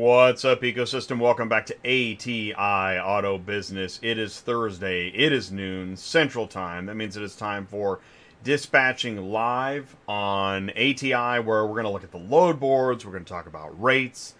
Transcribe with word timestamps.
What's 0.00 0.46
up, 0.46 0.62
ecosystem? 0.62 1.18
Welcome 1.18 1.50
back 1.50 1.66
to 1.66 1.76
ATI 1.84 2.54
Auto 2.54 3.36
Business. 3.36 4.00
It 4.00 4.18
is 4.18 4.40
Thursday. 4.40 5.08
It 5.08 5.30
is 5.30 5.52
noon 5.52 5.94
Central 5.94 6.46
Time. 6.46 6.86
That 6.86 6.94
means 6.94 7.18
it 7.18 7.22
is 7.22 7.36
time 7.36 7.66
for 7.66 8.00
dispatching 8.42 9.30
live 9.30 9.94
on 10.08 10.70
ATI, 10.70 11.40
where 11.40 11.66
we're 11.66 11.74
going 11.74 11.84
to 11.84 11.90
look 11.90 12.02
at 12.02 12.12
the 12.12 12.16
load 12.16 12.58
boards. 12.58 13.04
We're 13.04 13.12
going 13.12 13.26
to 13.26 13.30
talk 13.30 13.46
about 13.46 13.78
rates. 13.78 14.36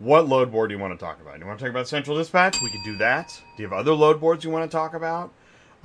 What 0.00 0.26
load 0.26 0.50
board 0.50 0.70
do 0.70 0.74
you 0.74 0.80
want 0.80 0.98
to 0.98 1.06
talk 1.06 1.20
about? 1.20 1.34
Do 1.34 1.42
you 1.42 1.46
want 1.46 1.60
to 1.60 1.64
talk 1.64 1.70
about 1.70 1.86
Central 1.86 2.16
Dispatch? 2.16 2.60
We 2.60 2.68
could 2.68 2.82
do 2.84 2.98
that. 2.98 3.40
Do 3.56 3.62
you 3.62 3.68
have 3.68 3.78
other 3.78 3.94
load 3.94 4.20
boards 4.20 4.42
you 4.42 4.50
want 4.50 4.68
to 4.68 4.76
talk 4.76 4.94
about? 4.94 5.30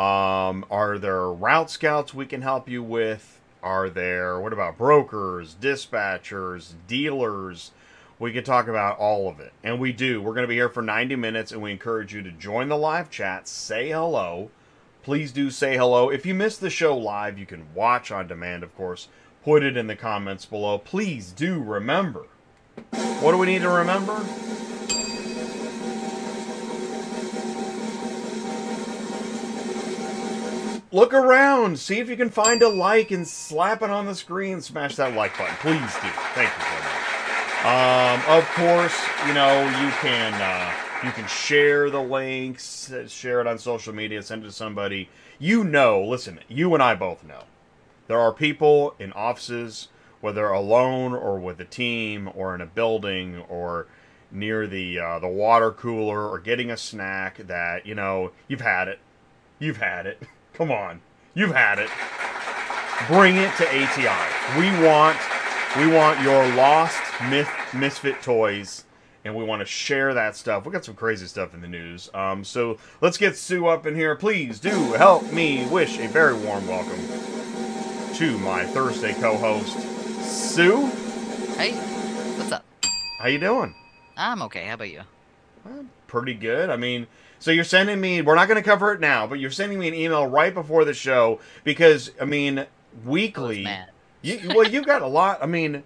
Um, 0.03 0.65
are 0.71 0.97
there 0.97 1.27
route 1.27 1.69
scouts 1.69 2.15
we 2.15 2.25
can 2.25 2.41
help 2.41 2.67
you 2.67 2.81
with? 2.81 3.39
Are 3.61 3.91
there, 3.91 4.39
what 4.39 4.53
about 4.53 4.79
brokers, 4.79 5.55
dispatchers, 5.61 6.73
dealers? 6.87 7.73
We 8.19 8.31
could 8.31 8.45
talk 8.45 8.67
about 8.67 8.97
all 8.99 9.27
of 9.29 9.39
it. 9.39 9.53
And 9.63 9.79
we 9.79 9.91
do. 9.91 10.21
We're 10.21 10.33
going 10.33 10.43
to 10.43 10.47
be 10.47 10.55
here 10.55 10.69
for 10.69 10.81
90 10.81 11.15
minutes, 11.15 11.51
and 11.51 11.61
we 11.61 11.71
encourage 11.71 12.13
you 12.13 12.21
to 12.21 12.31
join 12.31 12.69
the 12.69 12.77
live 12.77 13.09
chat, 13.09 13.47
say 13.47 13.89
hello. 13.89 14.49
Please 15.03 15.31
do 15.31 15.49
say 15.49 15.75
hello. 15.75 16.09
If 16.09 16.25
you 16.25 16.33
missed 16.33 16.61
the 16.61 16.69
show 16.69 16.97
live, 16.97 17.37
you 17.37 17.45
can 17.45 17.73
watch 17.73 18.11
on 18.11 18.27
demand, 18.27 18.63
of 18.63 18.75
course. 18.75 19.09
Put 19.43 19.63
it 19.63 19.75
in 19.75 19.87
the 19.87 19.95
comments 19.95 20.45
below. 20.45 20.77
Please 20.77 21.31
do 21.31 21.61
remember. 21.61 22.27
What 23.19 23.31
do 23.31 23.37
we 23.37 23.47
need 23.47 23.61
to 23.63 23.69
remember? 23.69 24.23
Look 30.93 31.13
around. 31.13 31.79
See 31.79 31.99
if 31.99 32.07
you 32.07 32.15
can 32.15 32.29
find 32.29 32.61
a 32.61 32.69
like 32.69 33.11
and 33.11 33.27
slap 33.27 33.81
it 33.81 33.89
on 33.89 34.05
the 34.05 34.15
screen. 34.15 34.61
Smash 34.61 34.95
that 34.97 35.15
like 35.15 35.37
button. 35.37 35.55
Please 35.55 35.79
do. 35.79 36.09
Thank 36.35 36.55
you 36.55 36.63
so 36.63 36.83
much. 36.83 37.02
Um, 37.63 38.21
of 38.27 38.45
course, 38.55 38.99
you 39.25 39.33
know 39.33 39.63
you 39.81 39.89
can 40.01 40.33
uh, 40.33 41.05
you 41.05 41.11
can 41.11 41.25
share 41.27 41.89
the 41.89 42.01
links, 42.01 42.91
share 43.07 43.39
it 43.39 43.47
on 43.47 43.57
social 43.57 43.93
media, 43.93 44.21
send 44.21 44.43
it 44.43 44.47
to 44.47 44.51
somebody 44.51 45.07
you 45.39 45.63
know. 45.63 46.03
Listen, 46.03 46.41
you 46.49 46.73
and 46.73 46.83
I 46.83 46.93
both 46.93 47.23
know 47.23 47.43
there 48.07 48.19
are 48.19 48.33
people 48.33 48.95
in 48.99 49.13
offices, 49.13 49.87
whether 50.19 50.47
alone 50.49 51.13
or 51.13 51.39
with 51.39 51.59
a 51.61 51.65
team, 51.65 52.29
or 52.35 52.53
in 52.53 52.59
a 52.59 52.65
building, 52.65 53.39
or 53.47 53.87
near 54.29 54.67
the 54.67 54.99
uh, 54.99 55.19
the 55.19 55.29
water 55.29 55.71
cooler, 55.71 56.29
or 56.29 56.39
getting 56.39 56.69
a 56.69 56.75
snack 56.75 57.37
that 57.47 57.85
you 57.85 57.95
know 57.95 58.31
you've 58.49 58.59
had 58.59 58.89
it, 58.89 58.99
you've 59.59 59.77
had 59.77 60.05
it. 60.05 60.21
Come 60.53 60.69
on, 60.69 60.99
you've 61.33 61.55
had 61.55 61.79
it. 61.79 61.89
Bring 63.07 63.37
it 63.37 63.55
to 63.55 63.67
ATI. 63.67 64.59
We 64.59 64.69
want 64.85 65.17
we 65.77 65.87
want 65.87 66.21
your 66.21 66.47
lost 66.55 67.01
myth, 67.29 67.49
misfit 67.73 68.21
toys, 68.21 68.83
and 69.25 69.35
we 69.35 69.43
want 69.43 69.59
to 69.59 69.65
share 69.65 70.13
that 70.13 70.35
stuff. 70.35 70.65
We 70.65 70.71
got 70.71 70.85
some 70.85 70.93
crazy 70.93 71.25
stuff 71.25 71.55
in 71.55 71.61
the 71.61 71.67
news. 71.67 72.11
Um, 72.13 72.43
so 72.43 72.77
let's 73.01 73.17
get 73.17 73.35
Sue 73.35 73.65
up 73.65 73.87
in 73.87 73.95
here. 73.95 74.15
Please 74.15 74.59
do 74.59 74.69
help 74.93 75.31
me 75.31 75.65
wish 75.67 75.97
a 75.97 76.07
very 76.07 76.35
warm 76.35 76.67
welcome 76.67 76.99
to 78.15 78.37
my 78.39 78.65
Thursday 78.65 79.13
co-host, 79.13 79.79
Sue. 80.21 80.85
Hey, 81.57 81.73
what's 82.37 82.51
up? 82.51 82.63
How 83.17 83.27
you 83.27 83.39
doing? 83.39 83.73
I'm 84.15 84.43
okay. 84.43 84.65
How 84.65 84.75
about 84.75 84.91
you? 84.91 85.01
Well, 85.65 85.85
pretty 86.05 86.35
good. 86.35 86.69
I 86.69 86.77
mean, 86.77 87.07
so 87.39 87.49
you're 87.49 87.63
sending 87.63 87.99
me. 87.99 88.21
We're 88.21 88.35
not 88.35 88.47
going 88.47 88.61
to 88.61 88.69
cover 88.69 88.93
it 88.93 88.99
now, 88.99 89.25
but 89.25 89.39
you're 89.39 89.49
sending 89.49 89.79
me 89.79 89.87
an 89.87 89.95
email 89.95 90.27
right 90.27 90.53
before 90.53 90.85
the 90.85 90.93
show 90.93 91.39
because 91.63 92.11
I 92.21 92.25
mean, 92.25 92.67
weekly. 93.03 93.67
You, 94.23 94.39
well, 94.55 94.67
you've 94.67 94.85
got 94.85 95.01
a 95.01 95.07
lot. 95.07 95.39
I 95.41 95.45
mean, 95.45 95.83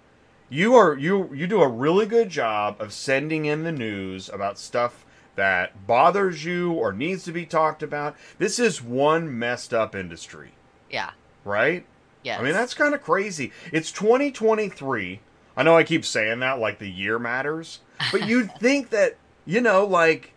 you 0.48 0.74
are 0.76 0.96
you 0.96 1.32
you 1.34 1.46
do 1.46 1.60
a 1.60 1.68
really 1.68 2.06
good 2.06 2.30
job 2.30 2.80
of 2.80 2.92
sending 2.92 3.44
in 3.44 3.64
the 3.64 3.72
news 3.72 4.28
about 4.28 4.58
stuff 4.58 5.04
that 5.34 5.86
bothers 5.86 6.44
you 6.44 6.72
or 6.72 6.92
needs 6.92 7.24
to 7.24 7.32
be 7.32 7.44
talked 7.44 7.82
about. 7.82 8.16
This 8.38 8.58
is 8.58 8.82
one 8.82 9.38
messed 9.38 9.74
up 9.74 9.94
industry. 9.94 10.52
Yeah. 10.90 11.10
Right? 11.44 11.84
Yeah. 12.22 12.38
I 12.38 12.42
mean, 12.42 12.54
that's 12.54 12.74
kind 12.74 12.94
of 12.94 13.02
crazy. 13.02 13.52
It's 13.72 13.92
2023. 13.92 15.20
I 15.56 15.62
know 15.62 15.76
I 15.76 15.84
keep 15.84 16.04
saying 16.04 16.40
that 16.40 16.58
like 16.58 16.78
the 16.78 16.90
year 16.90 17.18
matters, 17.18 17.80
but 18.10 18.26
you'd 18.26 18.52
think 18.60 18.90
that, 18.90 19.16
you 19.44 19.60
know, 19.60 19.84
like 19.84 20.32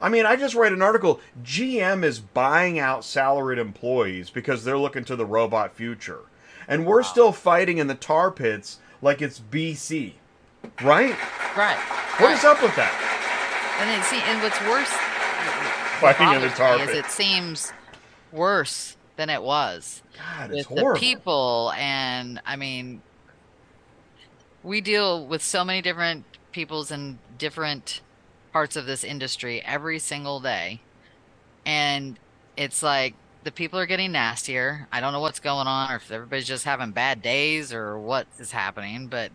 I 0.00 0.08
mean, 0.08 0.26
I 0.26 0.34
just 0.34 0.56
read 0.56 0.72
an 0.72 0.82
article. 0.82 1.20
GM 1.44 2.02
is 2.02 2.18
buying 2.18 2.80
out 2.80 3.04
salaried 3.04 3.60
employees 3.60 4.30
because 4.30 4.64
they're 4.64 4.76
looking 4.76 5.04
to 5.04 5.14
the 5.14 5.24
robot 5.24 5.76
future 5.76 6.22
and 6.68 6.86
we're 6.86 7.02
wow. 7.02 7.08
still 7.08 7.32
fighting 7.32 7.78
in 7.78 7.86
the 7.86 7.94
tar 7.94 8.30
pits 8.30 8.78
like 9.00 9.20
it's 9.20 9.40
BC, 9.40 10.14
right? 10.82 11.16
Right. 11.56 11.78
What 12.18 12.28
right. 12.28 12.38
is 12.38 12.44
up 12.44 12.62
with 12.62 12.74
that? 12.76 13.08
And 13.80 13.90
it 13.90 14.04
see, 14.04 14.20
and 14.22 14.42
what's 14.42 14.60
worse, 14.62 14.90
fighting 16.00 16.34
in 16.34 16.40
the 16.40 16.54
tar 16.54 16.78
pit. 16.78 16.90
is 16.90 16.96
it 16.96 17.10
seems 17.10 17.72
worse 18.30 18.96
than 19.16 19.28
it 19.28 19.42
was. 19.42 20.02
God, 20.16 20.52
it's 20.52 20.68
with 20.68 20.78
horrible. 20.78 20.94
the 20.94 21.00
people, 21.00 21.72
and 21.76 22.40
I 22.46 22.56
mean, 22.56 23.02
we 24.62 24.80
deal 24.80 25.26
with 25.26 25.42
so 25.42 25.64
many 25.64 25.82
different 25.82 26.24
peoples 26.52 26.90
in 26.90 27.18
different 27.38 28.00
parts 28.52 28.76
of 28.76 28.86
this 28.86 29.04
industry 29.04 29.62
every 29.62 29.98
single 29.98 30.40
day, 30.40 30.80
and 31.66 32.18
it's 32.56 32.82
like 32.82 33.14
the 33.44 33.52
people 33.52 33.78
are 33.78 33.86
getting 33.86 34.12
nastier. 34.12 34.86
I 34.92 35.00
don't 35.00 35.12
know 35.12 35.20
what's 35.20 35.40
going 35.40 35.66
on, 35.66 35.90
or 35.90 35.96
if 35.96 36.10
everybody's 36.10 36.46
just 36.46 36.64
having 36.64 36.92
bad 36.92 37.22
days, 37.22 37.72
or 37.72 37.98
what 37.98 38.26
is 38.38 38.52
happening. 38.52 39.08
But 39.08 39.32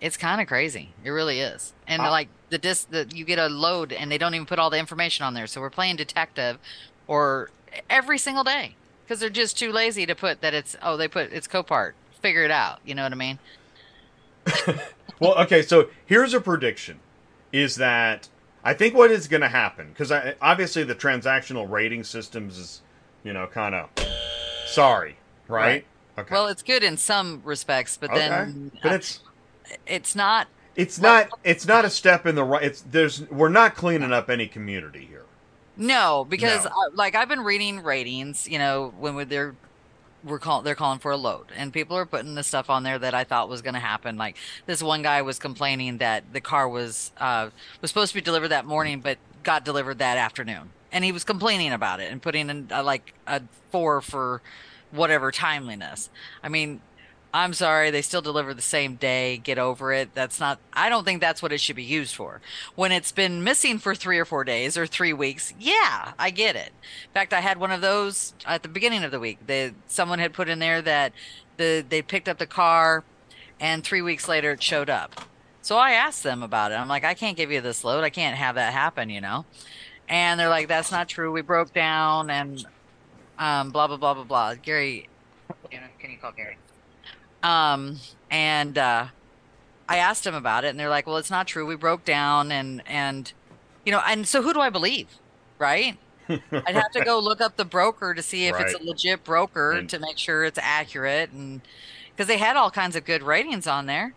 it's 0.00 0.16
kind 0.16 0.40
of 0.40 0.46
crazy. 0.46 0.90
It 1.04 1.10
really 1.10 1.40
is. 1.40 1.72
And 1.86 2.02
uh, 2.02 2.10
like 2.10 2.28
the 2.50 2.58
disc, 2.58 2.90
that 2.90 3.14
you 3.14 3.24
get 3.24 3.38
a 3.38 3.48
load, 3.48 3.92
and 3.92 4.10
they 4.10 4.18
don't 4.18 4.34
even 4.34 4.46
put 4.46 4.58
all 4.58 4.70
the 4.70 4.78
information 4.78 5.24
on 5.24 5.34
there. 5.34 5.46
So 5.46 5.60
we're 5.60 5.70
playing 5.70 5.96
detective, 5.96 6.58
or 7.06 7.50
every 7.88 8.18
single 8.18 8.44
day 8.44 8.74
because 9.04 9.20
they're 9.20 9.30
just 9.30 9.58
too 9.58 9.72
lazy 9.72 10.06
to 10.06 10.14
put 10.14 10.40
that 10.40 10.54
it's 10.54 10.76
oh 10.82 10.96
they 10.96 11.08
put 11.08 11.32
it's 11.32 11.46
Copart. 11.46 11.92
Figure 12.20 12.44
it 12.44 12.50
out. 12.50 12.80
You 12.84 12.94
know 12.94 13.02
what 13.02 13.12
I 13.12 13.16
mean? 13.16 13.38
well, 15.20 15.38
okay. 15.38 15.62
So 15.62 15.88
here's 16.04 16.34
a 16.34 16.40
prediction: 16.40 17.00
is 17.52 17.76
that 17.76 18.28
I 18.64 18.74
think 18.74 18.94
what 18.94 19.10
is 19.10 19.28
going 19.28 19.42
to 19.42 19.48
happen 19.48 19.90
because 19.90 20.12
obviously 20.40 20.82
the 20.82 20.94
transactional 20.94 21.70
rating 21.70 22.04
systems 22.04 22.58
is 22.58 22.82
you 23.26 23.32
know, 23.32 23.48
kind 23.48 23.74
of 23.74 23.90
sorry, 24.66 25.16
right? 25.48 25.60
right? 25.60 25.86
Okay. 26.18 26.34
Well, 26.34 26.46
it's 26.46 26.62
good 26.62 26.84
in 26.84 26.96
some 26.96 27.42
respects, 27.44 27.96
but 27.96 28.10
okay. 28.10 28.20
then 28.20 28.70
but 28.82 28.92
it's 28.92 29.20
it's 29.86 30.14
not 30.14 30.46
it's 30.76 31.00
not 31.00 31.28
it's 31.42 31.66
not 31.66 31.84
a 31.84 31.90
step 31.90 32.24
in 32.24 32.36
the 32.36 32.44
right 32.44 32.62
it's 32.62 32.82
there's 32.82 33.28
we're 33.28 33.48
not 33.48 33.74
cleaning 33.74 34.12
up 34.12 34.30
any 34.30 34.46
community 34.46 35.04
here. 35.04 35.24
No, 35.76 36.24
because 36.26 36.64
no. 36.64 36.70
Uh, 36.70 36.90
like 36.94 37.16
I've 37.16 37.28
been 37.28 37.40
reading 37.40 37.82
ratings, 37.82 38.48
you 38.48 38.58
know, 38.58 38.94
when 38.98 39.28
they're 39.28 39.56
we're 40.24 40.38
call, 40.38 40.62
they're 40.62 40.74
calling 40.74 41.00
for 41.00 41.10
a 41.10 41.16
load 41.16 41.46
and 41.56 41.72
people 41.72 41.96
are 41.96 42.06
putting 42.06 42.34
the 42.34 42.42
stuff 42.42 42.70
on 42.70 42.84
there 42.84 42.98
that 42.98 43.14
I 43.14 43.24
thought 43.24 43.48
was 43.48 43.60
going 43.60 43.74
to 43.74 43.80
happen. 43.80 44.16
Like 44.16 44.36
this 44.66 44.82
one 44.82 45.02
guy 45.02 45.22
was 45.22 45.38
complaining 45.38 45.98
that 45.98 46.32
the 46.32 46.40
car 46.40 46.68
was 46.68 47.10
uh 47.18 47.50
was 47.80 47.90
supposed 47.90 48.12
to 48.12 48.14
be 48.14 48.22
delivered 48.22 48.48
that 48.48 48.64
morning 48.66 49.00
but 49.00 49.18
got 49.42 49.64
delivered 49.64 49.98
that 49.98 50.16
afternoon 50.16 50.70
and 50.96 51.04
he 51.04 51.12
was 51.12 51.24
complaining 51.24 51.74
about 51.74 52.00
it 52.00 52.10
and 52.10 52.22
putting 52.22 52.48
in 52.48 52.68
a, 52.70 52.82
like 52.82 53.12
a 53.26 53.42
four 53.70 54.00
for 54.00 54.40
whatever 54.90 55.30
timeliness. 55.30 56.08
I 56.42 56.48
mean, 56.48 56.80
I'm 57.34 57.52
sorry, 57.52 57.90
they 57.90 58.00
still 58.00 58.22
deliver 58.22 58.54
the 58.54 58.62
same 58.62 58.94
day. 58.94 59.36
Get 59.36 59.58
over 59.58 59.92
it. 59.92 60.14
That's 60.14 60.40
not, 60.40 60.58
I 60.72 60.88
don't 60.88 61.04
think 61.04 61.20
that's 61.20 61.42
what 61.42 61.52
it 61.52 61.60
should 61.60 61.76
be 61.76 61.82
used 61.82 62.14
for. 62.14 62.40
When 62.76 62.92
it's 62.92 63.12
been 63.12 63.44
missing 63.44 63.76
for 63.78 63.94
three 63.94 64.18
or 64.18 64.24
four 64.24 64.42
days 64.42 64.78
or 64.78 64.86
three 64.86 65.12
weeks, 65.12 65.52
yeah, 65.60 66.14
I 66.18 66.30
get 66.30 66.56
it. 66.56 66.72
In 67.04 67.10
fact, 67.12 67.34
I 67.34 67.42
had 67.42 67.60
one 67.60 67.72
of 67.72 67.82
those 67.82 68.32
at 68.46 68.62
the 68.62 68.68
beginning 68.70 69.04
of 69.04 69.10
the 69.10 69.20
week. 69.20 69.40
They, 69.46 69.74
someone 69.88 70.18
had 70.18 70.32
put 70.32 70.48
in 70.48 70.60
there 70.60 70.80
that 70.80 71.12
the 71.58 71.84
they 71.86 72.00
picked 72.00 72.26
up 72.26 72.38
the 72.38 72.46
car 72.46 73.04
and 73.60 73.84
three 73.84 74.00
weeks 74.00 74.28
later 74.28 74.52
it 74.52 74.62
showed 74.62 74.88
up. 74.88 75.28
So 75.60 75.76
I 75.76 75.90
asked 75.90 76.22
them 76.22 76.42
about 76.42 76.72
it. 76.72 76.76
I'm 76.76 76.88
like, 76.88 77.04
I 77.04 77.12
can't 77.12 77.36
give 77.36 77.50
you 77.52 77.60
this 77.60 77.84
load. 77.84 78.02
I 78.02 78.08
can't 78.08 78.36
have 78.36 78.54
that 78.54 78.72
happen, 78.72 79.10
you 79.10 79.20
know? 79.20 79.44
And 80.08 80.38
they're 80.38 80.48
like, 80.48 80.68
"That's 80.68 80.90
not 80.90 81.08
true. 81.08 81.32
We 81.32 81.42
broke 81.42 81.72
down 81.72 82.30
and 82.30 82.64
um, 83.38 83.70
blah 83.70 83.86
blah 83.86 83.96
blah 83.96 84.14
blah 84.14 84.24
blah." 84.24 84.54
Gary, 84.54 85.08
can 85.70 86.10
you 86.10 86.18
call 86.18 86.32
Gary? 86.32 86.58
Um, 87.42 87.98
and 88.30 88.76
uh, 88.76 89.06
I 89.88 89.98
asked 89.98 90.26
him 90.26 90.34
about 90.34 90.64
it, 90.64 90.68
and 90.68 90.80
they're 90.80 90.88
like, 90.88 91.06
"Well, 91.06 91.16
it's 91.16 91.30
not 91.30 91.46
true. 91.46 91.66
We 91.66 91.76
broke 91.76 92.04
down 92.04 92.50
and 92.52 92.82
and 92.86 93.32
you 93.84 93.92
know, 93.92 94.02
and 94.06 94.26
so 94.26 94.42
who 94.42 94.52
do 94.52 94.60
I 94.60 94.70
believe, 94.70 95.08
right?" 95.58 95.96
I'd 96.28 96.74
have 96.74 96.90
to 96.92 97.04
go 97.04 97.18
look 97.22 97.40
up 97.40 97.56
the 97.56 97.64
broker 97.64 98.12
to 98.12 98.20
see 98.20 98.46
if 98.46 98.54
right. 98.54 98.66
it's 98.66 98.74
a 98.74 98.82
legit 98.82 99.22
broker 99.22 99.72
and, 99.72 99.88
to 99.90 100.00
make 100.00 100.18
sure 100.18 100.44
it's 100.44 100.58
accurate, 100.60 101.30
and 101.30 101.60
because 102.10 102.26
they 102.26 102.38
had 102.38 102.56
all 102.56 102.70
kinds 102.70 102.96
of 102.96 103.04
good 103.04 103.22
ratings 103.22 103.66
on 103.66 103.86
there. 103.86 104.14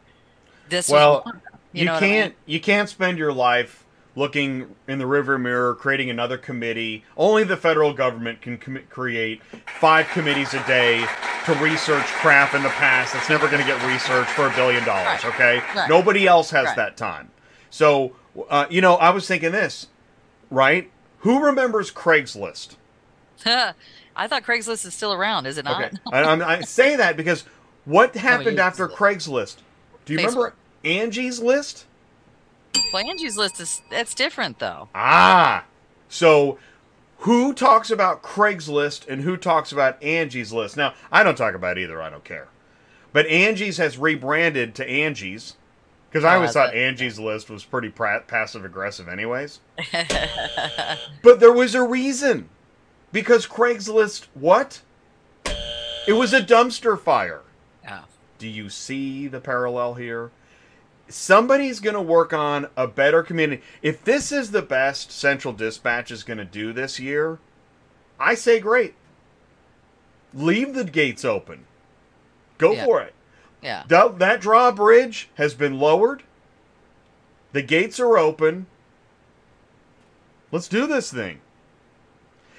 This 0.69 0.89
well, 0.89 1.23
you, 1.73 1.83
you 1.83 1.87
can't 1.87 2.03
I 2.03 2.27
mean? 2.27 2.33
you 2.45 2.59
can't 2.59 2.89
spend 2.89 3.17
your 3.17 3.33
life 3.33 3.85
looking 4.19 4.75
in 4.87 4.99
the 4.99 5.07
river 5.07 5.39
mirror, 5.39 5.73
creating 5.73 6.09
another 6.09 6.37
committee. 6.37 7.05
Only 7.15 7.45
the 7.45 7.55
federal 7.55 7.93
government 7.93 8.41
can 8.41 8.57
com- 8.57 8.83
create 8.89 9.41
five 9.79 10.07
committees 10.09 10.53
a 10.53 10.63
day 10.67 11.05
to 11.45 11.53
research 11.55 12.05
crap 12.05 12.53
in 12.53 12.61
the 12.61 12.69
past 12.69 13.13
that's 13.13 13.29
never 13.29 13.47
going 13.47 13.61
to 13.61 13.65
get 13.65 13.81
researched 13.87 14.31
for 14.31 14.47
a 14.47 14.55
billion 14.55 14.83
dollars, 14.83 15.23
right. 15.23 15.33
okay? 15.33 15.61
Right. 15.73 15.89
Nobody 15.89 16.27
else 16.27 16.51
has 16.51 16.65
right. 16.65 16.75
that 16.75 16.97
time. 16.97 17.31
So, 17.69 18.13
uh, 18.49 18.67
you 18.69 18.81
know, 18.81 18.95
I 18.95 19.11
was 19.11 19.25
thinking 19.25 19.53
this, 19.53 19.87
right? 20.51 20.91
Who 21.19 21.43
remembers 21.43 21.89
Craigslist? 21.89 22.75
I 23.45 24.27
thought 24.27 24.43
Craigslist 24.43 24.85
is 24.85 24.93
still 24.93 25.13
around. 25.13 25.45
Is 25.45 25.57
it 25.57 25.63
not? 25.63 25.81
Okay, 25.81 25.97
I, 26.11 26.23
I'm, 26.23 26.41
I 26.41 26.61
say 26.61 26.97
that 26.97 27.15
because 27.15 27.45
what 27.85 28.15
happened 28.15 28.59
after. 28.59 28.89
Craigslist? 28.89 29.57
Do 30.03 30.13
you 30.13 30.19
Facebook. 30.19 30.25
remember 30.25 30.53
Angie's 30.83 31.39
List? 31.39 31.85
Well, 32.93 33.07
Angie's 33.07 33.37
List 33.37 33.59
is 33.59 33.81
that's 33.89 34.13
different 34.13 34.59
though. 34.59 34.89
Ah, 34.95 35.65
so 36.07 36.57
who 37.19 37.53
talks 37.53 37.91
about 37.91 38.23
Craigslist 38.23 39.07
and 39.07 39.21
who 39.21 39.37
talks 39.37 39.71
about 39.71 40.01
Angie's 40.01 40.51
List? 40.53 40.77
Now, 40.77 40.93
I 41.11 41.21
don't 41.23 41.37
talk 41.37 41.53
about 41.53 41.77
either. 41.77 42.01
I 42.01 42.09
don't 42.09 42.23
care. 42.23 42.47
But 43.11 43.25
Angie's 43.27 43.77
has 43.77 43.97
rebranded 43.97 44.73
to 44.75 44.89
Angie's 44.89 45.55
because 46.09 46.23
I 46.23 46.33
Oh, 46.33 46.35
always 46.37 46.55
I 46.55 46.65
thought 46.67 46.75
Angie's 46.75 47.19
List 47.19 47.49
was 47.49 47.63
pretty 47.65 47.89
pra- 47.89 48.23
passive 48.25 48.63
aggressive, 48.65 49.07
anyways. 49.09 49.59
But 51.21 51.39
there 51.39 51.51
was 51.53 51.75
a 51.75 51.83
reason. 51.83 52.49
Because 53.11 53.45
Craigslist, 53.47 54.27
what? 54.33 54.81
It 56.07 56.13
was 56.13 56.33
a 56.33 56.41
dumpster 56.41 56.99
fire. 56.99 57.41
Yeah. 57.83 58.03
Do 58.37 58.47
you 58.47 58.69
see 58.69 59.27
the 59.27 59.39
parallel 59.41 59.95
here? 59.95 60.31
Somebody's 61.09 61.79
going 61.79 61.95
to 61.95 62.01
work 62.01 62.33
on 62.33 62.67
a 62.77 62.87
better 62.87 63.23
community. 63.23 63.61
If 63.81 64.03
this 64.03 64.31
is 64.31 64.51
the 64.51 64.61
best 64.61 65.11
Central 65.11 65.53
Dispatch 65.53 66.11
is 66.11 66.23
going 66.23 66.37
to 66.37 66.45
do 66.45 66.71
this 66.71 66.99
year, 66.99 67.39
I 68.19 68.35
say 68.35 68.59
great. 68.59 68.93
Leave 70.33 70.73
the 70.73 70.83
gates 70.83 71.25
open. 71.25 71.65
Go 72.57 72.73
Yeah. 72.73 72.85
for 72.85 73.01
it. 73.01 73.13
Yeah. 73.61 73.83
That, 73.87 74.19
that 74.19 74.41
drawbridge 74.41 75.29
has 75.35 75.53
been 75.53 75.79
lowered. 75.79 76.23
The 77.51 77.61
gates 77.63 77.99
are 77.99 78.17
open. 78.17 78.67
Let's 80.51 80.67
do 80.67 80.87
this 80.87 81.11
thing. 81.11 81.41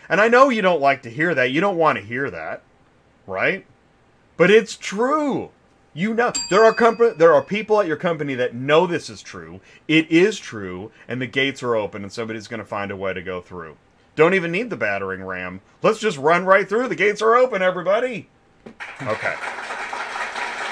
And 0.09 0.21
I 0.21 0.29
know 0.29 0.49
you 0.49 0.63
don't 0.63 0.81
like 0.81 1.03
to 1.03 1.11
hear 1.11 1.35
that. 1.35 1.53
You 1.53 1.61
don't 1.61 1.77
want 1.77 1.99
to 1.99 2.05
hear 2.05 2.31
that, 2.31 2.63
right? 3.27 3.65
But 4.37 4.51
it's 4.51 4.77
true. 4.77 5.51
You 5.93 6.15
know 6.15 6.33
there 6.51 6.65
are 6.65 6.73
company 6.73 7.11
there 7.17 7.35
are 7.35 7.43
people 7.43 7.81
at 7.81 7.87
your 7.87 7.97
company 7.97 8.35
that 8.37 8.55
know 8.55 8.87
this 8.87 9.11
is 9.11 9.23
true. 9.23 9.61
It 9.89 10.11
is 10.11 10.39
true, 10.39 10.93
and 11.09 11.21
the 11.21 11.27
gates 11.27 11.63
are 11.63 11.75
open, 11.75 12.03
and 12.03 12.13
somebody's 12.13 12.47
going 12.47 12.61
to 12.61 12.67
find 12.67 12.91
a 12.91 12.97
way 12.97 13.13
to 13.13 13.23
go 13.23 13.41
through. 13.41 13.77
Don't 14.15 14.35
even 14.35 14.53
need 14.53 14.71
the 14.71 14.77
battering 14.77 15.25
ram. 15.25 15.61
Let's 15.83 15.99
just 15.99 16.19
run 16.19 16.45
right 16.45 16.69
through. 16.69 16.89
The 16.89 16.95
gates 16.95 17.23
are 17.23 17.35
open, 17.35 17.63
everybody. 17.63 18.29
Okay. 19.03 19.35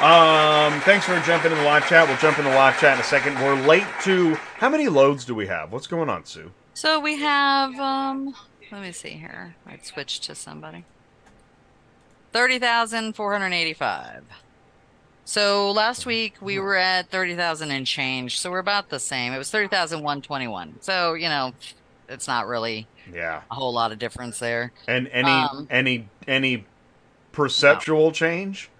Um, 0.00 0.81
thanks 0.82 1.06
for 1.06 1.19
jumping 1.26 1.50
in 1.50 1.59
the 1.59 1.64
live 1.64 1.88
chat. 1.88 2.06
We'll 2.06 2.19
jump 2.19 2.38
in 2.38 2.44
the 2.44 2.53
live 2.53 2.79
chat 2.79 2.94
in 2.94 3.00
a 3.00 3.05
second. 3.05 3.35
We're 3.37 3.61
late 3.67 3.87
to 4.03 4.35
how 4.59 4.69
many 4.69 4.87
loads 4.87 5.25
do 5.25 5.35
we 5.35 5.49
have? 5.49 5.73
What's 5.73 5.88
going 5.88 6.09
on, 6.09 6.25
Sue? 6.25 6.53
So 6.75 7.00
we 7.00 7.19
have 7.19 7.75
um 7.81 8.37
let 8.71 8.82
me 8.82 8.93
see 8.93 9.11
here. 9.11 9.56
I'd 9.67 9.85
switch 9.85 10.21
to 10.21 10.37
somebody. 10.37 10.85
Thirty 12.32 12.61
thousand 12.61 13.14
four 13.17 13.32
hundred 13.32 13.53
eighty-five. 13.53 14.23
So 15.28 15.72
last 15.72 16.06
week 16.06 16.36
we 16.40 16.58
were 16.58 16.75
at 16.76 17.10
thirty 17.10 17.36
thousand 17.36 17.70
and 17.70 17.86
change, 17.86 18.40
so 18.40 18.50
we're 18.50 18.60
about 18.60 18.88
the 18.88 18.98
same. 18.98 19.34
It 19.34 19.38
was 19.38 19.50
thirty 19.50 19.69
thousand 19.69 20.02
one 20.02 20.22
twenty-one. 20.22 20.76
So 20.80 21.12
you 21.12 21.28
know, 21.28 21.52
it's 22.08 22.26
not 22.26 22.46
really 22.46 22.86
Yeah. 23.12 23.42
a 23.50 23.54
whole 23.54 23.75
lot 23.75 23.92
of 23.92 23.98
difference 23.98 24.38
there. 24.38 24.72
And 24.86 25.06
any 25.08 25.28
Um, 25.30 25.69
any 25.70 26.08
any 26.26 26.64
perceptual 27.32 28.10
change? 28.10 28.70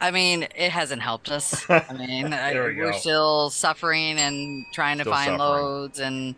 I 0.00 0.10
mean, 0.10 0.48
it 0.56 0.72
hasn't 0.72 1.02
helped 1.02 1.30
us. 1.30 1.64
I 1.70 1.92
mean, 1.96 2.32
I, 2.32 2.52
we 2.54 2.74
we're 2.74 2.92
still 2.92 3.48
suffering 3.50 4.18
and 4.18 4.66
trying 4.72 4.98
to 4.98 5.04
Still 5.04 5.12
find 5.12 5.26
suffering. 5.26 5.38
loads 5.38 6.00
and 6.00 6.34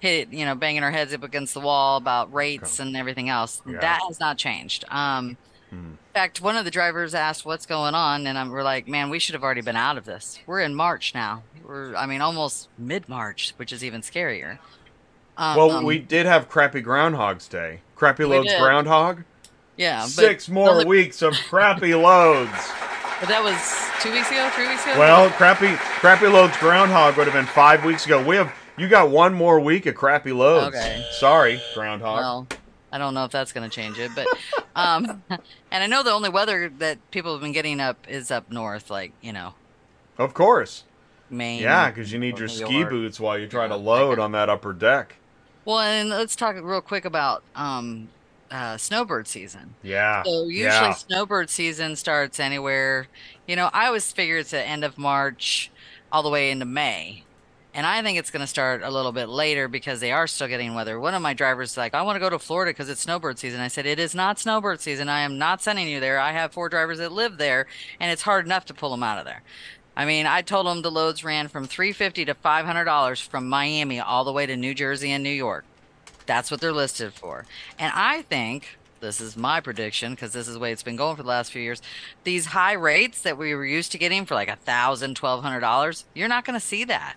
hit, 0.00 0.32
you 0.32 0.44
know, 0.44 0.56
banging 0.56 0.82
our 0.82 0.90
heads 0.90 1.14
up 1.14 1.22
against 1.22 1.54
the 1.54 1.60
wall 1.60 1.96
about 1.96 2.34
rates 2.34 2.80
and 2.80 2.96
everything 2.96 3.28
else. 3.28 3.62
Yeah. 3.64 3.78
That 3.78 4.00
has 4.08 4.18
not 4.18 4.36
changed. 4.36 4.84
Um, 4.88 5.36
Hmm. 5.70 5.76
in 5.76 5.98
fact, 6.14 6.40
one 6.40 6.56
of 6.56 6.64
the 6.64 6.70
drivers 6.70 7.14
asked 7.14 7.44
what's 7.44 7.66
going 7.66 7.94
on, 7.94 8.26
and 8.26 8.38
I'm, 8.38 8.50
we're 8.50 8.62
like, 8.62 8.88
man, 8.88 9.10
we 9.10 9.18
should 9.18 9.34
have 9.34 9.42
already 9.44 9.60
been 9.60 9.76
out 9.76 9.98
of 9.98 10.04
this. 10.04 10.38
We're 10.46 10.60
in 10.60 10.74
March 10.74 11.14
now. 11.14 11.42
We're, 11.64 11.94
I 11.94 12.06
mean, 12.06 12.20
almost 12.20 12.68
mid 12.78 13.08
March, 13.08 13.52
which 13.56 13.72
is 13.72 13.84
even 13.84 14.00
scarier. 14.00 14.58
Um, 15.36 15.56
Well, 15.56 15.70
um, 15.72 15.84
we 15.84 15.98
did 15.98 16.26
have 16.26 16.48
Crappy 16.48 16.80
Groundhog's 16.80 17.46
Day. 17.48 17.80
Crappy 17.96 18.24
Loads. 18.24 18.52
Groundhog. 18.58 19.24
yeah, 19.76 20.00
but, 20.00 20.08
Six 20.08 20.48
more 20.48 20.70
only- 20.70 20.84
weeks 20.86 21.22
of 21.22 21.34
Crappy 21.34 21.94
Loads. 21.94 22.50
but 23.20 23.28
that 23.28 23.42
was 23.42 24.02
two 24.02 24.12
weeks 24.12 24.30
ago, 24.30 24.48
three 24.54 24.68
weeks 24.68 24.84
ago. 24.86 24.98
Well, 24.98 25.28
Crappy 25.30 25.74
Crappy 26.00 26.26
Loads 26.28 26.56
Groundhog 26.58 27.16
would 27.16 27.26
have 27.26 27.34
been 27.34 27.46
five 27.46 27.84
weeks 27.84 28.06
ago. 28.06 28.24
We 28.24 28.36
have 28.36 28.52
you 28.76 28.88
got 28.88 29.10
one 29.10 29.34
more 29.34 29.58
week 29.60 29.86
of 29.86 29.94
Crappy 29.96 30.32
Loads. 30.32 30.74
Okay. 30.76 31.04
Sorry, 31.12 31.60
Groundhog. 31.74 32.18
Well, 32.18 32.46
I 32.90 32.98
don't 32.98 33.14
know 33.14 33.24
if 33.24 33.30
that's 33.30 33.52
going 33.52 33.68
to 33.68 33.74
change 33.74 33.98
it, 33.98 34.10
but 34.14 34.26
um, 34.76 35.22
and 35.70 35.84
I 35.84 35.86
know 35.86 36.02
the 36.02 36.12
only 36.12 36.30
weather 36.30 36.70
that 36.78 36.98
people 37.10 37.32
have 37.32 37.40
been 37.42 37.52
getting 37.52 37.80
up 37.80 38.08
is 38.08 38.30
up 38.30 38.50
north, 38.50 38.90
like 38.90 39.12
you 39.20 39.32
know, 39.32 39.54
Of 40.16 40.34
course. 40.34 40.84
Maine. 41.30 41.62
Yeah, 41.62 41.90
because 41.90 42.12
you 42.12 42.18
need 42.18 42.38
your 42.38 42.48
ski 42.48 42.84
boots 42.84 43.20
while 43.20 43.38
you 43.38 43.46
try 43.46 43.64
Yeah, 43.64 43.68
to 43.68 43.76
load 43.76 44.18
on 44.18 44.32
that 44.32 44.48
upper 44.48 44.72
deck. 44.72 45.16
Well, 45.64 45.80
and 45.80 46.08
let's 46.08 46.34
talk 46.34 46.56
real 46.56 46.80
quick 46.80 47.04
about 47.04 47.42
um, 47.54 48.08
uh, 48.50 48.78
snowbird 48.78 49.28
season. 49.28 49.74
Yeah. 49.82 50.22
So 50.22 50.44
usually 50.44 50.62
yeah. 50.62 50.92
snowbird 50.94 51.50
season 51.50 51.96
starts 51.96 52.40
anywhere. 52.40 53.08
You 53.46 53.56
know, 53.56 53.68
I 53.72 53.86
always 53.86 54.10
figure 54.10 54.38
it's 54.38 54.52
the 54.52 54.62
end 54.62 54.84
of 54.84 54.96
March, 54.96 55.70
all 56.10 56.22
the 56.22 56.30
way 56.30 56.50
into 56.50 56.64
May. 56.64 57.24
And 57.78 57.86
I 57.86 58.02
think 58.02 58.18
it's 58.18 58.32
going 58.32 58.40
to 58.40 58.48
start 58.48 58.82
a 58.82 58.90
little 58.90 59.12
bit 59.12 59.28
later 59.28 59.68
because 59.68 60.00
they 60.00 60.10
are 60.10 60.26
still 60.26 60.48
getting 60.48 60.74
weather. 60.74 60.98
One 60.98 61.14
of 61.14 61.22
my 61.22 61.32
drivers 61.32 61.70
is 61.70 61.76
like, 61.76 61.94
I 61.94 62.02
want 62.02 62.16
to 62.16 62.20
go 62.20 62.28
to 62.28 62.36
Florida 62.36 62.70
because 62.70 62.88
it's 62.88 63.02
snowbird 63.02 63.38
season. 63.38 63.60
I 63.60 63.68
said, 63.68 63.86
It 63.86 64.00
is 64.00 64.16
not 64.16 64.40
snowbird 64.40 64.80
season. 64.80 65.08
I 65.08 65.20
am 65.20 65.38
not 65.38 65.62
sending 65.62 65.86
you 65.86 66.00
there. 66.00 66.18
I 66.18 66.32
have 66.32 66.50
four 66.50 66.68
drivers 66.68 66.98
that 66.98 67.12
live 67.12 67.38
there, 67.38 67.68
and 68.00 68.10
it's 68.10 68.22
hard 68.22 68.46
enough 68.46 68.64
to 68.64 68.74
pull 68.74 68.90
them 68.90 69.04
out 69.04 69.20
of 69.20 69.26
there. 69.26 69.42
I 69.96 70.06
mean, 70.06 70.26
I 70.26 70.42
told 70.42 70.66
them 70.66 70.82
the 70.82 70.90
loads 70.90 71.22
ran 71.22 71.46
from 71.46 71.66
three 71.66 71.92
fifty 71.92 72.24
to 72.24 72.34
five 72.34 72.66
hundred 72.66 72.86
dollars 72.86 73.20
from 73.20 73.48
Miami 73.48 74.00
all 74.00 74.24
the 74.24 74.32
way 74.32 74.44
to 74.44 74.56
New 74.56 74.74
Jersey 74.74 75.12
and 75.12 75.22
New 75.22 75.30
York. 75.30 75.64
That's 76.26 76.50
what 76.50 76.60
they're 76.60 76.72
listed 76.72 77.12
for. 77.12 77.46
And 77.78 77.92
I 77.94 78.22
think 78.22 78.76
this 78.98 79.20
is 79.20 79.36
my 79.36 79.60
prediction 79.60 80.16
because 80.16 80.32
this 80.32 80.48
is 80.48 80.54
the 80.54 80.60
way 80.60 80.72
it's 80.72 80.82
been 80.82 80.96
going 80.96 81.14
for 81.14 81.22
the 81.22 81.28
last 81.28 81.52
few 81.52 81.62
years. 81.62 81.80
These 82.24 82.46
high 82.46 82.72
rates 82.72 83.22
that 83.22 83.38
we 83.38 83.54
were 83.54 83.64
used 83.64 83.92
to 83.92 83.98
getting 83.98 84.26
for 84.26 84.34
like 84.34 84.48
a 84.48 84.56
thousand, 84.56 85.14
twelve 85.14 85.44
hundred 85.44 85.60
dollars, 85.60 86.06
you're 86.12 86.26
not 86.26 86.44
going 86.44 86.58
to 86.58 86.66
see 86.66 86.82
that. 86.82 87.14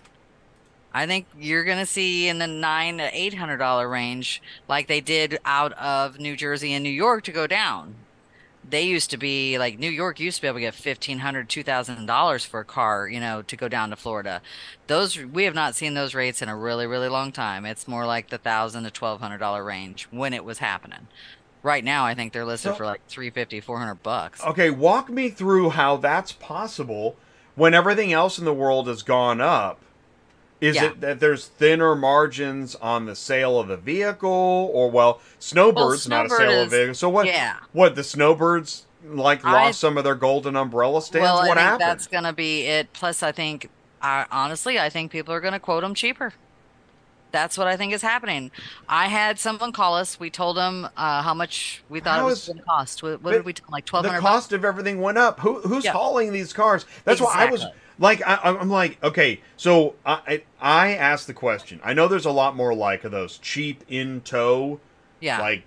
I 0.94 1.06
think 1.06 1.26
you're 1.38 1.64
going 1.64 1.78
to 1.78 1.86
see 1.86 2.28
in 2.28 2.38
the 2.38 2.46
nine 2.46 2.98
to 2.98 3.08
eight 3.16 3.34
hundred 3.34 3.56
dollar 3.58 3.88
range, 3.88 4.42
like 4.68 4.88
they 4.88 5.00
did 5.00 5.38
out 5.44 5.72
of 5.74 6.18
New 6.18 6.36
Jersey 6.36 6.72
and 6.72 6.82
New 6.82 6.90
York 6.90 7.24
to 7.24 7.32
go 7.32 7.46
down. 7.46 7.94
They 8.68 8.82
used 8.82 9.10
to 9.10 9.16
be 9.16 9.58
like 9.58 9.78
New 9.78 9.90
York 9.90 10.20
used 10.20 10.36
to 10.36 10.42
be 10.42 10.48
able 10.48 10.56
to 10.58 10.60
get 10.60 10.74
fifteen 10.74 11.18
hundred, 11.18 11.48
two 11.48 11.62
thousand 11.62 12.04
dollars 12.06 12.44
for 12.44 12.60
a 12.60 12.64
car, 12.64 13.08
you 13.08 13.18
know, 13.20 13.42
to 13.42 13.56
go 13.56 13.68
down 13.68 13.90
to 13.90 13.96
Florida. 13.96 14.40
Those 14.86 15.18
we 15.18 15.44
have 15.44 15.54
not 15.54 15.74
seen 15.74 15.94
those 15.94 16.14
rates 16.14 16.42
in 16.42 16.48
a 16.48 16.56
really, 16.56 16.86
really 16.86 17.08
long 17.08 17.32
time. 17.32 17.66
It's 17.66 17.88
more 17.88 18.06
like 18.06 18.28
the 18.28 18.38
thousand 18.38 18.84
to 18.84 18.90
twelve 18.90 19.20
hundred 19.20 19.38
dollar 19.38 19.64
range 19.64 20.06
when 20.10 20.32
it 20.32 20.44
was 20.44 20.58
happening. 20.58 21.08
Right 21.64 21.84
now, 21.84 22.04
I 22.04 22.14
think 22.14 22.32
they're 22.32 22.44
listed 22.44 22.72
So- 22.72 22.76
for 22.76 22.86
like 22.86 23.06
350, 23.06 23.60
400 23.60 24.02
bucks. 24.02 24.42
Okay, 24.42 24.68
walk 24.70 25.08
me 25.08 25.28
through 25.30 25.70
how 25.70 25.96
that's 25.96 26.32
possible 26.32 27.14
when 27.54 27.72
everything 27.72 28.12
else 28.12 28.36
in 28.38 28.44
the 28.44 28.52
world 28.52 28.88
has 28.88 29.02
gone 29.04 29.40
up. 29.40 29.78
Is 30.62 30.76
Yeah. 30.76 30.84
it 30.86 31.00
that 31.00 31.18
there's 31.20 31.46
thinner 31.46 31.96
margins 31.96 32.76
on 32.76 33.06
the 33.06 33.16
sale 33.16 33.58
of 33.58 33.66
the 33.66 33.76
vehicle, 33.76 34.70
or 34.72 34.88
well, 34.90 35.20
snowbirds 35.40 36.08
not 36.08 36.26
a 36.26 36.28
Snowbird 36.28 36.48
sale 36.48 36.60
of 36.62 36.66
is- 36.68 36.72
vehicle? 36.72 36.94
So 36.94 37.08
what? 37.08 37.26
yeah. 37.26 37.56
What 37.72 37.96
the 37.96 38.04
snowbirds 38.04 38.86
like 39.04 39.44
I- 39.44 39.66
lost 39.66 39.80
some 39.80 39.98
of 39.98 40.04
their 40.04 40.14
golden 40.14 40.54
umbrella 40.54 41.02
stands? 41.02 41.24
Well, 41.24 41.38
I 41.38 41.48
what 41.48 41.56
think 41.56 41.58
happened? 41.58 41.80
that's 41.80 42.06
going 42.06 42.22
to 42.24 42.32
be 42.32 42.62
it. 42.62 42.92
Plus, 42.92 43.24
I 43.24 43.32
think, 43.32 43.70
I, 44.00 44.24
honestly, 44.30 44.78
I 44.78 44.88
think 44.88 45.10
people 45.10 45.34
are 45.34 45.40
going 45.40 45.52
to 45.52 45.58
quote 45.58 45.82
them 45.82 45.94
cheaper. 45.94 46.32
That's 47.32 47.56
what 47.58 47.66
I 47.66 47.76
think 47.78 47.92
is 47.94 48.02
happening. 48.02 48.50
I 48.88 49.08
had 49.08 49.38
someone 49.40 49.72
call 49.72 49.96
us. 49.96 50.20
We 50.20 50.28
told 50.30 50.56
them 50.58 50.86
uh, 50.96 51.22
how 51.22 51.32
much 51.34 51.82
we 51.88 51.98
thought 51.98 52.18
How 52.20 52.26
it 52.26 52.30
was 52.30 52.46
going 52.46 52.58
to 52.58 52.64
cost. 52.64 53.02
What, 53.02 53.22
what 53.22 53.32
did 53.32 53.44
we 53.46 53.54
tell 53.54 53.64
them? 53.66 53.72
Like 53.72 53.86
twelve 53.86 54.02
the 54.04 54.10
hundred 54.10 54.20
cost 54.20 54.52
of 54.52 54.64
everything 54.66 55.00
went 55.00 55.16
up. 55.18 55.40
Who 55.40 55.60
who's 55.62 55.84
Yeah. 55.86 55.92
hauling 55.92 56.32
these 56.32 56.52
cars? 56.52 56.84
That's 57.04 57.20
why 57.22 57.32
I 57.34 57.44
was 57.46 57.62
Exactly. 57.62 57.80
Like, 58.02 58.22
I, 58.26 58.36
I'm 58.44 58.70
like, 58.70 59.02
okay, 59.02 59.42
so 59.56 59.96
I 60.06 60.42
I 60.60 60.88
I 60.88 60.94
asked 60.96 61.26
the 61.26 61.34
question. 61.34 61.80
I 61.84 61.94
know 61.94 62.08
there's 62.08 62.26
a 62.26 62.32
lot 62.32 62.56
more 62.56 62.74
like 62.74 63.04
of 63.04 63.12
those 63.12 63.38
cheap 63.38 63.84
in 63.88 64.22
tow, 64.22 64.80
Yeah, 65.20 65.38
like 65.38 65.64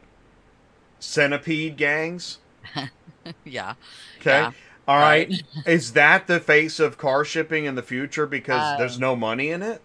centipede 1.00 1.78
gangs. 1.78 2.40
yeah. 3.44 3.76
Okay. 4.20 4.48
Yeah. 4.48 4.52
All 4.88 5.00
right. 5.00 5.30
Right. 5.30 5.44
Is 5.66 5.94
that 5.94 6.28
the 6.28 6.40
face 6.40 6.80
of 6.80 6.98
car 6.98 7.26
shipping 7.26 7.66
in 7.66 7.76
the 7.76 7.84
future 7.84 8.26
because 8.28 8.74
there's 8.74 8.98
Um, 8.98 9.02
no 9.02 9.16
money 9.16 9.50
in 9.50 9.62
it? 9.64 9.82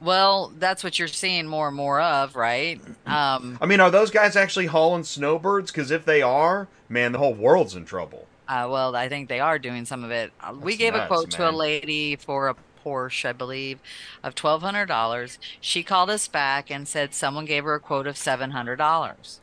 Well, 0.00 0.52
that's 0.56 0.82
what 0.82 0.98
you're 0.98 1.08
seeing 1.08 1.46
more 1.46 1.68
and 1.68 1.76
more 1.76 2.00
of, 2.00 2.34
right? 2.34 2.80
Um, 3.06 3.60
I 3.60 3.66
mean, 3.66 3.80
are 3.80 3.90
those 3.90 4.10
guys 4.10 4.36
actually 4.36 4.66
hauling 4.66 5.04
snowbirds? 5.04 5.70
Because 5.70 5.90
if 5.90 6.04
they 6.04 6.22
are, 6.22 6.68
man, 6.88 7.12
the 7.12 7.18
whole 7.18 7.34
world's 7.34 7.74
in 7.76 7.84
trouble. 7.84 8.29
Uh, 8.50 8.66
well, 8.68 8.96
I 8.96 9.08
think 9.08 9.28
they 9.28 9.38
are 9.38 9.60
doing 9.60 9.84
some 9.84 10.02
of 10.02 10.10
it. 10.10 10.32
Uh, 10.40 10.52
we 10.60 10.72
That's 10.72 10.78
gave 10.78 10.94
a 10.94 10.98
nuts, 10.98 11.08
quote 11.08 11.30
to 11.32 11.48
a 11.48 11.52
lady 11.52 12.16
for 12.16 12.48
a 12.48 12.56
Porsche, 12.84 13.26
I 13.26 13.32
believe, 13.32 13.78
of 14.24 14.34
twelve 14.34 14.62
hundred 14.62 14.86
dollars. 14.86 15.38
She 15.60 15.84
called 15.84 16.10
us 16.10 16.26
back 16.26 16.68
and 16.68 16.88
said 16.88 17.14
someone 17.14 17.44
gave 17.44 17.62
her 17.62 17.74
a 17.74 17.80
quote 17.80 18.08
of 18.08 18.16
seven 18.16 18.50
hundred 18.50 18.76
dollars, 18.76 19.40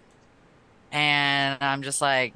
and 0.91 1.57
I'm 1.61 1.83
just 1.83 2.01
like, 2.01 2.33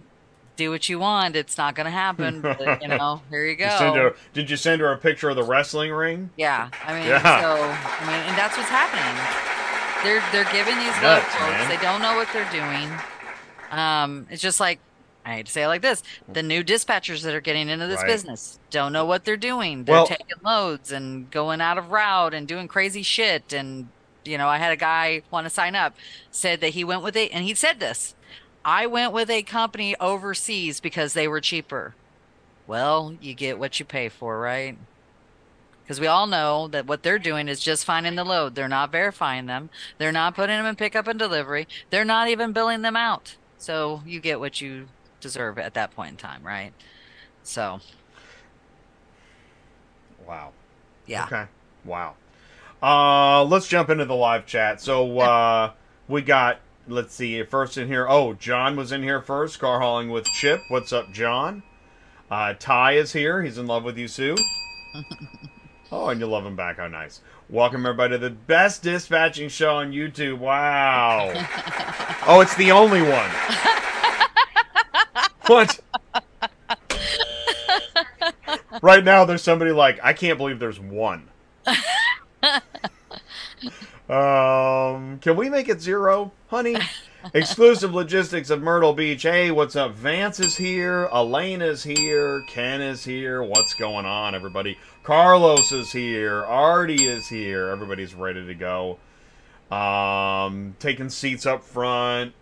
do 0.56 0.72
what 0.72 0.88
you 0.88 0.98
want. 0.98 1.36
It's 1.36 1.58
not 1.58 1.76
going 1.76 1.86
to 1.86 1.92
happen. 1.92 2.42
But, 2.62 2.82
you 2.82 2.88
know, 2.88 3.22
here 3.30 3.46
you 3.46 3.58
go. 3.58 3.66
You 3.66 4.00
her, 4.00 4.16
did 4.32 4.50
you 4.50 4.56
send 4.56 4.80
her 4.80 4.94
a 4.94 4.98
picture 4.98 5.30
of 5.30 5.36
the 5.36 5.44
wrestling 5.44 5.92
ring? 5.92 6.30
Yeah, 6.38 6.70
I 6.86 6.94
mean, 6.98 7.06
yeah. 7.06 7.42
so 7.42 7.52
I 7.60 8.08
mean, 8.08 8.30
and 8.30 8.38
that's 8.38 8.56
what's 8.56 8.70
happening. 8.70 9.12
They're 10.06 10.24
they're 10.32 10.50
giving 10.54 10.78
these 10.78 10.96
Nuts, 11.02 11.26
low 11.36 11.48
quotes. 11.48 11.68
They 11.68 11.84
don't 11.84 12.02
know 12.02 12.16
what 12.16 12.30
they're 12.32 12.50
doing. 12.50 12.90
Um, 13.72 14.28
it's 14.30 14.42
just 14.42 14.62
like 14.62 14.80
I 15.24 15.36
hate 15.36 15.46
to 15.46 15.52
say 15.52 15.64
it 15.64 15.68
like 15.68 15.82
this: 15.82 16.04
the 16.32 16.44
new 16.44 16.64
dispatchers 16.64 17.24
that 17.24 17.36
are 17.36 17.42
getting 17.42 17.70
into 17.70 17.88
this 17.88 17.98
right. 17.98 18.08
business 18.08 18.60
don't 18.70 18.94
know 18.94 19.06
what 19.06 19.24
they're 19.24 19.38
doing. 19.38 19.84
They're 19.84 19.96
well, 19.96 20.08
taking 20.08 20.38
loads 20.44 20.92
and 20.92 21.30
going 21.30 21.62
out 21.62 21.78
of 21.78 21.92
route 21.92 22.34
and 22.34 22.48
doing 22.48 22.68
crazy 22.68 23.04
shit. 23.04 23.54
And 23.54 23.90
you 24.26 24.38
know, 24.38 24.48
I 24.48 24.58
had 24.58 24.72
a 24.72 24.78
guy 24.78 25.22
want 25.32 25.46
to 25.46 25.50
sign 25.50 25.76
up, 25.76 25.96
said 26.32 26.62
that 26.62 26.70
he 26.70 26.84
went 26.84 27.04
with 27.04 27.16
it, 27.16 27.32
and 27.34 27.46
he 27.46 27.54
said 27.54 27.80
this: 27.80 28.16
I 28.66 28.88
went 28.88 29.14
with 29.14 29.30
a 29.30 29.44
company 29.44 29.96
overseas 30.00 30.80
because 30.80 31.14
they 31.14 31.28
were 31.28 31.42
cheaper. 31.42 31.96
Well, 32.68 33.16
you 33.22 33.34
get 33.34 33.60
what 33.60 33.80
you 33.80 33.86
pay 33.86 34.10
for, 34.10 34.40
right? 34.40 34.78
Because 35.84 36.00
we 36.00 36.08
all 36.08 36.28
know 36.28 36.68
that 36.70 36.86
what 36.86 37.04
they're 37.04 37.20
doing 37.20 37.48
is 37.48 37.60
just 37.60 37.86
finding 37.86 38.16
the 38.16 38.24
load. 38.24 38.56
They're 38.56 38.68
not 38.68 38.92
verifying 38.92 39.48
them. 39.48 39.70
They're 39.98 40.12
not 40.12 40.36
putting 40.36 40.58
them 40.58 40.66
in 40.66 40.76
pickup 40.76 41.08
and 41.08 41.20
delivery. 41.20 41.68
They're 41.90 42.06
not 42.06 42.30
even 42.30 42.54
billing 42.54 42.82
them 42.82 42.96
out. 42.96 43.36
So 43.58 44.02
you 44.06 44.20
get 44.20 44.40
what 44.40 44.62
you 44.62 44.88
deserve 45.22 45.58
at 45.58 45.74
that 45.76 45.92
point 45.96 46.12
in 46.12 46.18
time, 46.18 46.44
right? 46.44 46.74
So. 47.44 47.80
Wow. 50.28 50.52
Yeah. 51.06 51.26
Okay. 51.26 51.46
Wow. 51.86 52.16
Uh, 52.82 53.44
let's 53.46 53.68
jump 53.68 53.90
into 53.90 54.06
the 54.06 54.16
live 54.16 54.46
chat. 54.46 54.82
So 54.82 55.20
uh, 55.20 55.72
we 56.08 56.22
got. 56.22 56.60
Let's 56.88 57.14
see. 57.14 57.42
First 57.44 57.78
in 57.78 57.88
here. 57.88 58.08
Oh, 58.10 58.34
John 58.34 58.76
was 58.76 58.92
in 58.92 59.04
here 59.04 59.22
first. 59.22 59.60
Car 59.60 59.80
hauling 59.80 60.10
with 60.10 60.26
Chip. 60.26 60.62
What's 60.70 60.92
up, 60.92 61.12
John? 61.14 61.64
Uh, 62.30 62.54
Ty 62.58 62.94
is 62.94 63.14
here. 63.14 63.44
He's 63.44 63.58
in 63.58 63.68
love 63.68 63.84
with 63.84 63.98
you, 63.98 64.08
Sue. 64.08 64.36
oh, 65.92 66.10
and 66.10 66.20
you 66.20 66.26
love 66.26 66.46
him 66.46 66.56
back. 66.56 66.78
How 66.78 66.88
nice. 66.88 67.22
Welcome 67.50 67.86
everybody 67.86 68.14
to 68.14 68.18
the 68.18 68.30
best 68.30 68.82
dispatching 68.82 69.50
show 69.50 69.76
on 69.76 69.92
YouTube. 69.92 70.40
Wow. 70.40 71.32
oh, 72.28 72.40
it's 72.40 72.56
the 72.56 72.72
only 72.72 73.02
one. 73.02 73.30
what? 75.48 75.80
right 78.82 79.04
now, 79.04 79.26
there's 79.26 79.44
somebody 79.44 79.72
like, 79.72 80.00
I 80.04 80.14
can't 80.14 80.38
believe 80.38 80.60
there's 80.60 80.80
one. 80.80 81.30
um, 84.10 85.20
can 85.20 85.36
we 85.36 85.50
make 85.50 85.70
it 85.70 85.82
zero, 85.82 86.32
honey? 86.48 86.78
Exclusive 87.34 87.94
logistics 87.94 88.50
of 88.50 88.62
Myrtle 88.62 88.94
Beach. 88.94 89.22
Hey, 89.22 89.52
what's 89.52 89.76
up? 89.76 89.94
Vance 89.94 90.40
is 90.40 90.58
here. 90.58 91.08
Elaine 91.12 91.62
is 91.62 91.84
here. 91.84 92.44
Ken 92.48 92.82
is 92.82 93.04
here. 93.04 93.44
What's 93.44 93.76
going 93.76 94.08
on, 94.08 94.34
everybody? 94.34 94.80
Carlos 95.04 95.72
is 95.72 95.92
here. 95.92 96.44
Artie 96.44 97.06
is 97.06 97.28
here. 97.28 97.68
Everybody's 97.70 98.16
ready 98.16 98.46
to 98.46 98.56
go. 98.56 98.98
Um, 99.76 100.76
taking 100.80 101.10
seats 101.10 101.46
up 101.46 101.64
front 101.64 102.34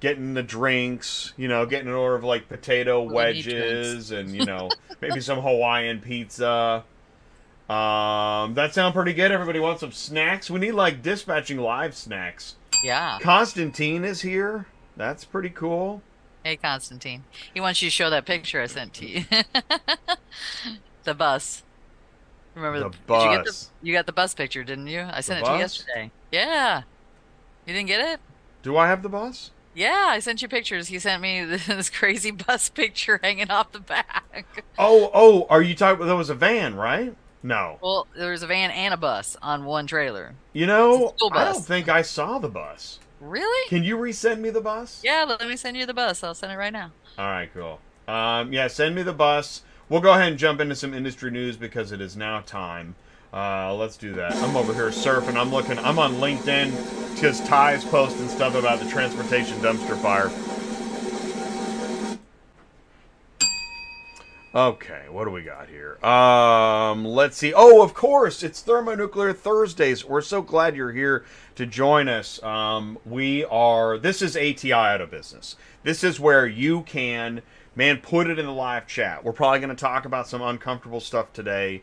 getting 0.00 0.34
the 0.34 0.42
drinks, 0.42 1.32
you 1.36 1.48
know, 1.48 1.66
getting 1.66 1.88
an 1.88 1.94
order 1.94 2.16
of 2.16 2.24
like 2.24 2.48
potato 2.48 3.02
wedges 3.02 4.10
and 4.10 4.30
you 4.34 4.44
know 4.44 4.68
maybe 5.00 5.20
some 5.20 5.40
Hawaiian 5.40 6.00
pizza. 6.00 6.84
Um, 7.68 8.54
that 8.54 8.74
sound 8.74 8.94
pretty 8.94 9.12
good. 9.12 9.32
Everybody 9.32 9.58
wants 9.58 9.80
some 9.80 9.92
snacks. 9.92 10.48
We 10.48 10.60
need 10.60 10.72
like 10.72 11.02
dispatching 11.02 11.58
live 11.58 11.96
snacks. 11.96 12.54
Yeah. 12.82 13.18
Constantine 13.20 14.04
is 14.04 14.20
here. 14.20 14.66
That's 14.96 15.24
pretty 15.24 15.50
cool. 15.50 16.02
Hey, 16.44 16.56
Constantine. 16.56 17.24
He 17.52 17.60
wants 17.60 17.82
you 17.82 17.88
to 17.88 17.90
show 17.90 18.08
that 18.10 18.24
picture 18.24 18.62
I 18.62 18.66
sent 18.66 18.94
to 18.94 19.06
you. 19.06 19.24
the 21.04 21.14
bus. 21.14 21.64
Remember 22.54 22.78
the, 22.78 22.88
the 22.90 22.96
bus? 23.06 23.24
You, 23.24 23.44
the, 23.82 23.88
you, 23.88 23.92
got 23.92 24.06
the 24.06 24.12
bus 24.12 24.32
picture, 24.32 24.62
didn't 24.62 24.86
you? 24.86 25.00
I 25.10 25.20
sent 25.22 25.44
the 25.44 25.50
it 25.50 25.50
bus? 25.50 25.50
to 25.50 25.54
you 25.54 25.60
yesterday. 25.60 26.10
Yeah. 26.30 26.82
You 27.66 27.74
didn't 27.74 27.88
get 27.88 28.00
it? 28.00 28.20
Do 28.62 28.76
I 28.76 28.86
have 28.86 29.02
the 29.02 29.08
bus? 29.08 29.50
Yeah, 29.76 30.06
I 30.08 30.20
sent 30.20 30.40
you 30.40 30.48
pictures. 30.48 30.88
He 30.88 30.98
sent 30.98 31.20
me 31.20 31.44
this 31.68 31.90
crazy 31.90 32.30
bus 32.30 32.70
picture 32.70 33.20
hanging 33.22 33.50
off 33.50 33.72
the 33.72 33.80
back. 33.80 34.64
Oh, 34.78 35.10
oh, 35.12 35.46
are 35.50 35.60
you 35.60 35.74
talking? 35.74 36.06
There 36.06 36.16
was 36.16 36.30
a 36.30 36.34
van, 36.34 36.74
right? 36.74 37.14
No. 37.42 37.78
Well, 37.82 38.08
there 38.16 38.30
was 38.30 38.42
a 38.42 38.46
van 38.46 38.70
and 38.70 38.94
a 38.94 38.96
bus 38.96 39.36
on 39.42 39.66
one 39.66 39.86
trailer. 39.86 40.34
You 40.54 40.66
know, 40.66 41.14
I 41.30 41.44
don't 41.44 41.64
think 41.64 41.88
I 41.88 42.00
saw 42.00 42.38
the 42.38 42.48
bus. 42.48 42.98
Really? 43.20 43.68
Can 43.68 43.84
you 43.84 43.98
resend 43.98 44.40
me 44.40 44.48
the 44.48 44.62
bus? 44.62 45.02
Yeah, 45.04 45.24
let 45.24 45.46
me 45.46 45.56
send 45.56 45.76
you 45.76 45.84
the 45.84 45.94
bus. 45.94 46.24
I'll 46.24 46.34
send 46.34 46.52
it 46.52 46.56
right 46.56 46.72
now. 46.72 46.92
All 47.18 47.26
right, 47.26 47.50
cool. 47.52 47.78
Um, 48.08 48.52
yeah, 48.52 48.68
send 48.68 48.94
me 48.94 49.02
the 49.02 49.12
bus. 49.12 49.62
We'll 49.88 50.00
go 50.00 50.12
ahead 50.12 50.28
and 50.28 50.38
jump 50.38 50.60
into 50.60 50.74
some 50.74 50.94
industry 50.94 51.30
news 51.30 51.56
because 51.56 51.92
it 51.92 52.00
is 52.00 52.16
now 52.16 52.40
time. 52.40 52.94
Uh, 53.36 53.74
let's 53.74 53.98
do 53.98 54.14
that. 54.14 54.34
I'm 54.36 54.56
over 54.56 54.72
here 54.72 54.88
surfing. 54.88 55.36
I'm 55.36 55.50
looking. 55.50 55.78
I'm 55.80 55.98
on 55.98 56.14
LinkedIn 56.14 57.14
because 57.14 57.38
Ty's 57.46 57.84
posting 57.84 58.30
stuff 58.30 58.54
about 58.54 58.80
the 58.80 58.88
transportation 58.88 59.58
dumpster 59.58 60.00
fire. 60.00 60.32
Okay, 64.54 65.02
what 65.10 65.26
do 65.26 65.32
we 65.32 65.42
got 65.42 65.68
here? 65.68 66.02
Um, 66.02 67.04
let's 67.04 67.36
see. 67.36 67.52
Oh, 67.54 67.82
of 67.82 67.92
course, 67.92 68.42
it's 68.42 68.62
Thermonuclear 68.62 69.34
Thursdays. 69.34 70.02
We're 70.02 70.22
so 70.22 70.40
glad 70.40 70.74
you're 70.74 70.92
here 70.92 71.26
to 71.56 71.66
join 71.66 72.08
us. 72.08 72.42
Um, 72.42 72.96
we 73.04 73.44
are. 73.44 73.98
This 73.98 74.22
is 74.22 74.34
ATI 74.34 74.72
out 74.72 75.02
of 75.02 75.10
business. 75.10 75.56
This 75.82 76.02
is 76.02 76.18
where 76.18 76.46
you 76.46 76.84
can, 76.84 77.42
man, 77.74 77.98
put 77.98 78.30
it 78.30 78.38
in 78.38 78.46
the 78.46 78.52
live 78.52 78.86
chat. 78.86 79.22
We're 79.22 79.34
probably 79.34 79.58
going 79.58 79.68
to 79.68 79.76
talk 79.76 80.06
about 80.06 80.26
some 80.26 80.40
uncomfortable 80.40 81.00
stuff 81.00 81.34
today 81.34 81.82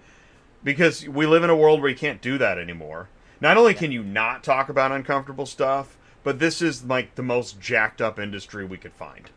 because 0.63 1.08
we 1.08 1.25
live 1.25 1.43
in 1.43 1.50
a 1.50 1.55
world 1.55 1.82
where 1.82 1.89
you 1.89 1.96
can't 1.96 2.22
do 2.22 2.38
that 2.38 2.58
anymore. 2.58 3.10
Not 3.41 3.58
only 3.58 3.74
can 3.74 3.91
you 3.91 4.03
not 4.03 4.43
talk 4.43 4.70
about 4.70 4.91
uncomfortable 4.91 5.46
stuff, 5.46 5.98
but 6.24 6.39
this 6.39 6.62
is 6.62 6.86
like 6.86 7.15
the 7.15 7.24
most 7.24 7.60
jacked 7.60 8.01
up 8.01 8.20
industry 8.20 8.65
we 8.65 8.77
could 8.77 8.93
find. 8.93 9.29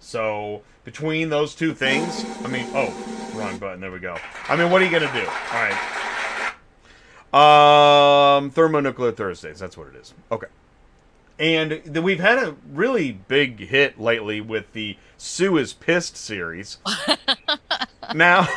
So 0.00 0.62
between 0.84 1.30
those 1.30 1.54
two 1.54 1.74
things, 1.74 2.24
I 2.44 2.48
mean, 2.48 2.66
oh, 2.74 2.92
wrong 3.34 3.58
button. 3.58 3.80
There 3.80 3.90
we 3.90 3.98
go. 3.98 4.16
I 4.48 4.56
mean, 4.56 4.70
what 4.70 4.82
are 4.82 4.84
you 4.84 4.90
gonna 4.90 5.12
do? 5.12 5.26
All 5.26 5.62
right. 5.62 5.74
Um, 8.36 8.50
thermonuclear 8.50 9.12
Thursdays. 9.12 9.58
That's 9.58 9.76
what 9.76 9.88
it 9.88 9.96
is. 9.96 10.14
Okay. 10.30 10.46
And 11.38 12.02
we've 12.02 12.20
had 12.20 12.38
a 12.38 12.56
really 12.72 13.12
big 13.12 13.60
hit 13.60 14.00
lately 14.00 14.40
with 14.40 14.72
the 14.72 14.96
Sue 15.16 15.56
is 15.56 15.72
Pissed 15.72 16.16
series. 16.16 16.78
now, 18.14 18.48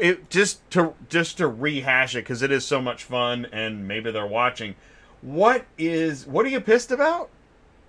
it 0.00 0.30
just 0.30 0.68
to 0.70 0.94
just 1.08 1.38
to 1.38 1.48
rehash 1.48 2.14
it 2.14 2.20
because 2.20 2.42
it 2.42 2.50
is 2.50 2.64
so 2.64 2.80
much 2.80 3.04
fun 3.04 3.46
and 3.52 3.86
maybe 3.86 4.10
they're 4.10 4.26
watching. 4.26 4.74
What 5.20 5.64
is 5.78 6.26
what 6.26 6.44
are 6.46 6.50
you 6.50 6.60
pissed 6.60 6.90
about? 6.90 7.30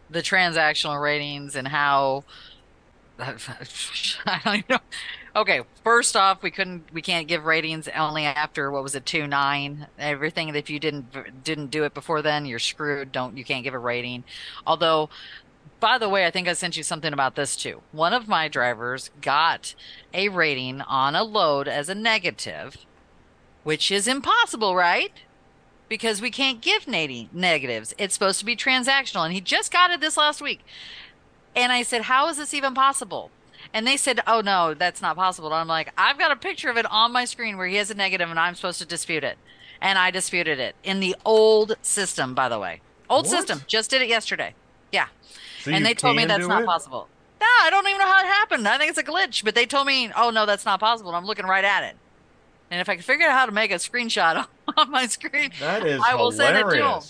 The 0.10 0.22
transactional 0.22 1.02
ratings 1.02 1.56
and 1.56 1.68
how 1.68 2.24
I 3.20 4.42
don't 4.44 4.56
even 4.56 4.66
know. 4.70 4.80
Okay, 5.36 5.62
first 5.84 6.16
off, 6.16 6.42
we 6.42 6.52
couldn't, 6.52 6.86
we 6.94 7.02
can't 7.02 7.28
give 7.28 7.44
ratings 7.46 7.90
only 7.90 8.24
after 8.24 8.72
what 8.72 8.84
was 8.84 8.96
it, 8.96 9.06
two 9.06 9.28
nine. 9.28 9.88
Everything 10.00 10.54
if 10.56 10.70
you 10.70 10.80
didn't 10.80 11.44
didn't 11.44 11.72
do 11.72 11.84
it 11.84 11.94
before 11.94 12.22
then, 12.22 12.46
you're 12.46 12.60
screwed. 12.60 13.12
Don't 13.12 13.38
you 13.38 13.44
can't 13.44 13.64
give 13.64 13.74
a 13.74 13.80
rating. 13.80 14.24
Although 14.66 15.10
by 15.80 15.98
the 15.98 16.10
way, 16.10 16.26
I 16.26 16.32
think 16.32 16.48
I 16.48 16.54
sent 16.54 16.78
you 16.78 16.84
something 16.84 17.14
about 17.14 17.36
this 17.36 17.56
too. 17.56 17.82
One 17.92 18.14
of 18.14 18.28
my 18.28 18.48
drivers 18.48 19.12
got 19.22 19.76
a 20.14 20.30
rating 20.30 20.82
on 20.82 21.16
a 21.16 21.24
load 21.24 21.68
as 21.68 21.90
a 21.90 21.96
negative, 21.96 22.78
which 23.64 23.92
is 23.92 24.08
impossible, 24.08 24.76
right? 24.76 25.12
Because 25.88 26.22
we 26.22 26.32
can't 26.32 26.62
give 26.62 26.88
negatives. 26.88 27.94
It's 27.98 28.14
supposed 28.14 28.40
to 28.40 28.46
be 28.46 28.56
transactional. 28.56 29.26
And 29.26 29.34
he 29.34 29.42
just 29.42 29.72
got 29.72 29.92
it 29.92 30.02
this 30.02 30.18
last 30.18 30.42
week. 30.42 30.62
And 31.56 31.72
I 31.72 31.84
said, 31.84 32.04
How 32.04 32.28
is 32.28 32.38
this 32.38 32.54
even 32.54 32.74
possible? 32.74 33.32
And 33.74 33.86
they 33.86 33.98
said, 33.98 34.22
Oh, 34.26 34.42
no, 34.42 34.74
that's 34.74 35.02
not 35.02 35.16
possible. 35.16 35.50
And 35.50 35.56
I'm 35.56 35.68
like, 35.68 35.94
I've 35.98 36.18
got 36.18 36.32
a 36.32 36.36
picture 36.36 36.70
of 36.70 36.78
it 36.78 36.90
on 36.90 37.12
my 37.12 37.26
screen 37.26 37.58
where 37.58 37.68
he 37.68 37.76
has 37.76 37.92
a 37.92 37.96
negative 37.96 38.30
and 38.30 38.40
I'm 38.40 38.56
supposed 38.56 38.80
to 38.80 38.86
dispute 38.86 39.24
it. 39.24 39.38
And 39.82 40.00
I 40.00 40.12
disputed 40.12 40.60
it 40.60 40.76
in 40.84 41.00
the 41.00 41.16
old 41.26 41.76
system, 41.82 42.34
by 42.34 42.50
the 42.50 42.60
way. 42.60 42.82
Old 43.10 43.26
what? 43.26 43.32
system. 43.32 43.62
Just 43.68 43.90
did 43.92 44.02
it 44.02 44.08
yesterday. 44.08 44.56
Yeah. 44.92 45.08
So 45.66 45.72
and 45.72 45.86
they 45.86 45.94
told 45.96 46.16
me 46.16 46.26
that's 46.26 46.48
not 46.48 46.62
it? 46.62 46.66
possible. 46.66 47.08
No, 47.42 47.48
I 47.62 47.70
don't 47.70 47.88
even 47.88 48.00
know 48.00 48.06
how 48.06 48.22
it 48.24 48.28
happened. 48.28 48.68
I 48.68 48.78
think 48.78 48.90
it's 48.90 49.00
a 49.00 49.04
glitch, 49.04 49.44
but 49.44 49.56
they 49.56 49.66
told 49.66 49.88
me, 49.88 50.12
oh 50.16 50.30
no, 50.30 50.46
that's 50.46 50.64
not 50.66 50.80
possible. 50.80 51.10
And 51.10 51.18
I'm 51.18 51.26
looking 51.26 51.46
right 51.46 51.66
at 51.66 51.84
it. 51.84 51.96
And 52.72 52.80
if 52.80 52.88
I 52.90 52.94
can 52.96 53.04
figure 53.04 53.28
out 53.28 53.34
how 53.34 53.46
to 53.46 53.52
make 53.52 53.72
a 53.72 53.76
screenshot 53.76 54.46
on 54.78 54.92
my 54.92 55.08
screen, 55.08 55.52
that 55.60 55.86
is 55.86 56.02
I 56.06 56.16
will 56.16 56.32
hilarious. 56.32 56.38
send 56.64 56.72
it 56.74 56.78
to 56.78 56.84
them. 56.84 57.02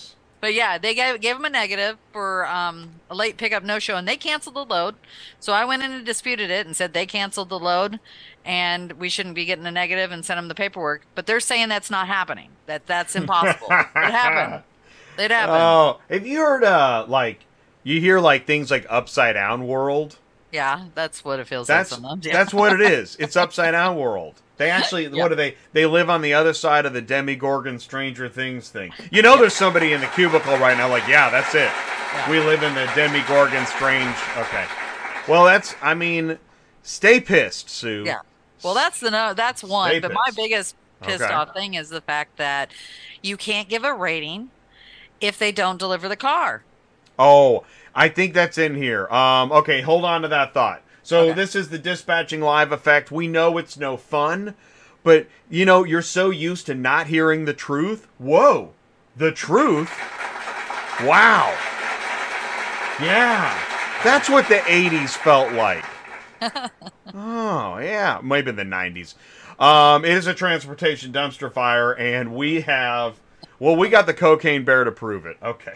but 0.42 0.54
yeah, 0.54 0.78
they 0.78 0.94
gave 0.96 1.20
gave 1.22 1.36
them 1.36 1.46
a 1.46 1.50
negative 1.50 1.98
for 2.12 2.48
um, 2.48 2.92
a 3.10 3.16
late 3.16 3.38
pickup 3.38 3.64
no 3.64 3.78
show, 3.80 3.96
and 3.98 4.08
they 4.08 4.18
canceled 4.18 4.56
the 4.56 4.66
load. 4.66 4.96
So 5.40 5.54
I 5.54 5.66
went 5.66 5.84
in 5.84 5.92
and 5.92 6.06
disputed 6.06 6.50
it 6.50 6.66
and 6.66 6.76
said 6.76 6.94
they 6.94 7.06
canceled 7.06 7.50
the 7.50 7.60
load, 7.60 8.00
and 8.44 8.94
we 8.94 9.10
shouldn't 9.10 9.36
be 9.36 9.46
getting 9.46 9.66
a 9.66 9.72
negative 9.72 10.12
and 10.12 10.26
sent 10.26 10.38
them 10.38 10.48
the 10.48 10.56
paperwork. 10.56 11.04
But 11.16 11.26
they're 11.28 11.40
saying 11.40 11.70
that's 11.70 11.90
not 11.92 12.08
happening. 12.08 12.50
That 12.66 12.86
that's 12.88 13.16
impossible. 13.16 13.68
it 13.70 13.76
happened. 13.96 14.64
It 15.18 15.32
happened. 15.32 15.58
Oh, 15.58 16.02
have 16.10 16.28
you 16.28 16.40
heard 16.40 16.66
uh 16.66 17.06
like 17.08 17.45
you 17.86 18.02
hear 18.02 18.20
like 18.20 18.46
things 18.46 18.70
like 18.70 18.86
upside 18.90 19.36
down 19.36 19.66
world? 19.68 20.18
Yeah, 20.52 20.86
that's 20.96 21.24
what 21.24 21.40
it 21.40 21.48
feels 21.48 21.68
That's 21.68 21.92
like 21.92 22.00
sometimes. 22.00 22.26
Yeah. 22.26 22.34
that's 22.34 22.54
what 22.54 22.74
it 22.74 22.82
is. 22.92 23.16
It's 23.18 23.36
upside 23.36 23.72
down 23.72 23.96
world. 23.98 24.42
They 24.58 24.70
actually, 24.70 25.08
Yeah. 25.08 25.22
what 25.24 25.30
do 25.30 25.36
they? 25.36 25.56
They 25.74 25.86
live 25.86 26.10
on 26.10 26.22
the 26.22 26.34
other 26.34 26.54
side 26.54 26.86
of 26.86 26.94
the 26.94 27.02
Demogorgon 27.02 27.78
Stranger 27.80 28.30
Things 28.30 28.70
thing. 28.70 28.94
You 29.12 29.22
know, 29.22 29.38
there's 29.38 29.54
somebody 29.54 29.92
in 29.94 30.00
the 30.02 30.08
cubicle 30.08 30.58
right 30.58 30.78
now. 30.78 30.88
Like, 30.90 31.08
yeah, 31.08 31.30
that's 31.30 31.54
it. 31.54 31.70
Yeah. 31.70 32.32
We 32.32 32.40
live 32.40 32.64
in 32.64 32.74
the 32.74 32.90
Demogorgon 32.96 33.66
Strange. 33.68 34.16
Okay. 34.38 34.66
Well, 35.28 35.44
that's. 35.44 35.76
I 35.82 35.94
mean, 35.94 36.40
stay 36.84 37.20
pissed, 37.20 37.70
Sue. 37.70 38.04
Yeah. 38.06 38.20
Well, 38.64 38.74
that's 38.74 39.02
the 39.02 39.12
no. 39.12 39.34
That's 39.34 39.62
one. 39.64 39.90
Stay 39.90 40.00
but 40.00 40.14
my 40.14 40.30
biggest 40.36 40.76
pissed 41.02 41.22
Okay. 41.24 41.34
off 41.34 41.54
thing 41.54 41.74
is 41.74 41.90
the 41.90 42.00
fact 42.02 42.38
that 42.38 42.72
you 43.22 43.36
can't 43.36 43.68
give 43.68 43.84
a 43.84 43.94
rating 43.94 44.52
if 45.20 45.38
they 45.38 45.52
don't 45.52 45.78
deliver 45.78 46.08
the 46.08 46.16
car. 46.16 46.64
Oh, 47.18 47.64
I 47.94 48.10
think 48.10 48.34
that's 48.34 48.58
in 48.58 48.76
here. 48.76 49.08
Um, 49.08 49.52
okay, 49.52 49.82
hold 49.82 50.04
on 50.06 50.22
to 50.24 50.28
that 50.28 50.54
thought. 50.54 50.82
So 51.04 51.26
Okay. 51.26 51.34
this 51.34 51.56
is 51.56 51.70
the 51.70 51.78
dispatching 51.78 52.42
live 52.42 52.72
effect. 52.72 53.12
We 53.12 53.28
know 53.28 53.58
it's 53.58 53.78
no 53.78 53.96
fun, 53.96 54.56
but 55.04 55.28
you 55.50 55.66
know 55.66 55.84
you're 55.84 56.02
so 56.02 56.30
used 56.32 56.66
to 56.66 56.74
not 56.76 57.08
hearing 57.08 57.46
the 57.46 57.54
truth. 57.54 58.08
Whoa, 58.18 58.74
the 59.16 59.32
truth! 59.32 59.92
Wow. 61.04 61.56
Yeah, 63.02 63.54
that's 64.04 64.30
what 64.30 64.48
the 64.48 64.56
'80s 64.60 65.10
felt 65.12 65.52
like. 65.54 65.86
oh 67.14 67.78
yeah, 67.78 68.20
maybe 68.24 68.52
the 68.52 68.64
'90s. 68.64 69.14
Um, 69.60 70.04
it 70.04 70.12
is 70.12 70.28
a 70.28 70.34
transportation 70.34 71.12
dumpster 71.14 71.52
fire, 71.52 71.92
and 71.94 72.34
we 72.36 72.62
have. 72.62 73.20
Well, 73.60 73.76
we 73.76 73.90
got 73.90 74.06
the 74.06 74.14
cocaine 74.14 74.66
bear 74.66 74.84
to 74.84 74.92
prove 74.92 75.26
it. 75.26 75.38
Okay. 75.42 75.76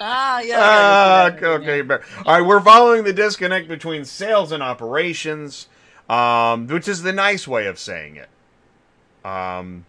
Ah, 0.00 0.40
yeah. 0.40 0.56
Ah, 0.58 1.24
I 1.24 1.30
gotta 1.30 1.40
do 1.40 1.46
that. 1.46 1.60
okay. 1.62 1.82
bear. 1.82 2.02
All 2.24 2.38
right, 2.38 2.46
we're 2.46 2.60
following 2.60 3.04
the 3.04 3.12
disconnect 3.12 3.68
between 3.68 4.04
sales 4.04 4.52
and 4.52 4.62
operations, 4.62 5.68
um, 6.08 6.66
which 6.68 6.86
is 6.86 7.02
the 7.02 7.12
nice 7.12 7.48
way 7.48 7.66
of 7.66 7.78
saying 7.78 8.16
it. 8.16 8.28
Um, 9.24 9.86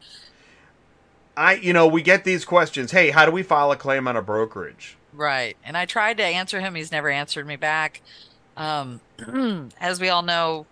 I, 1.38 1.54
you 1.54 1.74
know, 1.74 1.88
we 1.88 2.02
get 2.02 2.24
these 2.24 2.44
questions. 2.44 2.92
Hey, 2.92 3.12
how 3.12 3.26
do 3.26 3.32
we 3.32 3.44
file 3.44 3.72
a 3.72 3.78
claim 3.78 4.08
on 4.08 4.18
a 4.18 4.22
brokerage? 4.22 4.98
Right. 5.14 5.56
And 5.64 5.78
I 5.78 5.86
tried 5.86 6.18
to 6.18 6.24
answer 6.24 6.60
him. 6.60 6.76
He's 6.76 6.92
never 6.92 7.10
answered 7.10 7.48
me 7.48 7.56
back. 7.56 8.02
Um, 8.58 9.00
as 9.80 10.02
we 10.02 10.10
all 10.10 10.22
know, 10.22 10.66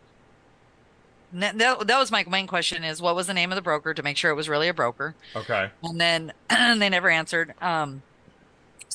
that, 1.33 1.57
that 1.57 1.99
was 1.99 2.11
my 2.11 2.25
main 2.27 2.47
question 2.47 2.83
is 2.83 3.01
what 3.01 3.15
was 3.15 3.27
the 3.27 3.33
name 3.33 3.51
of 3.51 3.55
the 3.55 3.61
broker 3.61 3.93
to 3.93 4.03
make 4.03 4.17
sure 4.17 4.31
it 4.31 4.35
was 4.35 4.49
really 4.49 4.67
a 4.67 4.73
broker. 4.73 5.15
Okay. 5.35 5.69
And 5.83 6.01
then 6.01 6.33
they 6.49 6.89
never 6.89 7.09
answered. 7.09 7.53
Um, 7.61 8.01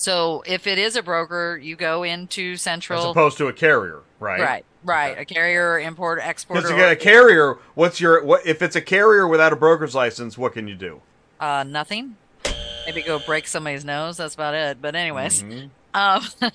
so 0.03 0.43
if 0.47 0.67
it 0.67 0.79
is 0.79 0.97
a 0.97 1.03
broker, 1.03 1.59
you 1.63 1.77
go 1.77 2.03
into 2.03 2.57
Central. 2.57 2.99
As 3.01 3.05
opposed 3.07 3.39
to 3.39 3.47
a 3.49 3.53
carrier, 3.53 4.01
right? 4.21 4.41
Right, 4.41 4.65
right. 4.85 5.13
Okay. 5.13 5.21
A 5.23 5.25
carrier, 5.25 5.79
import, 5.79 6.19
exporter. 6.23 6.63
Because 6.63 6.93
a 6.93 6.97
carrier, 6.97 7.59
what's 7.75 8.01
your 8.01 8.25
what? 8.25 8.45
If 8.47 8.63
it's 8.63 8.77
a 8.77 8.81
carrier 8.81 9.29
without 9.29 9.53
a 9.53 9.57
broker's 9.57 9.95
license, 9.95 10.37
what 10.37 10.53
can 10.53 10.67
you 10.69 10.75
do? 10.75 11.01
uh, 11.41 11.65
nothing. 11.65 12.17
Maybe 12.87 13.03
go 13.03 13.19
break 13.21 13.47
somebody's 13.47 13.85
nose. 13.85 14.17
That's 14.17 14.35
about 14.35 14.55
it. 14.55 14.83
But 14.83 14.95
anyways, 14.97 15.43
Mhm. 15.45 15.71
um, 15.95 16.23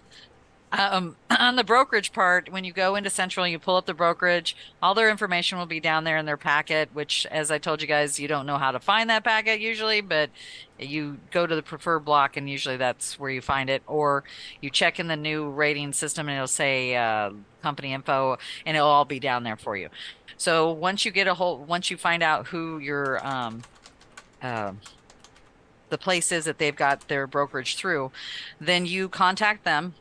um, 0.71 1.15
on 1.29 1.55
the 1.55 1.63
brokerage 1.63 2.13
part, 2.13 2.51
when 2.51 2.63
you 2.63 2.73
go 2.73 2.95
into 2.95 3.09
Central, 3.09 3.47
you 3.47 3.59
pull 3.59 3.75
up 3.75 3.85
the 3.85 3.93
brokerage. 3.93 4.55
All 4.81 4.93
their 4.93 5.09
information 5.09 5.57
will 5.57 5.65
be 5.65 5.79
down 5.79 6.03
there 6.03 6.17
in 6.17 6.25
their 6.25 6.37
packet. 6.37 6.89
Which, 6.93 7.25
as 7.27 7.51
I 7.51 7.57
told 7.57 7.81
you 7.81 7.87
guys, 7.87 8.19
you 8.19 8.27
don't 8.27 8.45
know 8.45 8.57
how 8.57 8.71
to 8.71 8.79
find 8.79 9.09
that 9.09 9.23
packet 9.23 9.59
usually, 9.59 10.01
but 10.01 10.29
you 10.79 11.17
go 11.31 11.47
to 11.47 11.55
the 11.55 11.63
preferred 11.63 12.01
block, 12.01 12.37
and 12.37 12.49
usually 12.49 12.77
that's 12.77 13.19
where 13.19 13.31
you 13.31 13.41
find 13.41 13.69
it. 13.69 13.81
Or 13.87 14.23
you 14.61 14.69
check 14.69 14.99
in 14.99 15.07
the 15.07 15.17
new 15.17 15.49
rating 15.49 15.93
system, 15.93 16.27
and 16.27 16.35
it'll 16.35 16.47
say 16.47 16.95
uh, 16.95 17.31
company 17.61 17.93
info, 17.93 18.37
and 18.65 18.77
it'll 18.77 18.89
all 18.89 19.05
be 19.05 19.19
down 19.19 19.43
there 19.43 19.57
for 19.57 19.75
you. 19.77 19.89
So 20.37 20.71
once 20.71 21.03
you 21.03 21.11
get 21.11 21.27
a 21.27 21.33
whole, 21.33 21.57
once 21.57 21.89
you 21.89 21.97
find 21.97 22.21
out 22.21 22.47
who 22.47 22.77
your 22.77 23.25
um, 23.25 23.63
um, 24.41 24.79
the 25.89 25.97
place 25.97 26.31
is 26.31 26.45
that 26.45 26.57
they've 26.57 26.75
got 26.75 27.07
their 27.07 27.27
brokerage 27.27 27.75
through, 27.75 28.11
then 28.59 28.85
you 28.85 29.09
contact 29.09 29.63
them. 29.63 29.95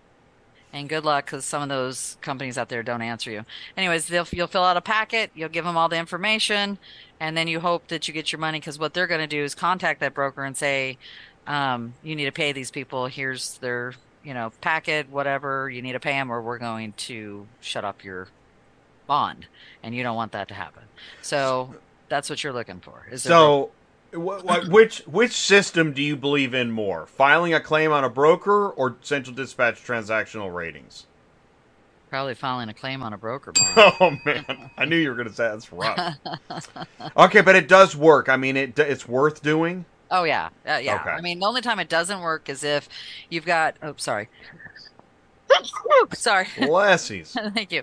And 0.76 0.90
good 0.90 1.06
luck, 1.06 1.24
because 1.24 1.46
some 1.46 1.62
of 1.62 1.70
those 1.70 2.18
companies 2.20 2.58
out 2.58 2.68
there 2.68 2.82
don't 2.82 3.00
answer 3.00 3.30
you. 3.30 3.46
Anyways, 3.78 4.08
they'll 4.08 4.26
you'll 4.30 4.46
fill 4.46 4.62
out 4.62 4.76
a 4.76 4.82
packet, 4.82 5.30
you'll 5.34 5.48
give 5.48 5.64
them 5.64 5.74
all 5.74 5.88
the 5.88 5.96
information, 5.96 6.76
and 7.18 7.34
then 7.34 7.48
you 7.48 7.60
hope 7.60 7.88
that 7.88 8.06
you 8.06 8.12
get 8.12 8.30
your 8.30 8.38
money. 8.38 8.60
Because 8.60 8.78
what 8.78 8.92
they're 8.92 9.06
going 9.06 9.22
to 9.22 9.26
do 9.26 9.42
is 9.42 9.54
contact 9.54 10.00
that 10.00 10.12
broker 10.12 10.44
and 10.44 10.54
say, 10.54 10.98
um, 11.46 11.94
"You 12.02 12.14
need 12.14 12.26
to 12.26 12.32
pay 12.32 12.52
these 12.52 12.70
people. 12.70 13.06
Here's 13.06 13.56
their, 13.58 13.94
you 14.22 14.34
know, 14.34 14.52
packet, 14.60 15.08
whatever. 15.08 15.70
You 15.70 15.80
need 15.80 15.92
to 15.92 16.00
pay 16.00 16.12
them, 16.12 16.30
or 16.30 16.42
we're 16.42 16.58
going 16.58 16.92
to 16.92 17.46
shut 17.62 17.86
up 17.86 18.04
your 18.04 18.28
bond." 19.06 19.46
And 19.82 19.94
you 19.94 20.02
don't 20.02 20.16
want 20.16 20.32
that 20.32 20.48
to 20.48 20.54
happen. 20.54 20.82
So 21.22 21.74
that's 22.10 22.28
what 22.28 22.44
you're 22.44 22.52
looking 22.52 22.80
for. 22.80 23.06
Is. 23.10 23.22
So, 23.22 23.70
wh- 24.12 24.68
which 24.68 24.98
which 25.06 25.32
system 25.32 25.92
do 25.92 26.02
you 26.02 26.16
believe 26.16 26.54
in 26.54 26.70
more? 26.70 27.06
Filing 27.06 27.54
a 27.54 27.60
claim 27.60 27.92
on 27.92 28.04
a 28.04 28.10
broker 28.10 28.68
or 28.68 28.96
Central 29.02 29.34
Dispatch 29.34 29.82
transactional 29.84 30.54
ratings? 30.54 31.06
Probably 32.08 32.34
filing 32.34 32.68
a 32.68 32.74
claim 32.74 33.02
on 33.02 33.12
a 33.12 33.18
broker. 33.18 33.52
Oh 33.76 34.16
man, 34.24 34.70
I 34.76 34.84
knew 34.84 34.96
you 34.96 35.08
were 35.08 35.14
going 35.16 35.28
to 35.28 35.34
say 35.34 35.48
that's 35.48 35.72
rough. 35.72 36.16
okay, 37.16 37.40
but 37.40 37.56
it 37.56 37.68
does 37.68 37.96
work. 37.96 38.28
I 38.28 38.36
mean, 38.36 38.56
it 38.56 38.78
it's 38.78 39.06
worth 39.08 39.42
doing. 39.42 39.84
oh 40.10 40.24
yeah, 40.24 40.50
uh, 40.66 40.76
yeah. 40.76 41.00
Okay. 41.00 41.10
I 41.10 41.20
mean, 41.20 41.40
the 41.40 41.46
only 41.46 41.60
time 41.60 41.78
it 41.78 41.88
doesn't 41.88 42.20
work 42.20 42.48
is 42.48 42.62
if 42.64 42.88
you've 43.28 43.44
got. 43.46 43.76
Oh, 43.82 43.94
sorry. 43.96 44.28
sorry. 46.14 46.46
Blessies. 46.46 47.32
Thank 47.54 47.72
you. 47.72 47.82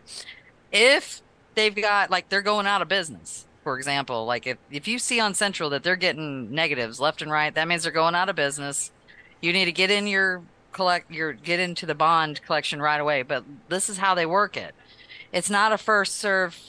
If 0.71 1.21
they've 1.55 1.75
got 1.75 2.09
like 2.09 2.29
they're 2.29 2.41
going 2.41 2.65
out 2.67 2.81
of 2.81 2.88
business, 2.88 3.45
for 3.63 3.78
example, 3.78 4.26
like 4.26 4.47
if 4.47 4.58
if 4.71 4.88
you 4.88 4.99
see 4.99 5.19
on 5.19 5.34
Central 5.34 5.69
that 5.71 5.84
they're 5.84 5.95
getting 5.95 6.52
negatives 6.54 6.99
left 6.99 7.21
and 7.21 7.32
right, 7.32 7.54
that 7.56 7.67
means 7.67 7.84
they're 7.84 7.91
going 7.91 8.15
out 8.15 8.30
of 8.30 8.36
business. 8.36 8.91
You 9.41 9.54
need 9.54 9.65
to 9.65 9.71
get 9.71 9.91
in 9.91 10.08
your 10.08 10.43
collect 10.71 11.12
your 11.12 11.34
get 11.34 11.60
into 11.60 11.86
the 11.86 11.95
bond 11.95 12.41
collection 12.43 12.82
right 12.82 12.99
away. 12.99 13.23
But 13.23 13.45
this 13.69 13.89
is 13.89 13.97
how 13.97 14.15
they 14.15 14.26
work 14.26 14.58
it. 14.58 14.76
It's 15.32 15.49
not 15.49 15.71
a 15.73 15.78
first 15.78 16.15
serve 16.15 16.60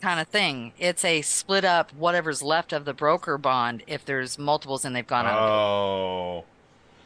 kind 0.00 0.20
of 0.20 0.28
thing. 0.28 0.72
It's 0.78 1.04
a 1.04 1.22
split 1.22 1.64
up 1.64 1.92
whatever's 1.92 2.42
left 2.42 2.72
of 2.72 2.84
the 2.84 2.94
broker 2.94 3.36
bond 3.38 3.82
if 3.86 4.04
there's 4.04 4.38
multiples 4.38 4.84
and 4.84 4.94
they've 4.94 5.06
gone 5.06 5.26
out. 5.26 5.38
Oh, 5.38 6.44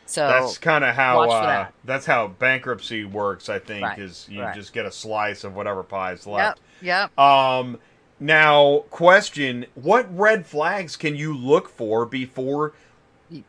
So 0.06 0.26
that's 0.26 0.58
kind 0.58 0.84
of 0.84 0.94
how 0.94 1.28
uh, 1.28 1.46
that. 1.46 1.74
that's 1.84 2.06
how 2.06 2.28
bankruptcy 2.28 3.04
works. 3.04 3.48
I 3.48 3.58
think 3.58 3.82
Right, 3.82 3.98
is 3.98 4.26
you 4.30 4.40
right. 4.42 4.54
just 4.54 4.72
get 4.72 4.86
a 4.86 4.92
slice 4.92 5.44
of 5.44 5.54
whatever 5.54 5.82
pie's 5.82 6.26
yep, 6.36 6.58
left. 6.60 6.60
yep. 6.80 7.18
Um, 7.18 7.78
now, 8.22 8.84
question: 8.90 9.66
What 9.74 10.06
red 10.16 10.46
flags 10.46 10.96
can 10.96 11.16
you 11.16 11.36
look 11.36 11.68
for 11.68 12.06
before? 12.06 12.72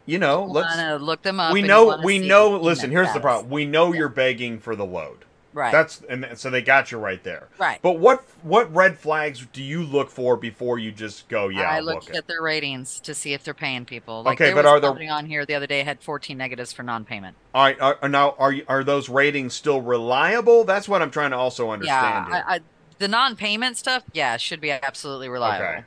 You 0.06 0.18
know, 0.18 0.46
let's. 0.46 1.02
look 1.02 1.24
them 1.24 1.40
up. 1.40 1.54
We 1.54 1.62
know. 1.62 2.00
We 2.04 2.20
know. 2.20 2.58
Listen, 2.58 2.90
here's 2.90 3.14
the 3.14 3.20
problem. 3.20 3.52
We 3.52 3.66
know 3.66 3.94
you're 3.94 4.10
begging 4.10 4.60
for 4.60 4.76
the 4.76 4.86
load. 4.86 5.26
Right. 5.54 5.72
That's 5.72 6.02
and 6.10 6.28
so 6.36 6.50
they 6.50 6.64
got 6.64 6.92
you 6.92 6.98
right 6.98 7.24
there. 7.24 7.48
right. 7.60 7.80
But 7.82 8.00
what 8.00 8.24
what 8.42 8.74
red 8.74 8.98
flags 8.98 9.46
do 9.54 9.62
you 9.62 9.84
look 9.84 10.10
for 10.10 10.36
before 10.36 10.80
you 10.80 10.92
just 10.92 11.28
go? 11.28 11.48
Yeah, 11.48 11.70
I 11.70 11.80
look 11.80 12.10
at 12.10 12.16
it. 12.16 12.28
their 12.28 12.42
ratings 12.42 13.00
to 13.02 13.14
see 13.14 13.34
if 13.34 13.44
they're 13.44 13.54
paying 13.54 13.86
people. 13.86 14.24
Like 14.24 14.38
Okay, 14.38 14.46
there 14.46 14.56
but 14.56 14.66
was 14.66 14.72
are 14.72 14.80
there- 14.80 14.90
company 14.90 15.10
on 15.10 15.28
here 15.28 15.46
the 15.46 15.54
other 15.54 15.68
day 15.68 15.84
had 15.84 16.02
14 16.02 16.36
negatives 16.38 16.74
for 16.74 16.82
non-payment. 16.82 17.36
All 17.54 17.64
right. 17.64 17.80
Are, 17.80 18.10
now 18.10 18.32
are 18.40 18.56
are 18.68 18.84
those 18.84 19.10
ratings 19.10 19.54
still 19.54 19.80
reliable? 19.80 20.64
That's 20.64 20.90
what 20.90 21.04
I'm 21.04 21.12
trying 21.12 21.32
to 21.32 21.38
also 21.38 21.68
Yeah, 21.68 21.74
understand. 21.74 22.26
here. 22.28 22.44
I, 22.48 22.56
I, 22.56 22.60
the 23.04 23.10
non-payment 23.10 23.78
stuff, 23.78 24.04
yeah, 24.14 24.38
should 24.38 24.62
be 24.62 24.72
absolutely 24.72 25.30
reliable. 25.30 25.76
Okay. 25.76 25.86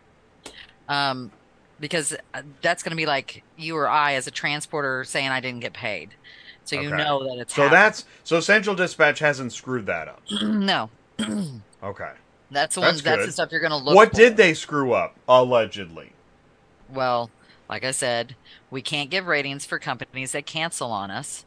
Um, 0.88 1.32
because 1.80 2.14
uh, 2.34 2.42
that's 2.62 2.82
going 2.82 2.92
to 2.92 2.96
be 2.96 3.06
like 3.06 3.44
you 3.56 3.76
or 3.76 3.88
I 3.88 4.14
as 4.14 4.26
a 4.26 4.32
transporter 4.32 5.04
saying 5.04 5.28
I 5.30 5.40
didn't 5.40 5.60
get 5.60 5.74
paid, 5.74 6.16
so 6.64 6.76
you 6.76 6.92
Okay. 6.92 6.92
know 6.92 7.20
that 7.24 7.40
it's 7.42 7.54
So 7.54 7.68
happened. 7.68 7.94
that's 7.96 8.04
so 8.22 8.40
Central 8.40 8.74
Dispatch 8.76 9.18
hasn't 9.20 9.52
screwed 9.52 9.86
that 9.86 10.08
up. 10.08 10.24
no. 10.42 10.90
Okay. 11.82 12.12
That's 12.50 12.74
the 12.76 12.80
That's 12.80 13.02
ones. 13.02 13.02
That's 13.02 13.24
the 13.24 13.32
stuff 13.32 13.48
you're 13.50 13.60
going 13.60 13.70
to 13.72 13.76
look. 13.76 13.98
What 13.98 14.10
for. 14.10 14.20
did 14.20 14.36
they 14.36 14.54
screw 14.54 14.92
up 14.92 15.20
allegedly? 15.28 16.16
Well, 16.88 17.32
like 17.68 17.84
I 17.84 17.90
said, 17.90 18.36
we 18.70 18.82
can't 18.82 19.10
give 19.10 19.26
ratings 19.26 19.64
for 19.66 19.78
companies 19.78 20.32
that 20.32 20.46
cancel 20.46 20.92
on 20.92 21.10
us. 21.10 21.44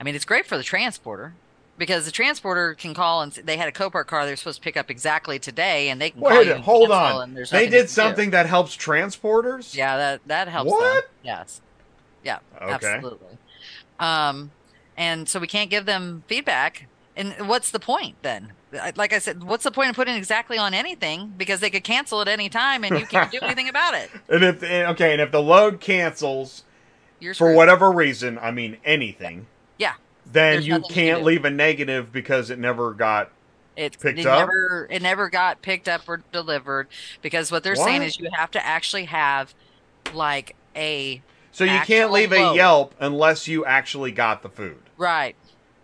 I 0.00 0.04
mean, 0.04 0.14
it's 0.14 0.24
great 0.24 0.46
for 0.46 0.56
the 0.56 0.64
transporter 0.64 1.38
because 1.78 2.04
the 2.04 2.10
transporter 2.10 2.74
can 2.74 2.94
call 2.94 3.22
and 3.22 3.32
they 3.32 3.56
had 3.56 3.68
a 3.68 3.72
Copart 3.72 4.06
car 4.06 4.26
they're 4.26 4.36
supposed 4.36 4.58
to 4.60 4.64
pick 4.64 4.76
up 4.76 4.90
exactly 4.90 5.38
today, 5.38 5.88
and 5.88 6.00
they 6.00 6.10
can 6.10 6.20
call 6.20 6.30
Wait, 6.30 6.46
you 6.46 6.54
hold 6.54 6.90
on. 6.90 7.34
They 7.50 7.68
did 7.68 7.88
something 7.88 8.30
that 8.30 8.46
helps 8.46 8.76
transporters. 8.76 9.74
Yeah, 9.74 9.96
that 9.96 10.20
that 10.26 10.48
helps 10.48 10.70
them. 10.70 10.78
What? 10.78 11.10
Yes. 11.22 11.60
Yeah. 12.24 12.38
Okay. 12.60 12.72
Absolutely. 12.72 13.38
Um, 13.98 14.50
and 14.96 15.28
so 15.28 15.40
we 15.40 15.46
can't 15.46 15.70
give 15.70 15.86
them 15.86 16.24
feedback. 16.26 16.86
And 17.16 17.34
what's 17.46 17.70
the 17.70 17.80
point 17.80 18.16
then? 18.22 18.52
Like 18.96 19.12
I 19.12 19.18
said, 19.18 19.42
what's 19.42 19.64
the 19.64 19.70
point 19.70 19.90
of 19.90 19.96
putting 19.96 20.14
exactly 20.14 20.56
on 20.56 20.72
anything 20.72 21.34
because 21.36 21.60
they 21.60 21.68
could 21.68 21.84
cancel 21.84 22.22
at 22.22 22.28
any 22.28 22.48
time 22.48 22.84
and 22.84 22.98
you 22.98 23.04
can't 23.04 23.30
do 23.30 23.38
anything 23.42 23.68
about 23.68 23.94
it. 23.94 24.10
And 24.30 24.42
if 24.42 24.62
okay, 24.62 25.12
and 25.12 25.20
if 25.20 25.30
the 25.30 25.42
load 25.42 25.80
cancels 25.80 26.64
for 27.36 27.54
whatever 27.54 27.92
reason, 27.92 28.38
I 28.38 28.50
mean 28.50 28.78
anything, 28.84 29.46
Yeah. 29.78 29.94
Then 30.32 30.54
There's 30.54 30.66
you 30.66 30.80
can 30.80 30.82
can't 30.90 31.24
leave 31.24 31.44
a 31.44 31.50
negative 31.50 32.12
because 32.12 32.50
it 32.50 32.58
never 32.58 32.92
got. 32.92 33.30
It, 33.74 33.98
picked 33.98 34.18
it 34.18 34.26
up? 34.26 34.40
never 34.40 34.86
it 34.90 35.00
never 35.00 35.30
got 35.30 35.62
picked 35.62 35.88
up 35.88 36.06
or 36.06 36.22
delivered 36.30 36.88
because 37.22 37.50
what 37.50 37.62
they're 37.62 37.74
saying 37.74 38.02
is 38.02 38.18
you 38.18 38.28
have 38.34 38.50
to 38.50 38.64
actually 38.64 39.06
have 39.06 39.54
like 40.12 40.54
a 40.76 41.22
So 41.52 41.64
you 41.64 41.80
can't 41.80 42.12
leave 42.12 42.32
a. 42.32 42.54
Yelp 42.54 42.94
unless 43.00 43.48
you 43.48 43.64
actually 43.64 44.12
got 44.12 44.42
the 44.42 44.50
food. 44.50 44.78
right, 44.98 45.36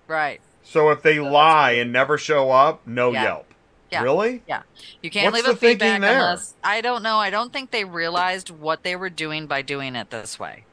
right. 0.06 0.40
So 0.62 0.90
if 0.90 1.00
they 1.00 1.18
that's 1.18 1.32
lie 1.32 1.70
and 1.72 1.90
never 1.90 2.18
show 2.18 2.50
up, 2.50 2.86
no 2.86 3.10
Yeah. 3.10 3.22
Yelp. 3.22 3.47
Yeah. 3.90 4.02
Really? 4.02 4.42
Yeah. 4.46 4.62
You 5.02 5.10
can't 5.10 5.32
What's 5.32 5.44
leave 5.44 5.50
a 5.50 5.54
the 5.54 5.58
thinking 5.58 5.78
feedback 5.86 6.00
there? 6.02 6.18
unless 6.18 6.54
I 6.62 6.80
don't 6.82 7.02
know. 7.02 7.16
I 7.16 7.30
don't 7.30 7.52
think 7.52 7.70
they 7.70 7.84
realized 7.84 8.50
what 8.50 8.82
they 8.82 8.94
were 8.96 9.08
doing 9.08 9.46
by 9.46 9.62
doing 9.62 9.96
it 9.96 10.10
this 10.10 10.38
way. 10.38 10.64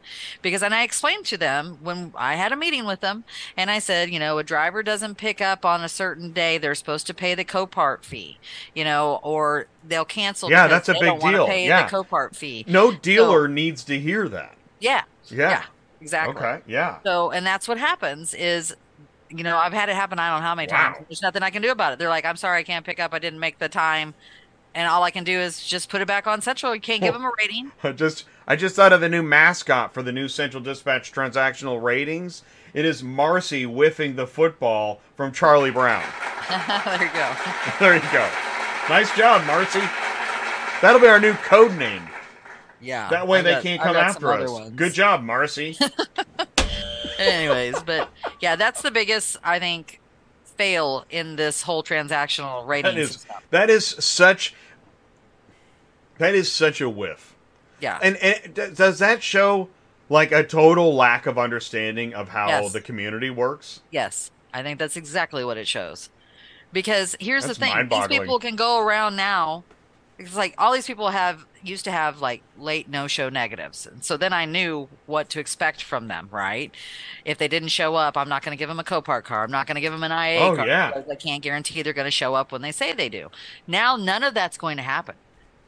Because 0.42 0.62
and 0.62 0.76
I 0.76 0.84
explained 0.84 1.26
to 1.28 1.38
them 1.38 1.78
when 1.82 2.12
I 2.16 2.36
had 2.36 2.52
a 2.52 2.56
meeting 2.58 2.86
with 2.86 3.00
them 3.00 3.24
and 3.56 3.72
I 3.72 3.80
said, 3.80 4.10
you 4.10 4.20
know, 4.20 4.38
a 4.38 4.44
driver 4.44 4.84
doesn't 4.84 5.16
pick 5.16 5.40
up 5.42 5.64
on 5.66 5.82
a 5.84 5.90
certain 5.90 6.32
day, 6.34 6.58
they're 6.58 6.76
supposed 6.76 7.08
to 7.08 7.14
pay 7.14 7.36
the 7.36 7.46
Copart 7.46 8.04
fee, 8.04 8.38
you 8.74 8.84
know, 8.84 9.20
or 9.24 9.68
they'll 9.84 10.04
cancel 10.06 10.50
Yeah, 10.52 10.68
that's 10.68 10.90
a 10.90 10.94
big 11.00 11.20
deal. 11.22 11.48
Pay 11.48 11.68
Yeah. 11.68 11.88
the 11.88 11.96
Copart 11.96 12.36
fee. 12.36 12.66
No 12.68 12.92
dealer 12.92 13.48
needs 13.48 13.84
to 13.86 13.98
hear 14.00 14.28
that. 14.30 14.56
Yeah, 14.80 15.04
Yeah. 15.28 15.50
Yeah. 15.50 15.64
exactly. 16.02 16.36
Okay. 16.36 16.62
Yeah. 16.68 16.98
So, 17.06 17.32
and 17.32 17.46
that's 17.46 17.68
what 17.68 17.78
happens 17.78 18.34
is, 18.34 18.76
you 19.38 19.44
know, 19.44 19.58
I've 19.58 19.74
had 19.74 19.90
it 19.90 19.96
happen. 19.96 20.20
I 20.20 20.30
don't 20.32 20.40
know 20.42 20.46
how 20.48 20.56
many 20.56 20.72
Wow. 20.72 20.94
times. 20.94 21.06
There's 21.08 21.22
nothing 21.22 21.44
I 21.44 21.50
can 21.50 21.62
do 21.62 21.72
about 21.72 21.94
it. 21.94 22.00
They're 22.00 22.10
like, 22.10 22.26
I'm 22.26 22.36
sorry, 22.38 22.60
I 22.60 22.64
can't 22.64 22.86
pick 22.86 23.00
up. 23.00 23.14
I 23.14 23.20
didn't 23.20 23.40
make 23.40 23.60
the 23.60 23.70
time. 23.70 24.14
And 24.74 24.90
all 24.90 25.04
I 25.04 25.12
can 25.12 25.24
do 25.24 25.40
is 25.40 25.66
just 25.66 25.90
put 25.90 26.02
it 26.02 26.08
back 26.08 26.28
on 26.28 26.42
Central. 26.42 26.76
You 26.76 26.82
can't 26.82 27.02
give 27.02 27.14
them 27.14 27.24
a 27.24 27.32
rating. 27.40 27.72
I 27.84 27.92
just 27.94 28.26
I 28.48 28.56
just 28.56 28.76
thought 28.76 28.92
of 28.94 29.00
the 29.02 29.08
new 29.10 29.24
mascot 29.24 29.94
for 29.94 30.04
the 30.04 30.12
new 30.12 30.28
Central 30.28 30.62
Dispatch 30.62 31.12
transactional 31.14 31.82
ratings. 31.82 32.44
It 32.74 32.84
is 32.84 33.02
Marcy 33.02 33.64
whiffing 33.64 34.16
the 34.18 34.28
football 34.28 35.00
from 35.16 35.32
Charlie 35.32 35.72
Brown. 35.72 36.04
there 36.86 37.02
you 37.04 37.10
go. 37.14 37.36
there 37.80 37.96
you 37.96 38.02
go. 38.12 38.30
Nice 38.90 39.16
job, 39.16 39.46
Marcy. 39.48 39.80
That'll 40.82 41.00
be 41.00 41.08
our 41.08 41.22
new 41.22 41.34
code 41.36 41.76
name. 41.78 42.04
Yeah. 42.82 43.08
That 43.10 43.28
way 43.28 43.42
they 43.42 43.62
can't 43.62 43.82
come 43.82 43.96
after 43.96 44.32
us. 44.34 44.52
ones. 44.52 44.72
Good 44.76 44.94
job, 44.94 45.24
Marcy. 45.24 45.78
Anyways, 47.20 47.82
but 47.84 48.10
yeah, 48.40 48.56
that's 48.56 48.82
the 48.82 48.92
biggest, 48.92 49.38
I 49.44 49.60
think, 49.60 50.00
fail 50.44 51.06
in 51.10 51.36
this 51.36 51.62
whole 51.64 51.84
transactional 51.84 52.66
rating 52.66 52.96
That 52.96 53.02
is 53.02 53.12
system. 53.12 53.36
that 53.52 53.70
is 53.70 53.86
such 53.88 54.54
that 56.18 56.34
is 56.36 56.52
such 56.52 56.80
a 56.82 56.90
whiff. 56.90 57.36
Yeah. 57.82 58.00
And, 58.02 58.16
and 58.18 58.76
does 58.76 59.00
that 59.00 59.22
show 59.22 59.70
like 60.10 60.32
a 60.32 60.44
total 60.44 60.96
lack 60.96 61.26
of 61.26 61.38
understanding 61.38 62.14
of 62.14 62.30
how 62.30 62.48
Yes. 62.48 62.74
the 62.74 62.82
community 62.82 63.30
works? 63.30 63.82
Yes, 63.92 64.32
I 64.54 64.64
think 64.64 64.80
that's 64.80 64.96
exactly 64.96 65.44
what 65.44 65.58
it 65.58 65.68
shows. 65.68 66.10
Because 66.72 67.16
here's 67.20 67.46
That's 67.46 67.60
the 67.60 67.66
thing: 67.66 67.90
these 67.90 68.08
people 68.08 68.40
can 68.40 68.56
go 68.56 68.80
around 68.80 69.16
now. 69.16 69.64
It's 70.18 70.36
like 70.36 70.56
all 70.58 70.74
these 70.74 70.88
people 70.88 71.10
have 71.10 71.46
used 71.68 71.84
to 71.86 71.92
have 71.92 72.22
like 72.22 72.42
late 72.58 72.88
no-show 72.90 73.30
negatives, 73.30 73.86
and 73.86 74.04
so 74.04 74.18
then 74.18 74.34
I 74.34 74.46
knew 74.46 74.88
what 75.06 75.30
to 75.30 75.40
expect 75.40 75.82
from 75.84 76.08
them. 76.08 76.30
Right? 76.32 76.72
If 77.26 77.38
they 77.38 77.48
didn't 77.48 77.70
show 77.70 77.96
up, 77.96 78.16
I'm 78.18 78.30
not 78.30 78.44
going 78.44 78.56
to 78.56 78.60
give 78.60 78.70
them 78.70 78.80
a 78.80 78.84
Copart 78.84 79.24
car. 79.24 79.44
I'm 79.44 79.52
not 79.52 79.68
going 79.68 79.76
to 79.76 79.82
give 79.82 79.92
them 79.94 80.04
an 80.04 80.12
IAA 80.12 80.42
Oh, 80.52 80.56
car. 80.56 80.68
yeah. 80.68 80.92
because 80.92 81.10
I 81.10 81.16
can't 81.16 81.42
guarantee 81.44 81.82
they're 81.82 81.94
going 81.94 82.06
to 82.06 82.12
show 82.12 82.36
up 82.36 82.52
when 82.52 82.62
they 82.62 82.72
say 82.72 82.94
they 82.94 83.10
do. 83.10 83.30
Now, 83.68 83.96
none 83.96 84.24
of 84.24 84.34
that's 84.34 84.58
going 84.58 84.78
to 84.78 84.84
happen. 84.84 85.16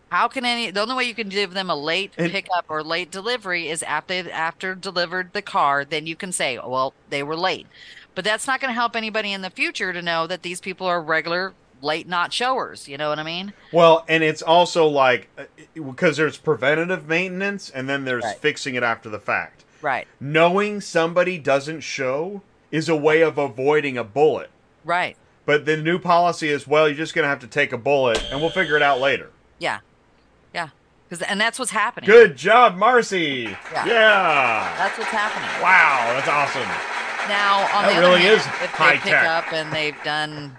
How 0.10 0.28
can 0.30 0.46
any? 0.46 0.72
The 0.72 0.82
only 0.82 0.96
way 0.96 1.04
you 1.04 1.14
can 1.14 1.28
give 1.28 1.54
them 1.54 1.70
a 1.70 1.76
late 1.76 2.14
And- 2.18 2.32
pickup 2.32 2.66
or 2.70 2.82
late 2.84 3.12
delivery 3.12 3.68
is 3.68 3.84
after 3.84 4.30
after 4.32 4.74
delivered 4.76 5.34
the 5.34 5.42
car. 5.42 5.84
Then 5.84 6.08
you 6.08 6.16
can 6.16 6.32
say, 6.32 6.58
well, 6.58 6.94
they 7.10 7.24
were 7.24 7.36
late. 7.36 7.68
But 8.16 8.24
that's 8.24 8.48
not 8.48 8.60
going 8.62 8.70
to 8.70 8.74
help 8.74 8.96
anybody 8.96 9.32
in 9.34 9.42
the 9.42 9.50
future 9.50 9.94
to 9.94 10.02
know 10.02 10.26
that 10.26 10.42
these 10.44 10.60
people 10.62 10.88
are 10.88 11.02
regular 11.02 11.54
late 11.82 12.08
not 12.08 12.34
showers. 12.34 12.88
You 12.88 12.98
know 12.98 13.10
what 13.10 13.20
I 13.20 13.24
mean? 13.24 13.54
Well, 13.72 14.06
and 14.08 14.24
it's 14.24 14.42
also 14.42 14.88
like 14.88 15.30
uh, 15.38 15.44
because 15.76 16.18
there's 16.18 16.38
preventative 16.38 17.08
maintenance 17.08 17.70
and 17.70 17.88
then 17.88 18.06
there's 18.06 18.24
Right. 18.24 18.38
fixing 18.38 18.76
it 18.76 18.84
after 18.84 19.10
the 19.10 19.20
fact. 19.20 19.64
Right. 19.82 20.08
Knowing 20.20 20.82
somebody 20.82 21.38
doesn't 21.38 21.82
show 21.82 22.42
is 22.72 22.90
a 22.90 22.96
way 22.96 23.22
of 23.22 23.38
avoiding 23.38 23.98
a 23.98 24.04
bullet. 24.04 24.50
Right. 24.84 25.16
But 25.46 25.66
the 25.66 25.78
new 25.78 26.00
policy 26.00 26.50
is 26.50 26.68
well, 26.68 26.88
you're 26.88 26.98
just 26.98 27.14
going 27.14 27.24
to 27.24 27.30
have 27.30 27.40
to 27.40 27.48
take 27.48 27.72
a 27.72 27.78
bullet 27.78 28.24
and 28.32 28.42
we'll 28.42 28.50
figure 28.50 28.76
it 28.76 28.82
out 28.82 29.00
later. 29.00 29.30
Yeah. 29.60 29.80
Yeah. 30.54 30.70
Because 31.08 31.22
and 31.22 31.40
that's 31.40 31.58
what's 31.60 31.72
happening. 31.72 32.10
Good 32.10 32.36
job, 32.36 32.76
Marcy. 32.76 33.56
Yeah. 33.72 33.86
yeah. 33.86 34.76
That's 34.78 34.98
what's 34.98 35.10
happening. 35.12 35.62
Wow, 35.64 36.14
that's 36.16 36.28
awesome. 36.28 36.68
Now, 37.30 37.60
on 37.76 37.84
That 37.84 37.90
the 37.92 37.98
other 37.98 38.08
really 38.08 38.22
hand, 38.22 38.40
is 38.40 38.46
if 38.46 38.72
high 38.72 38.94
they 38.94 39.00
pick 39.00 39.12
tech. 39.12 39.26
up 39.26 39.54
and 39.54 39.72
they've 39.74 40.04
done 40.04 40.58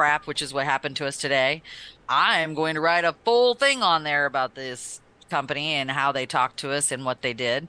crap, 0.00 0.26
which 0.26 0.40
is 0.40 0.54
what 0.54 0.64
happened 0.64 0.96
to 0.96 1.06
us 1.06 1.18
today, 1.18 1.62
I 2.08 2.38
am 2.40 2.54
going 2.54 2.74
to 2.74 2.80
write 2.80 3.04
a 3.04 3.14
full 3.22 3.54
thing 3.54 3.82
on 3.82 4.02
there 4.02 4.24
about 4.24 4.54
this 4.54 4.98
company 5.28 5.74
and 5.74 5.90
how 5.90 6.10
they 6.10 6.24
talked 6.24 6.56
to 6.60 6.72
us 6.72 6.90
and 6.90 7.04
what 7.04 7.20
they 7.20 7.34
did 7.34 7.68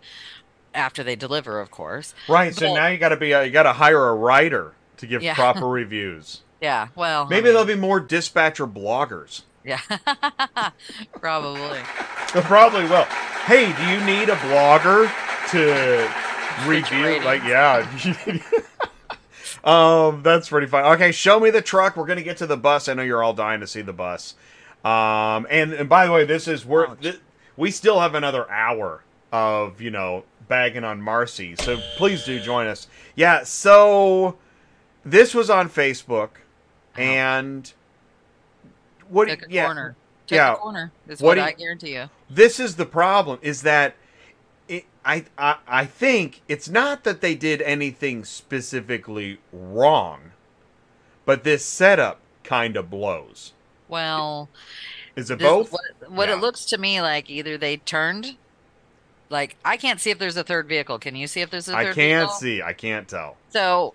after 0.74 1.04
they 1.04 1.18
deliver, 1.18 1.60
of 1.60 1.72
course. 1.72 2.16
Right, 2.30 2.56
so 2.56 2.74
now 2.74 2.88
you 2.88 2.98
got 2.98 3.10
to 3.10 3.18
be 3.18 3.34
a, 3.34 3.44
you 3.44 3.52
got 3.52 3.64
to 3.64 3.74
hire 3.74 4.08
a 4.08 4.16
writer 4.16 4.72
to 4.96 5.08
give 5.08 5.22
Yeah. 5.22 5.36
proper 5.36 5.68
reviews. 5.82 6.42
Yeah, 6.62 6.88
well, 6.96 7.26
I 7.26 7.28
Maybe 7.28 7.44
mean, 7.46 7.54
there'll 7.54 7.68
be 7.68 7.76
more 7.76 8.00
dispatcher 8.00 8.66
bloggers. 8.66 9.42
yeah, 9.66 9.82
probably. 11.20 11.80
They 12.34 12.42
probably 12.44 12.86
will. 12.86 13.04
Hey, 13.44 13.74
do 13.74 13.86
you 13.90 14.00
need 14.06 14.30
a 14.30 14.36
blogger 14.38 15.12
to 15.50 16.10
review? 16.66 17.20
Like, 17.26 17.44
yeah. 17.44 17.86
um, 19.64 20.24
that's 20.24 20.50
pretty 20.50 20.68
fun. 20.68 20.86
Okay, 20.96 21.12
show 21.12 21.40
me 21.40 21.50
the 21.50 21.62
truck. 21.62 21.96
We're 21.96 22.06
gonna 22.06 22.24
get 22.24 22.38
to 22.38 22.48
the 22.48 22.58
bus. 22.58 22.88
I 22.88 22.94
know 22.94 23.04
you're 23.04 23.24
all 23.24 23.34
dying 23.34 23.60
to 23.62 23.68
see 23.68 23.82
the 23.82 23.94
bus. 23.94 24.36
Um, 24.84 25.46
and 25.50 25.74
and 25.74 25.88
by 25.88 26.06
the 26.06 26.12
way, 26.12 26.26
this 26.26 26.48
is 26.48 26.66
we're 26.66 26.96
we 27.58 27.70
still 27.72 28.00
have 28.00 28.16
another 28.16 28.50
hour 28.50 29.04
of 29.32 29.80
you 29.80 29.92
know 29.92 30.24
bagging 30.48 30.84
on 30.84 31.02
Marcy. 31.02 31.56
So 31.56 31.78
please 31.98 32.24
do 32.24 32.40
join 32.40 32.68
us. 32.68 32.88
Yeah. 33.16 33.44
So 33.44 34.38
this 35.06 35.36
was 35.36 35.50
on 35.50 35.70
Facebook, 35.70 36.30
and 36.98 37.72
what? 39.10 39.30
Took 39.30 39.48
a 39.48 39.52
yeah. 39.52 39.66
corner. 39.66 39.96
Took 40.28 40.36
yeah. 40.36 40.54
a 40.54 40.56
corner. 40.56 40.92
Is 41.08 41.22
What 41.22 41.28
what, 41.30 41.36
do 41.36 41.42
you- 41.42 41.48
I 41.48 41.52
guarantee 41.52 41.94
you. 41.94 42.10
this 42.30 42.60
is 42.60 42.76
the 42.76 42.86
problem 42.86 43.40
is 43.42 43.62
that 43.62 43.90
it, 43.92 43.96
I, 45.04 45.26
I 45.38 45.56
I 45.68 45.86
think 45.86 46.42
it's 46.48 46.70
not 46.70 47.04
that 47.06 47.22
they 47.22 47.34
did 47.36 47.62
anything 47.64 48.24
specifically 48.24 49.40
wrong, 49.52 50.32
but 51.26 51.44
this 51.44 51.66
setup 51.66 52.20
kind 52.44 52.76
of 52.78 52.90
blows. 52.90 53.54
Well, 53.88 54.50
Is 55.16 55.30
it 55.32 55.40
this- 55.40 55.48
both? 55.48 55.72
What, 55.72 55.82
what 56.12 56.30
Yeah. 56.30 56.36
it 56.36 56.42
looks 56.42 56.66
to 56.66 56.78
me 56.78 57.02
like 57.02 57.30
either 57.30 57.58
they 57.58 57.78
turned. 57.78 58.38
Like 59.30 59.56
I 59.66 59.78
can't 59.78 60.00
see 60.00 60.12
if 60.12 60.20
there's 60.20 60.38
a 60.38 60.44
third 60.44 60.68
vehicle. 60.68 61.00
Can 61.00 61.16
you 61.16 61.26
see 61.28 61.42
if 61.42 61.50
there's 61.50 61.68
a 61.68 61.72
third 61.72 61.78
I 61.80 61.84
can't 61.94 61.96
vehicle? 61.96 62.34
see. 62.36 62.62
I 62.62 62.74
can't 62.74 63.08
tell. 63.08 63.38
So, 63.50 63.94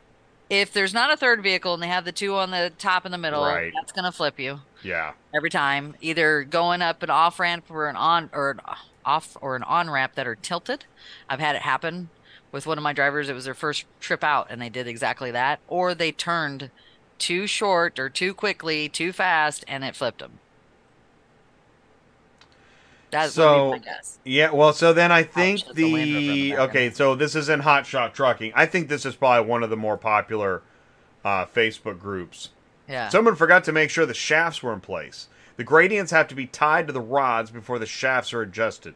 if 0.48 0.72
there's 0.72 0.94
not 0.94 1.12
a 1.12 1.16
third 1.16 1.42
vehicle 1.42 1.74
and 1.74 1.82
they 1.82 1.88
have 1.88 2.04
the 2.04 2.12
two 2.12 2.34
on 2.36 2.50
the 2.52 2.72
top 2.78 3.04
and 3.04 3.12
the 3.12 3.18
middle, 3.18 3.44
Right. 3.44 3.72
that's 3.74 3.92
gonna 3.92 4.12
flip 4.12 4.38
you 4.40 4.60
Yeah. 4.82 5.12
every 5.34 5.50
time. 5.50 5.94
Either 6.00 6.42
going 6.44 6.80
up 6.82 7.02
an 7.02 7.10
off 7.10 7.38
ramp 7.38 7.64
or 7.70 7.88
an 7.88 7.96
on 7.96 8.30
or 8.32 8.50
an 8.52 8.60
off 9.06 9.36
or 9.40 9.56
an 9.56 9.62
on 9.62 9.88
ramp 9.88 10.14
that 10.16 10.26
are 10.26 10.34
tilted. 10.34 10.84
I've 11.30 11.40
had 11.40 11.56
it 11.56 11.62
happen 11.62 12.10
with 12.52 12.66
one 12.66 12.76
of 12.76 12.84
my 12.84 12.92
drivers. 12.92 13.28
It 13.28 13.34
was 13.34 13.44
their 13.46 13.54
first 13.54 13.84
trip 14.00 14.22
out, 14.24 14.48
and 14.50 14.60
they 14.60 14.68
did 14.68 14.86
exactly 14.86 15.30
that. 15.30 15.60
Or 15.68 15.94
they 15.94 16.12
turned 16.12 16.70
too 17.18 17.46
short 17.46 17.98
or 17.98 18.10
too 18.10 18.34
quickly, 18.34 18.88
too 18.88 19.12
fast, 19.12 19.64
and 19.68 19.84
it 19.84 19.96
flipped 19.96 20.18
them. 20.18 20.40
That 23.10 23.30
So- 23.30 23.70
would 23.70 23.82
be 23.82 23.84
guess. 23.86 24.18
Yeah, 24.24 24.50
well, 24.50 24.72
so 24.72 24.92
then 24.92 25.12
I 25.12 25.22
think 25.22 25.64
that's 25.64 25.78
a 25.78 25.82
Land 25.82 25.94
Rover 25.94 25.98
in 26.06 26.12
the 26.14 26.50
the 26.50 26.58
okay, 26.58 26.90
so 26.90 27.14
this 27.14 27.34
is 27.34 27.48
in 27.48 27.60
Hot 27.60 27.86
Shot 27.86 28.14
Trucking. 28.14 28.52
I 28.54 28.66
think 28.66 28.88
this 28.88 29.06
is 29.06 29.14
probably 29.14 29.48
one 29.48 29.62
of 29.62 29.70
the 29.70 29.76
more 29.76 29.96
popular 29.96 30.62
uh, 31.24 31.46
Facebook 31.46 32.00
groups. 32.00 32.50
Yeah. 32.88 33.08
Someone 33.08 33.36
forgot 33.36 33.64
to 33.64 33.72
make 33.72 33.90
sure 33.90 34.06
the 34.06 34.14
shafts 34.14 34.62
were 34.62 34.72
in 34.72 34.80
place. 34.80 35.28
The 35.56 35.64
gradients 35.64 36.12
have 36.12 36.28
to 36.28 36.34
be 36.34 36.46
tied 36.46 36.86
to 36.86 36.92
the 36.92 37.00
rods 37.00 37.50
before 37.50 37.78
the 37.78 37.86
shafts 37.86 38.32
are 38.34 38.42
adjusted. 38.42 38.94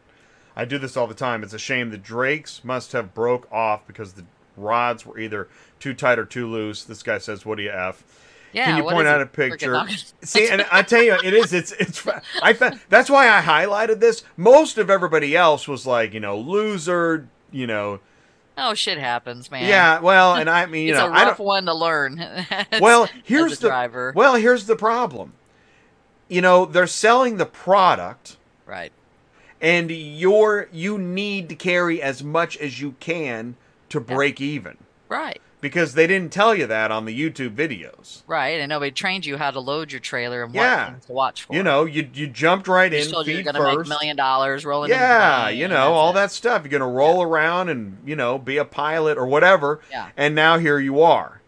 I 0.55 0.65
do 0.65 0.79
this 0.79 0.97
all 0.97 1.07
the 1.07 1.15
time. 1.15 1.43
It's 1.43 1.55
a 1.55 1.59
shame 1.59 1.91
the 1.91 1.99
drakes 1.99 2.63
must 2.65 2.93
have 2.93 3.15
broke 3.15 3.51
off 3.51 3.87
because 3.87 4.13
the 4.13 4.25
rods 4.57 5.07
were 5.07 5.19
either 5.19 5.49
too 5.79 5.95
tight 5.95 6.19
or 6.19 6.25
too 6.25 6.47
loose. 6.47 6.85
This 6.85 7.03
guy 7.03 7.19
says, 7.19 7.47
"What 7.47 7.57
do 7.57 7.63
you 7.63 7.71
f?" 7.71 8.03
yeah. 8.53 8.67
Can 8.67 8.77
you 8.77 8.83
point 8.83 9.07
out 9.07 9.23
a 9.23 9.27
picture? 9.27 9.81
See, 10.23 10.49
and 10.49 10.67
I 10.71 10.83
tell 10.83 11.03
you, 11.03 11.17
it 11.25 11.33
is. 11.33 11.53
It's 11.53 11.73
it's. 11.73 12.07
I 12.43 12.53
that's 12.89 13.09
why 13.09 13.29
I 13.29 13.41
highlighted 13.41 14.01
this. 14.01 14.25
Most 14.37 14.77
of 14.77 14.91
everybody 14.91 15.35
else 15.37 15.67
was 15.67 15.87
like, 15.87 16.13
you 16.13 16.21
know, 16.21 16.39
loser, 16.39 17.29
you 17.51 17.67
know, 17.67 18.01
Oh, 18.59 18.75
shit 18.75 18.99
happens, 18.99 19.51
man. 19.51 19.67
Yeah, 19.67 20.01
well, 20.01 20.35
and 20.35 20.51
I 20.51 20.67
mean, 20.67 20.87
you 20.89 20.93
it's 20.93 21.01
know, 21.01 21.07
a 21.07 21.11
rough 21.11 21.39
one 21.39 21.65
to 21.67 21.75
learn. 21.75 22.19
Well, 22.81 23.09
here's 23.25 23.59
the 23.59 23.69
driver. 23.69 24.13
well, 24.15 24.35
here's 24.35 24.67
the 24.67 24.77
problem. 24.77 25.33
You 26.31 26.41
know, 26.41 26.65
they're 26.65 26.87
selling 26.87 27.37
the 27.37 27.45
product, 27.47 28.37
right. 28.65 28.93
and 29.61 29.91
you're 29.91 30.69
you 30.73 30.97
need 30.97 31.49
to 31.51 31.55
carry 31.55 32.01
as 32.01 32.23
much 32.25 32.57
as 32.59 32.81
you 32.81 32.95
can 33.01 33.57
to 33.91 34.01
break 34.01 34.41
even 34.41 34.77
Right. 35.09 35.41
because 35.61 35.95
they 35.95 36.07
didn't 36.07 36.33
tell 36.33 36.55
you 36.55 36.69
that 36.69 36.93
on 36.93 37.05
the 37.05 37.19
YouTube 37.19 37.57
videos. 37.57 38.23
Right. 38.29 38.61
And 38.61 38.69
nobody 38.69 38.93
trained 38.93 39.27
you 39.27 39.37
how 39.39 39.51
to 39.51 39.59
load 39.59 39.91
your 39.91 39.99
trailer 40.01 40.45
and 40.45 40.55
what 40.55 40.63
Yeah. 40.63 40.91
things 40.93 41.07
to 41.07 41.13
watch 41.13 41.43
for. 41.43 41.55
You 41.57 41.65
know, 41.65 41.85
you 41.85 42.09
you 42.15 42.29
jumped 42.29 42.69
right 42.69 42.93
You 42.93 42.99
in, 42.99 43.11
told 43.11 43.27
you 43.27 43.35
you're 43.35 43.43
gonna 43.43 43.61
make 43.63 43.75
first. 43.75 43.89
million 43.89 44.15
dollars 44.17 44.65
rolling. 44.65 44.91
Yeah, 44.91 45.49
you 45.49 45.67
know, 45.67 45.93
all 45.95 46.11
it. 46.11 46.15
that 46.15 46.31
stuff. 46.31 46.63
You're 46.63 46.71
going 46.71 46.81
to 46.81 46.87
roll 46.87 47.21
around 47.23 47.69
and, 47.71 47.99
you 48.07 48.15
know, 48.15 48.39
be 48.39 48.57
a 48.57 48.65
pilot 48.65 49.19
or 49.19 49.27
whatever. 49.27 49.81
Yeah. 49.91 50.11
And 50.17 50.37
now 50.37 50.59
here 50.59 50.79
you 50.79 51.03
are. 51.03 51.40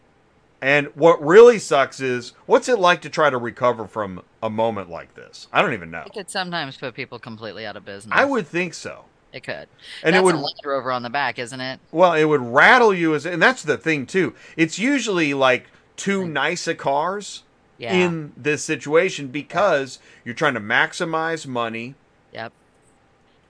And 0.63 0.87
what 0.95 1.21
really 1.23 1.59
sucks 1.59 2.01
is 2.01 2.35
what's 2.47 2.69
it 2.69 2.79
like 2.79 3.03
to 3.03 3.11
try 3.11 3.29
to 3.31 3.37
recover 3.37 3.87
from 3.89 4.23
a 4.43 4.49
moment 4.49 4.89
like 4.89 5.15
this? 5.17 5.49
I 5.53 5.61
don't 5.61 5.73
even 5.73 5.91
know. 5.91 6.05
It 6.07 6.13
could 6.15 6.31
sometimes 6.31 6.77
put 6.77 6.95
people 6.95 7.19
completely 7.19 7.67
out 7.67 7.77
of 7.77 7.85
business. 7.85 8.15
I 8.17 8.25
would 8.25 8.47
think 8.47 8.73
so. 8.75 9.05
It 9.33 9.43
could. 9.43 9.67
And 10.05 10.15
That's 10.15 10.19
it 10.19 10.25
would 10.25 10.35
a 10.37 10.39
Land 10.39 10.55
Rover 10.65 10.93
on 10.93 11.03
the 11.03 11.11
back, 11.11 11.39
isn't 11.41 11.61
it? 11.61 11.81
well, 11.91 12.13
it 12.15 12.25
would 12.25 12.41
rattle 12.41 12.95
you 12.95 13.15
as 13.15 13.27
and 13.27 13.43
that's 13.43 13.63
the 13.65 13.77
thing 13.77 14.07
too. 14.07 14.35
It's 14.57 14.79
usually 14.79 15.35
like 15.35 15.67
too 15.97 16.27
nice 16.29 16.69
a 16.69 16.75
cars 16.77 17.43
Yeah. 17.79 17.93
in 17.95 18.33
this 18.37 18.63
situation 18.65 19.29
because 19.29 19.99
you're 20.25 20.35
trying 20.35 20.55
to 20.55 20.61
maximize 20.61 21.45
money. 21.47 21.97
Yep. 22.33 22.53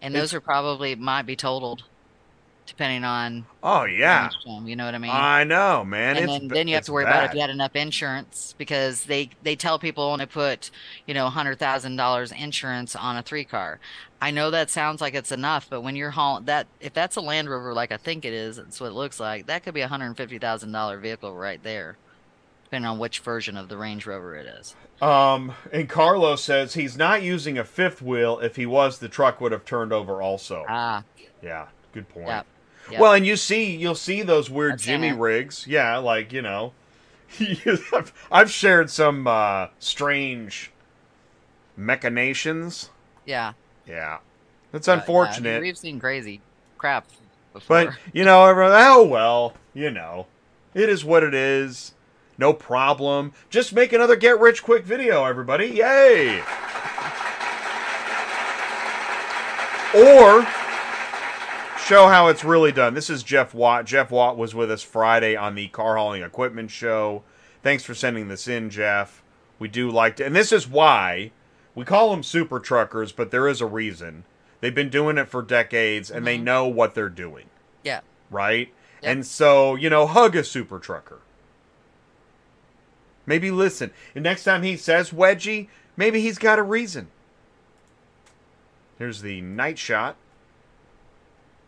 And 0.01 0.15
It's- 0.15 0.23
those 0.31 0.35
are 0.35 0.41
probably 0.41 0.95
might 0.95 1.27
be 1.27 1.37
totaled, 1.37 1.83
depending 2.73 3.05
on. 3.05 3.45
Oh 3.63 3.85
yeah. 3.85 4.31
You 4.65 4.77
know 4.77 4.87
what 4.87 4.95
I 4.95 4.99
mean? 4.99 5.11
I 5.13 5.45
know, 5.45 5.85
man. 5.85 6.17
and 6.17 6.25
it's 6.25 6.39
then, 6.39 6.49
then 6.49 6.69
you 6.69 6.75
have 6.75 6.85
to 6.85 6.93
worry 6.93 7.05
about 7.05 7.25
if 7.25 7.35
you 7.35 7.41
had 7.41 7.51
enough 7.51 7.77
insurance 7.77 8.55
because 8.57 9.05
they 9.05 9.29
they 9.43 9.55
tell 9.57 9.79
people 9.79 10.05
only 10.05 10.25
put 10.25 10.71
you 11.07 11.13
know 11.13 11.29
hundred 11.29 11.59
thousand 11.59 11.97
dollars 11.97 12.33
insurance 12.33 12.97
on 12.97 13.19
a 13.19 13.23
three 13.23 13.45
car. 13.45 13.79
I 14.23 14.31
know 14.31 14.51
that 14.51 14.71
sounds 14.71 15.03
like 15.03 15.15
it's 15.15 15.33
enough, 15.33 15.69
but 15.69 15.83
when 15.83 15.97
you're 15.97 16.13
hauling 16.13 16.47
that 16.47 16.67
if 16.81 16.95
that's 16.95 17.17
a 17.17 17.21
Land 17.21 17.51
Rover 17.51 17.75
like 17.75 17.93
I 17.93 17.99
think 17.99 18.25
it 18.25 18.33
is, 18.33 18.57
that's 18.57 18.81
what 18.81 18.89
it 18.89 18.95
looks 18.95 19.21
like. 19.21 19.47
That 19.47 19.65
could 19.65 19.75
be 19.75 19.83
a 19.83 19.89
hundred 19.89 20.07
and 20.07 20.17
fifty 20.17 20.39
thousand 20.39 20.73
dollar 20.73 20.99
vehicle 20.99 21.37
right 21.37 21.63
there, 21.63 21.99
depending 22.65 22.89
on 22.89 22.99
which 22.99 23.21
version 23.21 23.59
of 23.59 23.69
the 23.69 23.77
Range 23.77 24.07
Rover 24.07 24.35
it 24.35 24.47
is. 24.47 24.75
Um, 25.03 25.53
and 25.73 25.89
Carlos 25.91 26.43
says 26.43 26.73
he's 26.73 26.97
not 26.97 27.23
using 27.23 27.59
a 27.59 27.65
fifth 27.65 28.01
wheel. 28.01 28.39
If 28.39 28.57
he 28.57 28.65
was, 28.65 28.99
the 28.99 29.09
truck 29.09 29.41
would 29.43 29.53
have 29.53 29.67
turned 29.67 29.93
over 29.93 30.23
also. 30.23 30.65
Ah, 30.69 31.03
yeah, 31.43 31.67
good 31.93 32.09
point. 32.09 32.29
Yep. 32.29 32.47
Yep. 32.93 33.01
Well, 33.01 33.13
and 33.15 33.27
you 33.27 33.37
see, 33.37 33.75
you'll 33.75 33.95
see 33.95 34.21
those 34.21 34.51
weird 34.51 34.75
I've 34.75 34.81
Jimmy 34.81 35.13
rigs. 35.13 35.67
Yeah, 35.67 35.97
like 35.97 36.31
you 36.33 36.43
know, 36.43 36.75
I've, 37.41 38.13
I've 38.31 38.51
shared 38.51 38.91
some 38.91 39.27
uh, 39.27 39.69
strange 39.79 40.71
machinations. 41.77 42.91
yeah. 43.25 43.55
Yeah, 43.87 44.19
it's 44.73 44.87
But, 44.87 44.93
yeah, 44.93 44.93
I 44.93 44.97
mean, 44.97 45.01
unfortunate, 45.01 45.63
we've 45.63 45.79
seen 45.79 45.99
crazy 45.99 46.41
crap 46.79 47.07
before. 47.53 47.87
but 47.87 47.95
you 48.13 48.25
know, 48.25 48.47
everyone, 48.47 48.73
oh 48.75 49.03
well, 49.05 49.55
you 49.75 49.91
know, 49.91 50.27
it 50.75 50.89
is 50.89 51.05
what 51.05 51.23
it 51.25 51.35
is. 51.35 51.95
No 52.39 52.53
problem. 52.53 53.33
Just 53.51 53.73
make 53.73 53.93
another 53.93 54.17
get 54.17 54.39
rich 54.39 54.63
quick 54.63 54.85
video, 54.85 55.25
everybody. 55.25 55.67
Yay! 55.67 56.43
Or 59.95 60.47
show 61.93 62.09
how 62.09 62.29
it's 62.29 62.43
really 62.43 62.73
done. 62.73 62.95
This 62.95 63.11
is 63.11 63.23
Jeff 63.23 63.53
Watt. 63.53 63.85
Jeff 63.85 64.11
Watt 64.11 64.39
was 64.39 64.55
with 64.55 64.71
us 64.71 64.83
Friday 64.83 65.37
on 65.37 65.55
the 65.55 65.69
Car 65.69 65.99
Hauling 65.99 66.23
Equipment 66.23 66.71
Show. 66.71 67.23
Thanks 67.63 67.85
for 67.85 67.93
sending 67.93 68.29
this 68.29 68.49
in, 68.49 68.71
Jeff. 68.71 69.23
We 69.59 69.69
do 69.69 69.91
like 69.91 70.17
to, 70.17 70.25
and 70.25 70.35
this 70.35 70.53
is 70.53 70.67
why 70.67 71.33
we 71.75 71.85
call 71.85 72.11
them 72.11 72.23
super 72.23 72.61
truckers, 72.61 73.13
but 73.13 73.31
there 73.31 73.47
is 73.47 73.61
a 73.61 73.67
reason. 73.67 74.25
They've 74.63 74.75
been 74.75 74.89
doing 74.89 75.19
it 75.19 75.29
for 75.29 75.43
decades 75.43 76.11
and 76.11 76.27
they 76.27 76.39
Mhm. 76.39 76.45
know 76.45 76.67
what 76.67 76.95
they're 76.95 77.11
doing, 77.11 77.51
yeah. 77.85 78.01
right? 78.31 78.73
Yep. 79.03 79.13
And 79.13 79.27
so, 79.27 79.75
you 79.75 79.91
know, 79.91 80.07
hug 80.07 80.35
a 80.35 80.45
super 80.45 80.79
trucker. 80.79 81.19
Maybe 83.27 83.51
listen. 83.51 83.91
And 84.15 84.25
next 84.25 84.45
time 84.45 84.63
he 84.63 84.79
says 84.79 85.11
wedgie, 85.11 85.69
maybe 85.99 86.23
he's 86.23 86.39
got 86.39 86.59
a 86.59 86.63
reason. 86.63 87.09
Here's 88.99 89.21
the 89.21 89.43
night 89.43 89.79
shot. 89.79 90.17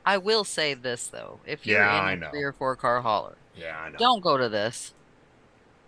I 0.07 0.19
will 0.19 0.45
say 0.45 0.75
this 0.75 1.07
though: 1.07 1.41
if 1.47 1.67
you're 1.67 1.79
Yeah, 1.79 2.11
in 2.11 2.23
a 2.23 2.31
three 2.31 2.43
or 2.43 2.53
four 2.53 2.77
car 2.77 3.01
hauler, 3.01 3.37
Yeah, 3.57 3.79
I 3.79 3.91
know. 3.91 3.99
don't 3.99 4.21
go 4.23 4.37
to 4.37 4.49
this 4.49 4.93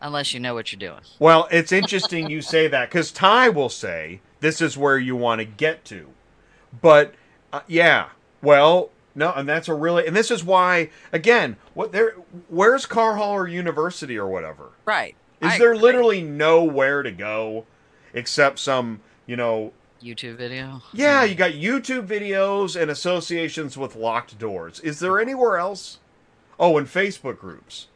unless 0.01 0.33
you 0.35 0.41
know 0.41 0.55
what 0.55 0.73
you're 0.73 0.79
doing. 0.79 1.01
Well, 1.19 1.49
it's 1.51 1.73
interesting 1.73 2.29
you 2.31 2.43
say 2.43 2.69
that 2.69 2.89
because 2.91 3.11
Ty 3.13 3.49
will 3.51 3.69
say 3.69 4.21
this 4.41 4.61
is 4.61 4.77
where 4.77 4.99
you 4.99 5.17
want 5.17 5.41
to 5.41 5.45
get 5.45 5.85
to, 5.87 6.09
but 6.83 7.15
uh, 7.53 7.61
yeah, 7.67 8.09
well, 8.43 8.91
no, 9.15 9.33
and 9.35 9.49
that's 9.49 9.69
a 9.69 9.75
really, 9.75 10.07
and 10.07 10.15
this 10.15 10.31
is 10.31 10.45
why 10.45 10.91
again, 11.13 11.57
what 11.75 11.93
there, 11.93 12.13
where's 12.49 12.85
Car 12.87 13.17
Hauler 13.17 13.49
University 13.49 14.19
or 14.19 14.27
whatever? 14.29 14.71
Right. 14.85 15.15
Is 15.41 15.53
I 15.53 15.59
there 15.59 15.73
agree. 15.73 15.83
literally 15.83 16.23
nowhere 16.23 17.03
to 17.03 17.11
go 17.11 17.67
except 18.15 18.59
some, 18.59 19.01
you 19.27 19.37
know, 19.37 19.73
YouTube 20.03 20.37
video? 20.37 20.83
yeah, 20.93 21.25
you 21.25 21.35
got 21.35 21.53
YouTube 21.53 22.07
videos 22.07 22.81
and 22.81 22.91
associations 22.91 23.77
with 23.77 23.97
locked 23.97 24.39
doors. 24.39 24.81
Is 24.81 25.01
there 25.01 25.21
anywhere 25.21 25.59
else? 25.59 25.99
Oh, 26.59 26.79
and 26.79 26.87
Facebook 26.87 27.39
groups. 27.39 27.89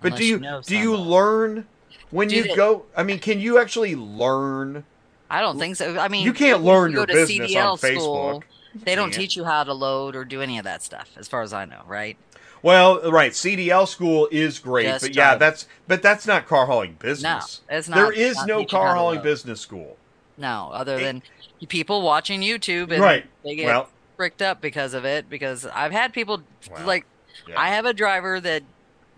But 0.00 0.08
Unless 0.08 0.18
do 0.20 0.26
you, 0.26 0.34
you 0.34 0.40
know 0.40 0.60
do 0.62 0.76
you 0.76 0.96
learn 0.96 1.66
when 2.10 2.28
Do 2.28 2.36
you 2.36 2.42
they- 2.44 2.56
go? 2.56 2.84
I 2.96 3.02
mean, 3.02 3.18
can 3.18 3.40
you 3.40 3.58
actually 3.58 3.94
learn? 3.96 4.84
I 5.30 5.40
don't 5.40 5.58
think 5.58 5.76
so. 5.76 5.98
I 5.98 6.08
mean, 6.08 6.24
You 6.24 6.32
can't 6.32 6.62
learn 6.62 6.92
go 6.92 6.98
your 6.98 7.06
to 7.06 7.12
business 7.12 7.50
CDL 7.52 7.72
on 7.72 7.78
Facebook. 7.78 8.00
School, 8.00 8.44
they 8.84 8.94
don't 8.94 9.12
teach 9.12 9.36
you 9.36 9.44
how 9.44 9.64
to 9.64 9.72
load 9.72 10.14
or 10.14 10.24
do 10.24 10.42
any 10.42 10.58
of 10.58 10.64
that 10.64 10.82
stuff, 10.82 11.10
as 11.16 11.26
far 11.28 11.42
as 11.42 11.52
I 11.52 11.64
know. 11.64 11.82
Right? 11.86 12.16
Well, 12.62 13.10
right, 13.10 13.32
CDL 13.32 13.88
school 13.88 14.28
is 14.30 14.58
great, 14.58 14.84
Just 14.86 15.04
but 15.04 15.16
yeah, 15.16 15.36
that's 15.36 15.66
but 15.88 16.02
that's 16.02 16.26
not 16.26 16.46
car 16.46 16.66
hauling 16.66 16.96
business. 16.98 17.60
No, 17.68 17.76
it's 17.76 17.88
not- 17.88 17.96
There 17.96 18.12
is 18.12 18.36
not 18.36 18.46
no 18.46 18.64
car 18.64 18.94
hauling 18.94 19.22
business 19.22 19.60
school. 19.60 19.96
No, 20.36 20.70
other 20.72 20.96
eh, 20.96 21.02
than 21.02 21.22
people 21.68 22.02
watching 22.02 22.40
YouTube 22.40 22.90
and 22.92 23.00
Right. 23.02 23.26
they 23.44 23.54
get 23.56 23.66
Well, 23.66 23.88
fricked 24.16 24.42
up 24.42 24.60
because 24.60 24.94
of 24.94 25.04
it. 25.04 25.28
Because 25.28 25.66
I've 25.66 25.92
had 25.92 26.12
people 26.12 26.42
Wow. 26.70 26.86
like 26.86 27.06
yeah. 27.48 27.60
I 27.60 27.68
have 27.70 27.86
a 27.86 27.92
driver 27.94 28.40
that 28.40 28.62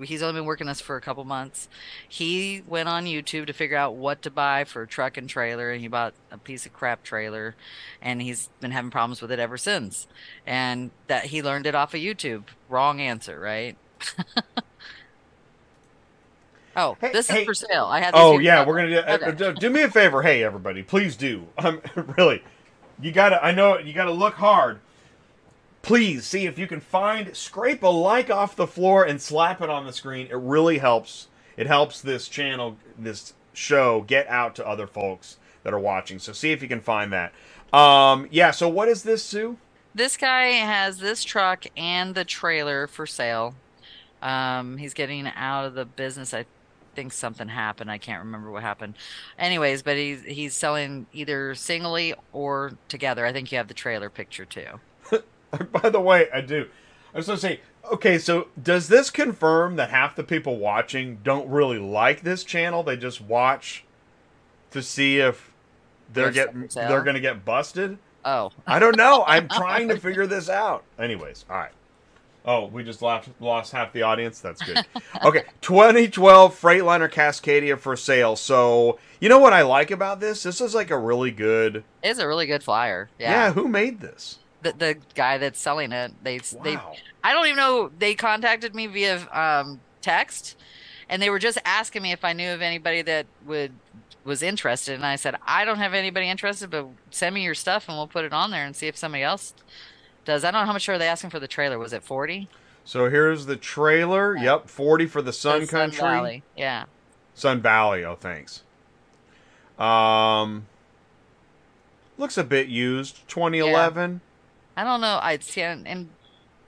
he's 0.03 0.23
only 0.23 0.41
been 0.41 0.45
working 0.47 0.69
us 0.69 0.81
for 0.81 0.97
a 0.97 1.01
couple 1.01 1.25
months. 1.25 1.69
He 2.09 2.63
went 2.67 2.89
on 2.89 3.05
YouTube 3.05 3.47
to 3.47 3.53
figure 3.53 3.77
out 3.77 3.95
what 3.95 4.23
to 4.23 4.31
buy 4.31 4.65
for 4.65 4.83
a 4.83 4.87
truck 4.89 5.17
and 5.17 5.29
trailer, 5.29 5.71
and 5.71 5.81
he 5.81 5.87
bought 5.89 6.15
a 6.33 6.39
piece 6.39 6.67
of 6.67 6.73
crap 6.73 7.05
trailer, 7.05 7.55
and 8.03 8.21
he's 8.21 8.49
been 8.61 8.73
having 8.73 8.91
problems 8.91 9.23
with 9.23 9.31
it 9.31 9.39
ever 9.39 9.57
since. 9.57 10.09
And 10.47 10.91
that 11.07 11.27
he 11.27 11.43
learned 11.43 11.67
it 11.67 11.75
off 11.77 11.95
of 11.95 12.01
YouTube. 12.01 12.45
Wrong 12.69 13.01
answer, 13.01 13.39
right? 13.39 13.77
oh, 16.77 16.97
Hey- 17.01 17.13
this 17.13 17.29
hey- 17.29 17.41
is 17.41 17.47
for 17.47 17.55
sale. 17.55 17.87
I 17.87 18.01
have. 18.01 18.15
Oh 18.17 18.39
yeah, 18.39 18.65
we're 18.67 18.77
gonna 18.77 18.89
do, 18.91 18.99
uh, 18.99 19.19
Okay. 19.23 19.33
do, 19.33 19.53
do 19.55 19.71
me 19.71 19.83
a 19.83 19.91
favor, 19.91 20.23
hey 20.23 20.43
everybody, 20.45 20.83
please 20.83 21.17
do. 21.17 21.47
Um, 21.59 21.81
really, 22.17 22.43
you 23.01 23.13
gotta. 23.13 23.43
I 23.45 23.53
know 23.53 23.79
you 23.79 23.93
gotta 23.93 24.13
look 24.13 24.35
hard. 24.35 24.81
Please 25.83 26.27
see 26.27 26.47
if 26.47 26.59
you 26.59 26.67
can 26.67 26.81
find 26.81 27.37
scrape 27.37 27.83
a 27.83 27.89
like 27.89 28.31
off 28.31 28.57
the 28.57 28.67
floor 28.67 29.05
and 29.05 29.21
slap 29.21 29.61
it 29.61 29.69
on 29.69 29.85
the 29.85 29.93
screen. 29.93 30.29
It 30.29 30.37
really 30.37 30.79
helps. 30.79 31.29
It 31.59 31.67
helps 31.67 32.01
this 32.01 32.27
channel, 32.29 32.79
this 32.99 33.35
show, 33.53 34.01
get 34.01 34.27
out 34.29 34.55
to 34.57 34.67
other 34.67 34.87
folks 34.87 35.37
that 35.63 35.75
are 35.75 35.79
watching. 35.79 36.19
So 36.19 36.33
see 36.33 36.53
if 36.53 36.63
you 36.63 36.69
can 36.69 36.81
find 36.81 37.13
that. 37.13 37.33
Um, 37.73 38.29
yeah. 38.31 38.51
So 38.51 38.67
what 38.69 38.89
is 38.89 39.03
this, 39.03 39.23
Sue? 39.23 39.59
This 39.95 40.17
guy 40.17 40.47
has 40.47 40.99
this 40.99 41.23
truck 41.23 41.67
and 41.77 42.15
the 42.15 42.25
trailer 42.25 42.87
for 42.87 43.07
sale. 43.07 43.55
Um, 44.23 44.79
he's 44.79 44.95
getting 44.95 45.27
out 45.37 45.67
of 45.67 45.75
the 45.75 45.85
business. 45.85 46.33
I 46.33 46.47
think 46.95 47.13
something 47.13 47.49
happened. 47.49 47.91
I 47.91 47.99
can't 47.99 48.25
remember 48.25 48.51
what 48.51 48.63
happened. 48.63 48.95
Anyways, 49.39 49.83
but 49.83 49.97
he's 49.97 50.23
he's 50.23 50.55
selling 50.55 51.07
either 51.13 51.55
singly 51.55 52.15
or 52.33 52.73
together. 52.89 53.27
I 53.27 53.33
think 53.33 53.53
you 53.53 53.59
have 53.59 53.69
the 53.69 53.75
trailer 53.75 54.11
picture 54.11 54.45
too. 54.45 54.81
By 55.73 55.91
the 55.91 56.01
way, 56.01 56.29
I 56.33 56.41
do. 56.41 56.69
I 57.13 57.17
was 57.17 57.27
gonna 57.27 57.39
say, 57.39 57.61
okay, 57.93 58.19
so 58.19 58.49
does 58.61 58.89
this 58.89 59.11
confirm 59.11 59.77
that 59.77 59.91
half 59.91 60.17
the 60.17 60.25
people 60.25 60.59
watching 60.59 61.21
don't 61.23 61.49
really 61.49 61.79
like 61.79 62.23
this 62.23 62.43
channel? 62.45 62.83
They 62.83 62.97
just 62.97 63.21
watch 63.21 63.85
to 64.73 64.83
see 64.83 65.19
if 65.19 65.53
they're 66.13 66.31
There's 66.31 66.35
getting 66.35 66.69
they're 66.75 67.03
gonna 67.03 67.21
get 67.21 67.45
busted. 67.45 67.99
Oh, 68.25 68.51
I 68.67 68.79
don't 68.79 68.97
know. 68.97 69.25
I'm 69.27 69.49
trying 69.51 69.89
to 69.89 69.99
figure 69.99 70.27
this 70.27 70.49
out. 70.49 70.85
Anyways, 70.99 71.45
all 71.49 71.57
right. 71.57 71.73
Oh, 72.47 72.67
we 72.67 72.85
just 72.85 73.01
lost 73.01 73.29
lost 73.41 73.73
half 73.73 73.93
the 73.93 74.03
audience. 74.03 74.41
That's 74.41 74.63
good. 74.63 74.85
Okay, 75.25 75.45
2012 75.63 76.61
Freightliner 76.61 77.11
Cascadia 77.11 77.79
for 77.79 77.97
sale. 77.97 78.37
So 78.37 78.99
you 79.21 79.29
know 79.29 79.39
what 79.39 79.53
I 79.55 79.63
like 79.63 79.91
about 79.91 80.21
this? 80.21 80.43
This 80.43 80.61
is 80.61 80.75
like 80.75 80.91
a 80.91 80.99
really 80.99 81.31
good. 81.31 81.85
it's 82.03 82.19
a 82.19 82.27
really 82.29 82.47
good 82.47 82.63
flyer. 82.63 83.09
Yeah, 83.19 83.31
Yeah. 83.47 83.53
who 83.53 83.69
made 83.69 84.01
this? 84.01 84.39
the, 84.63 84.73
the 84.73 84.97
guy 85.15 85.39
that's 85.39 85.61
selling 85.61 85.93
it. 85.93 86.13
They 86.23 86.39
they 86.63 86.77
Wow. 86.77 86.95
I 87.23 87.33
don't 87.33 87.47
even 87.47 87.57
know. 87.57 87.91
They 87.99 88.15
contacted 88.15 88.75
me 88.75 88.87
via 88.87 89.27
um, 89.31 89.81
text, 90.03 90.57
and 91.09 91.23
they 91.23 91.31
were 91.31 91.39
just 91.39 91.59
asking 91.65 92.03
me 92.03 92.13
if 92.13 92.25
I 92.25 92.33
knew 92.33 92.51
of 92.51 92.61
anybody 92.63 93.03
that 93.03 93.27
would 93.47 93.73
was 94.25 94.43
interested. 94.43 94.95
And 94.95 95.07
I 95.07 95.17
said 95.17 95.37
I 95.47 95.65
don't 95.65 95.79
have 95.79 95.95
anybody 95.95 96.29
interested, 96.29 96.71
but 96.71 96.87
send 97.11 97.35
me 97.35 97.43
your 97.43 97.55
stuff 97.55 97.89
and 97.89 97.97
we'll 97.97 98.09
put 98.09 98.25
it 98.25 98.33
on 98.33 98.51
there 98.51 98.65
and 98.67 98.75
see 98.75 98.87
if 98.89 98.97
somebody 98.97 99.23
else 99.23 99.55
does. 100.25 100.45
I 100.45 100.51
don't 100.51 100.63
know 100.63 100.67
how 100.67 100.73
much 100.73 100.89
are 100.89 100.99
they 100.99 101.09
asking 101.09 101.31
for 101.31 101.41
the 101.41 101.49
trailer. 101.49 101.79
Was 101.79 101.93
it 101.93 102.03
forty? 102.03 102.49
So 102.85 103.09
here's 103.09 103.47
the 103.47 103.57
trailer. 103.57 104.37
Yeah. 104.37 104.57
Yep, 104.57 104.69
40 104.69 105.07
for 105.07 105.23
the 105.23 105.33
Sun 105.33 105.63
The 105.63 105.67
Country. 105.67 105.99
Sun 105.99 106.11
Valley. 106.11 106.43
Yeah. 106.55 106.85
Sun 107.33 107.63
Valley, 107.63 108.05
oh 108.05 108.15
thanks. 108.15 108.63
Um 109.79 110.67
looks 112.19 112.37
a 112.37 112.45
bit 112.45 112.69
used. 112.69 113.27
2011. 113.29 114.21
I 114.77 114.85
don't 114.85 115.01
know. 115.01 115.19
I'd 115.23 115.43
see, 115.43 115.63
and, 115.63 115.87
and 115.87 116.11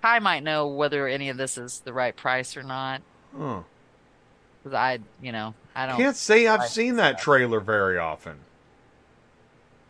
I 0.02 0.18
might 0.20 0.42
know 0.42 0.66
whether 0.66 1.06
any 1.06 1.28
of 1.28 1.36
this 1.36 1.58
is 1.58 1.80
the 1.80 1.92
right 1.92 2.14
price 2.14 2.56
or 2.56 2.62
not. 2.62 3.02
Huh. 3.36 3.62
Because 4.62 4.74
I, 4.74 5.00
you 5.20 5.32
know, 5.32 5.54
I 5.74 5.86
don't. 5.86 5.96
Can't 5.96 6.16
say 6.16 6.46
I've 6.46 6.66
seen 6.68 6.96
that 6.96 7.18
trailer 7.18 7.60
very 7.60 7.98
often. 7.98 8.38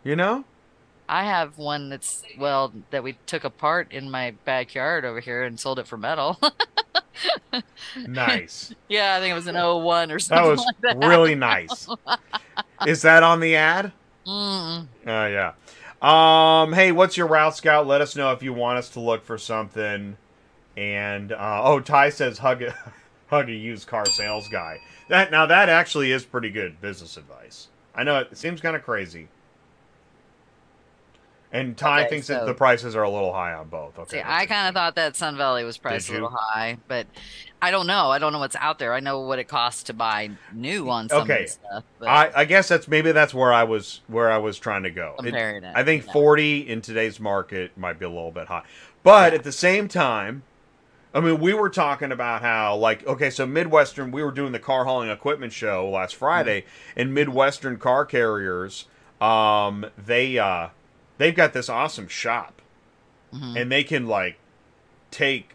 You 0.02 0.16
know? 0.16 0.44
I 1.08 1.24
have 1.24 1.58
one 1.58 1.88
that's 1.88 2.22
well 2.38 2.72
that 2.90 3.02
we 3.02 3.18
took 3.26 3.44
apart 3.44 3.92
in 3.92 4.10
my 4.10 4.32
backyard 4.44 5.04
over 5.04 5.20
here 5.20 5.44
and 5.44 5.58
sold 5.58 5.78
it 5.78 5.86
for 5.86 5.96
metal. 5.96 6.38
Nice. 8.06 8.74
yeah, 8.88 9.16
I 9.16 9.20
think 9.20 9.32
it 9.32 9.34
was 9.34 9.46
an 9.46 9.54
01 9.54 10.12
or 10.12 10.18
something. 10.18 10.44
That 10.44 10.50
was 10.50 10.64
like 10.64 10.80
that. 10.82 11.08
really 11.08 11.34
nice. 11.34 11.88
Is 12.86 13.02
that 13.02 13.22
on 13.22 13.40
the 13.40 13.56
ad? 13.56 13.92
Mm. 14.26 14.86
Oh 15.06 15.26
yeah. 15.26 15.52
Um, 16.02 16.72
hey, 16.74 16.92
what's 16.92 17.16
your 17.16 17.26
route 17.26 17.56
scout? 17.56 17.86
Let 17.86 18.00
us 18.00 18.16
know 18.16 18.32
if 18.32 18.42
you 18.42 18.52
want 18.52 18.78
us 18.78 18.90
to 18.90 19.00
look 19.00 19.24
for 19.24 19.38
something. 19.38 20.16
And 20.76 21.32
uh, 21.32 21.62
oh, 21.64 21.80
Ty 21.80 22.10
says 22.10 22.38
hug 22.38 22.62
a 22.62 22.74
hug 23.28 23.48
a 23.48 23.54
used 23.54 23.88
car 23.88 24.04
sales 24.04 24.48
guy. 24.48 24.80
That 25.08 25.30
now 25.30 25.46
that 25.46 25.68
actually 25.68 26.12
is 26.12 26.24
pretty 26.24 26.50
good 26.50 26.80
business 26.80 27.16
advice. 27.16 27.68
I 27.94 28.04
know 28.04 28.18
it 28.18 28.36
seems 28.36 28.60
kind 28.60 28.76
of 28.76 28.82
crazy. 28.82 29.28
And 31.52 31.76
Ty 31.76 32.02
Okay, 32.02 32.08
thinks 32.10 32.26
that 32.26 32.44
the 32.44 32.54
prices 32.54 32.96
are 32.96 33.02
a 33.02 33.10
little 33.10 33.32
high 33.32 33.54
on 33.54 33.68
both. 33.68 33.98
Okay, 33.98 34.18
See, 34.18 34.22
I 34.24 34.46
kind 34.46 34.68
of 34.68 34.74
thought 34.74 34.94
that 34.96 35.16
Sun 35.16 35.36
Valley 35.36 35.64
was 35.64 35.78
priced 35.78 36.08
a 36.08 36.12
little 36.12 36.30
high, 36.54 36.78
but 36.88 37.06
I 37.60 37.70
don't 37.70 37.86
know. 37.86 38.10
I 38.10 38.18
don't 38.18 38.32
know 38.32 38.38
what's 38.38 38.56
out 38.56 38.78
there. 38.78 38.92
I 38.92 39.00
know 39.00 39.20
what 39.20 39.38
it 39.38 39.48
costs 39.48 39.84
to 39.84 39.94
buy 39.94 40.30
new 40.52 40.90
on 40.90 41.08
some 41.08 41.22
Okay. 41.22 41.46
stuff, 41.46 41.84
I, 42.02 42.30
I 42.34 42.44
guess 42.44 42.68
that's 42.68 42.86
maybe 42.88 43.12
that's 43.12 43.34
where 43.34 43.52
I 43.52 43.64
was 43.64 44.02
where 44.06 44.30
I 44.30 44.38
was 44.38 44.58
trying 44.58 44.84
to 44.84 44.90
go. 44.90 45.14
Comparing 45.18 45.64
it, 45.64 45.74
I 45.74 45.82
think 45.82 46.04
yeah. 46.04 46.12
40 46.12 46.68
in 46.68 46.80
today's 46.82 47.18
market 47.18 47.76
might 47.76 47.98
be 47.98 48.04
a 48.04 48.08
little 48.10 48.32
bit 48.32 48.46
high. 48.46 48.62
But 49.02 49.32
Yeah. 49.32 49.38
at 49.38 49.44
the 49.44 49.52
same 49.52 49.88
time, 49.88 50.44
I 51.14 51.20
mean, 51.20 51.40
we 51.40 51.54
were 51.54 51.70
talking 51.70 52.12
about 52.12 52.42
how, 52.42 52.76
like, 52.76 53.06
okay, 53.06 53.30
so 53.30 53.46
Midwestern, 53.46 54.10
we 54.12 54.22
were 54.22 54.32
doing 54.32 54.52
the 54.52 54.58
car 54.58 54.84
hauling 54.84 55.10
equipment 55.10 55.52
show 55.52 55.88
last 55.88 56.14
Friday, 56.16 56.64
and 56.94 57.14
Midwestern 57.14 57.78
car 57.78 58.04
carriers, 58.04 58.86
um, 59.20 59.86
they, 59.96 60.38
uh, 60.38 60.68
they've 61.18 61.34
got 61.34 61.52
this 61.52 61.68
awesome 61.68 62.08
shop, 62.08 62.60
Mhm. 63.32 63.60
and 63.60 63.72
they 63.72 63.84
can, 63.84 64.06
like, 64.06 64.36
take 65.10 65.50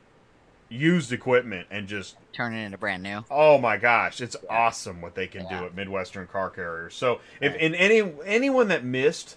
used 0.69 1.11
equipment 1.11 1.67
and 1.69 1.87
just 1.87 2.15
turn 2.31 2.53
it 2.53 2.63
into 2.63 2.77
brand 2.77 3.03
new. 3.03 3.25
Oh 3.29 3.57
my 3.57 3.75
gosh, 3.77 4.21
it's 4.21 4.37
awesome 4.49 5.01
what 5.01 5.15
they 5.15 5.27
can 5.27 5.43
Yeah. 5.49 5.59
do 5.59 5.65
at 5.65 5.75
Midwestern 5.75 6.27
Car 6.27 6.49
Carriers. 6.49 6.95
So, 6.95 7.19
if 7.41 7.51
Right. 7.51 7.61
in 7.61 7.75
any 7.75 8.01
anyone 8.25 8.69
that 8.69 8.83
missed, 8.83 9.35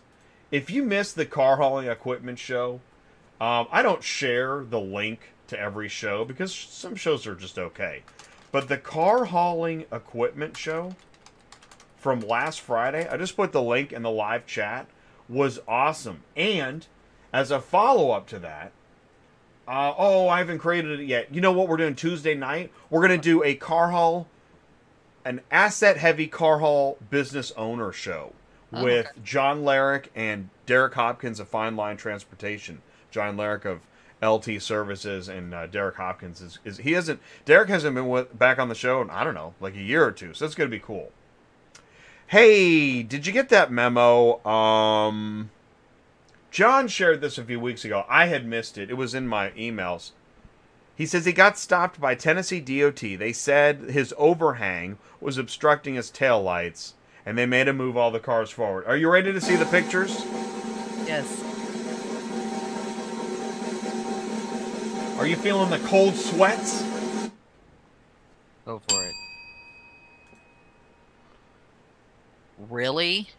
if 0.53 0.71
you 0.71 0.85
missed 0.85 1.17
the 1.17 1.27
car 1.27 1.57
hauling 1.57 1.89
equipment 1.89 2.39
show, 2.39 2.81
um, 3.41 3.67
I 3.73 3.83
don't 3.83 4.05
share 4.05 4.63
the 4.63 4.79
link 4.81 5.31
to 5.49 5.59
every 5.59 5.89
show 5.89 6.25
because 6.25 6.55
some 6.55 6.95
shows 6.95 7.27
are 7.27 7.35
just 7.35 7.59
okay. 7.59 8.03
But 8.53 8.69
the 8.69 8.79
car 8.79 9.25
hauling 9.25 9.87
equipment 9.93 10.57
show 10.57 10.95
from 11.99 12.21
last 12.21 12.61
Friday, 12.61 13.09
I 13.09 13.17
just 13.17 13.35
put 13.35 13.51
the 13.51 13.61
link 13.63 13.93
in 13.93 14.03
the 14.03 14.11
live 14.11 14.47
chat, 14.47 14.87
was 15.29 15.61
awesome. 15.67 16.23
And 16.37 16.87
as 17.33 17.51
a 17.51 17.61
follow 17.61 18.11
up 18.11 18.27
to 18.29 18.39
that, 18.41 18.73
uh, 19.67 19.95
oh, 19.97 20.29
I 20.29 20.39
haven't 20.39 20.59
created 20.59 21.01
it 21.01 21.07
yet. 21.07 21.35
You 21.35 21.41
know 21.41 21.53
what 21.53 21.69
we're 21.69 21.79
doing 21.79 21.95
Tuesday 21.95 22.35
night? 22.35 22.71
We're 22.91 23.07
going 23.07 23.19
to 23.19 23.23
do 23.23 23.43
a 23.43 23.55
car 23.55 23.91
haul, 23.91 24.27
an 25.25 25.41
asset 25.51 25.97
heavy 25.97 26.27
car 26.27 26.59
haul 26.59 26.99
business 27.11 27.53
owner 27.57 27.91
show 27.93 28.33
Oh, 28.75 28.83
with 28.83 29.07
okay. 29.07 29.21
John 29.23 29.63
Larrick 29.63 30.07
and 30.15 30.49
Derek 30.67 30.95
Hopkins 30.95 31.39
of 31.39 31.49
Fine 31.49 31.77
Line 31.77 31.97
Transportation. 31.97 32.83
John 33.11 33.37
Larrick 33.37 33.65
of 33.65 33.81
LT 34.23 34.61
Services 34.61 35.29
and 35.29 35.55
uh, 35.55 35.67
Derek 35.67 35.97
Hopkins 35.97 36.41
is, 36.41 36.59
is 36.65 36.79
he 36.79 36.93
hasn't 36.93 37.21
Derek 37.45 37.69
hasn't 37.69 37.95
been 37.95 38.09
with, 38.09 38.37
back 38.37 38.59
on 38.59 38.69
the 38.69 38.75
show 38.75 39.01
in 39.03 39.11
I 39.11 39.23
don't 39.23 39.35
know 39.35 39.55
like 39.61 39.77
a 39.77 39.81
year 39.81 40.05
or 40.05 40.13
two, 40.13 40.35
so 40.35 40.45
it's 40.47 40.55
going 40.55 40.69
to 40.71 40.77
be 40.77 40.81
cool. 40.83 41.13
Hey, 42.29 43.03
did 43.03 43.27
you 43.27 43.33
get 43.33 43.51
that 43.51 43.71
memo? 43.71 44.45
Um, 44.47 45.51
John 46.51 46.89
shared 46.89 47.21
this 47.21 47.37
a 47.37 47.45
few 47.45 47.61
weeks 47.61 47.85
ago. 47.85 48.05
I 48.09 48.27
had 48.27 48.47
missed 48.47 48.79
it. 48.79 48.91
It 48.91 48.95
was 48.95 49.15
in 49.15 49.29
my 49.29 49.51
emails. 49.51 50.13
He 50.97 51.07
says 51.07 51.27
he 51.27 51.33
got 51.33 51.59
stopped 51.59 52.01
by 52.01 52.15
Tennessee 52.15 52.61
DOT. 52.61 53.01
They 53.01 53.33
said 53.33 53.91
his 53.91 54.15
overhang 54.17 54.99
was 55.21 55.39
obstructing 55.39 55.97
his 55.97 56.11
taillights, 56.11 56.93
and 57.27 57.37
they 57.37 57.47
made 57.47 57.69
him 57.69 57.77
move 57.77 57.97
all 57.97 58.11
the 58.11 58.21
cars 58.21 58.51
forward. 58.51 58.87
Are 58.87 58.97
you 58.97 59.11
ready 59.11 59.33
to 59.33 59.41
see 59.41 59.57
the 59.57 59.67
pictures? 59.67 60.25
Yes. 61.07 61.43
Are 65.19 65.27
you 65.27 65.37
feeling 65.37 65.71
the 65.71 65.79
cold 65.89 66.15
sweats? 66.15 66.83
Go 68.65 68.81
for 68.89 69.03
it. 69.05 69.15
Really? 72.59 73.29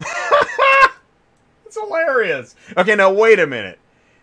It's 1.66 1.76
hilarious. 1.76 2.54
Okay, 2.76 2.94
now 2.94 3.12
wait 3.12 3.40
a 3.40 3.46
minute. 3.46 3.80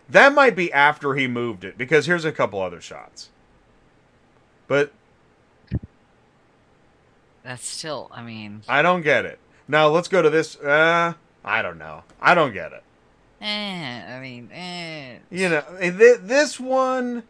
That 0.08 0.32
might 0.34 0.56
be 0.56 0.72
after 0.72 1.14
he 1.14 1.26
moved 1.28 1.62
it, 1.62 1.76
because 1.76 2.06
here's 2.06 2.24
a 2.24 2.32
couple 2.32 2.58
other 2.60 2.80
shots. 2.80 3.28
But 4.66 4.92
That's 7.42 7.66
still, 7.66 8.08
I 8.12 8.22
mean, 8.22 8.62
I 8.66 8.80
don't 8.80 9.02
get 9.02 9.26
it. 9.26 9.38
Now 9.68 9.88
let's 9.88 10.08
go 10.08 10.22
to 10.22 10.30
this. 10.30 10.56
Uh, 10.56 11.12
I 11.44 11.60
don't 11.60 11.76
know. 11.76 12.04
I 12.18 12.34
don't 12.34 12.54
get 12.54 12.72
it. 12.72 12.82
eh, 13.42 14.16
I 14.16 14.18
mean, 14.20 14.48
eh. 14.50 15.18
You 15.30 15.50
know, 15.50 15.62
and 15.78 15.98
thi- 15.98 16.16
this 16.22 16.58
one, 16.58 17.24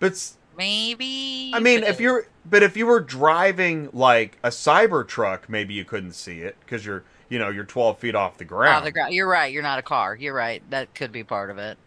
but 0.00 0.20
Maybe. 0.58 1.52
I 1.54 1.60
mean, 1.60 1.84
if 1.84 2.00
you're, 2.00 2.26
but 2.44 2.62
if 2.62 2.76
you 2.76 2.86
were 2.86 3.00
driving 3.00 3.88
like 3.92 4.36
a 4.42 4.48
cyber 4.48 5.06
truck, 5.06 5.48
maybe 5.48 5.72
you 5.72 5.84
couldn't 5.84 6.12
see 6.12 6.40
it 6.40 6.56
because 6.60 6.84
you're, 6.84 7.04
you 7.28 7.38
know, 7.38 7.48
you're 7.48 7.64
12 7.64 7.98
feet 7.98 8.14
off 8.14 8.38
the 8.38 8.44
ground. 8.44 8.78
Off 8.78 8.84
the 8.84 8.90
ground. 8.90 9.14
You're 9.14 9.28
right. 9.28 9.52
You're 9.52 9.62
not 9.62 9.78
a 9.78 9.82
car. 9.82 10.16
You're 10.16 10.34
right. 10.34 10.62
That 10.70 10.94
could 10.94 11.12
be 11.12 11.22
part 11.24 11.50
of 11.50 11.58
it. 11.58 11.78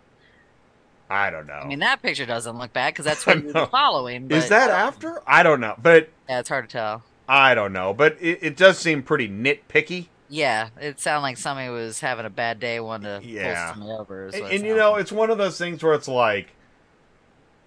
I 1.09 1.29
don't 1.29 1.45
know. 1.45 1.53
I 1.53 1.67
mean, 1.67 1.79
that 1.79 2.01
picture 2.01 2.25
doesn't 2.25 2.57
look 2.57 2.71
bad 2.71 2.93
because 2.93 3.03
that's 3.03 3.25
what 3.27 3.43
you're 3.43 3.67
following. 3.67 4.29
But, 4.29 4.37
Is 4.37 4.49
that 4.49 4.69
after? 4.69 5.21
I 5.27 5.43
don't 5.43 5.59
know, 5.59 5.75
but 5.81 6.09
Yeah, 6.29 6.39
it's 6.39 6.49
hard 6.49 6.69
to 6.69 6.71
tell. 6.71 7.03
I 7.27 7.53
don't 7.53 7.73
know, 7.73 7.93
but 7.93 8.17
it, 8.21 8.39
it 8.41 8.57
does 8.57 8.77
seem 8.77 9.03
pretty 9.03 9.27
nitpicky. 9.27 10.07
Yeah, 10.29 10.69
it 10.79 11.01
sounded 11.01 11.23
like 11.23 11.35
somebody 11.37 11.69
was 11.69 11.99
having 11.99 12.25
a 12.25 12.29
bad 12.29 12.61
day, 12.61 12.79
wanted 12.79 13.21
to 13.21 13.27
Yeah. 13.27 13.65
pull 13.65 13.73
somebody 13.73 13.99
over. 13.99 14.25
And, 14.27 14.45
and 14.45 14.65
you 14.65 14.75
know, 14.77 14.95
it's 14.95 15.11
one 15.11 15.29
of 15.29 15.37
those 15.37 15.57
things 15.57 15.83
where 15.83 15.93
it's 15.93 16.07
like, 16.07 16.47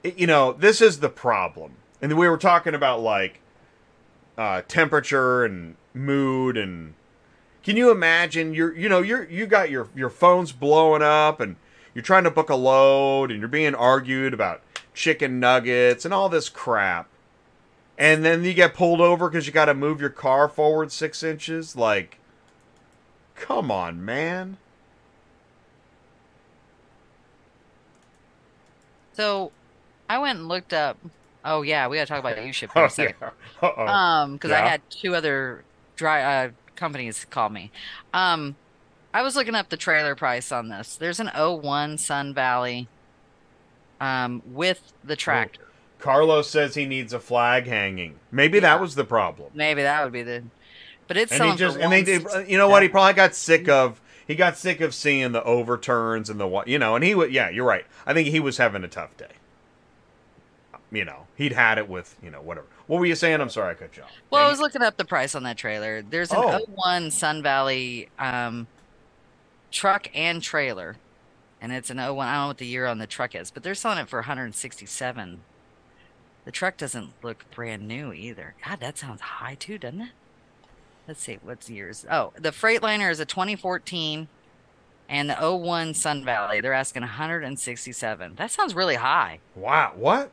you 0.04 0.26
know, 0.26 0.52
this 0.52 0.80
is 0.80 1.00
the 1.00 1.08
problem. 1.08 1.72
And 2.00 2.16
we 2.16 2.28
were 2.28 2.36
talking 2.36 2.74
about 2.74 3.00
like 3.00 3.40
uh, 4.36 4.62
temperature 4.68 5.44
and 5.44 5.76
mood 5.94 6.56
and 6.56 6.94
can 7.62 7.76
you 7.76 7.90
imagine 7.90 8.52
you're 8.52 8.74
you 8.76 8.88
know 8.88 9.00
you're 9.00 9.24
you 9.30 9.46
got 9.46 9.70
your 9.70 9.88
your 9.94 10.10
phone's 10.10 10.52
blowing 10.52 11.02
up 11.02 11.40
and 11.40 11.56
you're 11.94 12.02
trying 12.02 12.24
to 12.24 12.30
book 12.30 12.50
a 12.50 12.56
load 12.56 13.30
and 13.30 13.40
you're 13.40 13.48
being 13.48 13.74
argued 13.74 14.34
about 14.34 14.60
chicken 14.92 15.40
nuggets 15.40 16.04
and 16.04 16.12
all 16.12 16.28
this 16.28 16.48
crap. 16.48 17.08
And 17.96 18.24
then 18.24 18.42
you 18.42 18.52
get 18.52 18.74
pulled 18.74 19.00
over 19.00 19.30
because 19.30 19.46
you 19.46 19.52
got 19.52 19.66
to 19.66 19.74
move 19.74 20.00
your 20.00 20.10
car 20.10 20.48
forward 20.48 20.92
six 20.92 21.22
inches? 21.22 21.76
Like 21.76 22.18
come 23.36 23.70
on 23.70 24.04
man. 24.04 24.58
So, 29.14 29.52
I 30.08 30.18
went 30.18 30.38
and 30.38 30.48
looked 30.48 30.72
up. 30.72 30.98
Oh 31.44 31.62
yeah, 31.62 31.88
we 31.88 31.96
got 31.96 32.06
to 32.06 32.06
talk 32.06 32.20
about 32.20 32.36
the 32.36 32.46
U-Ship 32.46 32.70
for 32.70 32.82
oh 32.82 32.86
a 32.86 32.90
second. 32.90 33.16
yeah 33.20 33.30
Uh-oh. 33.62 33.86
Um, 33.86 34.34
because 34.34 34.50
I 34.50 34.60
had 34.60 34.82
two 34.90 35.14
other 35.14 35.64
dry 35.96 36.22
uh, 36.22 36.50
companies 36.76 37.24
call 37.28 37.50
me. 37.50 37.70
Um, 38.12 38.56
I 39.12 39.22
was 39.22 39.36
looking 39.36 39.54
up 39.54 39.68
the 39.68 39.76
trailer 39.76 40.14
price 40.14 40.50
on 40.50 40.68
this. 40.68 40.96
There's 40.96 41.20
an 41.20 41.28
01 41.28 41.98
Sun 41.98 42.34
Valley, 42.34 42.88
um, 44.00 44.42
with 44.46 44.92
the 45.04 45.16
tractor. 45.16 45.60
Carlos 46.00 46.50
says 46.50 46.74
he 46.74 46.84
needs 46.84 47.12
a 47.12 47.20
flag 47.20 47.66
hanging. 47.66 48.16
Maybe 48.30 48.58
that 48.60 48.80
was 48.80 48.94
the 48.94 49.04
problem. 49.04 49.50
Maybe 49.54 49.82
that 49.82 50.02
would 50.04 50.12
be 50.12 50.22
the. 50.22 50.42
But 51.06 51.16
it's 51.16 51.32
And 51.32 51.44
he 51.44 51.56
just 51.56 51.78
and 51.78 51.92
they 51.92 52.02
did. 52.02 52.26
You 52.48 52.58
know 52.58 52.68
what? 52.68 52.82
He 52.82 52.88
probably 52.88 53.14
got 53.14 53.34
sick 53.34 53.68
of 53.68 54.00
he 54.26 54.34
got 54.34 54.56
sick 54.56 54.80
of 54.80 54.94
seeing 54.94 55.32
the 55.32 55.42
overturns 55.44 56.30
and 56.30 56.40
the 56.40 56.46
what, 56.46 56.68
you 56.68 56.78
know, 56.78 56.94
and 56.94 57.04
he 57.04 57.14
would, 57.14 57.32
yeah, 57.32 57.50
you're 57.50 57.66
right. 57.66 57.84
I 58.06 58.14
think 58.14 58.28
he 58.28 58.40
was 58.40 58.56
having 58.56 58.84
a 58.84 58.88
tough 58.88 59.16
day. 59.16 59.32
You 60.94 61.04
know, 61.04 61.26
he'd 61.36 61.52
had 61.52 61.78
it 61.78 61.88
with, 61.88 62.16
you 62.22 62.30
know, 62.30 62.40
whatever. 62.40 62.66
What 62.86 63.00
were 63.00 63.06
you 63.06 63.14
saying? 63.14 63.40
I'm 63.40 63.48
sorry 63.50 63.72
I 63.72 63.74
cut 63.74 63.96
you 63.96 64.04
off. 64.04 64.10
Well, 64.30 64.46
I 64.46 64.50
was 64.50 64.60
looking 64.60 64.82
up 64.82 64.96
the 64.96 65.04
price 65.04 65.34
on 65.34 65.42
that 65.44 65.56
trailer. 65.56 66.02
There's 66.02 66.30
an 66.30 66.36
Oh. 66.38 66.58
01 66.74 67.10
Sun 67.10 67.42
Valley 67.42 68.08
um, 68.18 68.66
truck 69.72 70.08
and 70.14 70.42
trailer, 70.42 70.96
and 71.60 71.72
it's 71.72 71.90
an 71.90 71.98
01. 71.98 72.28
I 72.28 72.34
don't 72.34 72.42
know 72.42 72.46
what 72.48 72.58
the 72.58 72.66
year 72.66 72.86
on 72.86 72.98
the 72.98 73.06
truck 73.06 73.34
is, 73.34 73.50
but 73.50 73.62
they're 73.62 73.74
selling 73.74 73.98
it 73.98 74.08
for 74.08 74.18
167. 74.20 75.40
The 76.44 76.50
truck 76.52 76.76
doesn't 76.76 77.12
look 77.22 77.44
brand 77.50 77.88
new 77.88 78.12
either. 78.12 78.54
God, 78.64 78.80
that 78.80 78.98
sounds 78.98 79.20
high 79.22 79.54
too, 79.54 79.78
doesn't 79.78 80.00
it? 80.02 80.10
Let's 81.08 81.22
see, 81.22 81.38
what's 81.42 81.68
years? 81.68 82.06
Oh, 82.10 82.32
the 82.38 82.50
Freightliner 82.50 83.10
is 83.10 83.18
a 83.20 83.24
2014, 83.26 84.28
and 85.08 85.30
the 85.30 85.34
01 85.56 85.94
Sun 85.94 86.24
Valley. 86.24 86.60
They're 86.60 86.72
asking 86.72 87.02
167. 87.02 88.34
That 88.36 88.50
sounds 88.50 88.74
really 88.74 88.94
high. 88.96 89.40
Wow, 89.56 89.92
what? 89.96 90.30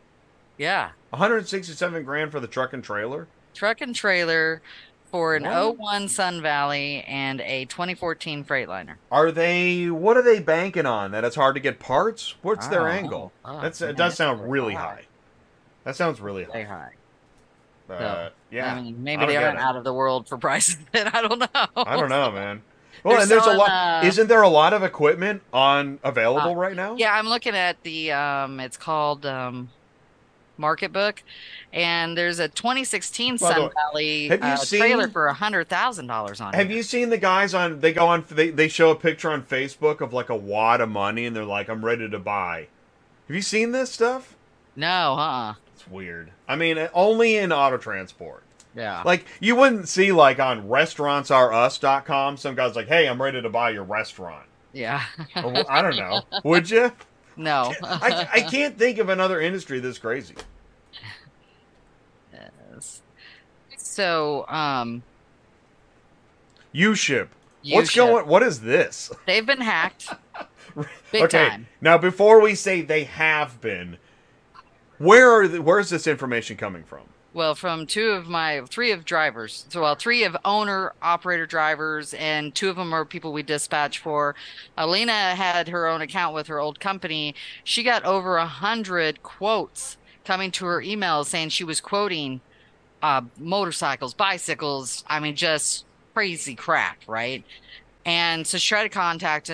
Yeah. 0.61 0.91
167 1.09 2.03
grand 2.03 2.31
for 2.31 2.39
the 2.39 2.47
truck 2.47 2.71
and 2.73 2.83
trailer? 2.83 3.27
truck 3.53 3.81
and 3.81 3.93
trailer 3.95 4.61
for 5.11 5.35
an 5.35 5.43
What? 5.43 5.77
01 5.77 6.07
Sun 6.07 6.41
Valley 6.41 7.03
and 7.07 7.41
a 7.41 7.65
2014 7.65 8.45
Freightliner. 8.45 8.95
Are 9.11 9.31
they? 9.31 9.89
What 9.89 10.15
are 10.17 10.21
they 10.21 10.39
banking 10.39 10.85
on? 10.85 11.11
That 11.11 11.23
it's 11.25 11.35
hard 11.35 11.55
to 11.55 11.59
get 11.61 11.79
parts? 11.79 12.35
What's 12.43 12.67
their 12.67 12.87
I 12.87 12.97
angle? 12.97 13.31
Oh, 13.43 13.59
That's 13.59 13.81
it. 13.81 13.97
Does 13.97 14.15
sound 14.15 14.49
really 14.49 14.73
high. 14.75 14.81
high. 14.85 15.01
That 15.83 15.95
sounds 15.95 16.21
really 16.21 16.43
high. 16.43 16.51
Very 16.53 16.65
high. 16.65 18.29
yeah. 18.51 18.73
I 18.73 18.81
mean, 18.81 19.03
maybe 19.03 19.21
don't 19.21 19.29
they 19.29 19.37
aren't 19.37 19.59
out 19.59 19.75
of 19.75 19.83
the 19.83 19.93
world 19.93 20.29
for 20.29 20.37
prices. 20.47 20.77
Then 20.91 21.07
I 21.09 21.21
don't 21.21 21.39
know. 21.39 21.47
I 21.75 21.97
don't 21.97 22.09
know, 22.09 22.31
man. 22.31 22.61
Well, 23.03 23.13
They're 23.13 23.21
and 23.23 23.31
there's 23.31 23.47
a 23.47 23.53
lot. 23.57 23.69
uh, 24.03 24.05
isn't 24.05 24.27
there 24.27 24.43
a 24.43 24.49
lot 24.49 24.73
of 24.73 24.83
equipment 24.83 25.41
on 25.51 25.99
available 26.03 26.51
Uh, 26.51 26.55
right 26.55 26.75
now? 26.75 26.95
Yeah, 26.97 27.13
I'm 27.15 27.25
looking 27.25 27.55
at 27.55 27.81
the 27.81 28.11
um 28.11 28.59
it's 28.59 28.77
called 28.77 29.25
um 29.25 29.69
Market 30.57 30.91
Book 30.93 31.23
and 31.73 32.17
there's 32.17 32.39
a 32.39 32.47
2016 32.47 33.37
By 33.37 33.47
the 33.47 33.53
Sun 33.53 33.71
Valley 33.73 34.27
have 34.27 34.39
you 34.39 34.45
uh, 34.45 34.57
trailer 34.65 35.07
for 35.07 35.27
a 35.27 35.33
hundred 35.33 35.69
thousand 35.69 36.07
dollars 36.07 36.41
on 36.41 36.53
it. 36.53 36.57
Have 36.57 36.67
here. 36.67 36.77
you 36.77 36.83
seen 36.83 37.09
the 37.09 37.17
guys 37.17 37.53
on? 37.53 37.79
They 37.79 37.93
go 37.93 38.07
on. 38.07 38.25
They 38.29 38.49
they 38.49 38.67
show 38.67 38.91
a 38.91 38.95
picture 38.95 39.29
on 39.29 39.43
Facebook 39.43 40.01
of 40.01 40.13
like 40.13 40.29
a 40.29 40.35
wad 40.35 40.81
of 40.81 40.89
money, 40.89 41.25
and 41.25 41.35
they're 41.35 41.45
like, 41.45 41.69
"I'm 41.69 41.83
ready 41.83 42.09
to 42.09 42.19
buy." 42.19 42.67
Have 43.27 43.35
you 43.35 43.41
seen 43.41 43.71
this 43.71 43.91
stuff? 43.91 44.35
No, 44.75 45.15
huh? 45.17 45.53
It's 45.75 45.87
weird. 45.87 46.31
I 46.47 46.55
mean, 46.55 46.89
only 46.93 47.37
in 47.37 47.51
auto 47.51 47.77
transport. 47.77 48.43
Yeah. 48.75 49.03
Like 49.05 49.25
you 49.39 49.55
wouldn't 49.55 49.89
see 49.89 50.11
like 50.11 50.39
on 50.39 50.67
restaurantsarus.com 50.67 52.37
some 52.37 52.55
guys 52.55 52.75
like, 52.75 52.87
"Hey, 52.87 53.07
I'm 53.07 53.21
ready 53.21 53.41
to 53.41 53.49
buy 53.49 53.71
your 53.71 53.83
restaurant." 53.83 54.45
yeah. 54.73 55.03
Or, 55.35 55.69
I 55.69 55.81
don't 55.81 55.97
know. 55.97 56.21
Would 56.43 56.69
you? 56.69 56.91
No. 57.35 57.73
I, 57.83 58.27
I 58.33 58.41
can't 58.51 58.77
think 58.77 58.97
of 58.97 59.09
another 59.09 59.39
industry 59.39 59.79
this 59.79 59.97
crazy. 59.97 60.35
Yes. 62.33 63.01
So, 63.77 64.47
um, 64.47 65.03
You 66.71 66.95
ship. 66.95 67.29
What's 67.63 67.95
going? 67.95 68.27
What 68.27 68.43
is 68.43 68.61
this? 68.61 69.11
They've 69.27 69.45
been 69.45 69.61
hacked. 69.61 70.09
Big 71.11 71.23
okay. 71.23 71.49
time. 71.49 71.67
Now, 71.79 71.97
before 71.97 72.41
we 72.41 72.55
say 72.55 72.81
they 72.81 73.03
have 73.03 73.61
been, 73.61 73.97
where 74.97 75.29
are 75.29 75.47
the, 75.47 75.61
where's 75.61 75.89
this 75.89 76.07
information 76.07 76.57
coming 76.57 76.83
from? 76.83 77.01
Well, 77.33 77.55
from 77.55 77.87
two 77.87 78.11
of 78.11 78.27
my 78.27 78.61
three 78.67 78.91
of 78.91 79.05
drivers. 79.05 79.65
So, 79.69 79.81
well, 79.81 79.95
three 79.95 80.25
of 80.25 80.35
owner 80.43 80.93
operator 81.01 81.45
drivers, 81.45 82.13
and 82.15 82.53
two 82.53 82.69
of 82.69 82.75
them 82.75 82.93
are 82.93 83.05
people 83.05 83.31
we 83.31 83.41
dispatch 83.41 83.99
for. 83.99 84.35
Alina 84.77 85.35
had 85.35 85.69
her 85.69 85.87
own 85.87 86.01
account 86.01 86.35
with 86.35 86.47
her 86.47 86.59
old 86.59 86.81
company. 86.81 87.33
She 87.63 87.83
got 87.83 88.03
over 88.03 88.35
a 88.35 88.45
hundred 88.45 89.23
quotes 89.23 89.95
coming 90.25 90.51
to 90.51 90.65
her 90.65 90.81
emails 90.81 91.27
saying 91.27 91.49
she 91.49 91.63
was 91.63 91.79
quoting 91.79 92.41
uh, 93.01 93.21
motorcycles, 93.37 94.13
bicycles. 94.13 95.05
I 95.07 95.21
mean, 95.21 95.37
just 95.37 95.85
crazy 96.13 96.53
crap, 96.53 96.97
right? 97.07 97.45
And 98.05 98.45
so 98.45 98.57
she 98.57 98.67
tried 98.69 98.83
to 98.83 98.89
contact. 98.89 99.49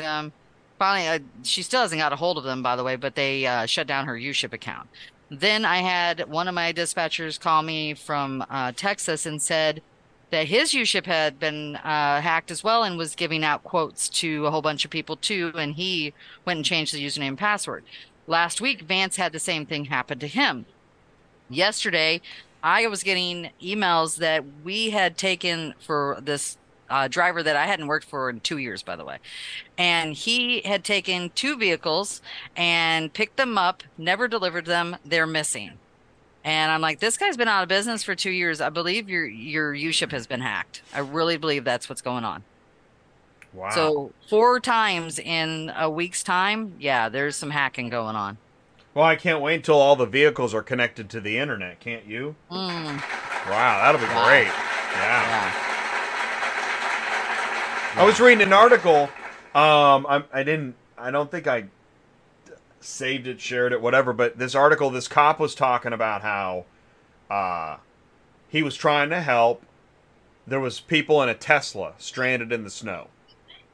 Finally, 0.80 1.08
uh, 1.08 1.20
she 1.44 1.62
still 1.62 1.82
hasn't 1.82 2.00
got 2.00 2.14
a 2.14 2.16
hold 2.16 2.38
of 2.38 2.44
them, 2.44 2.64
by 2.64 2.76
the 2.76 2.84
way, 2.84 2.96
but 2.96 3.16
they 3.16 3.46
uh, 3.46 3.66
shut 3.66 3.88
down 3.88 4.06
her 4.06 4.16
UShip 4.16 4.54
account. 4.54 4.88
Then 5.30 5.66
I 5.66 5.78
had 5.80 6.30
one 6.30 6.48
of 6.48 6.56
my 6.56 6.72
dispatchers 6.72 7.40
call 7.40 7.62
me 7.62 7.94
from 7.94 8.46
uh, 8.50 8.72
Texas 8.76 9.26
and 9.26 9.42
said 9.42 9.82
that 10.30 10.48
his 10.48 10.72
UShip 10.74 11.06
had 11.06 11.40
been 11.40 11.76
uh, 11.78 12.22
hacked 12.22 12.52
as 12.52 12.64
well 12.64 12.84
and 12.84 12.98
was 12.98 13.16
giving 13.16 13.44
out 13.44 13.64
quotes 13.64 14.10
to 14.10 14.46
a 14.46 14.52
whole 14.52 14.62
bunch 14.62 14.86
of 14.86 14.92
people 14.92 15.16
too. 15.16 15.52
And 15.56 15.76
he 15.76 16.14
went 16.46 16.58
and 16.58 16.66
changed 16.66 16.94
the 16.94 17.06
username 17.06 17.30
and 17.30 17.38
password. 17.38 17.84
Last 18.26 18.60
week, 18.60 18.82
Vance 18.82 19.16
had 19.16 19.32
the 19.32 19.40
same 19.40 19.66
thing 19.66 19.86
happen 19.86 20.20
to 20.20 20.28
him. 20.28 20.66
Yesterday, 21.50 22.22
I 22.62 22.88
was 22.88 23.04
getting 23.04 23.52
emails 23.62 24.18
that 24.18 24.44
we 24.64 24.90
had 24.90 25.18
taken 25.18 25.74
for 25.80 26.18
this 26.22 26.58
uh, 26.90 27.08
driver 27.08 27.44
that 27.44 27.56
I 27.56 27.66
hadn't 27.66 27.88
worked 27.88 28.06
for 28.08 28.30
in 28.30 28.40
two 28.40 28.58
years, 28.58 28.84
by 28.84 28.96
the 28.96 29.06
way. 29.06 29.18
And 29.78 30.14
he 30.14 30.62
had 30.62 30.84
taken 30.84 31.32
two 31.36 31.58
vehicles 31.58 32.22
and 32.56 33.12
picked 33.14 33.38
them 33.38 33.58
up, 33.58 33.84
never 33.98 34.28
delivered 34.28 34.66
them. 34.66 34.98
They're 35.06 35.28
missing. 35.28 35.74
And 36.44 36.72
I'm 36.72 36.80
like, 36.82 37.00
this 37.00 37.18
guy's 37.18 37.36
been 37.36 37.50
out 37.50 37.64
of 37.64 37.70
business 37.70 38.04
for 38.04 38.16
two 38.16 38.32
years. 38.32 38.62
I 38.62 38.70
believe 38.70 39.10
your 39.10 39.26
your 39.26 39.74
U-ship 39.74 40.12
has 40.12 40.28
been 40.28 40.40
hacked. 40.42 40.82
I 40.94 41.00
really 41.00 41.36
believe 41.38 41.64
that's 41.66 41.90
what's 41.90 42.02
going 42.02 42.24
on. 42.24 42.44
Wow. 43.54 43.70
So 43.72 44.12
four 44.30 44.60
times 44.60 45.20
in 45.20 45.72
a 45.76 45.90
week's 45.90 46.24
time, 46.24 46.74
yeah, 46.80 47.10
there's 47.10 47.36
some 47.36 47.50
hacking 47.50 47.90
going 47.90 48.16
on. 48.16 48.38
well, 48.94 49.06
I 49.06 49.16
can't 49.16 49.42
wait 49.42 49.56
until 49.56 49.76
all 49.76 49.96
the 49.96 50.06
vehicles 50.06 50.54
are 50.54 50.62
connected 50.64 51.10
to 51.12 51.20
the 51.20 51.38
internet. 51.38 51.80
Can't 51.80 52.06
you? 52.06 52.36
Mm, 52.50 53.02
Wow, 53.50 53.82
that'll 53.82 54.00
be 54.00 54.08
Wow. 54.14 54.26
great. 54.26 54.46
Yeah. 54.48 55.52
yeah. 55.54 55.67
I 57.98 58.06
was 58.06 58.20
reading 58.20 58.44
an 58.44 58.54
article. 58.54 59.10
Um, 59.56 60.06
I, 60.08 60.24
I 60.32 60.44
didn't. 60.44 60.76
I 61.00 61.10
don't 61.10 61.32
think 61.32 61.48
I 61.48 61.66
saved 62.80 63.26
it, 63.26 63.42
shared 63.42 63.74
it, 63.74 63.82
whatever. 63.82 64.14
But 64.14 64.38
this 64.38 64.54
article, 64.54 64.92
this 64.92 65.08
cop 65.08 65.40
was 65.40 65.56
talking 65.56 65.94
about 65.94 66.22
how 66.22 66.66
uh, 67.28 67.78
he 68.50 68.62
was 68.62 68.76
trying 68.76 69.10
to 69.10 69.20
help. 69.20 69.64
There 70.46 70.60
was 70.60 70.80
people 70.80 71.24
in 71.24 71.30
a 71.30 71.34
Tesla 71.34 71.94
stranded 71.98 72.52
in 72.52 72.64
the 72.64 72.70
snow, 72.70 73.08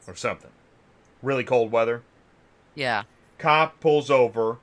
or 0.07 0.15
something. 0.15 0.51
Really 1.21 1.43
cold 1.43 1.73
weather. 1.73 2.01
Yeah. 2.75 3.03
Cop 3.37 3.81
pulls 3.81 4.09
over, 4.09 4.57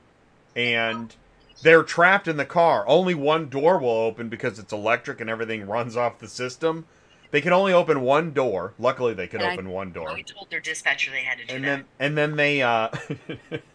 and 0.56 1.14
they're 1.62 1.82
trapped 1.82 2.26
in 2.26 2.38
the 2.38 2.46
car. 2.46 2.82
Only 2.88 3.14
one 3.14 3.50
door 3.50 3.78
will 3.78 3.90
open 3.90 4.30
because 4.30 4.58
it's 4.58 4.72
electric 4.72 5.20
and 5.20 5.28
everything 5.28 5.66
runs 5.66 5.98
off 5.98 6.18
the 6.18 6.28
system. 6.28 6.86
They 7.30 7.40
can 7.40 7.52
only 7.52 7.72
open 7.72 8.00
one 8.00 8.32
door. 8.32 8.74
Luckily, 8.78 9.14
they 9.14 9.28
could 9.28 9.40
And 9.40 9.50
I- 9.50 9.54
open 9.54 9.70
one 9.70 9.92
door. 9.92 10.12
We 10.14 10.22
told 10.24 10.50
their 10.50 10.60
dispatcher 10.60 11.10
they 11.12 11.22
had 11.22 11.38
to 11.38 11.46
do 11.46 11.54
And 11.54 11.64
that. 11.64 11.68
then 11.68 11.84
and 11.98 12.18
then 12.18 12.36
they 12.36 12.62
uh 12.62 12.88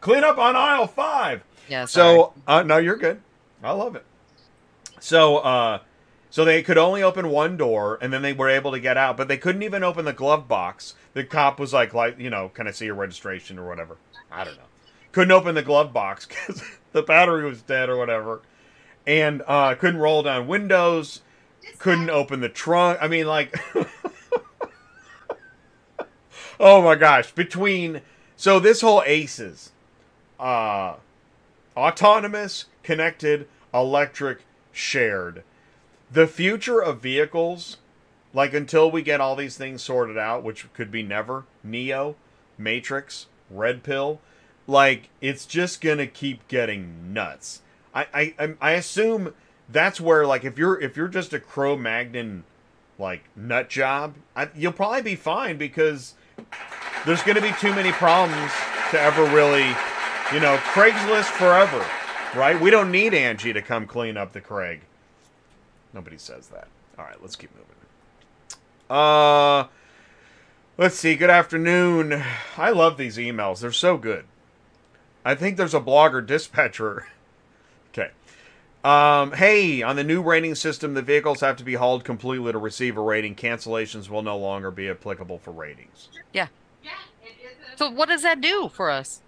clean 0.00 0.24
up 0.24 0.38
on 0.38 0.56
aisle 0.56 0.86
five. 0.86 1.42
Yeah. 1.68 1.84
sorry. 1.84 2.16
So 2.16 2.32
uh, 2.46 2.62
no, 2.62 2.78
you're 2.78 2.96
good. 2.96 3.20
I 3.62 3.72
love 3.72 3.96
it. 3.96 4.04
So 5.00 5.38
uh, 5.38 5.78
so 6.30 6.44
they 6.44 6.62
could 6.62 6.78
only 6.78 7.02
open 7.02 7.28
one 7.28 7.56
door, 7.56 7.98
and 8.00 8.12
then 8.12 8.22
they 8.22 8.32
were 8.32 8.48
able 8.48 8.72
to 8.72 8.80
get 8.80 8.96
out, 8.96 9.16
but 9.16 9.28
they 9.28 9.36
couldn't 9.36 9.62
even 9.62 9.84
open 9.84 10.04
the 10.04 10.12
glove 10.12 10.48
box. 10.48 10.94
The 11.14 11.24
cop 11.24 11.60
was 11.60 11.72
like, 11.72 11.94
like 11.94 12.18
you 12.18 12.30
know, 12.30 12.48
can 12.48 12.66
I 12.66 12.70
see 12.70 12.86
your 12.86 12.94
registration 12.94 13.58
or 13.58 13.68
whatever? 13.68 13.96
I 14.30 14.44
don't 14.44 14.56
know. 14.56 14.62
Couldn't 15.12 15.32
open 15.32 15.54
the 15.54 15.62
glove 15.62 15.92
box 15.92 16.26
because 16.26 16.62
the 16.92 17.02
battery 17.02 17.44
was 17.44 17.62
dead 17.62 17.88
or 17.88 17.96
whatever, 17.96 18.42
and 19.06 19.42
uh, 19.46 19.74
couldn't 19.74 20.00
roll 20.00 20.22
down 20.22 20.46
windows. 20.48 21.20
Couldn't 21.78 22.10
open 22.10 22.40
the 22.40 22.48
trunk. 22.48 22.98
I 23.00 23.08
mean, 23.08 23.26
like. 23.26 23.58
oh 26.60 26.82
my 26.82 26.94
gosh! 26.94 27.32
Between 27.32 28.02
so 28.36 28.58
this 28.58 28.80
whole 28.80 29.02
ACES, 29.06 29.70
uh, 30.40 30.94
autonomous, 31.76 32.66
connected, 32.82 33.46
electric, 33.72 34.40
shared. 34.72 35.44
The 36.10 36.26
future 36.26 36.80
of 36.80 37.00
vehicles, 37.00 37.78
like 38.34 38.52
until 38.52 38.90
we 38.90 39.02
get 39.02 39.20
all 39.20 39.36
these 39.36 39.56
things 39.56 39.82
sorted 39.82 40.18
out, 40.18 40.42
which 40.42 40.72
could 40.72 40.90
be 40.90 41.02
never, 41.02 41.44
Neo, 41.62 42.16
Matrix, 42.58 43.26
Red 43.50 43.82
Pill, 43.82 44.20
like 44.66 45.08
it's 45.20 45.46
just 45.46 45.80
gonna 45.80 46.06
keep 46.06 46.46
getting 46.48 47.12
nuts. 47.12 47.62
I 47.94 48.34
I 48.38 48.54
I 48.60 48.72
assume 48.72 49.34
that's 49.68 50.00
where 50.00 50.26
like 50.26 50.44
if 50.44 50.58
you're 50.58 50.80
if 50.80 50.96
you're 50.96 51.08
just 51.08 51.32
a 51.32 51.40
Cro 51.40 51.76
Magnon 51.76 52.44
like 52.98 53.24
nut 53.36 53.68
job, 53.68 54.14
I, 54.36 54.48
you'll 54.54 54.72
probably 54.72 55.02
be 55.02 55.16
fine 55.16 55.56
because 55.58 56.14
there's 57.06 57.22
going 57.22 57.36
to 57.36 57.42
be 57.42 57.52
too 57.60 57.74
many 57.74 57.92
problems 57.92 58.52
to 58.90 59.00
ever 59.00 59.24
really, 59.24 59.66
you 60.32 60.40
know, 60.40 60.56
Craigslist 60.72 61.30
forever, 61.30 61.84
right? 62.38 62.60
We 62.60 62.70
don't 62.70 62.90
need 62.90 63.14
Angie 63.14 63.52
to 63.52 63.62
come 63.62 63.86
clean 63.86 64.16
up 64.16 64.32
the 64.32 64.40
Craig. 64.40 64.80
Nobody 65.92 66.18
says 66.18 66.48
that. 66.48 66.68
All 66.98 67.04
right, 67.04 67.20
let's 67.20 67.36
keep 67.36 67.50
moving. 67.54 67.66
Uh, 68.88 69.68
Let's 70.78 70.98
see. 70.98 71.16
Good 71.16 71.28
afternoon. 71.28 72.24
I 72.56 72.70
love 72.70 72.96
these 72.96 73.18
emails. 73.18 73.60
They're 73.60 73.72
so 73.72 73.98
good. 73.98 74.24
I 75.22 75.34
think 75.34 75.58
there's 75.58 75.74
a 75.74 75.80
blogger 75.80 76.26
dispatcher. 76.26 77.08
Um, 78.84 79.32
hey, 79.32 79.82
on 79.82 79.94
the 79.94 80.02
new 80.02 80.22
rating 80.22 80.56
system, 80.56 80.94
the 80.94 81.02
vehicles 81.02 81.40
have 81.40 81.56
to 81.56 81.64
be 81.64 81.74
hauled 81.74 82.04
completely 82.04 82.50
to 82.50 82.58
receive 82.58 82.96
a 82.96 83.00
rating. 83.00 83.36
Cancellations 83.36 84.08
will 84.08 84.22
no 84.22 84.36
longer 84.36 84.70
be 84.72 84.88
applicable 84.88 85.38
for 85.38 85.52
ratings. 85.52 86.08
Yeah. 86.32 86.48
So 87.76 87.90
what 87.90 88.08
does 88.08 88.22
that 88.22 88.40
do 88.40 88.70
for 88.72 88.90
us? 88.90 89.22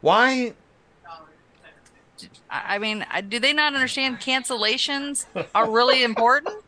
Why? 0.00 0.54
I 2.50 2.78
mean, 2.78 3.06
do 3.28 3.38
they 3.38 3.52
not 3.52 3.74
understand 3.74 4.18
cancellations 4.18 5.26
are 5.54 5.70
really 5.70 6.02
important 6.02 6.62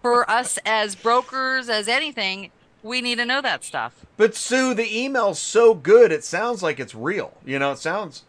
for 0.00 0.28
us 0.30 0.58
as 0.64 0.94
brokers, 0.94 1.68
as 1.68 1.88
anything? 1.88 2.50
We 2.82 3.00
need 3.00 3.16
to 3.16 3.24
know 3.24 3.42
that 3.42 3.64
stuff. 3.64 4.06
But 4.16 4.34
Sue, 4.34 4.74
the 4.74 4.98
email's 4.98 5.38
so 5.38 5.74
good, 5.74 6.10
it 6.10 6.24
sounds 6.24 6.62
like 6.62 6.80
it's 6.80 6.94
real. 6.94 7.36
You 7.44 7.58
know, 7.58 7.72
it 7.72 7.78
sounds. 7.78 8.24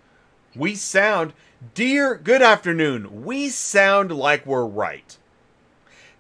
We 0.55 0.76
sound. 0.76 1.34
Dear, 1.72 2.16
good 2.16 2.41
afternoon. 2.41 3.24
We 3.24 3.47
sound 3.47 4.11
like 4.11 4.45
we're 4.45 4.66
right. 4.66 5.18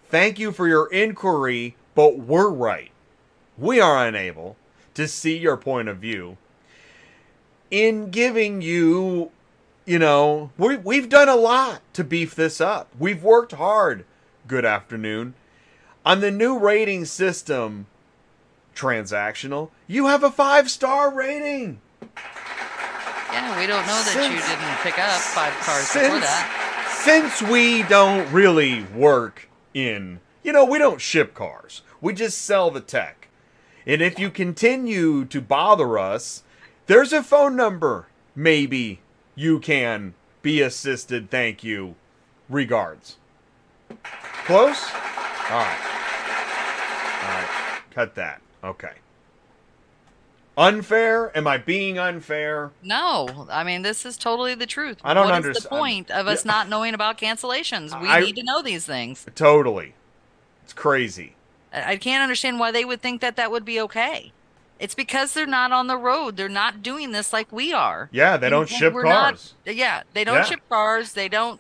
Thank 0.09 0.39
you 0.39 0.53
for 0.53 0.67
your 0.67 0.87
inquiry, 0.87 1.75
but 1.95 2.17
we're 2.17 2.49
right. 2.49 2.91
We 3.57 3.79
are 3.79 4.07
unable 4.07 4.55
to 4.93 5.07
see 5.07 5.37
your 5.37 5.57
point 5.57 5.89
of 5.89 5.97
view. 5.97 6.37
In 7.69 8.09
giving 8.09 8.61
you, 8.61 9.31
you 9.85 9.99
know, 9.99 10.51
we, 10.57 10.77
we've 10.77 11.09
done 11.09 11.29
a 11.29 11.35
lot 11.35 11.81
to 11.93 12.05
beef 12.05 12.33
this 12.33 12.61
up. 12.61 12.87
We've 12.97 13.21
worked 13.21 13.51
hard. 13.51 14.05
Good 14.47 14.65
afternoon. 14.65 15.33
On 16.05 16.21
the 16.21 16.31
new 16.31 16.57
rating 16.57 17.03
system, 17.03 17.87
transactional, 18.73 19.71
you 19.87 20.07
have 20.07 20.23
a 20.23 20.31
five 20.31 20.71
star 20.71 21.13
rating. 21.13 21.81
Yeah, 23.33 23.59
we 23.59 23.65
don't 23.65 23.81
know 23.81 23.93
that 23.93 24.13
since, 24.13 24.27
you 24.27 24.39
didn't 24.39 24.77
pick 24.83 24.99
up 24.99 25.19
five 25.19 25.53
cars 25.65 25.87
since, 25.87 26.05
before 26.05 26.19
that. 26.19 26.99
Since 27.03 27.41
we 27.41 27.83
don't 27.83 28.31
really 28.31 28.83
work 28.95 29.49
in, 29.73 30.19
you 30.43 30.53
know, 30.53 30.63
we 30.63 30.77
don't 30.77 31.01
ship 31.01 31.33
cars, 31.33 31.81
we 31.99 32.13
just 32.13 32.39
sell 32.41 32.69
the 32.69 32.79
tech. 32.79 33.27
And 33.85 34.01
if 34.01 34.19
you 34.19 34.29
continue 34.29 35.25
to 35.25 35.41
bother 35.41 35.97
us, 35.97 36.43
there's 36.85 37.11
a 37.11 37.23
phone 37.23 37.55
number. 37.55 38.07
Maybe 38.35 39.01
you 39.35 39.59
can 39.59 40.13
be 40.41 40.61
assisted. 40.61 41.29
Thank 41.29 41.63
you. 41.63 41.95
Regards. 42.49 43.17
Close? 44.45 44.83
All 45.49 45.59
right. 45.59 45.81
All 47.23 47.29
right. 47.29 47.81
Cut 47.91 48.15
that. 48.15 48.41
Okay. 48.63 48.93
Unfair? 50.57 51.35
Am 51.35 51.47
I 51.47 51.57
being 51.57 51.97
unfair? 51.97 52.71
No, 52.83 53.47
I 53.49 53.63
mean 53.63 53.81
this 53.81 54.05
is 54.05 54.17
totally 54.17 54.55
the 54.55 54.65
truth. 54.65 54.99
I 55.03 55.13
don't 55.13 55.31
understand. 55.31 55.55
What's 55.55 55.63
the 55.63 55.69
point 55.69 56.11
of 56.11 56.27
us 56.27 56.45
yeah. 56.45 56.51
not 56.51 56.69
knowing 56.69 56.93
about 56.93 57.17
cancellations? 57.17 57.99
We 57.99 58.07
I, 58.07 58.19
need 58.19 58.35
to 58.35 58.43
know 58.43 58.61
these 58.61 58.85
things. 58.85 59.25
Totally, 59.35 59.93
it's 60.63 60.73
crazy. 60.73 61.35
I 61.73 61.97
can't 61.97 62.21
understand 62.21 62.59
why 62.59 62.71
they 62.71 62.85
would 62.85 63.01
think 63.01 63.21
that 63.21 63.35
that 63.35 63.49
would 63.49 63.65
be 63.65 63.79
okay. 63.81 64.31
It's 64.79 64.93
because 64.93 65.33
they're 65.33 65.47
not 65.47 65.71
on 65.71 65.87
the 65.87 65.97
road. 65.97 66.37
They're 66.37 66.49
not 66.49 66.83
doing 66.83 67.11
this 67.13 67.33
like 67.33 67.51
we 67.51 67.73
are. 67.73 68.09
Yeah, 68.11 68.37
they 68.37 68.49
don't 68.49 68.69
and, 68.69 68.69
ship 68.69 68.93
cars. 68.93 69.55
Not, 69.65 69.75
yeah, 69.75 70.03
they 70.13 70.23
don't 70.23 70.37
yeah. 70.37 70.43
ship 70.43 70.61
cars. 70.69 71.13
They 71.13 71.29
don't 71.29 71.59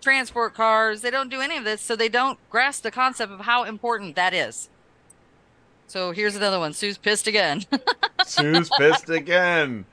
transport 0.00 0.54
cars. 0.54 1.00
They 1.00 1.10
don't 1.10 1.30
do 1.30 1.40
any 1.40 1.56
of 1.56 1.64
this, 1.64 1.80
so 1.80 1.96
they 1.96 2.08
don't 2.08 2.38
grasp 2.50 2.82
the 2.82 2.90
concept 2.90 3.32
of 3.32 3.40
how 3.40 3.64
important 3.64 4.16
that 4.16 4.34
is. 4.34 4.68
So 5.88 6.12
here's 6.12 6.36
another 6.36 6.58
one. 6.58 6.74
Sue's 6.74 6.98
pissed 6.98 7.26
again. 7.26 7.64
Sue's 8.26 8.70
pissed 8.76 9.08
again. 9.08 9.86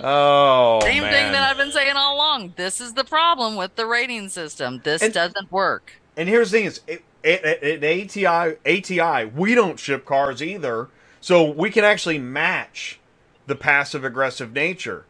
Oh, 0.00 0.80
same 0.82 1.02
man. 1.02 1.12
thing 1.12 1.32
that 1.32 1.50
I've 1.50 1.56
been 1.56 1.72
saying 1.72 1.96
all 1.96 2.16
along. 2.16 2.52
This 2.56 2.80
is 2.80 2.92
the 2.92 3.04
problem 3.04 3.56
with 3.56 3.74
the 3.74 3.86
rating 3.86 4.28
system. 4.28 4.80
This 4.84 5.02
and, 5.02 5.14
doesn't 5.14 5.50
work. 5.50 5.92
And 6.16 6.28
here's 6.28 6.50
the 6.50 6.58
thing: 6.58 6.66
is 6.66 6.80
it, 6.86 7.02
at, 7.24 7.82
ATI, 7.82 8.56
ATI, 8.66 9.24
we 9.26 9.54
don't 9.54 9.78
ship 9.78 10.04
cars 10.04 10.42
either, 10.42 10.88
so 11.20 11.50
we 11.50 11.70
can 11.70 11.84
actually 11.84 12.18
match 12.18 13.00
the 13.46 13.56
passive 13.56 14.04
aggressive 14.04 14.52
nature. 14.52 15.06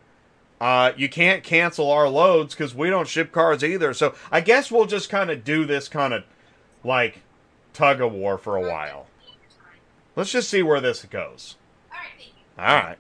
Uh, 0.61 0.93
you 0.97 1.09
can't 1.09 1.43
cancel 1.43 1.91
our 1.91 2.09
loads 2.09 2.55
because 2.55 2.75
we 2.75 2.89
don't 2.89 3.09
ship 3.09 3.33
cars 3.33 3.65
either. 3.65 3.93
So 3.95 4.15
I 4.31 4.43
guess 4.43 4.71
we'll 4.71 4.87
just 4.87 5.11
kind 5.11 5.31
of 5.31 5.43
do 5.45 5.67
this 5.67 5.89
kind 5.89 6.15
of 6.15 6.23
like 6.85 7.21
tug 7.73 8.01
of 8.01 8.13
war 8.13 8.39
for 8.39 8.57
a 8.57 8.63
while. 8.63 9.08
Let's 10.19 10.33
just 10.33 10.51
see 10.51 10.65
where 10.65 10.81
this 10.81 11.05
goes. 11.05 11.55
All 12.59 12.65
right. 12.67 12.99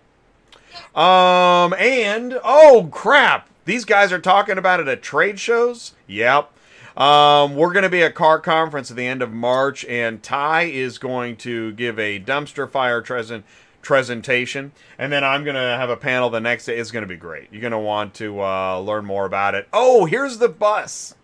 Um, 0.95 1.75
and 1.77 2.39
oh 2.45 2.89
crap, 2.93 3.49
these 3.65 3.85
guys 3.85 4.13
are 4.13 4.21
talking 4.21 4.57
about 4.57 4.79
it 4.79 4.87
at 4.87 5.03
trade 5.03 5.41
shows. 5.41 5.95
Yep. 6.07 6.53
Um, 6.97 7.57
we're 7.57 7.73
going 7.73 7.83
to 7.83 7.89
be 7.89 8.05
at 8.05 8.15
Car 8.15 8.39
Conference 8.39 8.93
at 8.93 8.97
the 8.97 9.05
end 9.05 9.21
of 9.21 9.33
March, 9.33 9.85
and 9.87 10.23
Ty 10.23 10.63
is 10.63 10.99
going 10.99 11.37
to 11.39 11.73
give 11.73 11.99
a 11.99 12.21
dumpster 12.21 12.71
fire 12.71 13.03
present 13.03 13.45
presentation, 13.83 14.71
and 14.97 15.13
then 15.13 15.25
I'm 15.25 15.43
going 15.43 15.57
to 15.57 15.61
have 15.61 15.91
a 15.91 15.97
panel 15.97 16.31
the 16.31 16.41
next 16.41 16.67
day. 16.67 16.79
It's 16.79 16.93
going 16.93 17.03
to 17.03 17.09
be 17.09 17.17
great. 17.17 17.49
You're 17.51 17.61
going 17.61 17.73
to 17.73 17.79
want 17.79 18.15
to 18.15 18.41
uh, 18.41 18.79
learn 18.79 19.05
more 19.05 19.27
about 19.27 19.57
it. 19.57 19.67
Oh, 19.73 20.05
here's 20.05 20.39
the 20.39 20.49
bus. 20.49 21.17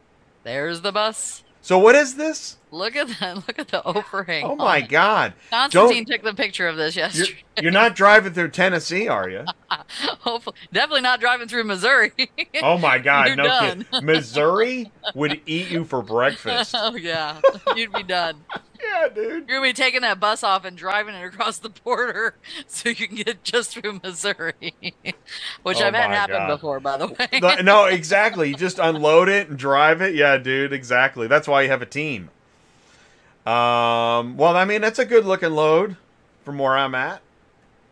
There's 0.43 0.81
the 0.81 0.91
bus. 0.91 1.45
So 1.63 1.79
what 1.79 1.95
is 1.95 2.17
this? 2.17 2.57
Look 2.75 2.97
at 2.97 3.07
that! 3.21 3.37
Look 3.49 3.59
at 3.61 3.69
the 3.69 3.85
overhang. 3.85 4.45
Oh 4.45 4.57
my 4.57 4.81
God! 4.81 5.35
Constantine 5.49 6.05
Don't, 6.05 6.17
took 6.17 6.23
the 6.25 6.35
picture 6.35 6.67
of 6.67 6.77
this 6.77 6.97
yesterday. 6.97 7.39
You're, 7.57 7.63
you're 7.63 7.73
not 7.73 7.95
driving 7.95 8.33
through 8.33 8.49
Tennessee, 8.49 9.07
are 9.07 9.29
you? 9.29 9.45
Hopefully, 9.71 10.57
definitely 10.73 11.03
not 11.03 11.21
driving 11.21 11.47
through 11.47 11.65
Missouri. 11.65 12.11
oh 12.63 12.77
my 12.77 12.99
God! 12.99 13.29
You're 13.29 13.37
no 13.37 13.45
done. 13.45 13.87
Missouri 14.03 14.91
would 15.15 15.41
eat 15.47 15.71
you 15.71 15.85
for 15.85 16.03
breakfast. 16.03 16.75
Oh 16.77 16.97
yeah, 16.97 17.41
you'd 17.77 17.93
be 17.93 18.03
done. 18.03 18.39
yeah, 18.83 19.07
dude. 19.07 19.49
You're 19.49 19.59
gonna 19.59 19.63
be 19.63 19.73
taking 19.73 20.01
that 20.01 20.19
bus 20.19 20.43
off 20.43 20.65
and 20.65 20.77
driving 20.77 21.15
it 21.15 21.25
across 21.25 21.59
the 21.59 21.69
border 21.71 22.35
so 22.67 22.89
you 22.89 23.07
can 23.07 23.15
get 23.15 23.45
just 23.45 23.71
through 23.71 24.01
Missouri, 24.03 24.75
which 25.63 25.81
oh 25.81 25.87
I've 25.87 25.95
had 25.95 26.11
happen 26.11 26.35
God. 26.35 26.49
before, 26.49 26.81
by 26.81 26.97
the 26.97 27.07
way. 27.07 27.63
no, 27.63 27.85
exactly. 27.85 28.49
You 28.49 28.57
just 28.57 28.81
unload 28.81 29.29
it 29.29 29.49
and 29.49 29.57
drive 29.57 30.03
it. 30.03 30.17
Yeah, 30.17 30.39
dude. 30.39 30.73
Exactly. 30.73 31.29
That's 31.29 31.47
why 31.47 31.63
you 31.63 31.69
have 31.69 31.81
a 31.81 31.87
team. 31.87 32.31
Um. 33.47 34.37
Well, 34.37 34.57
I 34.57 34.65
mean, 34.65 34.81
that's 34.81 34.99
a 34.99 35.05
good 35.05 35.25
looking 35.25 35.51
load 35.53 35.97
from 36.45 36.59
where 36.59 36.77
I'm 36.77 36.95
at. 36.95 37.21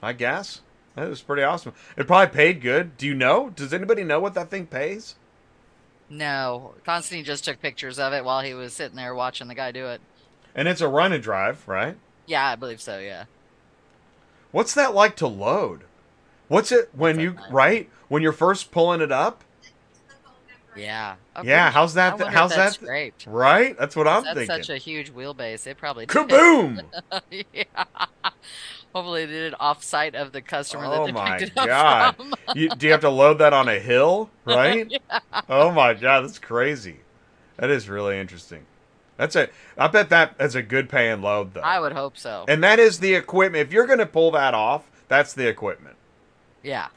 I 0.03 0.13
guess 0.13 0.61
that 0.97 1.09
was 1.09 1.23
pretty 1.23 1.43
awesome. 1.43 1.75
It 1.97 2.07
probably 2.07 2.35
paid 2.35 2.61
good. 2.61 2.97
Do 2.97 3.07
you 3.07 3.15
know? 3.15 3.51
Does 3.51 3.73
anybody 3.73 4.05
know 4.05 4.21
what 4.21 4.35
that 4.35 4.51
thing 4.51 4.67
pays? 4.67 5.15
No, 6.11 6.75
Constantine 6.85 7.25
just 7.25 7.45
took 7.45 7.61
pictures 7.63 7.99
of 7.99 8.13
it 8.13 8.25
while 8.25 8.43
he 8.43 8.53
was 8.53 8.75
sitting 8.75 8.97
there 8.97 9.15
watching 9.15 9.49
the 9.49 9.55
guy 9.55 9.73
do 9.73 9.87
it. 9.87 10.01
And 10.55 10.69
it's 10.69 10.83
a 10.83 10.89
run 10.89 11.13
and 11.13 11.23
drive, 11.23 11.67
right? 11.67 11.97
Yeah, 12.27 12.47
I 12.47 12.57
believe 12.57 12.81
so. 12.81 12.99
Yeah. 12.99 13.25
What's 14.51 14.75
that 14.75 14.95
like 14.95 15.17
to 15.17 15.27
load? 15.27 15.85
What's 16.49 16.71
it 16.71 16.91
when 16.93 17.19
you 17.19 17.37
right 17.51 17.89
when 18.09 18.23
you're 18.23 18.33
first 18.33 18.71
pulling 18.71 19.01
it 19.01 19.11
up? 19.11 19.43
Yeah. 20.75 21.17
Oh, 21.37 21.43
yeah. 21.43 21.71
How's 21.71 21.95
that? 21.95 22.21
how's 22.21 22.55
that? 22.55 22.75
Scraped. 22.75 23.27
Right. 23.27 23.79
That's 23.79 23.95
what 23.95 24.09
I'm 24.09 24.25
that's 24.25 24.39
thinking. 24.39 24.57
Such 24.57 24.71
a 24.71 24.77
huge 24.77 25.13
wheelbase. 25.13 25.67
It 25.67 25.77
probably 25.77 26.07
kaboom. 26.07 26.85
yeah. 27.31 27.65
Hopefully 28.95 29.27
they 29.27 29.33
did 29.33 29.53
it 29.53 29.61
off 29.61 29.83
site 29.83 30.15
of 30.15 30.33
the 30.33 30.43
customer 30.43 30.85
oh 30.87 30.91
that 30.91 31.07
they 31.07 31.13
my 31.13 31.39
picked 31.39 31.53
it 31.53 31.55
god! 31.55 32.17
you, 32.55 32.69
do 32.69 32.87
you 32.87 32.93
have 32.93 33.01
to 33.01 33.09
load 33.09 33.39
that 33.39 33.53
on 33.53 33.69
a 33.69 33.79
hill? 33.79 34.31
Right. 34.45 34.91
yeah. 34.91 35.21
Oh 35.49 35.71
my 35.71 35.95
god, 35.95 36.23
that's 36.25 36.39
crazy. 36.39 36.97
That 37.57 37.71
is 37.71 37.89
really 37.89 38.19
interesting. 38.19 38.67
That's 39.17 39.37
a. 39.37 39.49
I 39.79 39.87
bet 39.87 40.11
that 40.11 40.35
is 40.41 40.57
a 40.57 40.63
good 40.63 40.89
paying 40.89 41.23
load 41.23 41.55
though. 41.55 41.61
I 41.61 41.79
would 41.79 41.93
hope 41.93 42.19
so. 42.19 42.45
And 42.49 42.63
that 42.65 42.81
is 42.81 42.99
the 42.99 43.15
equipment. 43.15 43.67
If 43.67 43.73
you're 43.73 43.87
going 43.87 44.01
to 44.01 44.07
pull 44.07 44.33
that 44.33 44.53
off, 44.53 44.91
that's 45.09 45.33
the 45.33 45.47
equipment. 45.47 45.97
Yeah. 46.63 46.89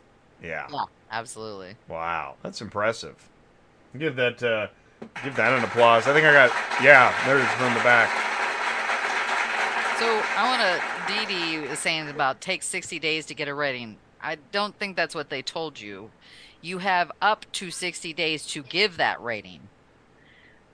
Yeah. 0.42 0.68
Yeah. 0.72 0.86
Absolutely. 1.12 1.76
Wow, 1.88 2.36
that's 2.42 2.62
impressive. 2.62 3.30
Give 3.98 4.16
that. 4.16 4.42
Uh, 4.42 4.68
give 5.24 5.36
that 5.36 5.58
an 5.58 5.64
applause. 5.64 6.08
I 6.08 6.14
think 6.14 6.26
I 6.26 6.34
got. 6.34 6.52
Yeah, 6.84 7.14
there's 7.26 7.48
from 7.54 7.74
the 7.74 7.84
back. 7.84 8.10
So 10.00 10.06
I 10.38 10.48
want 10.50 10.62
to. 10.62 10.96
Dee 11.08 11.26
Dee 11.26 11.56
is 11.72 11.80
saying 11.80 12.10
about 12.10 12.42
take 12.42 12.64
60 12.64 12.98
days 13.00 13.26
to 13.28 13.36
get 13.36 13.48
a 13.48 13.54
rating. 13.54 13.98
I 14.22 14.38
don't 14.52 14.76
think 14.78 14.96
that's 14.96 15.14
what 15.14 15.30
they 15.30 15.42
told 15.42 15.80
you. 15.80 16.10
You 16.62 16.80
have 16.80 17.12
up 17.22 17.46
to 17.54 17.70
60 17.70 18.12
days 18.14 18.46
to 18.48 18.64
give 18.64 18.98
that 18.98 19.22
rating. 19.22 19.70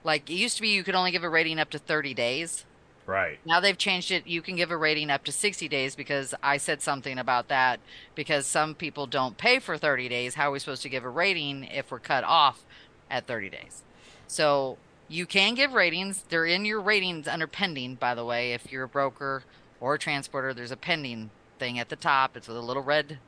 Like 0.04 0.30
it 0.30 0.34
used 0.34 0.56
to 0.56 0.62
be, 0.62 0.68
you 0.68 0.82
could 0.82 0.94
only 0.94 1.10
give 1.10 1.22
a 1.22 1.28
rating 1.28 1.58
up 1.58 1.70
to 1.70 1.78
30 1.78 2.14
days. 2.14 2.64
Right. 3.04 3.38
Now 3.44 3.60
they've 3.60 3.76
changed 3.76 4.10
it. 4.10 4.26
You 4.26 4.40
can 4.42 4.56
give 4.56 4.70
a 4.70 4.76
rating 4.76 5.10
up 5.10 5.24
to 5.24 5.32
60 5.32 5.68
days 5.68 5.94
because 5.94 6.34
I 6.42 6.56
said 6.56 6.80
something 6.80 7.18
about 7.18 7.48
that 7.48 7.80
because 8.14 8.46
some 8.46 8.74
people 8.74 9.06
don't 9.06 9.36
pay 9.36 9.58
for 9.58 9.76
30 9.76 10.08
days. 10.08 10.34
How 10.34 10.48
are 10.48 10.52
we 10.52 10.58
supposed 10.60 10.82
to 10.82 10.88
give 10.88 11.04
a 11.04 11.10
rating 11.10 11.64
if 11.64 11.90
we're 11.90 11.98
cut 11.98 12.24
off 12.24 12.64
at 13.12 13.28
30 13.28 13.50
days? 13.50 13.84
So 14.26 14.78
you 15.08 15.26
can 15.26 15.54
give 15.54 15.74
ratings. 15.74 16.24
They're 16.28 16.46
in 16.46 16.64
your 16.64 16.80
ratings 16.80 17.28
under 17.28 17.46
pending, 17.46 17.96
by 17.96 18.14
the 18.14 18.24
way, 18.24 18.54
if 18.54 18.72
you're 18.72 18.84
a 18.84 18.88
broker 18.88 19.44
or 19.80 19.94
a 19.94 19.98
transporter, 19.98 20.54
there's 20.54 20.70
a 20.70 20.76
pending 20.76 21.30
thing 21.58 21.78
at 21.78 21.90
the 21.90 21.96
top. 21.96 22.36
It's 22.36 22.48
with 22.48 22.56
a 22.56 22.60
little 22.60 22.82
red 22.82 23.18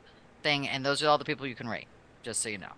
thing, 0.41 0.67
and 0.67 0.85
those 0.85 1.03
are 1.03 1.07
all 1.07 1.17
the 1.17 1.25
people 1.25 1.45
you 1.45 1.55
can 1.55 1.69
rate, 1.69 1.87
just 2.23 2.41
so 2.41 2.49
you 2.49 2.57
know. 2.57 2.73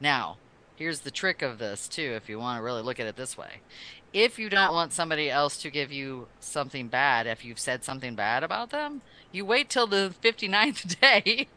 Now, 0.00 0.36
here's 0.76 1.00
the 1.00 1.10
trick 1.10 1.42
of 1.42 1.58
this, 1.58 1.88
too, 1.88 2.12
if 2.16 2.28
you 2.28 2.38
want 2.38 2.58
to 2.58 2.62
really 2.62 2.82
look 2.82 3.00
at 3.00 3.06
it 3.06 3.16
this 3.16 3.38
way. 3.38 3.60
If 4.12 4.38
you 4.38 4.50
don't 4.50 4.72
want 4.72 4.92
somebody 4.92 5.30
else 5.30 5.56
to 5.62 5.70
give 5.70 5.90
you 5.90 6.28
something 6.38 6.88
bad, 6.88 7.26
if 7.26 7.44
you've 7.44 7.58
said 7.58 7.82
something 7.82 8.14
bad 8.14 8.42
about 8.42 8.70
them, 8.70 9.00
you 9.32 9.46
wait 9.46 9.70
till 9.70 9.86
the 9.86 10.14
59th 10.22 11.00
day, 11.00 11.48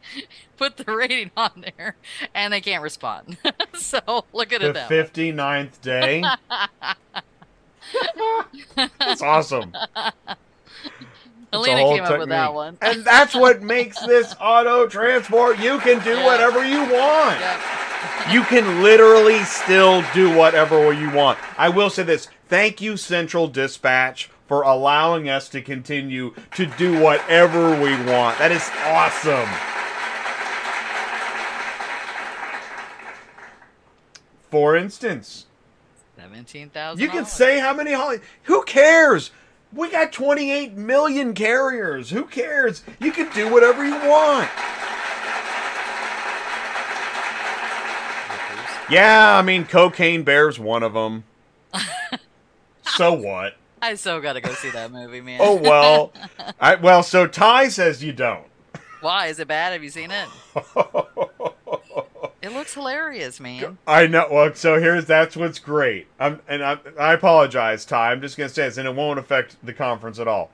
put 0.56 0.78
the 0.78 0.90
rating 0.90 1.30
on 1.36 1.64
there, 1.76 1.96
and 2.34 2.52
they 2.52 2.60
can't 2.62 2.82
respond. 2.82 3.36
so 3.74 4.24
look 4.32 4.52
at 4.52 4.62
the 4.62 4.70
it 4.70 4.72
that 4.72 4.90
59th 4.90 5.80
day. 5.82 6.24
That's 8.98 9.22
awesome. 9.22 9.72
Alina 11.52 11.80
came 11.82 12.02
up 12.04 12.18
with 12.18 12.28
that 12.28 12.52
one. 12.54 12.76
and 12.82 13.04
that's 13.04 13.34
what 13.34 13.62
makes 13.62 13.98
this 14.00 14.34
auto 14.40 14.86
transport. 14.88 15.58
You 15.58 15.78
can 15.78 16.02
do 16.02 16.10
Yeah. 16.16 16.24
whatever 16.24 16.64
you 16.66 16.80
want. 16.80 17.40
Yep. 17.40 17.60
You 18.30 18.42
can 18.42 18.82
literally 18.82 19.42
still 19.44 20.02
do 20.14 20.34
whatever 20.36 20.92
you 20.92 21.10
want. 21.10 21.38
I 21.56 21.68
will 21.68 21.90
say 21.90 22.02
this. 22.02 22.28
Thank 22.48 22.80
you, 22.80 22.96
Central 22.96 23.48
Dispatch, 23.48 24.30
for 24.48 24.62
allowing 24.62 25.28
us 25.28 25.48
to 25.50 25.62
continue 25.62 26.34
to 26.54 26.66
do 26.66 27.00
whatever 27.00 27.70
we 27.80 27.90
want. 28.04 28.38
That 28.38 28.52
is 28.52 28.68
awesome. 28.84 29.48
For 34.50 34.76
instance, 34.76 35.46
17,000. 36.16 37.00
you 37.02 37.08
can 37.10 37.26
say 37.26 37.58
how 37.58 37.74
many 37.74 37.92
holi- 37.92 38.20
Who 38.44 38.62
cares? 38.64 39.30
We 39.76 39.90
got 39.90 40.10
28 40.10 40.72
million 40.72 41.34
carriers. 41.34 42.08
Who 42.08 42.24
cares? 42.24 42.82
You 42.98 43.12
can 43.12 43.30
do 43.34 43.52
whatever 43.52 43.84
you 43.84 43.94
want. 43.94 44.48
Yeah, 48.88 49.36
I 49.36 49.42
mean, 49.42 49.66
Cocaine 49.66 50.22
Bear's 50.22 50.58
one 50.58 50.82
of 50.82 50.94
them. 50.94 51.24
so 52.96 53.12
what? 53.12 53.56
I 53.82 53.96
so 53.96 54.20
got 54.20 54.34
to 54.34 54.40
go 54.40 54.52
see 54.54 54.70
that 54.70 54.90
movie, 54.90 55.20
man. 55.20 55.40
Oh 55.42 55.56
well. 55.56 56.12
I, 56.60 56.76
well, 56.76 57.02
so 57.02 57.26
Ty 57.26 57.68
says 57.68 58.02
you 58.02 58.12
don't. 58.12 58.46
Why? 59.02 59.26
Is 59.26 59.38
it 59.38 59.48
bad? 59.48 59.72
Have 59.72 59.84
you 59.84 59.90
seen 59.90 60.10
it? 60.10 60.28
It 62.46 62.52
looks 62.52 62.74
hilarious, 62.74 63.40
man. 63.40 63.76
I 63.88 64.06
know. 64.06 64.28
Well, 64.30 64.54
so 64.54 64.78
here's 64.80 65.04
that's 65.04 65.36
what's 65.36 65.58
great. 65.58 66.06
I'm 66.20 66.40
and 66.46 66.62
I, 66.62 66.78
I 66.96 67.12
apologize, 67.12 67.84
Ty. 67.84 68.12
I'm 68.12 68.20
just 68.20 68.36
gonna 68.36 68.48
say 68.48 68.66
this, 68.66 68.76
and 68.76 68.86
it 68.86 68.94
won't 68.94 69.18
affect 69.18 69.56
the 69.64 69.72
conference 69.72 70.20
at 70.20 70.28
all. 70.28 70.52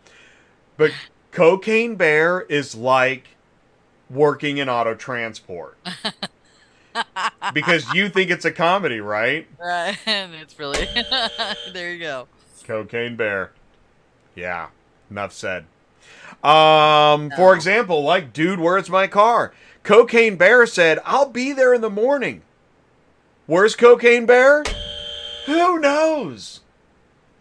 But 0.78 0.93
Cocaine 1.32 1.97
Bear 1.97 2.40
is 2.49 2.74
like 2.74 3.36
working 4.09 4.57
in 4.57 4.70
auto 4.70 4.95
transport 4.95 5.76
because 7.53 7.93
you 7.93 8.09
think 8.09 8.30
it's 8.30 8.47
a 8.47 8.51
comedy, 8.53 9.01
right? 9.01 9.47
Right. 9.59 9.99
It's 10.07 10.59
really. 10.59 10.86
there 11.74 11.93
you 11.93 11.99
go. 11.99 12.26
Cocaine 12.64 13.16
Bear. 13.16 13.53
Yeah. 14.34 14.68
Enough 15.11 15.34
said. 15.34 15.66
Um, 16.43 17.28
No. 17.28 17.36
for 17.36 17.55
example, 17.55 18.03
like, 18.03 18.32
dude, 18.32 18.61
where's 18.61 18.88
my 18.88 19.07
car? 19.09 19.53
Cocaine 19.83 20.37
Bear 20.37 20.66
said, 20.66 20.99
I'll 21.05 21.28
be 21.28 21.53
there 21.53 21.74
in 21.74 21.80
the 21.80 21.91
morning. 21.91 22.43
Where's 23.47 23.74
Cocaine 23.74 24.26
Bear? 24.26 24.64
Who 25.47 25.78
knows? 25.80 26.61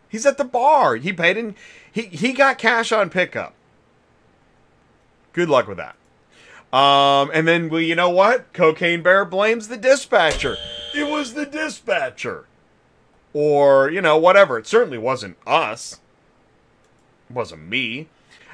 He's 0.10 0.26
at 0.26 0.38
the 0.38 0.44
bar. 0.44 0.96
He 0.96 1.14
paid 1.14 1.38
in 1.38 1.56
he 1.92 2.04
he 2.04 2.34
got 2.34 2.58
cash 2.58 2.92
on 2.92 3.10
pickup. 3.10 3.54
Good 5.34 5.50
luck 5.50 5.68
with 5.68 5.78
that. 5.78 5.96
Um, 6.76 7.30
and 7.34 7.48
then 7.48 7.70
well, 7.70 7.82
you 7.82 7.96
know 7.96 8.10
what? 8.10 8.52
Cocaine 8.54 9.04
Bear 9.04 9.24
blames 9.24 9.68
the 9.68 9.78
dispatcher. 9.78 10.58
It 10.96 11.10
was 11.10 11.34
the 11.34 11.46
dispatcher 11.46 12.46
or 13.34 13.89
you 13.89 14.02
know 14.02 14.18
whatever 14.18 14.58
it 14.58 14.68
certainly 14.68 14.98
wasn't 14.98 15.38
us 15.46 16.00
it 17.30 17.34
wasn't 17.34 17.62
me 17.68 18.08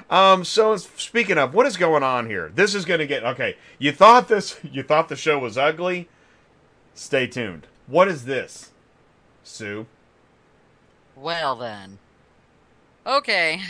um 0.09 0.43
so 0.45 0.75
speaking 0.77 1.37
of 1.37 1.53
what 1.53 1.65
is 1.65 1.77
going 1.77 2.03
on 2.03 2.27
here 2.27 2.51
this 2.55 2.73
is 2.73 2.85
going 2.85 2.99
to 2.99 3.07
get 3.07 3.23
okay 3.23 3.55
you 3.77 3.91
thought 3.91 4.27
this 4.27 4.57
you 4.71 4.83
thought 4.83 5.09
the 5.09 5.15
show 5.15 5.37
was 5.39 5.57
ugly 5.57 6.07
stay 6.93 7.27
tuned 7.27 7.67
what 7.87 8.07
is 8.07 8.25
this 8.25 8.71
sue 9.43 9.85
Well, 11.15 11.55
then. 11.55 11.99
Okay. 13.05 13.61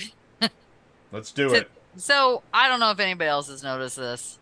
let's 1.12 1.32
do 1.32 1.50
So- 1.50 1.56
it 1.56 1.70
So 1.98 2.44
I 2.54 2.68
don't 2.68 2.80
know 2.80 2.92
if 2.92 3.00
anybody 3.00 3.30
else 3.30 3.48
has 3.48 3.62
noticed 3.64 3.96
this, 3.98 4.40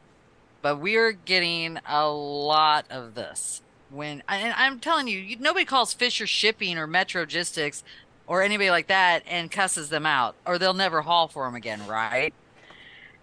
but 0.61 0.77
we're 0.79 1.11
getting 1.11 1.77
a 1.87 2.07
lot 2.09 2.85
of 2.89 3.13
this. 3.15 3.61
When 3.89 4.23
and 4.27 4.53
I'm 4.57 4.79
telling 4.79 5.07
you, 5.07 5.19
you, 5.19 5.37
nobody 5.37 5.65
calls 5.65 5.93
Fisher 5.93 6.25
Shipping 6.25 6.77
or 6.77 6.87
Metrogistics 6.87 7.83
or 8.27 8.41
anybody 8.41 8.69
like 8.69 8.87
that 8.87 9.23
and 9.27 9.51
cusses 9.51 9.89
them 9.89 10.05
out, 10.05 10.35
or 10.45 10.57
they'll 10.57 10.73
never 10.73 11.01
haul 11.01 11.27
for 11.27 11.45
them 11.45 11.55
again, 11.55 11.85
right? 11.87 12.33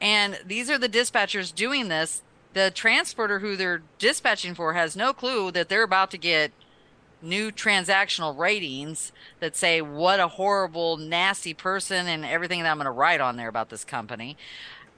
And 0.00 0.40
these 0.44 0.68
are 0.70 0.78
the 0.78 0.88
dispatchers 0.88 1.54
doing 1.54 1.88
this. 1.88 2.22
The 2.54 2.70
transporter 2.70 3.38
who 3.38 3.56
they're 3.56 3.82
dispatching 3.98 4.54
for 4.54 4.74
has 4.74 4.96
no 4.96 5.12
clue 5.12 5.50
that 5.52 5.68
they're 5.68 5.82
about 5.82 6.10
to 6.10 6.18
get 6.18 6.52
new 7.22 7.52
transactional 7.52 8.36
ratings 8.36 9.12
that 9.40 9.56
say 9.56 9.80
what 9.80 10.20
a 10.20 10.28
horrible, 10.28 10.96
nasty 10.96 11.54
person 11.54 12.08
and 12.08 12.24
everything 12.24 12.62
that 12.62 12.70
I'm 12.70 12.78
going 12.78 12.86
to 12.86 12.90
write 12.90 13.20
on 13.20 13.36
there 13.36 13.48
about 13.48 13.70
this 13.70 13.84
company. 13.84 14.36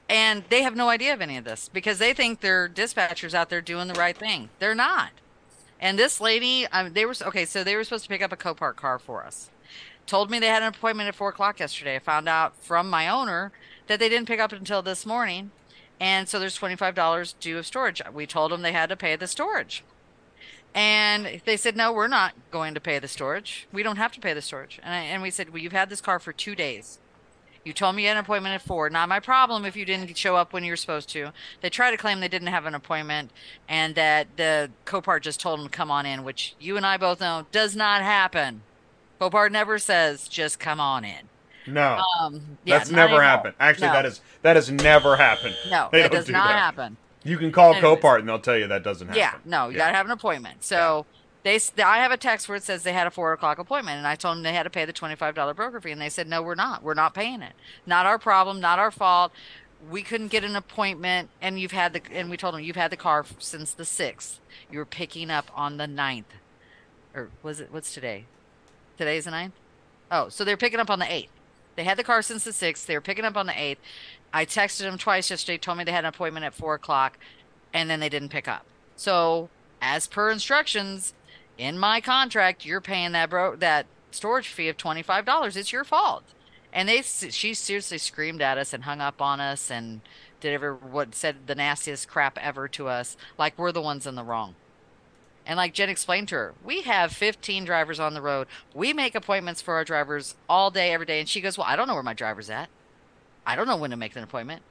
And 0.09 0.45
they 0.49 0.63
have 0.63 0.77
no 0.77 0.89
idea 0.89 1.13
of 1.13 1.21
any 1.21 1.37
of 1.37 1.45
this 1.45 1.69
because 1.73 1.99
they 1.99 2.13
think 2.13 2.41
they're 2.41 2.69
dispatchers 2.69 3.35
out 3.35 3.51
there 3.51 3.61
doing 3.61 3.89
the 3.89 3.95
right 3.95 4.17
thing. 4.17 4.51
They're 4.59 4.75
not. 4.75 5.11
And 5.81 5.99
this 5.99 6.21
lady, 6.21 6.67
um, 6.69 6.93
they 6.93 7.05
were 7.05 7.15
okay. 7.23 7.45
So 7.45 7.63
they 7.63 7.77
were 7.77 7.85
supposed 7.85 8.05
to 8.05 8.09
pick 8.09 8.23
up 8.23 8.33
a 8.33 8.37
Copart 8.37 8.77
car 8.77 8.99
for 8.99 9.25
us. 9.25 9.51
Told 10.07 10.31
me 10.31 10.39
they 10.39 10.49
had 10.49 10.63
an 10.63 10.69
appointment 10.69 11.09
at 11.09 11.15
four 11.15 11.31
o'clock 11.31 11.61
yesterday. 11.61 11.97
I 11.97 11.99
found 11.99 12.29
out 12.29 12.57
from 12.63 12.91
my 12.91 13.09
owner 13.09 13.53
that 13.87 13.99
they 13.99 14.09
didn't 14.09 14.29
pick 14.29 14.41
up 14.41 14.53
until 14.53 14.83
this 14.83 15.07
morning, 15.07 15.51
and 15.99 16.29
so 16.29 16.39
there's 16.39 16.55
twenty 16.57 16.77
five 16.77 16.95
dollars 16.95 17.35
due 17.41 17.59
of 17.59 17.67
storage. 17.67 18.03
We 18.13 18.27
told 18.27 18.53
them 18.53 18.63
they 18.63 18.73
had 18.73 18.91
to 18.91 18.97
pay 18.97 19.17
the 19.17 19.27
storage. 19.27 19.83
And 20.75 21.41
they 21.45 21.57
said, 21.57 21.77
no, 21.77 21.93
we're 21.93 22.09
not 22.09 22.35
going 22.51 22.75
to 22.75 22.81
pay 22.81 22.99
the 22.99 23.07
storage. 23.07 23.69
We 23.73 23.85
don't 23.85 23.97
have 23.97 24.11
to 24.13 24.21
pay 24.21 24.35
the 24.35 24.43
storage. 24.43 24.81
And, 24.83 24.93
I, 24.93 24.99
and 24.99 25.23
we 25.23 25.31
said, 25.31 25.51
well, 25.51 25.63
you've 25.63 25.71
had 25.73 25.89
this 25.89 26.01
car 26.01 26.19
for 26.19 26.33
two 26.33 26.57
days. 26.57 26.99
You 27.65 27.73
told 27.73 27.95
me 27.95 28.03
you 28.03 28.09
had 28.09 28.17
an 28.17 28.25
appointment 28.25 28.57
at 28.57 28.63
four. 28.63 28.91
Not 28.91 29.09
my 29.09 29.21
problem 29.21 29.65
if 29.65 29.77
you 29.77 29.85
didn't 29.85 30.17
show 30.19 30.35
up 30.35 30.53
when 30.53 30.65
you 30.65 30.73
were 30.73 30.77
supposed 30.77 31.09
to. 31.11 31.33
They 31.61 31.71
try 31.71 31.93
to 31.93 31.97
claim 31.97 32.19
they 32.19 32.27
didn't 32.27 32.49
have 32.49 32.67
an 32.67 32.75
appointment 32.75 33.31
and 33.69 33.95
that 33.95 34.37
the 34.37 34.71
Copart 34.85 35.23
just 35.23 35.39
told 35.39 35.61
them 35.61 35.69
to 35.69 35.73
come 35.73 35.93
on 35.93 36.07
in, 36.07 36.25
which 36.25 36.57
you 36.59 36.77
and 36.77 36.85
I 36.85 36.97
both 36.97 37.21
know 37.21 37.47
does 37.53 37.77
not 37.77 38.03
happen. 38.03 38.63
Copart 39.21 39.53
never 39.53 39.79
says 39.79 40.29
just 40.29 40.59
come 40.59 40.81
on 40.81 41.05
in. 41.05 41.29
no 41.67 42.01
Um, 42.21 42.59
yeah, 42.65 42.79
that's 42.79 42.91
never 42.91 43.05
anymore. 43.15 43.23
happened 43.23 43.55
actually 43.61 43.87
No. 43.89 43.93
that 43.95 44.07
is 44.07 44.21
that 44.43 44.57
has 44.57 44.71
never 44.71 45.17
happened 45.17 45.57
No, 45.71 45.89
They 45.93 46.03
that 46.03 46.11
does 46.13 46.27
do 46.27 46.33
not 46.33 46.49
that. 46.49 46.59
happen. 46.59 46.97
you 47.23 47.39
can 47.39 47.51
call 47.53 47.75
Anyways. 47.75 48.01
copart 48.01 48.19
and 48.21 48.29
they'll 48.29 48.39
tell 48.39 48.57
you 48.59 48.67
that 48.69 48.83
doesn't 48.83 49.09
happen 49.09 49.19
Yeah, 49.21 49.35
no, 49.45 49.69
you 49.69 49.73
Yeah. 49.79 49.85
gotta 49.87 49.97
have 49.97 50.07
an 50.07 50.13
appointment. 50.13 50.63
So 50.65 51.07
they, 51.43 51.59
I 51.85 51.99
have 51.99 52.11
a 52.11 52.17
text 52.17 52.49
where 52.49 52.57
it 52.57 52.63
says 52.63 52.83
they 52.85 52.93
had 52.95 53.07
a 53.07 53.11
four 53.11 53.35
o'clock 53.35 53.59
appointment, 53.59 53.99
and 53.99 54.07
I 54.07 54.15
told 54.17 54.37
them 54.37 54.43
they 54.45 54.55
had 54.55 54.63
to 54.63 54.71
pay 54.71 54.87
the 54.87 54.95
twenty-five 54.95 55.35
dollar 55.35 55.53
broker 55.53 55.79
fee, 55.79 55.91
and 55.91 56.01
they 56.01 56.09
said, 56.09 56.27
no, 56.27 56.41
we're 56.41 56.55
not. 56.55 56.83
We're 56.83 56.95
not 56.95 57.13
paying 57.13 57.43
it. 57.43 57.53
Not 57.85 58.07
our 58.07 58.19
problem. 58.19 58.61
Not 58.61 58.79
our 58.79 58.91
fault. 58.91 59.31
We 59.91 60.03
couldn't 60.03 60.29
get 60.29 60.43
an 60.43 60.57
appointment, 60.57 61.29
and 61.43 61.61
you've 61.61 61.73
had 61.73 61.93
the, 61.93 62.01
and 62.11 62.31
we 62.31 62.39
told 62.39 62.55
them 62.55 62.63
you've 62.63 62.77
had 62.77 62.91
the 62.91 62.97
car 62.97 63.27
since 63.39 63.75
the 63.75 63.85
sixth. 63.85 64.41
You 64.71 64.79
were 64.79 64.87
picking 64.87 65.31
up 65.31 65.51
on 65.55 65.77
the 65.77 65.85
9th. 65.87 66.25
or 67.15 67.29
was 67.43 67.61
it? 67.61 67.71
What's 67.71 67.93
today? 67.93 68.25
Today's 68.97 69.25
the 69.25 69.31
9th? 69.33 69.53
Oh, 70.11 70.29
so 70.29 70.45
they're 70.45 70.57
picking 70.57 70.81
up 70.81 70.91
on 70.91 70.99
the 70.99 71.13
eighth. 71.13 71.31
They 71.77 71.85
had 71.85 71.99
the 71.99 72.05
car 72.05 72.23
since 72.23 72.45
the 72.45 72.53
sixth. 72.53 72.87
They 72.87 72.95
were 72.95 73.01
picking 73.01 73.25
up 73.25 73.37
on 73.37 73.47
the 73.47 73.61
eighth. 73.61 73.81
I 74.33 74.45
texted 74.45 74.81
them 74.81 74.99
twice 74.99 75.31
yesterday, 75.31 75.59
told 75.59 75.79
me 75.79 75.85
they 75.85 75.93
had 75.93 76.05
an 76.05 76.09
appointment 76.09 76.47
at 76.47 76.55
four 76.55 76.75
o'clock, 76.75 77.19
and 77.73 77.91
then 77.91 78.01
they 78.01 78.09
didn't 78.09 78.29
pick 78.29 78.47
up. 78.47 78.65
So, 78.97 79.49
as 79.83 80.07
per 80.07 80.31
instructions 80.31 81.15
in 81.59 81.79
my 81.79 82.01
contract, 82.01 82.65
you're 82.65 82.81
paying 82.81 83.13
that 83.13 83.31
bro 83.31 83.57
that 83.57 83.87
storage 84.11 84.49
fee 84.49 84.69
of 84.69 84.77
twenty 84.77 85.03
five 85.03 85.25
dollars. 85.25 85.57
It's 85.57 85.73
your 85.73 85.85
fault. 85.85 86.25
And 86.73 86.89
they, 86.89 87.03
she 87.03 87.55
seriously 87.55 87.99
screamed 87.99 88.43
at 88.43 88.59
us 88.59 88.73
and 88.73 88.83
hung 88.83 89.01
up 89.01 89.23
on 89.23 89.41
us 89.41 89.71
and 89.71 90.01
did 90.41 90.53
ever 90.53 90.75
what 90.75 91.15
said 91.15 91.47
the 91.47 91.55
nastiest 91.55 92.09
crap 92.09 92.37
ever 92.39 92.67
to 92.69 92.89
us, 92.89 93.17
like 93.39 93.57
we're 93.57 93.71
the 93.71 93.81
ones 93.81 94.07
in 94.07 94.17
the 94.17 94.25
wrong. 94.25 94.57
And 95.47 95.57
like 95.57 95.75
Jen 95.75 95.91
explained 95.91 96.29
to 96.29 96.37
her, 96.37 96.55
we 96.65 96.83
have 96.83 97.13
15 97.13 97.65
drivers 97.65 98.01
on 98.01 98.15
the 98.15 98.23
road. 98.23 98.47
We 98.73 98.93
make 98.93 99.15
appointments 99.15 99.61
for 99.61 99.75
our 99.75 99.85
drivers 99.85 100.35
all 100.49 100.71
day, 100.71 100.93
every 100.93 101.07
day. 101.07 101.21
And 101.21 101.29
she 101.29 101.41
goes, 101.41 101.59
Well, 101.59 101.67
I 101.69 101.77
don't 101.77 101.87
know 101.87 101.95
where 101.95 102.03
my 102.03 102.15
driver's 102.15 102.49
at. 102.49 102.69
I 103.47 103.57
don't 103.57 103.67
know 103.67 103.77
when 103.77 103.91
to 103.91 103.97
make 103.97 104.17
an 104.17 104.23
appointment. 104.23 104.63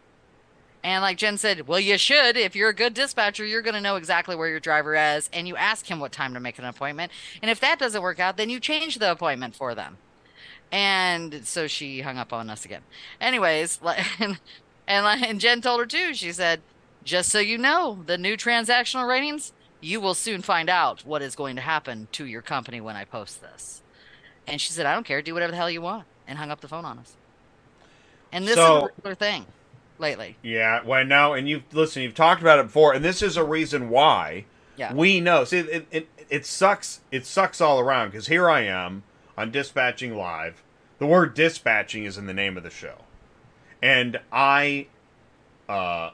And 0.84 1.01
like 1.01 1.17
Jen 1.17 1.38
said, 1.38 1.67
Well, 1.67 1.80
you 1.80 1.97
should. 1.97 2.38
If 2.38 2.55
you're 2.55 2.69
a 2.69 2.74
good 2.74 2.95
dispatcher, 2.95 3.45
you're 3.45 3.61
going 3.61 3.76
to 3.76 3.82
know 3.82 3.97
exactly 3.97 4.36
where 4.36 4.49
your 4.49 4.59
driver 4.59 4.95
is. 4.95 5.30
And 5.32 5.47
you 5.47 5.55
ask 5.55 5.86
him 5.86 5.99
what 5.99 6.11
time 6.11 6.34
to 6.34 6.39
make 6.39 6.57
an 6.57 6.65
appointment. 6.65 7.11
And 7.41 7.51
if 7.51 7.59
that 7.59 7.78
doesn't 7.78 8.01
work 8.01 8.19
out, 8.19 8.38
then 8.38 8.49
you 8.49 8.59
change 8.59 8.97
the 8.97 9.11
appointment 9.11 9.55
for 9.55 9.76
them. 9.76 9.97
And 10.71 11.45
so 11.45 11.67
she 11.67 12.01
hung 12.01 12.17
up 12.17 12.34
on 12.34 12.49
us 12.49 12.65
again. 12.65 12.82
Anyways, 13.21 13.80
and 14.19 14.39
and, 14.88 15.39
Jen 15.39 15.61
told 15.61 15.80
her 15.80 15.86
too. 15.86 16.15
She 16.15 16.32
said, 16.32 16.61
"Just 17.03 17.30
so 17.30 17.39
you 17.39 17.59
know, 17.59 17.99
the 18.05 18.17
new 18.17 18.36
transactional 18.36 19.07
ratings, 19.07 19.53
you 19.84 19.99
will 19.99 20.13
soon 20.13 20.41
find 20.41 20.69
out 20.69 21.05
what 21.05 21.21
is 21.21 21.36
going 21.36 21.55
to 21.55 21.61
happen 21.61 22.07
to 22.13 22.25
your 22.25 22.41
company 22.41 22.81
when 22.81 22.95
I 22.95 23.05
post 23.05 23.41
this." 23.41 23.81
And 24.47 24.59
she 24.59 24.71
said, 24.71 24.86
"I 24.86 24.93
don't 24.93 25.05
care. 25.05 25.21
Do 25.21 25.34
whatever 25.34 25.51
the 25.51 25.57
hell 25.57 25.69
you 25.69 25.81
want." 25.81 26.05
And 26.27 26.38
hung 26.38 26.51
up 26.51 26.61
the 26.61 26.67
phone 26.69 26.86
on 26.86 26.99
us. 26.99 27.15
And 28.31 28.47
this 28.47 28.55
so, 28.55 28.77
is 28.77 28.84
a 28.84 28.86
regular 28.88 29.15
thing 29.15 29.45
lately. 29.99 30.38
Yeah, 30.41 30.84
well, 30.84 31.05
no, 31.05 31.34
and 31.34 31.47
you've 31.47 31.63
listen, 31.71 32.01
you've 32.01 32.15
talked 32.15 32.41
about 32.41 32.59
it 32.59 32.67
before, 32.67 32.93
and 32.93 33.03
this 33.03 33.21
is 33.21 33.38
a 33.38 33.43
reason 33.43 33.89
why. 33.89 34.45
Yeah. 34.75 34.93
We 34.93 35.19
know. 35.19 35.43
See, 35.43 35.59
it 35.59 35.88
it, 35.91 36.07
it 36.29 36.45
sucks. 36.45 37.01
It 37.11 37.25
sucks 37.25 37.61
all 37.61 37.79
around 37.79 38.09
because 38.09 38.27
here 38.27 38.49
I 38.49 38.61
am 38.61 39.03
on 39.38 39.51
dispatching 39.51 40.15
live. 40.15 40.63
The 40.97 41.05
word 41.05 41.34
dispatching 41.34 42.05
is 42.05 42.17
in 42.17 42.25
the 42.25 42.34
name 42.34 42.57
of 42.57 42.63
the 42.63 42.69
show, 42.69 42.95
and 43.81 44.19
I, 44.31 44.88
uh, 45.69 46.11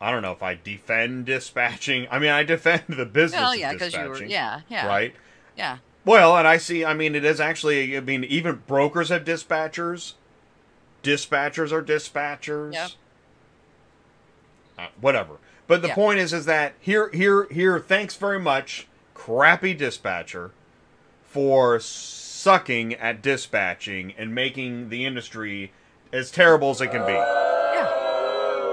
I 0.00 0.10
don't 0.10 0.22
know 0.22 0.32
if 0.32 0.42
I 0.42 0.54
defend 0.54 1.26
dispatching. 1.26 2.06
I 2.10 2.18
mean, 2.18 2.30
I 2.30 2.42
defend 2.42 2.84
the 2.88 3.04
business. 3.04 3.40
Well, 3.40 3.54
yeah, 3.54 3.72
because 3.72 3.92
you 3.92 4.08
were, 4.08 4.24
yeah, 4.24 4.60
yeah, 4.68 4.86
right, 4.86 5.14
yeah. 5.56 5.78
Well, 6.04 6.36
and 6.36 6.48
I 6.48 6.56
see. 6.56 6.84
I 6.84 6.94
mean, 6.94 7.14
it 7.14 7.24
is 7.24 7.40
actually. 7.40 7.96
I 7.96 8.00
mean, 8.00 8.24
even 8.24 8.62
brokers 8.66 9.10
have 9.10 9.24
dispatchers. 9.24 10.14
Dispatchers 11.02 11.72
are 11.72 11.82
dispatchers. 11.82 12.72
Yep. 12.72 12.90
Uh, 14.78 14.86
whatever. 15.00 15.36
But 15.66 15.82
the 15.82 15.88
yeah. 15.88 15.94
point 15.94 16.18
is, 16.18 16.32
is 16.32 16.46
that 16.46 16.74
here, 16.80 17.10
here, 17.10 17.46
here. 17.50 17.78
Thanks 17.78 18.16
very 18.16 18.40
much, 18.40 18.88
crappy 19.14 19.74
dispatcher, 19.74 20.52
for 21.24 21.78
sucking 21.78 22.94
at 22.94 23.22
dispatching 23.22 24.14
and 24.16 24.34
making 24.34 24.88
the 24.88 25.04
industry 25.04 25.72
as 26.12 26.30
terrible 26.30 26.70
as 26.70 26.80
it 26.80 26.90
can 26.90 27.04
be. 27.06 27.12
Yeah. 27.12 27.99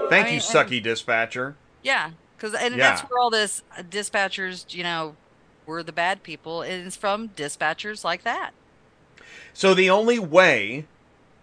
Thank 0.09 0.27
I 0.27 0.31
you, 0.31 0.39
sucky 0.39 0.81
dispatcher. 0.81 1.55
Yeah, 1.83 2.11
because 2.35 2.53
and 2.53 2.75
yeah. 2.75 2.89
that's 2.89 3.01
where 3.01 3.19
all 3.19 3.29
this 3.29 3.63
uh, 3.77 3.83
dispatchers, 3.83 4.73
you 4.73 4.83
know, 4.83 5.15
were 5.65 5.83
the 5.83 5.91
bad 5.91 6.23
people. 6.23 6.61
It's 6.61 6.95
from 6.95 7.29
dispatchers 7.29 8.03
like 8.03 8.23
that. 8.23 8.51
So 9.53 9.73
the 9.73 9.89
only 9.89 10.19
way 10.19 10.85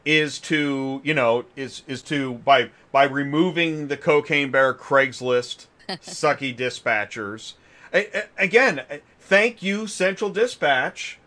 is 0.05 0.39
to 0.39 1.01
you 1.03 1.15
know 1.15 1.45
is 1.57 1.83
is 1.87 2.03
to 2.03 2.35
by 2.35 2.71
by 2.93 3.05
removing 3.05 3.89
the 3.89 3.97
cocaine 3.97 4.51
bear 4.51 4.75
Craigslist 4.75 5.67
sucky 5.89 6.57
dispatchers. 6.57 7.55
again, 8.39 8.83
thank 9.21 9.63
you 9.63 9.87
Central 9.87 10.31
Dispatch 10.31 11.19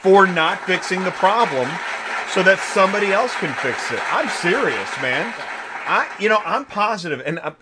for 0.00 0.26
not 0.26 0.60
fixing 0.66 1.04
the 1.04 1.10
problem 1.12 1.68
so 2.30 2.42
that 2.42 2.58
somebody 2.58 3.12
else 3.12 3.34
can 3.36 3.54
fix 3.54 3.90
it. 3.92 4.00
I'm 4.12 4.28
serious, 4.28 4.90
man. 5.00 5.32
I 5.86 6.14
you 6.18 6.28
know 6.28 6.40
I'm 6.44 6.64
positive 6.64 7.22
and 7.24 7.38
I'm, 7.40 7.52
uh, 7.52 7.54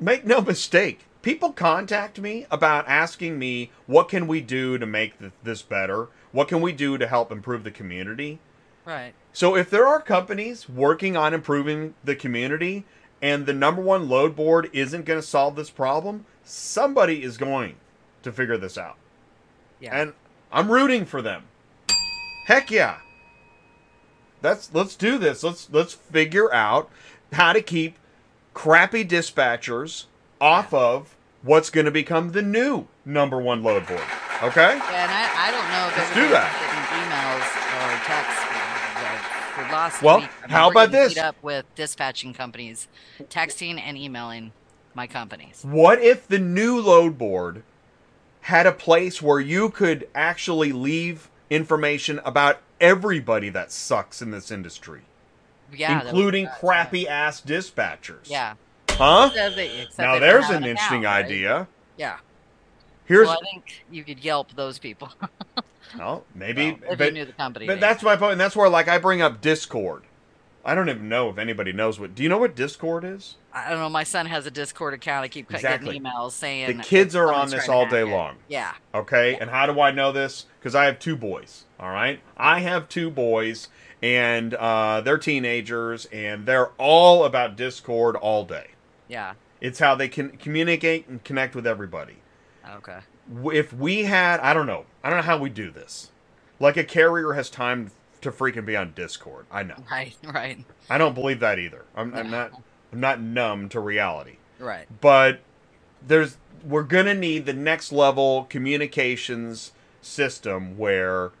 make 0.00 0.24
no 0.24 0.40
mistake. 0.40 1.06
People 1.22 1.52
contact 1.52 2.20
me 2.20 2.46
about 2.50 2.86
asking 2.86 3.38
me 3.38 3.70
what 3.86 4.08
can 4.08 4.26
we 4.26 4.40
do 4.40 4.76
to 4.76 4.84
make 4.84 5.14
this 5.42 5.62
better? 5.62 6.08
What 6.32 6.48
can 6.48 6.60
we 6.60 6.72
do 6.72 6.98
to 6.98 7.06
help 7.06 7.32
improve 7.32 7.64
the 7.64 7.70
community? 7.70 8.40
Right. 8.84 9.14
So 9.32 9.56
if 9.56 9.70
there 9.70 9.86
are 9.86 10.00
companies 10.00 10.68
working 10.68 11.16
on 11.16 11.32
improving 11.32 11.94
the 12.04 12.14
community 12.14 12.84
and 13.22 13.46
the 13.46 13.54
number 13.54 13.80
one 13.80 14.08
load 14.08 14.36
board 14.36 14.68
isn't 14.72 15.06
going 15.06 15.18
to 15.18 15.26
solve 15.26 15.56
this 15.56 15.70
problem, 15.70 16.26
somebody 16.44 17.22
is 17.22 17.38
going 17.38 17.76
to 18.22 18.32
figure 18.32 18.58
this 18.58 18.76
out. 18.76 18.96
Yeah. 19.80 19.98
And 19.98 20.12
I'm 20.52 20.70
rooting 20.70 21.06
for 21.06 21.22
them. 21.22 21.44
Heck 22.46 22.70
yeah. 22.70 22.98
That's 24.44 24.74
let's 24.74 24.94
do 24.94 25.16
this. 25.16 25.42
Let's 25.42 25.70
let's 25.72 25.94
figure 25.94 26.52
out 26.52 26.90
how 27.32 27.54
to 27.54 27.62
keep 27.62 27.96
crappy 28.52 29.02
dispatchers 29.02 30.04
off 30.38 30.68
yeah. 30.70 30.78
of 30.80 31.16
what's 31.40 31.70
going 31.70 31.86
to 31.86 31.90
become 31.90 32.32
the 32.32 32.42
new 32.42 32.86
number 33.06 33.40
one 33.40 33.62
load 33.62 33.86
board. 33.86 34.02
Okay? 34.42 34.76
Yeah, 34.76 35.02
and 35.02 35.10
I, 35.10 35.24
I 35.34 35.50
don't 35.50 35.68
know 35.72 35.88
if 35.88 35.96
let's 35.96 36.14
do 36.14 36.28
that. 36.28 36.52
emails 36.92 37.48
or 37.72 37.88
texts 38.04 38.44
last 39.72 40.02
well, 40.02 40.20
week. 40.20 40.28
how 40.50 40.70
about 40.70 40.92
this? 40.92 41.16
up 41.16 41.36
with 41.42 41.64
dispatching 41.74 42.34
companies, 42.34 42.86
texting 43.30 43.80
and 43.80 43.96
emailing 43.96 44.52
my 44.92 45.06
companies. 45.06 45.64
What 45.66 46.02
if 46.02 46.28
the 46.28 46.38
new 46.38 46.82
load 46.82 47.16
board 47.16 47.62
had 48.42 48.66
a 48.66 48.72
place 48.72 49.22
where 49.22 49.40
you 49.40 49.70
could 49.70 50.06
actually 50.14 50.70
leave 50.72 51.30
information 51.48 52.20
about 52.26 52.60
everybody 52.84 53.48
that 53.48 53.72
sucks 53.72 54.22
in 54.22 54.30
this 54.30 54.50
industry? 54.50 55.02
Yeah, 55.72 56.02
including 56.02 56.48
crappy 56.60 57.08
ass 57.08 57.40
dispatchers. 57.40 58.30
Yeah. 58.30 58.54
Huh? 58.90 59.30
now 59.98 60.18
there's 60.20 60.50
an, 60.50 60.64
interesting 60.64 61.04
account, 61.04 61.24
idea. 61.24 61.68
Yeah. 61.96 62.18
Here's. 63.06 63.26
Well, 63.26 63.38
I 63.42 63.44
think 63.44 63.84
you 63.90 64.04
could 64.04 64.24
Yelp 64.24 64.54
those 64.54 64.78
people. 64.78 65.10
Well, 65.98 66.24
maybe 66.34 66.72
well, 66.82 66.92
if 66.92 66.98
but, 66.98 67.06
you 67.06 67.12
knew 67.12 67.24
the 67.24 67.32
company. 67.32 67.66
But 67.66 67.80
that's 67.80 68.02
my 68.02 68.16
point, 68.16 68.32
and 68.32 68.40
that's 68.40 68.56
where 68.56 68.68
like 68.68 68.88
I 68.88 68.98
bring 68.98 69.22
up 69.22 69.40
Discord. 69.40 70.02
I 70.64 70.74
don't 70.74 70.88
even 70.88 71.08
know 71.08 71.28
if 71.28 71.36
anybody 71.36 71.72
knows 71.72 72.00
what. 72.00 72.14
Do 72.14 72.22
you 72.22 72.28
know 72.28 72.38
what 72.38 72.56
Discord 72.56 73.04
is? 73.04 73.36
I 73.52 73.70
don't 73.70 73.78
know. 73.78 73.90
My 73.90 74.02
son 74.02 74.26
has 74.26 74.46
a 74.46 74.50
Discord 74.50 74.94
account. 74.94 75.24
I 75.24 75.28
keep 75.28 75.52
exactly. 75.52 75.92
getting 75.92 76.02
emails 76.02 76.32
saying 76.32 76.78
the 76.78 76.82
kids 76.82 77.14
are 77.14 77.32
on 77.32 77.50
this 77.50 77.68
all 77.68 77.86
day 77.86 78.02
long. 78.02 78.36
Yeah. 78.48 78.72
Okay. 78.94 79.32
Yeah. 79.32 79.38
And 79.42 79.50
how 79.50 79.66
do 79.66 79.80
I 79.80 79.90
know 79.90 80.10
this? 80.10 80.46
Because 80.58 80.74
I 80.74 80.86
have 80.86 80.98
two 80.98 81.16
boys. 81.16 81.63
All 81.78 81.90
right. 81.90 82.20
I 82.36 82.60
have 82.60 82.88
two 82.88 83.10
boys, 83.10 83.68
and 84.02 84.54
uh, 84.54 85.00
they're 85.00 85.18
teenagers, 85.18 86.06
and 86.06 86.46
they're 86.46 86.70
all 86.78 87.24
about 87.24 87.56
Discord 87.56 88.16
all 88.16 88.44
day. 88.44 88.68
Yeah. 89.08 89.34
It's 89.60 89.78
how 89.78 89.94
they 89.94 90.08
can 90.08 90.30
communicate 90.30 91.08
and 91.08 91.22
connect 91.24 91.54
with 91.54 91.66
everybody. 91.66 92.16
Okay 92.76 93.00
if 93.52 93.72
we 93.72 94.04
had, 94.04 94.40
I 94.40 94.54
don't 94.54 94.66
know, 94.66 94.84
I 95.02 95.10
don't 95.10 95.18
know 95.18 95.24
how 95.24 95.38
we 95.38 95.50
do 95.50 95.70
this. 95.70 96.10
Like 96.60 96.76
a 96.76 96.84
carrier 96.84 97.32
has 97.32 97.50
time 97.50 97.90
to 98.20 98.30
freaking 98.30 98.64
be 98.64 98.76
on 98.76 98.92
Discord. 98.94 99.46
I 99.50 99.62
know. 99.62 99.76
Right, 99.90 100.16
right. 100.24 100.64
I 100.88 100.98
don't 100.98 101.14
believe 101.14 101.40
that 101.40 101.58
either. 101.58 101.84
I'm. 101.94 102.14
I'm 102.14 102.30
not. 102.30 102.52
I'm 102.92 103.00
not 103.00 103.20
numb 103.20 103.68
to 103.70 103.80
reality. 103.80 104.36
Right. 104.60 104.86
But 105.00 105.40
there's 106.06 106.36
we're 106.64 106.84
gonna 106.84 107.14
need 107.14 107.44
the 107.44 107.52
next 107.52 107.90
level 107.90 108.44
communications 108.44 109.72
system 110.00 110.78
where 110.78 111.32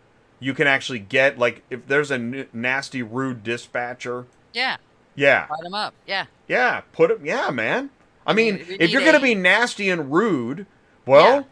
you 0.44 0.52
can 0.52 0.66
actually 0.66 0.98
get 0.98 1.38
like 1.38 1.62
if 1.70 1.86
there's 1.86 2.10
a 2.10 2.16
n- 2.16 2.46
nasty 2.52 3.02
rude 3.02 3.42
dispatcher. 3.42 4.26
Yeah. 4.52 4.76
Yeah. 5.14 5.46
Put 5.46 5.62
them 5.62 5.74
up. 5.74 5.94
Yeah. 6.06 6.26
Yeah. 6.48 6.82
Put 6.92 7.08
them. 7.08 7.24
Yeah, 7.24 7.50
man. 7.50 7.88
I 8.26 8.34
mean, 8.34 8.64
if 8.68 8.90
you're 8.90 9.04
gonna 9.04 9.20
be 9.20 9.34
nasty 9.34 9.88
and 9.88 10.12
rude, 10.12 10.66
well, 11.06 11.46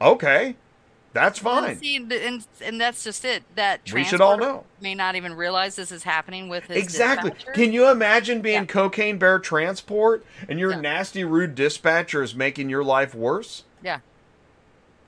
yeah. 0.00 0.08
Okay, 0.08 0.56
that's 1.12 1.38
fine. 1.38 1.70
And, 1.70 1.78
see, 1.78 1.96
and, 1.96 2.46
and 2.60 2.80
that's 2.80 3.04
just 3.04 3.24
it. 3.24 3.42
That 3.54 3.80
we 3.92 4.04
should 4.04 4.20
all 4.20 4.36
know. 4.36 4.64
May 4.80 4.94
not 4.94 5.14
even 5.14 5.34
realize 5.34 5.76
this 5.76 5.92
is 5.92 6.02
happening 6.02 6.48
with 6.48 6.64
his 6.64 6.76
exactly. 6.76 7.30
Dispatcher. 7.30 7.52
Can 7.52 7.72
you 7.72 7.88
imagine 7.88 8.42
being 8.42 8.62
yeah. 8.62 8.64
cocaine 8.66 9.18
bear 9.18 9.38
transport 9.38 10.24
and 10.48 10.58
your 10.58 10.72
yeah. 10.72 10.80
nasty, 10.80 11.24
rude 11.24 11.54
dispatcher 11.54 12.22
is 12.22 12.34
making 12.34 12.68
your 12.68 12.84
life 12.84 13.14
worse? 13.14 13.64
Yeah. 13.82 14.00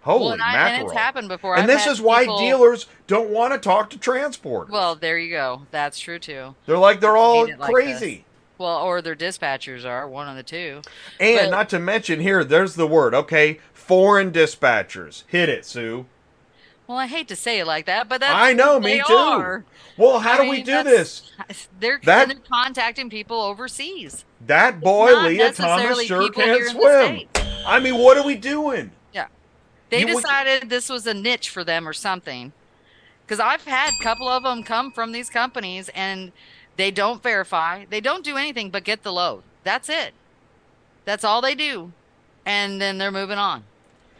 Holy 0.06 0.22
well, 0.22 0.32
and 0.34 0.42
I! 0.42 0.68
And 0.68 0.84
it's 0.84 0.92
happened 0.92 1.26
before. 1.26 1.56
And 1.56 1.62
I've 1.62 1.66
this 1.66 1.88
is 1.88 2.00
why 2.00 2.20
people... 2.20 2.38
dealers 2.38 2.86
don't 3.08 3.28
want 3.28 3.52
to 3.54 3.58
talk 3.58 3.90
to 3.90 3.98
transport. 3.98 4.70
Well, 4.70 4.94
there 4.94 5.18
you 5.18 5.30
go. 5.30 5.66
That's 5.72 5.98
true 5.98 6.20
too. 6.20 6.54
They're 6.64 6.78
like 6.78 7.00
they're 7.00 7.16
all 7.16 7.48
crazy. 7.58 8.24
Well, 8.56 8.78
or 8.78 9.02
their 9.02 9.16
dispatchers 9.16 9.84
are 9.84 10.08
one 10.08 10.28
of 10.28 10.36
the 10.36 10.44
two. 10.44 10.82
And 11.18 11.46
but, 11.46 11.50
not 11.50 11.68
to 11.70 11.80
mention 11.80 12.20
here, 12.20 12.44
there's 12.44 12.76
the 12.76 12.86
word. 12.86 13.14
Okay, 13.14 13.58
foreign 13.72 14.30
dispatchers. 14.30 15.24
Hit 15.26 15.48
it, 15.48 15.66
Sue. 15.66 16.06
Well, 16.86 16.98
I 16.98 17.08
hate 17.08 17.26
to 17.26 17.36
say 17.36 17.58
it 17.58 17.66
like 17.66 17.86
that, 17.86 18.08
but 18.08 18.20
that's 18.20 18.32
I 18.32 18.52
know, 18.52 18.78
me 18.78 19.02
too. 19.04 19.12
Are. 19.12 19.64
Well, 19.96 20.20
how 20.20 20.34
I 20.34 20.36
do 20.36 20.42
mean, 20.44 20.50
we 20.52 20.62
do 20.62 20.84
this? 20.84 21.32
They're, 21.80 21.98
that, 22.04 22.28
they're 22.28 22.38
contacting 22.48 23.10
people 23.10 23.42
overseas. 23.42 24.24
That 24.46 24.80
boy, 24.80 25.20
Leah 25.22 25.52
Thomas, 25.52 26.00
sure 26.04 26.30
can't 26.30 26.64
swim. 26.64 27.26
I 27.66 27.80
mean, 27.80 27.96
what 27.96 28.16
are 28.16 28.24
we 28.24 28.36
doing? 28.36 28.92
They 29.90 30.00
you, 30.00 30.06
decided 30.06 30.68
this 30.68 30.88
was 30.88 31.06
a 31.06 31.14
niche 31.14 31.48
for 31.48 31.64
them 31.64 31.86
or 31.88 31.92
something. 31.92 32.52
Because 33.24 33.40
I've 33.40 33.64
had 33.64 33.92
a 33.92 34.02
couple 34.02 34.28
of 34.28 34.44
them 34.44 34.62
come 34.62 34.92
from 34.92 35.12
these 35.12 35.30
companies, 35.30 35.88
and 35.94 36.32
they 36.76 36.90
don't 36.90 37.22
verify. 37.22 37.84
They 37.88 38.00
don't 38.00 38.24
do 38.24 38.36
anything 38.36 38.70
but 38.70 38.84
get 38.84 39.02
the 39.02 39.12
load. 39.12 39.42
That's 39.64 39.88
it. 39.88 40.14
That's 41.04 41.24
all 41.24 41.40
they 41.40 41.54
do 41.54 41.92
and 42.46 42.80
then 42.80 42.96
they're 42.96 43.12
moving 43.12 43.36
on. 43.36 43.64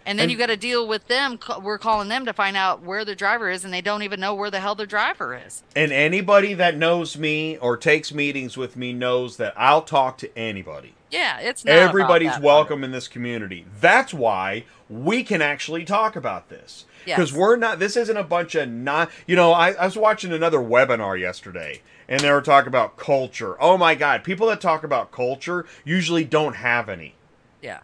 And 0.05 0.19
then 0.19 0.25
And- 0.25 0.33
you 0.33 0.39
got 0.39 0.47
to 0.47 0.57
deal 0.57 0.87
with 0.87 1.09
them. 1.09 1.39
We're 1.63 1.79
calling 1.79 2.09
them 2.09 2.27
to 2.27 2.33
find 2.33 2.57
out 2.57 2.83
where 2.83 3.05
the 3.05 3.17
driver 3.17 3.49
is, 3.51 3.65
and 3.65 3.73
they 3.73 3.81
don't 3.81 4.03
even 4.03 4.21
know 4.21 4.35
where 4.35 4.51
the 4.51 4.61
hell 4.61 4.75
the 4.75 4.87
driver 4.87 5.35
is. 5.35 5.65
And 5.75 5.91
anybody 5.91 6.55
that 6.55 6.77
knows 6.77 7.17
me 7.17 7.57
or 7.57 7.77
takes 7.77 8.13
meetings 8.13 8.57
with 8.57 8.77
me 8.77 8.93
knows 8.93 9.37
that 9.39 9.53
I'll 9.57 9.83
talk 9.83 10.19
to 10.19 10.39
anybody. 10.39 10.95
Yeah, 11.11 11.41
it's 11.41 11.65
Everybody's 11.67 12.39
welcome 12.39 12.85
in 12.85 12.93
this 12.93 13.09
community. 13.09 13.65
That's 13.81 14.13
why 14.13 14.65
we 14.89 15.23
can 15.25 15.43
actually 15.43 15.85
talk 15.85 16.17
about 16.17 16.49
this. 16.49 16.85
Because 17.05 17.31
Yes. 17.33 17.39
we're 17.39 17.57
not, 17.57 17.79
this 17.79 17.97
isn't 17.97 18.17
a 18.17 18.25
bunch 18.25 18.55
of 18.55 18.69
not, 18.69 19.11
you 19.27 19.37
know, 19.37 19.53
I, 19.53 19.73
I 19.73 19.85
was 19.87 19.97
watching 19.97 20.33
another 20.33 20.59
webinar 20.59 21.19
yesterday 21.19 21.83
and 22.09 22.21
they 22.21 22.31
were 22.33 22.43
talking 22.43 22.69
about 22.69 22.97
culture. 22.97 23.57
Oh 23.61 23.77
my 23.79 23.95
God, 23.95 24.25
people 24.25 24.47
that 24.49 24.61
talk 24.61 24.85
about 24.85 25.13
culture 25.13 25.67
usually 25.85 26.25
don't 26.25 26.57
have 26.57 26.89
any. 26.89 27.15
Yeah, 27.63 27.81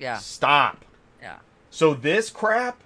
yeah, 0.00 0.18
Stop. 0.18 0.84
yeah. 1.22 1.38
So 1.70 1.94
this 1.94 2.30
crap, 2.30 2.78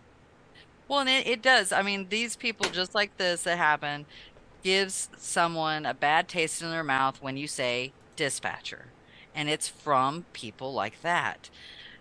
Well, 0.88 1.00
and 1.00 1.08
it, 1.08 1.26
it 1.26 1.42
does. 1.42 1.72
I 1.72 1.82
mean, 1.82 2.08
these 2.10 2.36
people, 2.36 2.70
just 2.70 2.94
like 2.94 3.16
this 3.16 3.44
that 3.44 3.56
happen, 3.58 4.06
gives 4.62 5.08
someone 5.16 5.86
a 5.86 5.94
bad 5.94 6.28
taste 6.28 6.60
in 6.62 6.70
their 6.70 6.84
mouth 6.84 7.22
when 7.22 7.36
you 7.36 7.46
say 7.46 7.92
dispatcher. 8.16 8.86
And 9.34 9.48
it's 9.48 9.68
from 9.68 10.24
people 10.32 10.72
like 10.74 11.00
that. 11.02 11.48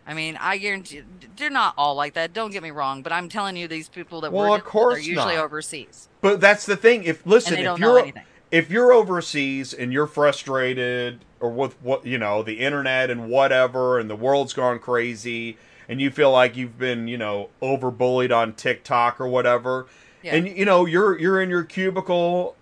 I 0.10 0.16
mean, 0.16 0.38
I 0.42 0.58
guarantee 0.58 1.04
they're 1.38 1.52
not 1.52 1.76
all 1.78 1.94
like 1.94 2.16
that. 2.16 2.34
Don't 2.34 2.52
get 2.52 2.64
me 2.64 2.72
wrong, 2.72 3.04
but 3.04 3.12
I'm 3.14 3.30
telling 3.30 3.56
you, 3.56 3.68
these 3.68 3.88
people 3.90 4.22
that 4.22 4.32
Well, 4.34 4.50
work 4.50 4.62
of 4.62 4.66
course 4.66 4.96
are 4.98 5.00
usually 5.02 5.36
not. 5.36 5.44
overseas, 5.46 6.10
but 6.22 6.42
that's 6.42 6.66
the 6.66 6.76
thing. 6.76 7.04
If 7.04 7.24
listen, 7.28 7.60
if 7.60 7.78
you're 7.78 8.00
anything. 8.00 8.24
if 8.50 8.72
you're 8.72 8.92
overseas 8.92 9.72
and 9.72 9.94
you're 9.94 10.08
frustrated 10.08 11.24
or 11.40 11.52
with 11.52 11.80
what 11.84 12.06
you 12.08 12.18
know 12.18 12.42
the 12.42 12.60
internet 12.60 13.12
and 13.12 13.30
whatever 13.30 14.00
and 14.00 14.10
the 14.10 14.16
world's 14.16 14.54
gone 14.54 14.80
crazy 14.80 15.58
and 15.88 16.02
you 16.02 16.10
feel 16.10 16.32
like 16.32 16.58
you've 16.58 16.80
been 16.80 17.08
you 17.08 17.18
know 17.18 17.50
over 17.62 17.92
bullied 17.92 18.32
on 18.32 18.54
TikTok 18.54 19.22
or 19.22 19.28
whatever 19.28 19.86
Yeah. 20.24 20.36
and 20.36 20.48
you 20.48 20.66
know 20.66 20.86
you're 20.86 21.18
you're 21.20 21.40
in 21.40 21.50
your 21.52 21.64
cubicle 21.64 22.56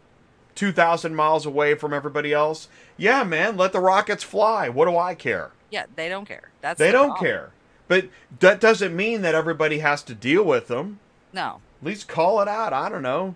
2000 0.56 1.16
miles 1.16 1.46
away 1.46 1.76
from 1.76 1.94
everybody 1.94 2.34
else 2.34 2.68
yeah 2.98 3.24
man 3.24 3.56
let 3.58 3.72
the 3.72 3.80
rockets 3.80 4.24
fly 4.24 4.68
what 4.70 4.86
do 4.86 4.98
I 4.98 5.16
care 5.16 5.52
Yeah, 5.70 5.86
they 5.96 6.10
don't 6.10 6.26
care. 6.28 6.52
That's 6.62 6.80
they 6.80 6.92
don't 6.92 7.10
problem. 7.10 7.26
care 7.26 7.52
but 7.90 8.10
that 8.40 8.60
doesn't 8.60 8.96
mean 8.96 9.22
that 9.22 9.34
everybody 9.36 9.80
has 9.80 10.04
to 10.04 10.14
deal 10.16 10.44
with 10.44 10.68
them 10.68 11.00
No. 11.34 11.62
at 11.82 11.88
least 11.88 12.08
call 12.08 12.42
it 12.42 12.48
out 12.48 12.74
I 12.74 12.90
don't 12.90 13.02
know 13.04 13.36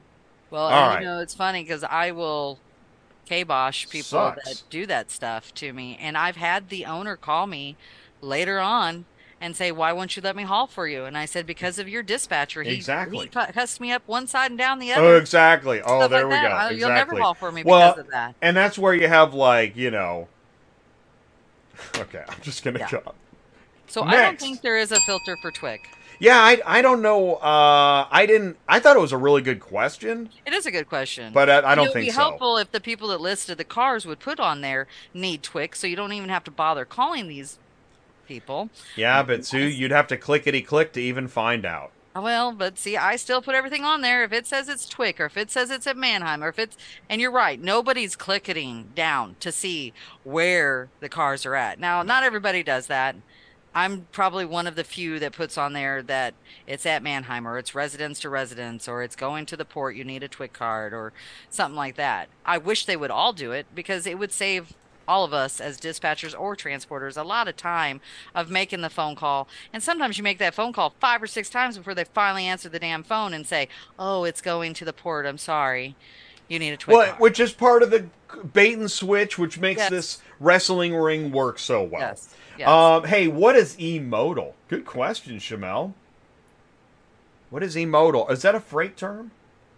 Well, 0.49 0.67
and 0.69 0.75
right. 0.87 0.99
you 1.01 1.05
know, 1.05 1.19
it's 1.19 1.33
funny 1.33 1.63
because 1.63 1.83
I 1.83 2.11
will 2.11 2.59
kibosh 3.25 3.87
people 3.89 4.03
Sucks. 4.05 4.43
that 4.45 4.63
do 4.69 4.85
that 4.87 5.11
stuff 5.11 5.53
to 5.55 5.71
me. 5.73 5.97
And 6.01 6.17
I've 6.17 6.35
had 6.35 6.69
the 6.69 6.85
owner 6.85 7.15
call 7.15 7.47
me 7.47 7.77
later 8.21 8.59
on 8.59 9.05
and 9.39 9.55
say, 9.55 9.71
Why 9.71 9.93
won't 9.93 10.15
you 10.15 10.21
let 10.21 10.35
me 10.35 10.43
haul 10.43 10.67
for 10.67 10.87
you? 10.87 11.05
And 11.05 11.17
I 11.17 11.25
said, 11.25 11.45
Because 11.45 11.79
of 11.79 11.87
your 11.87 12.03
dispatcher. 12.03 12.63
He, 12.63 12.73
Exactly. 12.75 13.19
He 13.25 13.27
cu- 13.27 13.51
cussed 13.53 13.79
me 13.79 13.91
up 13.91 14.03
one 14.07 14.27
side 14.27 14.51
and 14.51 14.57
down 14.57 14.79
the 14.79 14.91
Oh, 14.91 14.95
other. 14.97 15.17
exactly. 15.17 15.81
Oh, 15.81 15.99
Stuff 15.99 16.11
there 16.11 16.23
like 16.25 16.29
we 16.29 16.35
that. 16.35 16.41
go. 16.49 16.55
Exactly. 16.55 16.79
You'll 16.79 16.89
never 16.89 17.15
haul 17.17 17.33
for 17.33 17.51
me 17.51 17.63
Well, 17.63 17.91
because 17.91 18.05
of 18.05 18.11
that. 18.11 18.35
And 18.41 18.57
that's 18.57 18.77
where 18.77 18.93
you 18.93 19.07
have 19.07 19.33
like, 19.33 19.75
you 19.77 19.91
know. 19.91 20.27
Okay, 21.97 22.23
I'm 22.27 22.41
just 22.41 22.63
gonna 22.63 22.79
Yeah. 22.79 22.89
go. 22.91 23.13
So 23.87 24.03
I 24.03 24.15
don't 24.15 24.39
think 24.39 24.61
there 24.61 24.77
is 24.77 24.91
a 24.91 24.99
filter 25.01 25.35
for 25.41 25.51
TWIC. 25.51 25.79
Yeah, 26.19 26.37
I 26.37 26.61
I 26.65 26.81
don't 26.81 27.01
know. 27.01 27.35
Uh, 27.35 28.07
I 28.09 28.25
didn't. 28.25 28.57
I 28.67 28.79
thought 28.79 28.95
it 28.95 28.99
was 28.99 29.11
a 29.11 29.17
really 29.17 29.41
good 29.41 29.59
question, 29.59 30.29
It 30.45 30.53
is 30.53 30.65
a 30.65 30.71
good 30.71 30.87
question. 30.87 31.33
but 31.33 31.49
I, 31.49 31.57
I 31.71 31.75
don't 31.75 31.85
it 31.85 31.87
would 31.89 31.93
think 31.93 32.05
be 32.07 32.11
so. 32.11 32.19
helpful 32.21 32.57
if 32.57 32.71
the 32.71 32.79
people 32.79 33.07
that 33.09 33.19
listed 33.19 33.57
the 33.57 33.63
cars 33.63 34.05
would 34.05 34.19
put 34.19 34.39
on 34.39 34.61
there 34.61 34.87
need 35.13 35.41
TWICs, 35.43 35.75
so 35.77 35.87
you 35.87 35.95
don't 35.95 36.13
even 36.13 36.29
have 36.29 36.43
to 36.45 36.51
bother 36.51 36.85
calling 36.85 37.27
these 37.27 37.57
people. 38.27 38.69
Yeah, 38.95 39.23
but 39.23 39.45
Sue, 39.45 39.59
you'd 39.67 39.91
have 39.91 40.07
to 40.07 40.17
clickety 40.17 40.61
click 40.61 40.93
to 40.93 41.01
even 41.01 41.27
find 41.27 41.65
out. 41.65 41.91
Well, 42.15 42.51
but 42.51 42.77
see, 42.77 42.97
I 42.97 43.15
still 43.15 43.41
put 43.41 43.55
everything 43.55 43.85
on 43.85 44.01
there. 44.01 44.23
If 44.23 44.33
it 44.33 44.45
says 44.45 44.67
it's 44.67 44.85
TWIC, 44.85 45.19
or 45.19 45.25
if 45.25 45.37
it 45.37 45.49
says 45.49 45.71
it's 45.71 45.87
at 45.87 45.95
Manheim, 45.95 46.43
or 46.43 46.49
if 46.49 46.59
it's, 46.59 46.75
and 47.09 47.21
you're 47.21 47.31
right, 47.31 47.59
nobody's 47.59 48.17
clicking 48.17 48.89
down 48.95 49.37
to 49.39 49.51
see 49.51 49.93
where 50.23 50.89
the 50.99 51.07
cars 51.07 51.45
are 51.45 51.55
at. 51.55 51.79
Now, 51.79 52.03
not 52.03 52.23
everybody 52.23 52.63
does 52.63 52.87
that. 52.87 53.15
I'm 53.73 54.07
probably 54.11 54.43
one 54.43 54.67
of 54.67 54.75
the 54.75 54.83
few 54.83 55.19
that 55.19 55.31
puts 55.31 55.57
on 55.57 55.71
there 55.71 56.03
that 56.03 56.33
it's 56.67 56.85
at 56.85 57.01
Manheim, 57.01 57.47
or 57.47 57.57
it's 57.57 57.73
residence 57.73 58.19
to 58.19 58.29
residence, 58.29 58.89
or 58.89 59.01
it's 59.01 59.15
going 59.15 59.45
to 59.45 59.55
the 59.55 59.63
port, 59.63 59.95
you 59.95 60.03
need 60.03 60.23
a 60.23 60.27
TWIC 60.27 60.51
card, 60.51 60.93
or 60.93 61.13
something 61.49 61.77
like 61.77 61.95
that. 61.95 62.27
I 62.45 62.57
wish 62.57 62.85
they 62.85 62.97
would 62.97 63.11
all 63.11 63.31
do 63.31 63.53
it 63.53 63.67
because 63.73 64.05
it 64.05 64.19
would 64.19 64.33
save 64.33 64.73
all 65.11 65.25
of 65.25 65.33
us 65.33 65.59
as 65.59 65.77
dispatchers 65.77 66.33
or 66.39 66.55
transporters 66.55 67.17
a 67.17 67.23
lot 67.23 67.49
of 67.49 67.57
time 67.57 67.99
of 68.33 68.49
making 68.49 68.79
the 68.79 68.89
phone 68.89 69.13
call. 69.13 69.45
And 69.73 69.83
sometimes 69.83 70.17
you 70.17 70.23
make 70.23 70.37
that 70.39 70.53
phone 70.55 70.71
call 70.71 70.93
five 71.01 71.21
or 71.21 71.27
six 71.27 71.49
times 71.49 71.77
before 71.77 71.93
they 71.93 72.05
finally 72.05 72.45
answer 72.45 72.69
the 72.69 72.79
damn 72.79 73.03
phone 73.03 73.33
and 73.33 73.45
say, 73.45 73.67
"Oh, 73.99 74.23
it's 74.23 74.39
going 74.41 74.73
to 74.75 74.85
the 74.85 74.93
port. 74.93 75.25
I'm 75.25 75.37
sorry. 75.37 75.95
You 76.47 76.59
need 76.59 76.71
a 76.71 76.77
TWIC 76.77 76.87
Well, 76.95 77.07
card." 77.07 77.19
which 77.19 77.39
is 77.41 77.51
part 77.51 77.83
of 77.83 77.91
the 77.91 78.05
bait 78.53 78.77
and 78.77 78.89
switch, 78.89 79.37
which 79.37 79.59
makes 79.59 79.79
Yes. 79.81 79.89
this 79.89 80.17
wrestling 80.39 80.95
ring 80.95 81.31
work 81.33 81.59
so 81.59 81.83
well. 81.83 81.99
Yes. 82.01 82.33
Yes. 82.57 82.69
Um, 82.69 83.03
hey, 83.03 83.27
what 83.27 83.57
is 83.57 83.75
emodal? 83.75 84.53
Good 84.69 84.85
question, 84.85 85.39
Shamel. 85.39 85.93
What 87.49 87.63
is 87.63 87.75
emodal? 87.75 88.31
Is 88.31 88.43
that 88.43 88.55
a 88.55 88.61
freight 88.61 88.95
term? 88.95 89.31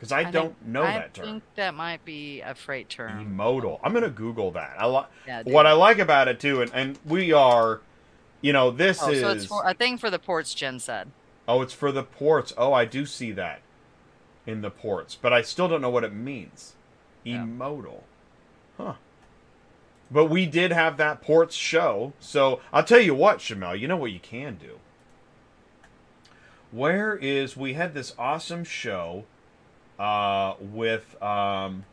Because 0.03 0.11
I, 0.11 0.23
think- 0.23 0.33
don't 0.33 0.67
know 0.67 0.83
I 0.83 0.93
that 0.99 1.13
term. 1.13 1.23
I 1.25 1.27
think 1.31 1.43
that 1.55 1.73
might 1.75 2.03
be 2.03 2.41
a 2.41 2.53
freight 2.53 2.89
term. 2.89 3.37
Emodal. 3.37 3.79
I'm 3.81 3.93
gonna 3.93 4.09
Google 4.09 4.51
that. 4.51 4.75
I 4.77 4.85
like 4.85 5.05
Yeah, 5.25 5.43
what. 5.45 5.65
I 5.65 5.71
like 5.71 5.97
about 5.99 6.27
it 6.27 6.41
too, 6.41 6.61
and, 6.61 6.69
and 6.73 6.99
we 7.05 7.31
are, 7.31 7.79
you 8.41 8.51
know, 8.51 8.69
this 8.69 9.01
Oh, 9.01 9.11
is 9.11 9.21
so 9.21 9.29
it's 9.29 9.45
for 9.45 9.63
a 9.65 9.73
thing 9.73 9.97
for 9.97 10.09
the 10.09 10.19
ports. 10.19 10.53
Jen 10.53 10.79
said. 10.79 11.09
oh, 11.47 11.61
it's 11.61 11.73
for 11.73 11.89
the 11.93 12.03
ports. 12.03 12.51
Oh, 12.57 12.73
I 12.73 12.83
do 12.83 13.05
see 13.05 13.31
that 13.31 13.61
in 14.45 14.59
the 14.59 14.69
ports, 14.69 15.15
but 15.15 15.31
I 15.31 15.41
still 15.41 15.69
don't 15.69 15.79
know 15.81 15.89
what 15.89 16.03
it 16.03 16.13
means. 16.13 16.73
Yeah. 17.23 17.37
Emodal, 17.37 18.01
huh? 18.77 18.95
But 20.11 20.25
we 20.25 20.45
did 20.45 20.73
have 20.73 20.97
that 20.97 21.21
ports 21.21 21.55
show, 21.55 22.11
so 22.19 22.59
I'll 22.73 22.83
tell 22.83 22.99
you 22.99 23.15
what, 23.15 23.37
Shamel. 23.39 23.79
You 23.79 23.87
know 23.87 23.95
what 23.95 24.11
you 24.11 24.19
can 24.19 24.55
do. 24.55 24.79
Where 26.71 27.15
is 27.15 27.55
we 27.55 27.75
had 27.75 27.93
this 27.93 28.13
awesome 28.19 28.65
show 28.65 29.23
uh, 29.99 30.55
with 30.59 31.21
um, 31.21 31.85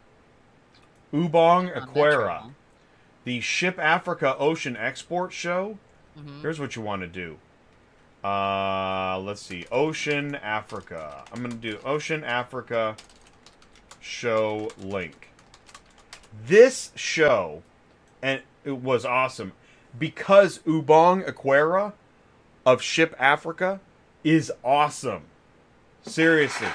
Ubong 1.12 1.74
Aquera, 1.76 2.53
the 3.24 3.40
Ship 3.40 3.78
Africa 3.78 4.36
Ocean 4.38 4.76
Export 4.76 5.32
Show. 5.32 5.78
Mhm. 6.18 6.40
Here's 6.42 6.59
what 6.61 6.76
you 6.76 6.82
want 6.82 7.03
to 7.03 7.09
do. 7.09 7.38
Uh, 8.22 9.18
let's 9.20 9.40
see, 9.42 9.64
Ocean 9.72 10.34
Africa. 10.34 11.24
I'm 11.32 11.42
gonna 11.42 11.55
do 11.55 11.78
Ocean 11.84 12.22
Africa 12.22 12.96
show 14.01 14.70
link. 14.78 15.30
This 16.46 16.92
show, 16.94 17.62
and 18.22 18.42
it 18.64 18.76
was 18.76 19.05
awesome 19.05 19.53
because 19.98 20.59
Ubong 20.61 21.26
Aquera 21.26 21.92
of 22.66 22.82
Ship 22.82 23.14
Africa 23.18 23.80
is 24.22 24.53
awesome. 24.62 25.22
Seriously, 26.03 26.68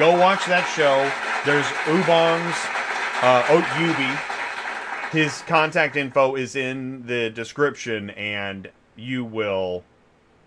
go 0.00 0.18
watch 0.18 0.46
that 0.46 0.64
show. 0.74 0.96
There's 1.44 1.66
Ubong's 1.84 2.56
uh, 3.22 3.44
oh, 3.50 3.60
Ubi. 3.78 5.18
His 5.18 5.42
contact 5.42 5.94
info 5.94 6.36
is 6.36 6.56
in 6.56 7.04
the 7.06 7.28
description, 7.28 8.08
and 8.08 8.70
you 8.96 9.26
will, 9.26 9.84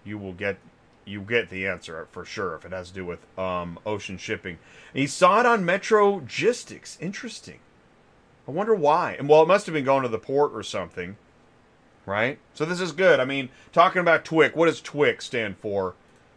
you 0.04 0.18
will 0.18 0.34
get, 0.34 0.58
you 1.06 1.22
get 1.22 1.52
the 1.52 1.68
answer 1.68 2.08
for 2.12 2.26
sure 2.26 2.56
if 2.56 2.66
it 2.66 2.72
has 2.72 2.88
to 2.88 2.96
do 2.96 3.06
with 3.06 3.20
um, 3.38 3.78
ocean 3.86 4.18
shipping. 4.18 4.58
And 4.92 5.02
he 5.02 5.06
saw 5.06 5.42
it 5.42 5.46
on 5.46 5.64
Metrogistics. 5.64 7.00
Interesting. 7.00 7.60
I 8.48 8.52
wonder 8.52 8.74
why. 8.74 9.16
And 9.20 9.30
well, 9.30 9.44
it 9.44 9.48
must 9.48 9.68
have 9.68 9.74
been 9.74 9.86
going 9.86 10.02
to 10.02 10.10
the 10.10 10.18
port 10.18 10.52
or 10.56 10.64
something, 10.64 11.16
right? 12.08 12.40
So 12.56 12.66
this 12.66 12.82
is 12.82 12.92
good. 12.92 13.20
I 13.20 13.26
mean, 13.26 13.50
talking 13.72 14.00
about 14.00 14.26
TWIC. 14.26 14.56
What 14.56 14.66
does 14.66 14.82
TWIC 14.82 15.22
stand 15.22 15.58
for? 15.60 15.94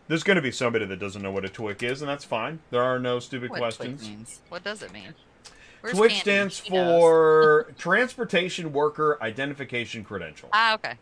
There's 0.09 0.23
going 0.23 0.37
to 0.37 0.43
be 0.43 0.53
somebody 0.53 0.85
that 0.85 0.99
doesn't 0.99 1.21
know 1.23 1.33
what 1.33 1.45
a 1.45 1.49
TWIC 1.49 1.83
is, 1.83 2.01
and 2.03 2.09
that's 2.09 2.25
fine. 2.25 2.61
There 2.71 2.83
are 2.83 2.99
no 2.99 3.19
stupid 3.19 3.51
What 3.51 3.59
questions. 3.59 4.03
TWIC 4.03 4.09
means? 4.09 4.41
What 4.49 4.63
does 4.65 4.83
it 4.83 4.93
mean? 4.93 5.15
Where's 5.81 5.97
TWIC 5.97 6.09
Candy? 6.09 6.15
stands 6.21 6.59
for 6.61 7.73
Transportation 7.79 8.73
Worker 8.73 9.19
Identification 9.21 10.05
Credential. 10.05 10.49
Ah, 10.53 10.75
okay. 10.75 10.95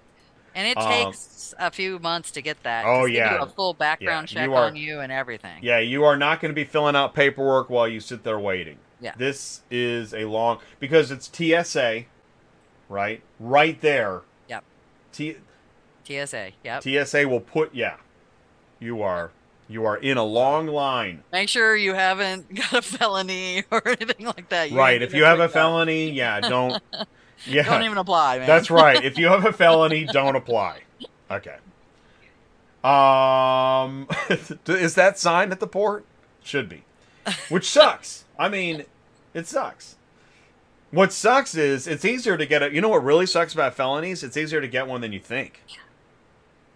And 0.55 0.69
it 0.69 0.77
Um, 0.79 0.89
takes 1.13 1.53
a 1.59 1.71
few 1.71 1.99
months 1.99 2.31
to 2.33 2.41
get 2.41 2.63
that. 2.63 2.85
Oh, 2.87 3.05
yeah. 3.07 3.39
do 3.39 3.43
a 3.43 3.47
full 3.47 3.75
background 3.75 4.31
Yeah, 4.33 4.41
check 4.43 4.49
you 4.49 4.55
are- 4.55 4.67
on 4.67 4.77
you 4.77 5.01
and 5.01 5.11
everything. 5.13 5.59
Yeah, 5.63 5.79
you 5.81 6.05
are 6.05 6.17
not 6.17 6.41
going 6.41 6.51
to 6.51 6.55
be 6.55 6.65
filling 6.65 6.95
out 6.97 7.13
paperwork 7.13 7.69
while 7.69 7.89
you 7.89 8.01
sit 8.01 8.23
there 8.25 8.39
waiting. 8.39 8.79
Yeah. 9.01 9.13
This 9.19 9.63
is 9.71 10.15
a 10.15 10.25
long 10.27 10.61
because 10.81 11.11
it's 11.11 11.27
TSA, 11.31 12.05
right? 12.89 13.21
Right 13.41 13.79
there. 13.81 14.23
Yep. 14.49 14.65
T, 15.13 15.37
TSA. 16.05 16.53
Yep. 16.63 16.83
TSA 16.85 17.29
will 17.29 17.41
put 17.41 17.75
yeah. 17.75 17.97
You 18.85 19.01
are 19.03 19.30
you 19.66 19.87
are 19.87 19.97
in 19.97 20.18
a 20.18 20.22
long 20.24 20.66
line. 20.66 21.24
Make 21.32 21.49
sure 21.49 21.74
you 21.74 21.95
haven't 21.95 22.55
got 22.55 22.72
a 22.74 22.82
felony 22.82 23.64
or 23.70 23.80
anything 23.89 24.26
like 24.26 24.51
that. 24.51 24.70
You 24.70 24.76
right. 24.78 25.01
If 25.01 25.14
you 25.14 25.24
have 25.24 25.39
a 25.39 25.45
that. 25.45 25.53
felony, 25.53 26.11
yeah, 26.11 26.41
don't 26.41 26.82
Yeah. 27.47 27.62
don't 27.64 27.82
even 27.82 27.97
apply, 27.97 28.39
man. 28.39 28.47
That's 28.47 28.70
right. 28.70 29.03
If 29.03 29.16
you 29.16 29.28
have 29.28 29.47
a 29.47 29.53
felony, 29.62 30.05
don't 30.05 30.37
apply. 30.37 30.82
Okay. 31.30 31.57
Um, 32.85 34.07
is 34.66 34.95
that 34.97 35.18
signed 35.18 35.53
at 35.53 35.61
the 35.61 35.66
port? 35.66 36.05
Should 36.43 36.68
be. 36.68 36.85
Which 37.49 37.68
sucks. 37.70 38.24
I 38.39 38.51
mean, 38.51 38.85
it 39.32 39.47
sucks. 39.47 39.97
What 40.91 41.11
sucks 41.11 41.55
is 41.55 41.87
it's 41.87 42.05
easier 42.05 42.37
to 42.37 42.45
get 42.45 42.62
a. 42.62 42.70
You 42.70 42.82
know 42.82 42.91
what 42.91 43.03
really 43.03 43.24
sucks 43.24 43.55
about 43.55 43.72
felonies? 43.74 44.22
It's 44.22 44.37
easier 44.37 44.61
to 44.61 44.68
get 44.68 44.87
one 44.87 45.01
than 45.01 45.12
you 45.14 45.20
think. 45.20 45.62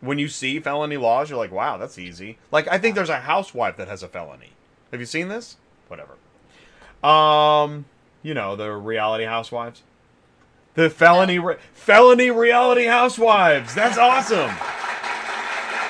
When 0.00 0.18
you 0.18 0.28
see 0.28 0.60
felony 0.60 0.96
laws, 0.96 1.28
you're 1.28 1.38
like, 1.38 1.50
wow, 1.50 1.76
that's 1.76 1.98
easy. 1.98 2.38
Like, 2.52 2.68
I 2.68 2.78
think 2.78 2.94
there's 2.94 3.08
a 3.08 3.20
housewife 3.20 3.76
that 3.78 3.88
has 3.88 4.02
a 4.02 4.08
felony. 4.08 4.50
Have 4.92 5.00
you 5.00 5.06
seen 5.06 5.28
this? 5.28 5.56
Whatever. 5.88 6.12
Um, 7.06 7.86
you 8.22 8.34
know 8.34 8.56
the 8.56 8.72
reality 8.72 9.24
housewives. 9.24 9.82
The 10.74 10.88
felony 10.90 11.38
re- 11.38 11.56
felony 11.72 12.30
reality 12.30 12.84
housewives. 12.84 13.74
That's 13.74 13.98
awesome. 13.98 14.50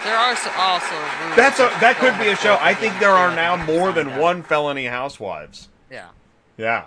There 0.04 0.16
are 0.16 0.36
so- 0.36 0.50
also 0.56 0.94
That's 1.36 1.58
a 1.58 1.64
that 1.64 1.78
that 1.80 1.96
could 1.98 2.18
be 2.22 2.28
a 2.30 2.36
show. 2.36 2.56
I 2.60 2.72
think 2.72 2.98
there 2.98 3.10
are 3.10 3.34
now 3.34 3.56
more 3.56 3.92
than 3.92 4.16
one 4.16 4.42
felony 4.42 4.86
housewives. 4.86 5.68
Yeah. 5.90 6.08
Yeah. 6.56 6.84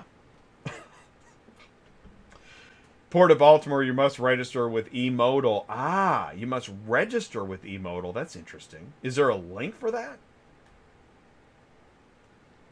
Port 3.11 3.29
of 3.29 3.37
Baltimore, 3.39 3.83
you 3.83 3.93
must 3.93 4.17
register 4.19 4.67
with 4.67 4.91
eModal. 4.93 5.65
Ah, 5.69 6.31
you 6.31 6.47
must 6.47 6.71
register 6.87 7.43
with 7.43 7.63
eModal. 7.63 8.13
That's 8.13 8.35
interesting. 8.37 8.93
Is 9.03 9.15
there 9.15 9.29
a 9.29 9.35
link 9.35 9.75
for 9.77 9.91
that? 9.91 10.17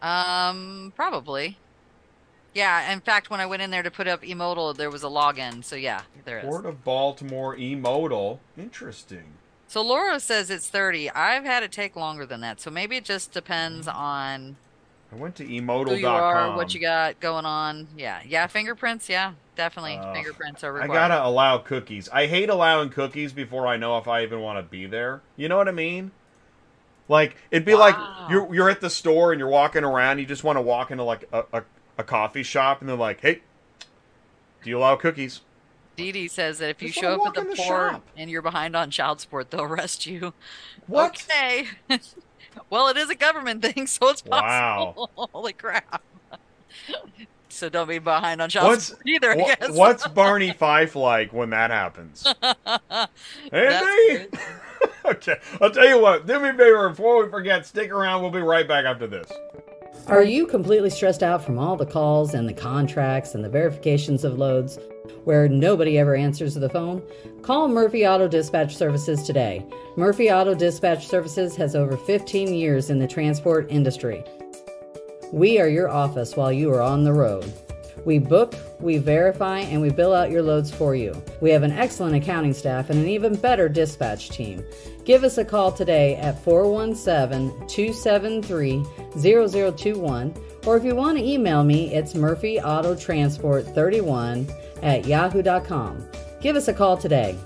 Um, 0.02 0.94
probably. 0.96 1.58
Yeah, 2.54 2.92
in 2.92 3.02
fact, 3.02 3.30
when 3.30 3.40
I 3.40 3.46
went 3.46 3.62
in 3.62 3.70
there 3.70 3.84
to 3.84 3.92
put 3.92 4.08
up 4.08 4.22
emodal, 4.24 4.76
there 4.76 4.90
was 4.90 5.04
a 5.04 5.08
login. 5.08 5.64
So 5.64 5.76
yeah, 5.76 6.02
there 6.26 6.40
is. 6.40 6.46
Port 6.46 6.66
of 6.66 6.84
Baltimore 6.84 7.56
eModal. 7.56 8.40
Interesting. 8.58 9.34
So 9.68 9.82
Laura 9.84 10.20
says 10.20 10.50
it's 10.50 10.70
30. 10.70 11.12
I've 11.12 11.44
had 11.44 11.62
it 11.64 11.72
take 11.72 11.96
longer 11.96 12.26
than 12.26 12.42
that. 12.42 12.60
So 12.60 12.72
maybe 12.72 12.96
it 12.96 13.06
just 13.06 13.32
depends 13.32 13.88
Mm-hmm. 13.88 13.98
on 14.00 14.56
I 15.12 15.16
went 15.16 15.36
to 15.38 15.44
emodal.com. 15.46 15.88
who 15.96 15.96
you 15.96 16.08
are, 16.08 16.56
what 16.56 16.74
you 16.74 16.80
got 16.80 17.20
going 17.20 17.46
on. 17.46 17.88
Yeah. 17.98 18.22
Yeah, 18.28 18.48
fingerprints, 18.48 19.10
yeah. 19.10 19.34
Definitely 19.60 19.98
Ugh. 19.98 20.16
fingerprints 20.16 20.64
are 20.64 20.72
required. 20.72 20.92
I 20.92 21.10
gotta 21.10 21.28
allow 21.28 21.58
cookies. 21.58 22.08
I 22.14 22.28
hate 22.28 22.50
allowing 22.50 22.92
cookies 22.92 23.34
before 23.34 23.68
I 23.68 23.76
know 23.76 23.98
if 23.98 24.08
I 24.08 24.24
even 24.24 24.40
want 24.40 24.58
to 24.58 24.64
be 24.64 24.86
there. 24.86 25.20
You 25.36 25.50
know 25.50 25.58
what 25.58 25.68
I 25.68 25.74
mean? 25.74 26.12
Like 27.10 27.36
it'd 27.52 27.66
be 27.66 27.76
like 27.76 27.98
you're 28.30 28.56
you're 28.56 28.70
at 28.70 28.80
the 28.80 28.90
store 28.90 29.34
and 29.34 29.40
you're 29.40 29.50
walking 29.50 29.84
around. 29.84 30.20
You 30.20 30.26
just 30.26 30.46
want 30.46 30.56
to 30.56 30.62
walk 30.62 30.92
into 30.92 31.04
like 31.04 31.28
a, 31.34 31.44
a, 31.52 31.64
a 31.98 32.04
coffee 32.06 32.42
shop, 32.42 32.80
and 32.80 32.88
they're 32.88 32.96
like, 32.96 33.20
"Hey, 33.20 33.42
do 34.64 34.70
you 34.70 34.78
allow 34.78 34.96
cookies?" 34.96 35.42
Dee 35.98 36.14
Dee 36.14 36.30
says 36.30 36.60
that 36.60 36.70
if 36.70 36.82
you 36.82 36.88
Just 36.88 37.02
show 37.02 37.22
up 37.22 37.38
at 37.38 37.44
the 37.44 37.50
the 37.50 37.58
port 37.58 38.02
and 38.16 38.30
you're 38.30 38.42
behind 38.42 38.78
on 38.78 38.92
child 38.92 39.20
support, 39.20 39.52
they'll 39.52 39.64
arrest 39.64 40.06
you. 40.06 40.34
What? 40.88 41.22
Okay. 41.30 41.68
well, 42.70 42.88
it 42.88 42.96
is 42.96 43.10
a 43.10 43.16
government 43.16 43.62
thing, 43.62 43.88
so 43.88 44.08
it's 44.08 44.22
possible. 44.22 45.10
Wow. 45.18 45.28
Holy 45.34 45.52
crap. 45.52 46.02
So 47.50 47.70
don't 47.70 47.88
be 47.88 48.00
behind 48.00 48.42
on 48.42 48.50
child 48.50 48.68
What's 48.68 48.86
support 48.86 49.04
either, 49.08 49.32
I 49.32 49.36
guess. 49.36 49.72
what's 49.72 50.08
Barney 50.08 50.52
Fife 50.54 50.96
like 50.96 51.34
when 51.34 51.50
that 51.52 51.72
happens? 51.72 52.26
Andy. 53.52 54.28
okay, 55.06 55.36
I'll 55.62 55.72
tell 55.72 55.88
you 55.88 56.00
what. 56.00 56.26
Do 56.28 56.40
me 56.40 56.50
a 56.50 56.54
favor 56.54 56.90
before 56.90 57.24
we 57.24 57.30
forget. 57.30 57.66
Stick 57.66 57.92
around. 57.92 58.22
We'll 58.22 58.32
be 58.32 58.40
right 58.42 58.68
back 58.68 58.86
after 58.86 59.08
this. 59.08 59.32
Are 60.08 60.24
you 60.24 60.48
completely 60.48 60.90
stressed 60.90 61.22
out 61.22 61.44
from 61.44 61.60
all 61.60 61.76
the 61.76 61.86
calls 61.86 62.34
and 62.34 62.48
the 62.50 62.54
contracts 62.54 63.36
and 63.36 63.44
the 63.44 63.50
verifications 63.50 64.24
of 64.24 64.40
loads 64.40 64.80
where 65.24 65.48
nobody 65.48 66.00
ever 66.00 66.16
answers 66.16 66.56
the 66.56 66.70
phone? 66.70 67.04
Call 67.44 67.68
Murphy 67.68 68.08
Auto 68.08 68.28
Dispatch 68.28 68.76
Services 68.76 69.24
today. 69.24 69.64
Murphy 69.98 70.32
Auto 70.32 70.56
Dispatch 70.56 71.08
Services 71.08 71.56
has 71.58 71.76
over 71.76 71.96
15 71.96 72.54
years 72.54 72.90
in 72.90 72.98
the 72.98 73.08
transport 73.08 73.68
industry. 73.70 74.24
We 75.32 75.60
are 75.60 75.68
your 75.68 75.90
office 75.90 76.36
while 76.36 76.52
you 76.52 76.74
are 76.74 76.82
on 76.82 77.04
the 77.04 77.14
road. 77.14 77.54
We 78.04 78.18
book, 78.18 78.56
we 78.80 78.98
verify, 78.98 79.60
and 79.60 79.80
we 79.80 79.92
bill 79.92 80.12
out 80.14 80.32
your 80.32 80.42
loads 80.42 80.72
for 80.72 80.96
you. 80.96 81.22
We 81.40 81.52
have 81.52 81.62
an 81.62 81.72
excellent 81.72 82.16
accounting 82.16 82.54
staff 82.54 82.90
and 82.90 83.00
an 83.00 83.08
even 83.08 83.36
better 83.36 83.70
dispatch 83.70 84.30
team. 84.30 84.66
Give 85.06 85.24
us 85.24 85.38
a 85.38 85.46
call 85.46 85.72
today 85.72 86.16
at 86.16 86.44
417 86.44 87.68
273 87.68 88.84
0021, 89.20 90.34
or 90.66 90.78
if 90.78 90.84
you 90.84 90.96
want 90.96 91.20
to 91.20 91.24
email 91.24 91.64
me, 91.64 91.94
it's 91.94 92.14
murphyautotransport31 92.14 94.52
at 94.82 95.06
yahoo.com. 95.06 96.04
Give 96.42 96.56
us 96.56 96.70
a 96.70 96.74
call 96.74 96.98
today. 96.98 97.38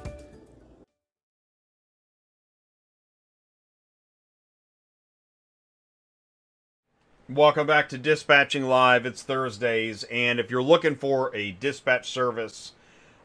Welcome 7.36 7.66
back 7.66 7.90
to 7.90 7.98
Dispatching 7.98 8.68
Live. 8.68 9.08
It's 9.08 9.24
Thursdays, 9.24 10.04
and 10.12 10.40
if 10.40 10.52
you're 10.52 10.62
looking 10.62 10.96
for 10.96 11.36
a 11.36 11.54
dispatch 11.54 12.12
service, 12.12 12.74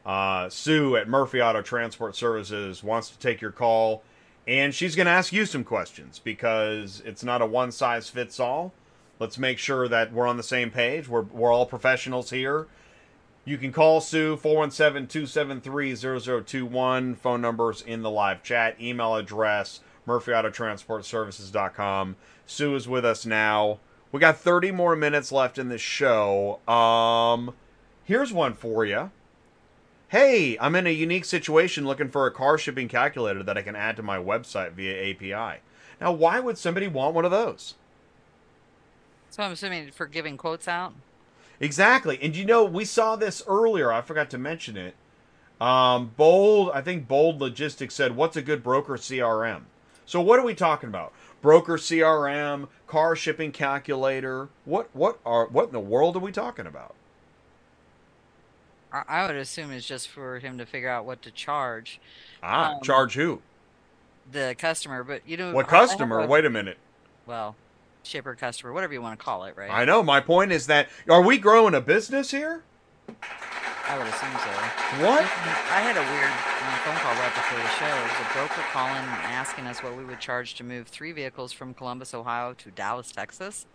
uh, 0.03 0.49
Sue 0.49 0.95
at 0.95 1.07
Murphy 1.07 1.39
Auto 1.39 1.61
Transport 1.61 2.15
Services 2.15 2.83
wants 2.83 3.11
to 3.11 3.19
take 3.19 3.39
your 3.39 3.51
call, 3.51 4.01
and 4.47 4.73
she's 4.73 4.95
going 4.95 5.05
to 5.05 5.11
ask 5.11 5.31
you 5.31 5.45
some 5.45 5.63
questions 5.63 6.17
because 6.17 7.03
it's 7.05 7.23
not 7.23 7.43
a 7.43 7.45
one 7.45 7.71
size 7.71 8.09
fits 8.09 8.39
all. 8.39 8.73
Let's 9.19 9.37
make 9.37 9.59
sure 9.59 9.87
that 9.87 10.11
we're 10.11 10.25
on 10.25 10.37
the 10.37 10.43
same 10.43 10.71
page. 10.71 11.07
We're, 11.07 11.21
we're 11.21 11.53
all 11.53 11.67
professionals 11.67 12.31
here. 12.31 12.65
You 13.45 13.59
can 13.59 13.71
call 13.71 14.01
Sue 14.01 14.37
417 14.37 15.07
273 15.07 15.95
0021. 15.95 17.13
Phone 17.13 17.41
numbers 17.41 17.83
in 17.83 18.01
the 18.01 18.09
live 18.09 18.41
chat. 18.41 18.81
Email 18.81 19.17
address 19.17 19.81
murphyautotransportservices.com. 20.07 22.15
Sue 22.47 22.75
is 22.75 22.87
with 22.87 23.05
us 23.05 23.27
now. 23.27 23.77
We 24.11 24.19
got 24.19 24.37
30 24.37 24.71
more 24.71 24.95
minutes 24.95 25.31
left 25.31 25.57
in 25.57 25.69
this 25.69 25.81
show. 25.81 26.59
Um, 26.67 27.53
here's 28.03 28.33
one 28.33 28.53
for 28.53 28.83
you. 28.85 29.11
Hey, 30.07 30.57
I'm 30.59 30.75
in 30.75 30.87
a 30.87 30.91
unique 30.91 31.25
situation 31.25 31.85
looking 31.85 32.09
for 32.09 32.25
a 32.25 32.31
car 32.31 32.57
shipping 32.57 32.87
calculator 32.87 33.43
that 33.43 33.57
I 33.57 33.61
can 33.61 33.75
add 33.75 33.95
to 33.97 34.03
my 34.03 34.17
website 34.17 34.71
via 34.71 35.11
API. 35.11 35.61
Now, 36.01 36.11
why 36.11 36.39
would 36.39 36.57
somebody 36.57 36.87
want 36.87 37.13
one 37.13 37.25
of 37.25 37.31
those? 37.31 37.75
So 39.29 39.43
I'm 39.43 39.51
assuming 39.51 39.91
for 39.91 40.07
giving 40.07 40.37
quotes 40.37 40.67
out. 40.67 40.93
Exactly. 41.59 42.17
And 42.21 42.35
you 42.35 42.45
know, 42.45 42.63
we 42.63 42.85
saw 42.85 43.15
this 43.15 43.43
earlier. 43.47 43.91
I 43.91 44.01
forgot 44.01 44.31
to 44.31 44.39
mention 44.39 44.75
it. 44.75 44.95
Um, 45.61 46.13
Bold, 46.17 46.71
I 46.73 46.81
think 46.81 47.07
Bold 47.07 47.39
Logistics 47.39 47.93
said, 47.93 48.15
What's 48.15 48.37
a 48.37 48.41
good 48.41 48.63
broker 48.63 48.93
CRM? 48.93 49.63
So, 50.05 50.21
what 50.21 50.39
are 50.39 50.45
we 50.45 50.55
talking 50.55 50.89
about? 50.89 51.13
Broker 51.41 51.77
CRM, 51.77 52.67
car 52.87 53.15
shipping 53.15 53.51
calculator. 53.51 54.49
What 54.65 54.89
what 54.93 55.19
are 55.25 55.45
what 55.47 55.67
in 55.67 55.71
the 55.73 55.79
world 55.79 56.15
are 56.15 56.19
we 56.19 56.31
talking 56.31 56.65
about? 56.67 56.95
I 58.91 59.03
I 59.07 59.27
would 59.27 59.35
assume 59.35 59.71
it's 59.71 59.87
just 59.87 60.07
for 60.09 60.39
him 60.39 60.57
to 60.57 60.65
figure 60.65 60.89
out 60.89 61.05
what 61.05 61.21
to 61.23 61.31
charge 61.31 61.99
Ah, 62.43 62.73
Um, 62.75 62.81
charge 62.81 63.13
who? 63.15 63.41
the 64.31 64.55
customer. 64.57 65.03
But 65.03 65.21
you 65.27 65.37
know, 65.37 65.53
What 65.53 65.71
I- 65.71 65.77
I 65.77 65.79
have 65.81 65.89
customer? 65.89 66.19
a- 66.19 66.27
Wait 66.27 66.45
a 66.45 66.49
minute. 66.49 66.77
Well, 67.25 67.55
shipper, 68.03 68.35
customer, 68.35 68.73
whatever 68.73 68.93
you 68.93 69.01
want 69.01 69.19
to 69.19 69.23
call 69.23 69.43
it, 69.45 69.55
right? 69.55 69.69
I 69.71 69.85
know. 69.85 70.01
My 70.03 70.19
point 70.19 70.51
is 70.51 70.67
that 70.67 70.89
are 71.09 71.21
we 71.21 71.37
growing 71.37 71.73
a 71.75 71.81
business 71.81 72.31
here? 72.31 72.63
I 73.87 73.97
would 73.97 74.07
assume 74.07 74.31
so. 74.31 75.03
What? 75.03 75.21
I 75.23 75.81
had 75.81 75.97
a 75.97 76.01
weird 76.01 76.29
uh, 76.29 76.77
phone 76.85 76.95
call 77.01 77.13
right 77.15 77.33
before 77.33 77.57
the 77.57 77.69
show. 77.79 77.87
It 77.87 78.03
was 78.03 78.29
a 78.29 78.33
broker 78.33 78.61
calling 78.71 79.03
asking 79.25 79.65
us 79.65 79.81
what 79.81 79.97
we 79.97 80.03
would 80.05 80.19
charge 80.19 80.53
to 80.55 80.63
move 80.63 80.87
three 80.87 81.11
vehicles 81.11 81.51
from 81.51 81.73
Columbus, 81.73 82.13
Ohio 82.13 82.53
to 82.53 82.69
Dallas, 82.71 83.11
Texas. 83.11 83.65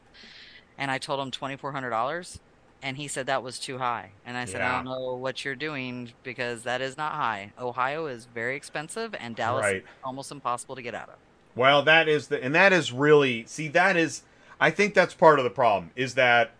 And 0.78 0.90
I 0.90 0.98
told 0.98 1.20
him 1.20 1.30
$2,400. 1.30 2.38
And 2.82 2.98
he 2.98 3.08
said 3.08 3.26
that 3.26 3.42
was 3.42 3.58
too 3.58 3.78
high. 3.78 4.10
And 4.26 4.36
I 4.36 4.44
said, 4.44 4.60
I 4.60 4.76
don't 4.76 4.84
know 4.84 5.14
what 5.14 5.42
you're 5.44 5.54
doing 5.54 6.12
because 6.22 6.64
that 6.64 6.82
is 6.82 6.98
not 6.98 7.12
high. 7.12 7.52
Ohio 7.58 8.06
is 8.06 8.26
very 8.26 8.56
expensive, 8.56 9.14
and 9.18 9.34
Dallas 9.34 9.62
Right. 9.64 9.76
is 9.76 9.82
almost 10.04 10.30
impossible 10.30 10.76
to 10.76 10.82
get 10.82 10.94
out 10.94 11.08
of. 11.08 11.14
Well, 11.56 11.82
that 11.84 12.08
is 12.08 12.28
the 12.28 12.42
and 12.44 12.54
that 12.54 12.72
is 12.74 12.92
really 12.92 13.46
see 13.46 13.68
that 13.68 13.96
is 13.96 14.22
I 14.60 14.70
think 14.70 14.92
that's 14.92 15.14
part 15.14 15.38
of 15.38 15.44
the 15.44 15.50
problem 15.50 15.92
is 15.96 16.14
that 16.16 16.50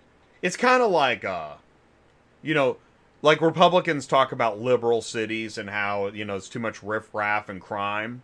it's 0.40 0.56
kind 0.56 0.82
of 0.82 0.90
like 0.90 1.24
uh 1.26 1.54
you 2.44 2.54
know 2.54 2.76
like 3.22 3.40
Republicans 3.40 4.06
talk 4.06 4.32
about 4.32 4.60
liberal 4.60 5.00
cities 5.00 5.56
and 5.56 5.70
how 5.70 6.08
you 6.08 6.24
know 6.24 6.36
it's 6.36 6.48
too 6.48 6.58
much 6.58 6.82
riffraff 6.82 7.48
and 7.48 7.60
crime. 7.60 8.22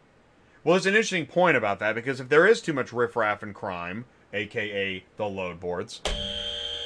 Well, 0.63 0.75
there's 0.75 0.85
an 0.85 0.95
interesting 0.95 1.25
point 1.25 1.57
about 1.57 1.79
that 1.79 1.95
because 1.95 2.21
if 2.21 2.29
there 2.29 2.47
is 2.47 2.61
too 2.61 2.75
much 2.75 2.93
riffraff 2.93 3.43
and 3.43 3.55
crime, 3.55 4.05
aka 4.35 5.03
the 5.17 5.27
load 5.27 5.59
boards, 5.59 6.03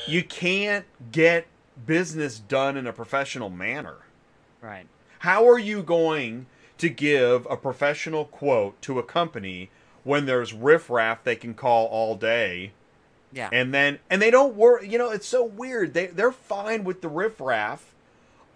you 0.06 0.22
can't 0.22 0.84
get 1.10 1.48
business 1.84 2.38
done 2.38 2.76
in 2.76 2.86
a 2.86 2.92
professional 2.92 3.50
manner. 3.50 3.96
Right. 4.62 4.86
How 5.18 5.48
are 5.48 5.58
you 5.58 5.82
going 5.82 6.46
to 6.78 6.88
give 6.88 7.46
a 7.50 7.56
professional 7.56 8.26
quote 8.26 8.80
to 8.82 9.00
a 9.00 9.02
company 9.02 9.70
when 10.04 10.26
there's 10.26 10.52
riffraff 10.52 11.24
they 11.24 11.34
can 11.34 11.54
call 11.54 11.86
all 11.86 12.14
day 12.14 12.72
Yeah. 13.34 13.48
and 13.52 13.74
then 13.74 13.98
and 14.08 14.22
they 14.22 14.30
don't 14.30 14.54
work 14.54 14.84
you 14.86 14.96
know 14.96 15.10
it's 15.10 15.26
so 15.26 15.44
weird 15.44 15.92
they 15.92 16.06
they're 16.06 16.32
fine 16.32 16.84
with 16.84 17.00
the 17.00 17.08
riffraff 17.08 17.92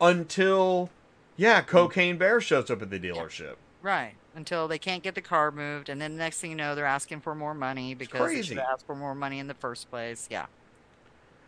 until 0.00 0.88
yeah 1.36 1.62
hmm. 1.62 1.68
cocaine 1.68 2.16
bear 2.16 2.40
shows 2.40 2.70
up 2.70 2.80
at 2.80 2.90
the 2.90 3.00
dealership 3.00 3.56
Right. 3.82 4.14
Until 4.34 4.68
they 4.68 4.78
can't 4.78 5.02
get 5.02 5.14
the 5.14 5.20
car 5.20 5.50
moved, 5.50 5.88
and 5.88 6.00
then 6.00 6.12
the 6.12 6.18
next 6.18 6.40
thing 6.40 6.50
you 6.50 6.56
know, 6.56 6.74
they're 6.74 6.86
asking 6.86 7.20
for 7.20 7.34
more 7.34 7.54
money 7.54 7.94
because 7.94 8.30
they 8.30 8.42
should 8.42 8.58
ask 8.58 8.86
for 8.86 8.94
more 8.94 9.14
money 9.14 9.38
in 9.38 9.46
the 9.48 9.54
first 9.54 9.90
place. 9.90 10.28
Yeah. 10.30 10.46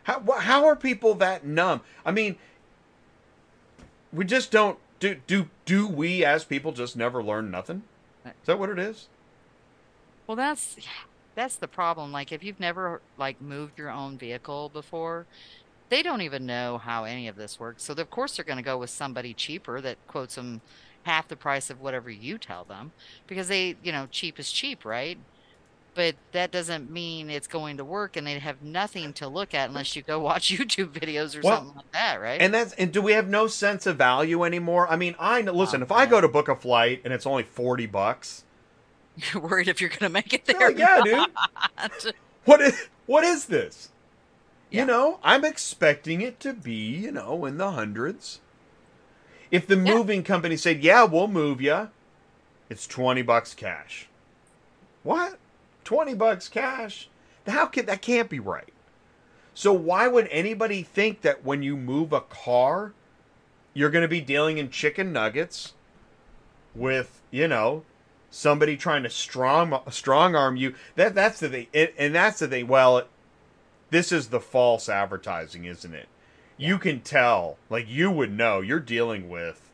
How 0.03 0.19
how 0.39 0.65
are 0.65 0.75
people 0.75 1.13
that 1.15 1.45
numb? 1.45 1.81
I 2.05 2.11
mean, 2.11 2.37
we 4.11 4.25
just 4.25 4.51
don't 4.51 4.77
do 4.99 5.15
do 5.27 5.49
do 5.65 5.87
we 5.87 6.25
as 6.25 6.43
people 6.43 6.71
just 6.73 6.97
never 6.97 7.23
learn 7.23 7.49
nothing? 7.49 7.83
Is 8.25 8.31
that 8.45 8.59
what 8.59 8.69
it 8.69 8.79
is? 8.79 9.07
Well, 10.27 10.35
that's 10.35 10.75
that's 11.35 11.55
the 11.55 11.67
problem. 11.67 12.11
Like 12.11 12.31
if 12.31 12.43
you've 12.43 12.59
never 12.59 13.01
like 13.17 13.41
moved 13.41 13.77
your 13.77 13.89
own 13.89 14.17
vehicle 14.17 14.69
before, 14.69 15.25
they 15.89 16.01
don't 16.01 16.21
even 16.21 16.45
know 16.45 16.77
how 16.77 17.03
any 17.03 17.27
of 17.27 17.35
this 17.35 17.59
works. 17.59 17.83
So 17.83 17.93
of 17.93 18.09
course 18.09 18.35
they're 18.35 18.45
going 18.45 18.57
to 18.57 18.63
go 18.63 18.77
with 18.77 18.89
somebody 18.89 19.33
cheaper 19.33 19.81
that 19.81 19.97
quotes 20.07 20.35
them 20.35 20.61
half 21.03 21.27
the 21.27 21.35
price 21.35 21.69
of 21.69 21.81
whatever 21.81 22.09
you 22.09 22.37
tell 22.37 22.63
them 22.63 22.91
because 23.27 23.47
they, 23.47 23.75
you 23.83 23.91
know, 23.91 24.07
cheap 24.11 24.39
is 24.39 24.51
cheap, 24.51 24.85
right? 24.85 25.17
But 25.93 26.15
that 26.31 26.51
doesn't 26.51 26.89
mean 26.89 27.29
it's 27.29 27.47
going 27.47 27.75
to 27.77 27.83
work 27.83 28.15
and 28.15 28.25
they 28.25 28.39
have 28.39 28.61
nothing 28.61 29.11
to 29.13 29.27
look 29.27 29.53
at 29.53 29.67
unless 29.69 29.95
you 29.95 30.01
go 30.01 30.19
watch 30.21 30.49
YouTube 30.49 30.91
videos 30.91 31.35
or 31.35 31.41
Well, 31.41 31.57
something 31.57 31.75
like 31.75 31.91
that, 31.91 32.21
right? 32.21 32.41
And 32.41 32.53
that's 32.53 32.73
and 32.73 32.91
do 32.91 33.01
we 33.01 33.11
have 33.13 33.27
no 33.27 33.47
sense 33.47 33.85
of 33.85 33.97
value 33.97 34.43
anymore? 34.43 34.87
I 34.89 34.95
mean, 34.95 35.15
I 35.19 35.41
listen, 35.41 35.81
if 35.81 35.91
I 35.91 36.05
go 36.05 36.21
to 36.21 36.27
book 36.27 36.47
a 36.47 36.55
flight 36.55 37.01
and 37.03 37.13
it's 37.13 37.25
only 37.25 37.43
40 37.43 37.87
bucks, 37.87 38.45
You're 39.33 39.41
worried 39.43 39.67
if 39.67 39.81
you're 39.81 39.89
going 39.89 39.99
to 39.99 40.09
make 40.09 40.33
it 40.33 40.45
there. 40.45 40.71
yeah, 40.71 41.01
dude. 41.03 42.13
What 42.45 42.61
is 42.61 42.87
what 43.05 43.23
is 43.23 43.45
this? 43.45 43.89
Yeah. 44.69 44.81
You 44.81 44.87
know, 44.87 45.19
I'm 45.23 45.43
expecting 45.45 46.21
it 46.21 46.39
to 46.39 46.53
be, 46.53 46.73
you 46.73 47.11
know, 47.11 47.45
in 47.45 47.57
the 47.57 47.71
hundreds. 47.71 48.39
If 49.51 49.67
the 49.67 49.75
Yeah. 49.75 49.93
moving 49.95 50.23
company 50.23 50.55
said, 50.57 50.81
"Yeah, 50.81 51.03
we'll 51.03 51.27
move 51.27 51.61
you," 51.61 51.89
it's 52.69 52.87
20 52.87 53.21
bucks 53.21 53.53
cash. 53.53 54.07
What? 55.03 55.37
20 55.83 56.13
bucks 56.13 56.47
cash? 56.47 57.09
How 57.47 57.65
can 57.65 57.85
that 57.87 58.01
can't 58.01 58.29
be 58.29 58.39
right. 58.39 58.71
So 59.53 59.73
why 59.73 60.07
would 60.07 60.27
anybody 60.31 60.83
think 60.83 61.21
that 61.21 61.43
when 61.43 61.61
you 61.63 61.75
move 61.75 62.13
a 62.13 62.21
car, 62.21 62.93
you're 63.73 63.89
going 63.89 64.03
to 64.03 64.07
be 64.07 64.21
dealing 64.21 64.57
in 64.57 64.69
chicken 64.69 65.11
nuggets 65.11 65.73
with, 66.73 67.21
you 67.31 67.47
know, 67.49 67.83
somebody 68.31 68.75
trying 68.77 69.03
to 69.03 69.09
strong 69.09 69.79
strong 69.91 70.35
arm 70.35 70.55
you? 70.55 70.73
That 70.95 71.13
that's 71.13 71.39
the 71.39 71.49
thing. 71.49 71.67
And- 71.73 71.91
And 71.97 72.15
that's 72.15 72.39
the 72.39 72.47
thing. 72.47 72.67
Well, 72.67 73.07
this 73.91 74.11
is 74.11 74.29
the 74.29 74.39
false 74.39 74.89
advertising, 74.89 75.65
isn't 75.65 75.93
it? 75.93 76.07
You 76.57 76.77
can 76.77 77.01
tell, 77.01 77.57
like 77.69 77.87
you 77.87 78.09
would 78.09 78.31
know, 78.31 78.61
you're 78.61 78.79
dealing 78.79 79.29
with 79.29 79.67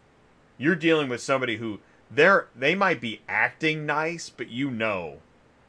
you're 0.60 0.76
dealing 0.76 1.08
with 1.08 1.22
somebody 1.22 1.58
who 1.58 1.80
they're 2.10 2.48
they 2.56 2.74
might 2.74 3.00
be 3.00 3.22
acting 3.30 3.86
nice, 3.86 4.30
but 4.30 4.50
you 4.50 4.72
know 4.72 5.20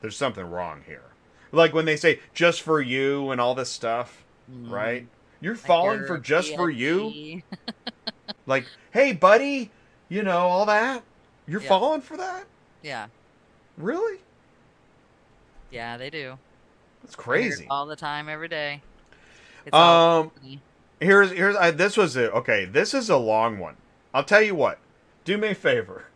there's 0.01 0.17
something 0.17 0.49
wrong 0.49 0.83
here. 0.87 1.03
Like 1.53 1.75
when 1.75 1.85
they 1.85 1.97
say 1.97 2.21
just 2.35 2.63
for 2.63 2.81
you 2.81 3.31
and 3.31 3.41
all 3.41 3.55
this 3.55 3.71
stuff, 3.71 4.25
right? 4.49 5.07
You're 5.41 5.55
falling 5.57 5.99
your 6.01 6.07
for 6.09 6.19
just 6.19 6.55
for 6.57 6.71
you. 6.71 7.43
Like, 8.47 8.67
hey 8.93 9.13
buddy, 9.13 9.71
you 10.09 10.23
know, 10.23 10.39
all 10.39 10.65
that. 10.67 11.03
You're 11.47 11.61
Yeah. 11.63 11.69
falling 11.69 12.01
for 12.01 12.17
that? 12.17 12.47
Yeah. 12.83 13.07
Really? 13.77 14.21
Yeah, 15.71 15.97
they 15.97 16.11
do. 16.11 16.39
That's 17.03 17.15
I 17.15 17.23
hear 17.23 17.35
it 17.35 17.45
crazy. 17.51 17.67
all 17.71 17.87
the 17.87 17.97
time, 17.97 18.29
every 18.29 18.49
day. 18.49 18.83
It's 19.67 19.75
Um. 19.75 20.31
Here's 21.01 21.31
here's 21.31 21.55
I, 21.55 21.71
this 21.71 21.97
was 21.97 22.17
a 22.17 22.33
okay. 22.33 22.65
This 22.65 22.93
is 22.93 23.09
a 23.09 23.17
long 23.17 23.59
one. 23.59 23.77
I'll 24.13 24.25
tell 24.25 24.43
you 24.43 24.55
what. 24.55 24.79
Do 25.25 25.39
me 25.39 25.49
a 25.49 25.55
favor. 25.55 26.07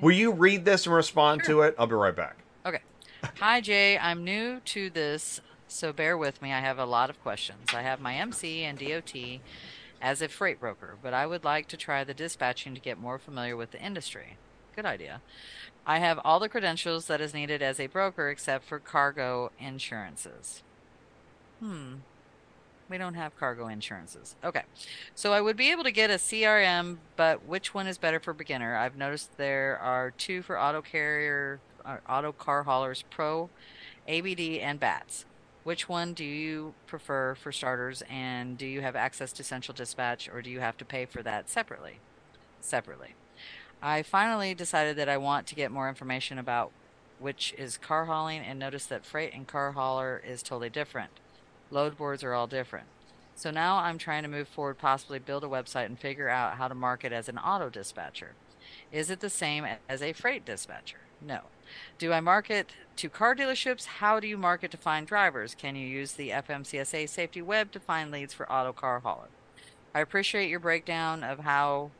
Will 0.00 0.14
you 0.14 0.32
read 0.32 0.64
this 0.64 0.86
and 0.86 0.94
respond 0.94 1.44
to 1.44 1.60
it? 1.62 1.74
I'll 1.78 1.86
be 1.86 1.94
right 1.94 2.14
back. 2.14 2.36
Okay. 2.64 2.80
Hi, 3.38 3.60
Jay. 3.60 3.98
I'm 3.98 4.24
new 4.24 4.60
to 4.60 4.88
this, 4.90 5.40
so 5.68 5.92
bear 5.92 6.16
with 6.16 6.40
me. 6.40 6.52
I 6.52 6.60
have 6.60 6.78
a 6.78 6.84
lot 6.86 7.10
of 7.10 7.20
questions. 7.22 7.74
I 7.74 7.82
have 7.82 8.00
my 8.00 8.14
MC 8.14 8.62
and 8.62 8.78
DOT 8.78 9.40
as 10.00 10.22
a 10.22 10.28
freight 10.28 10.60
broker, 10.60 10.96
but 11.02 11.12
I 11.12 11.26
would 11.26 11.44
like 11.44 11.68
to 11.68 11.76
try 11.76 12.04
the 12.04 12.14
dispatching 12.14 12.74
to 12.74 12.80
get 12.80 12.98
more 12.98 13.18
familiar 13.18 13.56
with 13.56 13.72
the 13.72 13.82
industry. 13.82 14.36
Good 14.74 14.86
idea. 14.86 15.20
I 15.86 15.98
have 15.98 16.18
all 16.24 16.40
the 16.40 16.48
credentials 16.48 17.06
that 17.06 17.20
is 17.20 17.34
needed 17.34 17.62
as 17.62 17.80
a 17.80 17.88
broker 17.88 18.30
except 18.30 18.64
for 18.64 18.78
cargo 18.78 19.50
insurances. 19.58 20.62
Hmm. 21.60 21.96
We 22.88 22.98
don't 22.98 23.14
have 23.14 23.36
cargo 23.38 23.68
insurances. 23.68 24.36
Okay. 24.44 24.62
So 25.14 25.32
I 25.32 25.40
would 25.40 25.56
be 25.56 25.70
able 25.70 25.84
to 25.84 25.90
get 25.90 26.10
a 26.10 26.14
CRM, 26.14 26.98
but 27.16 27.44
which 27.46 27.72
one 27.72 27.86
is 27.86 27.98
better 27.98 28.20
for 28.20 28.32
beginner? 28.32 28.76
I've 28.76 28.96
noticed 28.96 29.36
there 29.38 29.78
are 29.78 30.10
two 30.10 30.42
for 30.42 30.58
auto 30.58 30.82
carrier, 30.82 31.60
uh, 31.84 31.98
auto 32.08 32.32
car 32.32 32.64
haulers 32.64 33.04
pro, 33.10 33.48
ABD, 34.06 34.58
and 34.60 34.78
BATS. 34.78 35.24
Which 35.64 35.88
one 35.88 36.12
do 36.12 36.24
you 36.24 36.74
prefer 36.86 37.34
for 37.34 37.52
starters? 37.52 38.02
And 38.10 38.58
do 38.58 38.66
you 38.66 38.80
have 38.80 38.96
access 38.96 39.32
to 39.34 39.44
central 39.44 39.74
dispatch 39.74 40.28
or 40.28 40.42
do 40.42 40.50
you 40.50 40.60
have 40.60 40.76
to 40.78 40.84
pay 40.84 41.06
for 41.06 41.22
that 41.22 41.48
separately? 41.48 41.98
Separately. 42.60 43.14
I 43.82 44.02
finally 44.02 44.54
decided 44.54 44.96
that 44.96 45.08
I 45.08 45.16
want 45.16 45.48
to 45.48 45.56
get 45.56 45.72
more 45.72 45.88
information 45.88 46.38
about 46.38 46.70
which 47.18 47.54
is 47.58 47.78
car 47.78 48.04
hauling 48.06 48.40
and 48.40 48.58
noticed 48.58 48.88
that 48.88 49.04
freight 49.04 49.32
and 49.34 49.46
car 49.46 49.72
hauler 49.72 50.22
is 50.24 50.42
totally 50.42 50.70
different. 50.70 51.10
Load 51.70 51.96
boards 51.96 52.22
are 52.22 52.32
all 52.32 52.46
different. 52.46 52.86
So 53.34 53.50
now 53.50 53.78
I'm 53.78 53.98
trying 53.98 54.22
to 54.22 54.28
move 54.28 54.48
forward, 54.48 54.78
possibly 54.78 55.18
build 55.18 55.42
a 55.42 55.48
website 55.48 55.86
and 55.86 55.98
figure 55.98 56.28
out 56.28 56.56
how 56.56 56.68
to 56.68 56.74
market 56.74 57.12
as 57.12 57.28
an 57.28 57.38
auto 57.38 57.70
dispatcher. 57.70 58.32
Is 58.90 59.10
it 59.10 59.20
the 59.20 59.30
same 59.30 59.66
as 59.88 60.02
a 60.02 60.12
freight 60.12 60.44
dispatcher? 60.44 60.98
No. 61.20 61.42
Do 61.98 62.12
I 62.12 62.20
market 62.20 62.72
to 62.96 63.08
car 63.08 63.34
dealerships? 63.34 63.86
How 63.86 64.20
do 64.20 64.26
you 64.26 64.36
market 64.36 64.70
to 64.72 64.76
find 64.76 65.06
drivers? 65.06 65.54
Can 65.54 65.76
you 65.76 65.86
use 65.86 66.12
the 66.12 66.30
FMCSA 66.30 67.08
safety 67.08 67.42
web 67.42 67.72
to 67.72 67.80
find 67.80 68.10
leads 68.10 68.34
for 68.34 68.50
auto 68.50 68.72
car 68.72 69.00
hauler? 69.00 69.28
I 69.94 70.00
appreciate 70.00 70.50
your 70.50 70.60
breakdown 70.60 71.22
of 71.22 71.40
how 71.40 71.90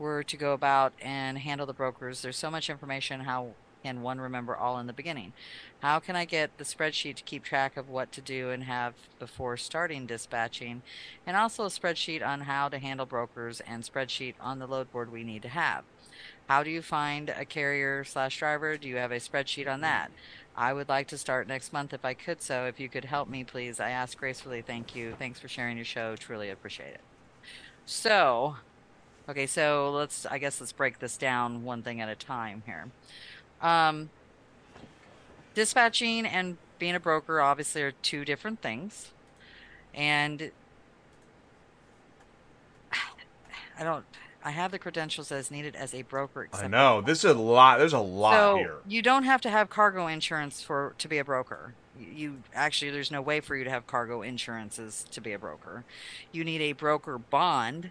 we're 0.00 0.22
to 0.22 0.36
go 0.36 0.54
about 0.54 0.94
and 1.02 1.38
handle 1.38 1.66
the 1.66 1.74
brokers. 1.74 2.22
There's 2.22 2.38
so 2.38 2.50
much 2.50 2.70
information. 2.70 3.20
How 3.20 3.50
can 3.84 4.00
one 4.00 4.18
remember 4.18 4.56
all 4.56 4.78
in 4.78 4.86
the 4.86 4.94
beginning? 4.94 5.34
How 5.80 6.00
can 6.00 6.16
I 6.16 6.24
get 6.24 6.56
the 6.56 6.64
spreadsheet 6.64 7.16
to 7.16 7.22
keep 7.22 7.44
track 7.44 7.76
of 7.76 7.90
what 7.90 8.10
to 8.12 8.22
do 8.22 8.50
and 8.50 8.64
have 8.64 8.94
before 9.18 9.58
starting 9.58 10.06
dispatching? 10.06 10.82
And 11.26 11.36
also 11.36 11.64
a 11.64 11.68
spreadsheet 11.68 12.26
on 12.26 12.42
how 12.42 12.70
to 12.70 12.78
handle 12.78 13.04
brokers 13.04 13.60
and 13.60 13.84
spreadsheet 13.84 14.34
on 14.40 14.58
the 14.58 14.66
load 14.66 14.90
board 14.90 15.12
we 15.12 15.22
need 15.22 15.42
to 15.42 15.48
have. 15.48 15.84
How 16.48 16.62
do 16.62 16.70
you 16.70 16.82
find 16.82 17.28
a 17.28 17.44
carrier 17.44 18.02
slash 18.02 18.38
driver? 18.38 18.78
Do 18.78 18.88
you 18.88 18.96
have 18.96 19.12
a 19.12 19.16
spreadsheet 19.16 19.70
on 19.70 19.82
that? 19.82 20.10
I 20.56 20.72
would 20.72 20.88
like 20.88 21.08
to 21.08 21.18
start 21.18 21.46
next 21.46 21.72
month 21.72 21.92
if 21.92 22.04
I 22.04 22.14
could 22.14 22.42
so. 22.42 22.64
If 22.64 22.80
you 22.80 22.88
could 22.88 23.04
help 23.04 23.28
me, 23.28 23.44
please. 23.44 23.78
I 23.78 23.90
ask 23.90 24.18
gracefully. 24.18 24.62
Thank 24.62 24.96
you. 24.96 25.14
Thanks 25.18 25.38
for 25.38 25.48
sharing 25.48 25.76
your 25.76 25.84
show. 25.84 26.16
Truly 26.16 26.50
appreciate 26.50 26.94
it. 26.94 27.00
So, 27.86 28.56
okay, 29.30 29.46
so 29.46 29.90
let's, 29.92 30.26
I 30.26 30.38
guess 30.38 30.60
let's 30.60 30.72
break 30.72 30.98
this 30.98 31.16
down 31.16 31.64
one 31.64 31.82
thing 31.82 32.00
at 32.00 32.08
a 32.08 32.14
time 32.14 32.62
here. 32.66 32.86
Um, 33.62 34.10
dispatching 35.54 36.26
and 36.26 36.56
being 36.78 36.94
a 36.94 37.00
broker 37.00 37.40
obviously 37.40 37.82
are 37.82 37.92
two 37.92 38.24
different 38.24 38.60
things. 38.62 39.10
And 39.94 40.50
I 43.78 43.82
don't, 43.84 44.04
I 44.44 44.50
have 44.50 44.70
the 44.70 44.78
credentials 44.78 45.32
as 45.32 45.50
needed 45.50 45.74
as 45.76 45.94
a 45.94 46.02
broker. 46.02 46.48
I 46.52 46.68
know. 46.68 47.00
This 47.00 47.24
is 47.24 47.32
a 47.32 47.38
lot. 47.38 47.78
There's 47.78 47.92
a 47.92 47.98
lot 47.98 48.34
so 48.34 48.56
here. 48.56 48.74
you 48.86 49.02
don't 49.02 49.24
have 49.24 49.40
to 49.42 49.50
have 49.50 49.70
cargo 49.70 50.06
insurance 50.06 50.62
for 50.62 50.94
to 50.98 51.08
be 51.08 51.18
a 51.18 51.24
broker. 51.24 51.74
You- 51.98 52.06
You 52.14 52.36
actually, 52.54 52.90
there's 52.90 53.10
no 53.10 53.20
way 53.22 53.40
for 53.40 53.56
you 53.56 53.64
to 53.64 53.70
have 53.70 53.86
cargo 53.86 54.22
insurances 54.22 55.04
to 55.10 55.20
be 55.20 55.32
a 55.32 55.38
broker. 55.38 55.84
You 56.32 56.44
need 56.44 56.60
a 56.62 56.72
broker 56.72 57.18
bond, 57.18 57.90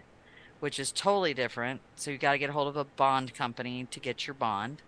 which 0.60 0.78
is 0.78 0.92
totally 0.92 1.34
different. 1.34 1.80
So 1.96 2.10
you 2.10 2.18
got 2.18 2.32
to 2.32 2.38
get 2.38 2.50
a 2.50 2.52
hold 2.52 2.68
of 2.68 2.76
a 2.76 2.84
bond 2.84 3.34
company 3.34 3.86
to 3.90 4.00
get 4.00 4.26
your 4.26 4.34
bond. 4.34 4.82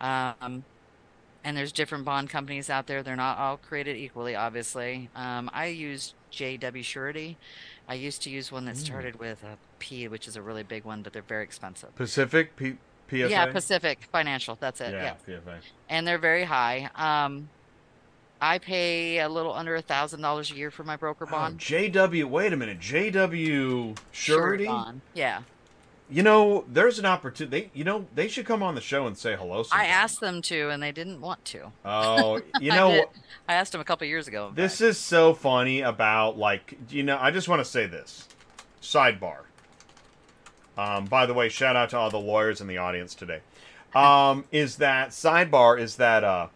Um, 0.00 0.64
and 1.44 1.56
there's 1.56 1.72
different 1.72 2.04
bond 2.04 2.28
companies 2.30 2.70
out 2.70 2.86
there. 2.86 3.02
They're 3.02 3.14
not 3.16 3.38
all 3.38 3.56
created 3.56 3.96
equally, 3.96 4.34
obviously. 4.34 5.10
Um, 5.14 5.48
I 5.52 5.66
use 5.66 6.14
JW 6.32 6.82
Surety. 6.82 7.36
I 7.88 7.94
used 7.94 8.22
to 8.22 8.30
use 8.30 8.50
one 8.50 8.64
that 8.64 8.74
Mm. 8.74 8.84
started 8.84 9.18
with 9.20 9.44
a 9.44 9.56
P, 9.78 10.08
which 10.08 10.26
is 10.26 10.34
a 10.36 10.42
really 10.42 10.64
big 10.64 10.84
one, 10.84 11.02
but 11.02 11.12
they're 11.12 11.22
very 11.22 11.44
expensive. 11.44 11.94
Pacific 11.94 12.56
P- 12.56 12.78
PSA. 13.08 13.30
Yeah, 13.30 13.46
Pacific 13.52 14.08
Financial. 14.10 14.56
That's 14.58 14.80
it. 14.80 14.92
yeah, 14.92 15.14
yeah 15.28 15.34
PFA. 15.36 15.58
and 15.88 16.06
they're 16.06 16.18
very 16.18 16.44
high. 16.44 16.90
Um, 16.96 17.48
I 18.40 18.58
pay 18.58 19.18
a 19.20 19.28
little 19.28 19.52
under 19.54 19.74
a 19.76 19.82
thousand 19.82 20.20
dollars 20.20 20.50
a 20.50 20.54
year 20.56 20.70
for 20.70 20.84
my 20.84 20.96
broker 20.96 21.26
Oh, 21.28 21.30
bond. 21.30 21.58
JW. 21.58 22.24
Wait 22.26 22.52
a 22.52 22.56
minute. 22.56 22.78
JW 22.80 23.96
Surety. 24.12 24.66
bond. 24.66 25.00
Yeah, 25.14 25.42
You 26.10 26.22
know, 26.22 26.64
there's 26.68 26.98
an 26.98 27.06
opportunity. 27.06 27.60
They, 27.62 27.70
You 27.72 27.84
know, 27.84 28.06
they 28.14 28.28
should 28.28 28.44
come 28.46 28.62
on 28.62 28.74
the 28.74 28.80
show 28.80 29.06
and 29.06 29.16
say 29.16 29.36
hello. 29.36 29.64
I 29.72 29.86
asked 29.86 30.20
them 30.20 30.42
to, 30.42 30.68
and 30.70 30.82
they 30.82 30.92
didn't 30.92 31.20
want 31.20 31.44
to. 31.46 31.72
Oh, 31.84 32.40
you 32.60 32.70
know, 32.72 32.90
did. 32.90 33.04
I 33.48 33.54
asked 33.54 33.72
them 33.72 33.80
a 33.80 33.84
couple 33.84 34.06
years 34.06 34.28
ago. 34.28 34.52
this 34.54 34.78
fact. 34.80 34.88
is 34.90 34.98
so 34.98 35.32
funny 35.34 35.80
about 35.80 36.36
like 36.38 36.76
you 36.90 37.02
know. 37.02 37.18
I 37.20 37.30
just 37.30 37.48
want 37.48 37.60
to 37.60 37.64
say 37.64 37.86
this. 37.86 38.28
Sidebar. 38.82 39.38
Um, 40.78 41.06
by 41.06 41.24
the 41.24 41.32
way, 41.32 41.48
shout 41.48 41.74
out 41.74 41.88
to 41.90 41.96
all 41.98 42.10
the 42.10 42.18
lawyers 42.20 42.60
in 42.60 42.66
the 42.66 42.78
audience 42.78 43.14
today. 43.14 43.40
Um, 43.94 44.44
is 44.52 44.76
that 44.76 45.10
sidebar? 45.10 45.80
Is 45.80 45.96
that 45.96 46.22
uh, 46.22 46.48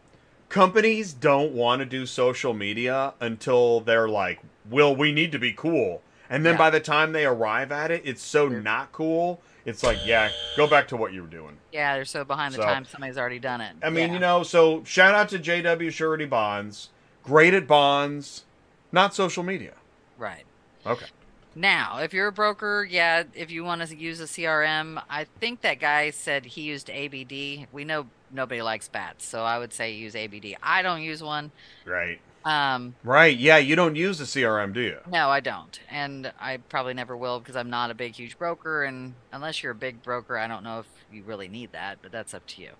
companies 0.50 1.14
don't 1.14 1.52
want 1.52 1.80
to 1.80 1.86
do 1.86 2.04
social 2.04 2.52
media 2.52 3.14
until 3.20 3.80
they're 3.80 4.08
like, 4.08 4.40
"Well, 4.68 4.94
we 4.94 5.12
need 5.12 5.32
to 5.32 5.38
be 5.38 5.52
cool," 5.54 6.02
and 6.28 6.44
then 6.44 6.54
Yeah. 6.54 6.58
by 6.58 6.70
the 6.70 6.80
time 6.80 7.12
they 7.12 7.24
arrive 7.24 7.72
at 7.72 7.90
it, 7.90 8.02
it's 8.04 8.22
so 8.22 8.48
They're- 8.50 8.60
not 8.60 8.92
cool. 8.92 9.40
It's 9.64 9.82
like, 9.82 9.98
yeah, 10.06 10.30
go 10.56 10.66
back 10.66 10.88
to 10.88 10.96
what 10.96 11.12
you 11.12 11.22
were 11.22 11.28
doing. 11.28 11.58
Yeah, 11.70 11.94
they're 11.94 12.04
so 12.06 12.24
behind 12.24 12.54
the 12.54 12.58
So- 12.58 12.62
time. 12.64 12.84
Somebody's 12.86 13.18
already 13.18 13.38
done 13.38 13.60
it. 13.60 13.76
I 13.82 13.90
mean, 13.90 14.08
Yeah. 14.08 14.14
you 14.14 14.18
know, 14.18 14.42
so 14.42 14.82
shout 14.84 15.14
out 15.14 15.28
to 15.30 15.38
JW 15.38 15.90
Surety 15.90 16.24
Bonds, 16.24 16.88
great 17.22 17.54
at 17.54 17.66
bonds, 17.66 18.44
not 18.92 19.14
social 19.14 19.42
media. 19.42 19.72
right. 20.18 20.44
Okay. 20.86 21.06
Now, 21.54 21.98
if 21.98 22.12
you're 22.12 22.28
a 22.28 22.32
broker, 22.32 22.86
yeah, 22.88 23.24
if 23.34 23.50
you 23.50 23.64
want 23.64 23.82
to 23.86 23.96
use 23.96 24.20
a 24.20 24.24
CRM, 24.24 25.02
I 25.10 25.24
think 25.24 25.62
that 25.62 25.80
guy 25.80 26.10
said 26.10 26.44
he 26.46 26.62
used 26.62 26.88
ABD. 26.88 27.66
We 27.72 27.84
know 27.84 28.06
nobody 28.30 28.62
likes 28.62 28.88
bats, 28.88 29.26
so 29.26 29.42
I 29.42 29.58
would 29.58 29.72
say 29.72 29.92
use 29.92 30.14
ABD. 30.14 30.56
I 30.62 30.82
don't 30.82 31.02
use 31.02 31.22
one. 31.22 31.50
Right. 31.84 32.20
Um, 32.44 32.94
Right. 33.04 33.36
Yeah, 33.36 33.58
you 33.58 33.76
don't 33.76 33.96
use 33.96 34.18
the 34.18 34.24
CRM, 34.24 34.72
do 34.72 34.80
you? 34.80 34.98
no, 35.10 35.28
I 35.28 35.40
don't, 35.40 35.78
and 35.90 36.32
I 36.40 36.56
probably 36.56 36.94
never 36.94 37.16
will 37.16 37.38
because 37.40 37.56
I'm 37.56 37.68
not 37.68 37.90
a 37.90 37.94
big, 37.94 38.14
huge 38.14 38.38
broker. 38.38 38.84
And 38.84 39.14
unless 39.32 39.62
you're 39.62 39.72
a 39.72 39.74
big 39.74 40.02
broker, 40.02 40.38
I 40.38 40.46
don't 40.46 40.62
know 40.64 40.78
if 40.80 40.86
you 41.12 41.22
really 41.24 41.48
need 41.48 41.72
that, 41.72 41.98
but 42.00 42.12
that's 42.12 42.32
up 42.32 42.46
to 42.46 42.62
you. 42.62 42.70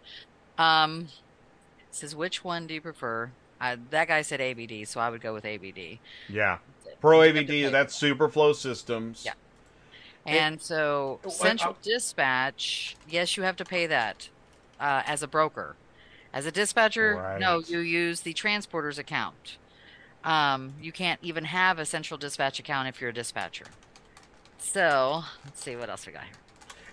Um, 0.56 1.08
it 1.80 1.94
says 1.94 2.14
which 2.14 2.42
one 2.44 2.66
do 2.66 2.74
you 2.74 2.80
prefer? 2.80 3.32
I, 3.60 3.76
that 3.90 4.08
guy 4.08 4.22
said 4.22 4.40
ABD, 4.40 4.88
so 4.88 5.00
I 5.00 5.10
would 5.10 5.20
go 5.20 5.34
with 5.34 5.44
ABD. 5.44 5.98
Yeah. 6.30 6.58
Pro 7.00 7.22
You 7.22 7.30
ABD—that's 7.38 7.98
Superflow 7.98 8.54
Systems. 8.54 9.22
Yeah. 9.24 9.32
And 10.26 10.60
so, 10.60 11.18
Oh, 11.24 11.28
I- 11.28 11.32
Central 11.32 11.74
I- 11.80 11.82
Dispatch, 11.84 12.96
yes, 13.08 13.36
you 13.36 13.42
have 13.42 13.56
to 13.56 13.64
pay 13.64 13.86
that 13.86 14.28
uh, 14.78 15.02
as 15.06 15.22
a 15.22 15.28
broker. 15.28 15.76
As 16.32 16.46
a 16.46 16.52
dispatcher, 16.52 17.38
no, 17.40 17.58
you 17.58 17.78
use 17.80 18.20
the 18.20 18.32
transporter's 18.32 18.98
account. 18.98 19.56
Um, 20.22 20.74
you 20.80 20.92
can't 20.92 21.18
even 21.22 21.44
have 21.46 21.78
a 21.78 21.86
Central 21.86 22.18
Dispatch 22.18 22.60
account 22.60 22.86
if 22.86 23.00
you're 23.00 23.10
a 23.10 23.14
dispatcher. 23.14 23.64
So, 24.58 25.24
let's 25.44 25.62
see 25.64 25.74
what 25.74 25.88
else 25.90 26.06
we 26.06 26.12
got 26.12 26.24
here. 26.24 26.32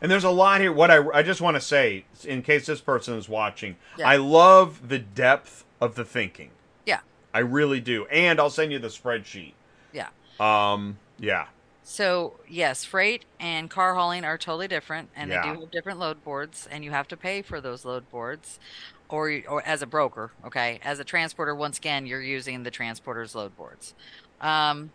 And 0.01 0.09
there's 0.11 0.23
a 0.23 0.29
lot 0.29 0.61
here. 0.61 0.71
What 0.71 0.89
I, 0.89 1.05
I 1.09 1.21
just 1.23 1.41
want 1.41 1.55
to 1.55 1.61
say, 1.61 2.05
in 2.23 2.41
case 2.41 2.65
this 2.65 2.81
person 2.81 3.15
is 3.15 3.27
watching, 3.27 3.75
Yeah. 3.97 4.07
I 4.07 4.15
love 4.15 4.87
the 4.89 4.99
depth 4.99 5.65
of 5.81 5.95
the 5.95 6.05
thinking. 6.05 6.51
Yeah. 6.85 6.99
I 7.33 7.39
really 7.39 7.79
do. 7.81 8.05
And 8.07 8.39
I'll 8.39 8.49
send 8.49 8.71
you 8.71 8.79
the 8.79 8.87
spreadsheet. 8.87 9.53
Yeah. 9.93 10.09
Um. 10.39 10.97
Yeah. 11.19 11.47
So, 11.83 12.33
yes, 12.49 12.83
freight 12.83 13.23
and 13.39 13.69
car 13.69 13.95
hauling 13.95 14.25
are 14.25 14.37
totally 14.37 14.67
different, 14.67 15.09
and 15.15 15.31
Yeah. 15.31 15.41
they 15.41 15.53
do 15.53 15.61
have 15.61 15.71
different 15.71 15.99
load 15.99 16.21
boards, 16.23 16.67
and 16.69 16.83
you 16.83 16.91
have 16.91 17.07
to 17.07 17.15
pay 17.17 17.41
for 17.41 17.61
those 17.61 17.85
load 17.85 18.09
boards, 18.09 18.59
or 19.07 19.29
you- 19.29 19.45
or 19.47 19.63
as 19.65 19.81
a 19.81 19.87
broker, 19.87 20.31
okay. 20.45 20.81
As 20.83 20.99
a 20.99 21.05
transporter, 21.05 21.55
once 21.55 21.77
again, 21.77 22.05
you're 22.05 22.21
using 22.21 22.63
the 22.63 22.71
transporter's 22.71 23.35
load 23.35 23.55
boards. 23.55 23.93
Um, 24.41 24.91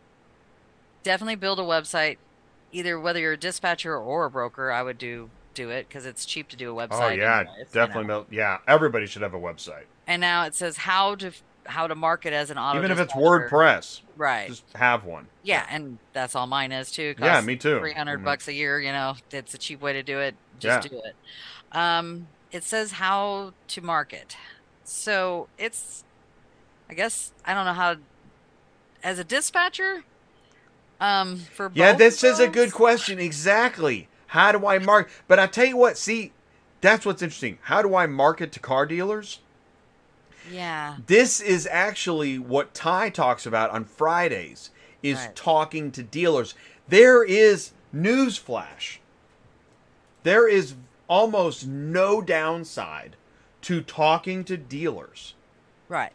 definitely 1.02 1.36
build 1.36 1.58
a 1.58 1.62
website, 1.62 2.18
either 2.72 3.00
whether 3.00 3.18
you're 3.20 3.32
a 3.32 3.36
dispatcher 3.38 3.96
or 3.96 4.26
a 4.26 4.30
broker. 4.30 4.70
I 4.70 4.82
would 4.82 4.98
do 4.98 5.30
do 5.54 5.68
it 5.70 5.86
because 5.88 6.06
it's 6.06 6.24
cheap 6.26 6.48
to 6.48 6.56
do 6.56 6.78
a 6.78 6.88
website. 6.88 7.00
Oh 7.02 7.08
yeah, 7.08 7.40
anyways, 7.40 7.58
you 7.58 7.64
definitely. 7.72 8.04
know. 8.04 8.26
Yeah, 8.30 8.58
everybody 8.68 9.06
should 9.06 9.22
have 9.22 9.34
a 9.34 9.40
website, 9.40 9.84
And 10.06 10.20
now 10.20 10.44
it 10.44 10.54
says 10.54 10.76
how 10.78 11.14
to 11.16 11.32
how 11.66 11.86
to 11.86 11.94
market 11.94 12.32
as 12.32 12.50
an 12.50 12.58
auto. 12.58 12.78
even 12.78 12.90
if 12.90 12.98
it's. 12.98 13.12
WordPress. 13.14 14.00
right? 14.16 14.48
Just 14.48 14.64
have 14.74 15.04
one. 15.04 15.28
Yeah, 15.42 15.64
and 15.70 15.98
that's 16.12 16.34
all 16.34 16.46
mine 16.46 16.72
is 16.72 16.90
too. 16.90 17.14
Yeah, 17.18 17.40
me 17.40 17.56
too. 17.56 17.78
300 17.78 18.20
Mhm. 18.20 18.24
bucks 18.24 18.48
a 18.48 18.52
year, 18.52 18.80
you 18.80 18.92
know, 18.92 19.14
it's 19.30 19.54
a 19.54 19.58
cheap 19.58 19.80
way 19.80 19.92
to 19.92 20.02
do 20.02 20.18
it. 20.18 20.34
Just 20.58 20.84
Yeah. 20.84 20.90
do 20.90 21.02
it. 21.04 21.16
Um, 21.76 22.28
it 22.50 22.64
says 22.64 22.92
how 22.92 23.52
to 23.68 23.80
market. 23.80 24.36
So 24.84 25.48
it's, 25.58 26.04
I 26.90 26.94
guess, 26.94 27.32
I 27.44 27.54
don't 27.54 27.64
know 27.64 27.72
how, 27.72 27.96
as 29.02 29.18
a 29.18 29.24
dispatcher, 29.24 30.04
um, 31.00 31.36
for 31.38 31.70
Yeah, 31.74 31.92
this 31.94 32.22
is 32.22 32.38
a 32.38 32.48
good 32.48 32.72
question. 32.72 33.18
Exactly. 33.18 34.08
How 34.28 34.52
do 34.52 34.66
I 34.66 34.78
mark? 34.78 35.10
But 35.28 35.38
I 35.38 35.46
tell 35.46 35.66
you 35.66 35.76
what. 35.76 35.98
See, 35.98 36.32
that's 36.80 37.04
what's 37.06 37.22
interesting. 37.22 37.58
How 37.62 37.82
do 37.82 37.94
I 37.94 38.06
market 38.06 38.52
to 38.52 38.60
car 38.60 38.86
dealers? 38.86 39.40
Yeah, 40.50 40.96
This 41.06 41.40
is 41.40 41.68
actually 41.70 42.38
what 42.38 42.74
Ty 42.74 43.10
talks 43.10 43.46
about 43.46 43.70
on 43.70 43.84
Fridays 43.84 44.70
is 45.02 45.18
Right. 45.18 45.36
talking 45.36 45.90
to 45.92 46.02
dealers. 46.02 46.54
There 46.88 47.22
is 47.24 47.72
newsflash. 47.94 48.98
There 50.22 50.48
is 50.48 50.74
almost 51.08 51.66
no 51.66 52.20
downside 52.22 53.16
to 53.62 53.80
talking 53.82 54.44
to 54.44 54.56
dealers. 54.56 55.34
right. 55.88 56.12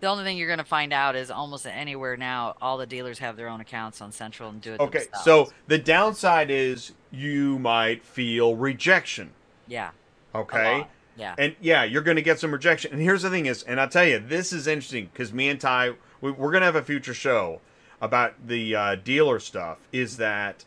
The 0.00 0.08
only 0.08 0.24
thing 0.24 0.36
you're 0.36 0.46
going 0.46 0.58
to 0.58 0.64
find 0.64 0.92
out 0.92 1.16
is 1.16 1.30
almost 1.30 1.66
anywhere 1.66 2.18
now, 2.18 2.54
all 2.60 2.76
the 2.76 2.86
dealers 2.86 3.18
have 3.20 3.36
their 3.38 3.48
own 3.48 3.62
accounts 3.62 4.02
on 4.02 4.12
Central 4.12 4.50
and 4.50 4.60
do 4.60 4.74
it 4.74 4.80
Okay, 4.80 4.98
themselves. 5.04 5.24
so 5.24 5.52
the 5.68 5.78
downside 5.78 6.50
is 6.50 6.92
you 7.10 7.58
might 7.58 8.04
feel 8.04 8.54
rejection. 8.56 9.32
yeah, 9.66 9.90
Okay? 10.34 10.86
Yeah, 11.16 11.34
And 11.38 11.56
yeah, 11.60 11.84
you're 11.84 12.02
going 12.02 12.16
to 12.16 12.22
get 12.22 12.38
some 12.38 12.52
rejection. 12.52 12.92
And 12.92 13.00
here's 13.00 13.22
the 13.22 13.30
thing 13.30 13.46
is, 13.46 13.62
and 13.62 13.80
I'll 13.80 13.88
tell 13.88 14.04
you, 14.04 14.18
this 14.18 14.52
is 14.52 14.66
interesting 14.66 15.08
because 15.12 15.32
me 15.32 15.48
and 15.48 15.60
Ty, 15.60 15.94
we, 16.20 16.30
we're 16.30 16.50
going 16.50 16.60
to 16.60 16.66
have 16.66 16.76
a 16.76 16.82
future 16.82 17.14
show 17.14 17.60
about 18.00 18.34
the 18.46 18.74
uh, 18.74 18.94
dealer 18.96 19.40
stuff. 19.40 19.78
Is 19.92 20.18
that 20.18 20.64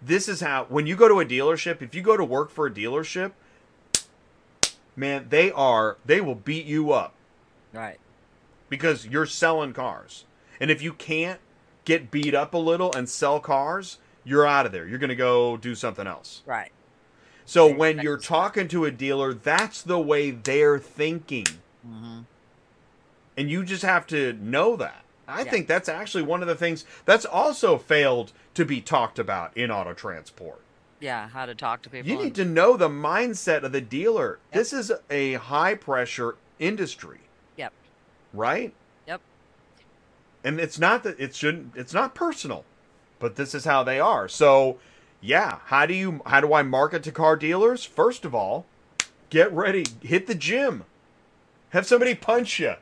this 0.00 0.28
is 0.28 0.40
how 0.40 0.64
when 0.68 0.86
you 0.86 0.96
go 0.96 1.08
to 1.08 1.20
a 1.20 1.24
dealership, 1.24 1.82
if 1.82 1.94
you 1.94 2.02
go 2.02 2.16
to 2.16 2.24
work 2.24 2.50
for 2.50 2.66
a 2.66 2.70
dealership, 2.70 3.32
man, 4.96 5.26
they 5.28 5.50
are 5.52 5.98
they 6.04 6.20
will 6.20 6.34
beat 6.34 6.66
you 6.66 6.92
up 6.92 7.14
right. 7.72 7.98
because 8.68 9.06
you're 9.06 9.26
selling 9.26 9.72
cars. 9.72 10.24
And 10.60 10.70
if 10.70 10.80
you 10.80 10.92
can't 10.92 11.40
get 11.84 12.10
beat 12.10 12.34
up 12.34 12.54
a 12.54 12.58
little 12.58 12.92
and 12.92 13.08
sell 13.08 13.40
cars, 13.40 13.98
you're 14.24 14.46
out 14.46 14.66
of 14.66 14.72
there. 14.72 14.86
You're 14.86 14.98
going 14.98 15.10
to 15.10 15.16
go 15.16 15.56
do 15.56 15.74
something 15.74 16.06
else. 16.06 16.42
Right. 16.46 16.70
So 17.44 17.72
when 17.72 17.98
you're 18.00 18.16
you 18.16 18.22
talking 18.22 18.68
to 18.68 18.84
a 18.84 18.90
dealer, 18.90 19.34
that's 19.34 19.82
the 19.82 19.98
way 19.98 20.30
they're 20.30 20.78
thinking. 20.78 21.46
hmm 21.84 22.20
And 23.36 23.50
you 23.50 23.64
just 23.64 23.82
have 23.82 24.06
to 24.08 24.34
know 24.34 24.76
that. 24.76 25.04
I 25.26 25.42
Yeah. 25.42 25.50
think 25.50 25.66
that's 25.68 25.88
actually 25.88 26.22
one 26.24 26.42
of 26.42 26.48
the 26.48 26.54
things 26.54 26.84
that's 27.04 27.24
also 27.24 27.78
failed 27.78 28.32
to 28.54 28.64
be 28.64 28.80
talked 28.80 29.18
about 29.18 29.56
in 29.56 29.70
auto 29.70 29.94
transport. 29.94 30.60
Yeah, 31.00 31.28
how 31.28 31.46
to 31.46 31.54
talk 31.54 31.82
to 31.82 31.90
people. 31.90 32.08
You 32.08 32.16
and- 32.16 32.24
need 32.24 32.34
to 32.36 32.44
know 32.44 32.76
the 32.76 32.88
mindset 32.88 33.62
of 33.64 33.72
the 33.72 33.80
dealer. 33.80 34.38
Yep. 34.52 34.58
This 34.58 34.72
is 34.72 34.92
a 35.10 35.34
high 35.34 35.74
pressure 35.74 36.36
industry, 36.58 37.20
Yep. 37.56 37.72
right? 38.32 38.72
Yep. 39.08 39.20
And 40.44 40.60
it's 40.60 40.78
not 40.78 41.02
that 41.04 41.18
it 41.18 41.34
shouldn't 41.34 41.74
it's 41.76 41.94
not 41.94 42.14
personal, 42.14 42.64
but 43.18 43.36
this 43.36 43.54
is 43.54 43.64
how 43.64 43.82
they 43.82 43.98
are. 43.98 44.28
So, 44.28 44.78
yeah, 45.22 45.58
how 45.66 45.86
do 45.86 45.94
you 45.94 46.20
how 46.26 46.40
do 46.40 46.52
I 46.52 46.62
market 46.62 47.02
to 47.04 47.12
car 47.12 47.36
dealers? 47.36 47.84
First 47.84 48.24
of 48.26 48.34
all, 48.34 48.66
get 49.30 49.50
ready, 49.52 49.84
hit 50.02 50.26
the 50.26 50.34
gym. 50.34 50.84
Have 51.70 51.86
somebody 51.86 52.14
punch 52.14 52.58
you. 52.60 52.74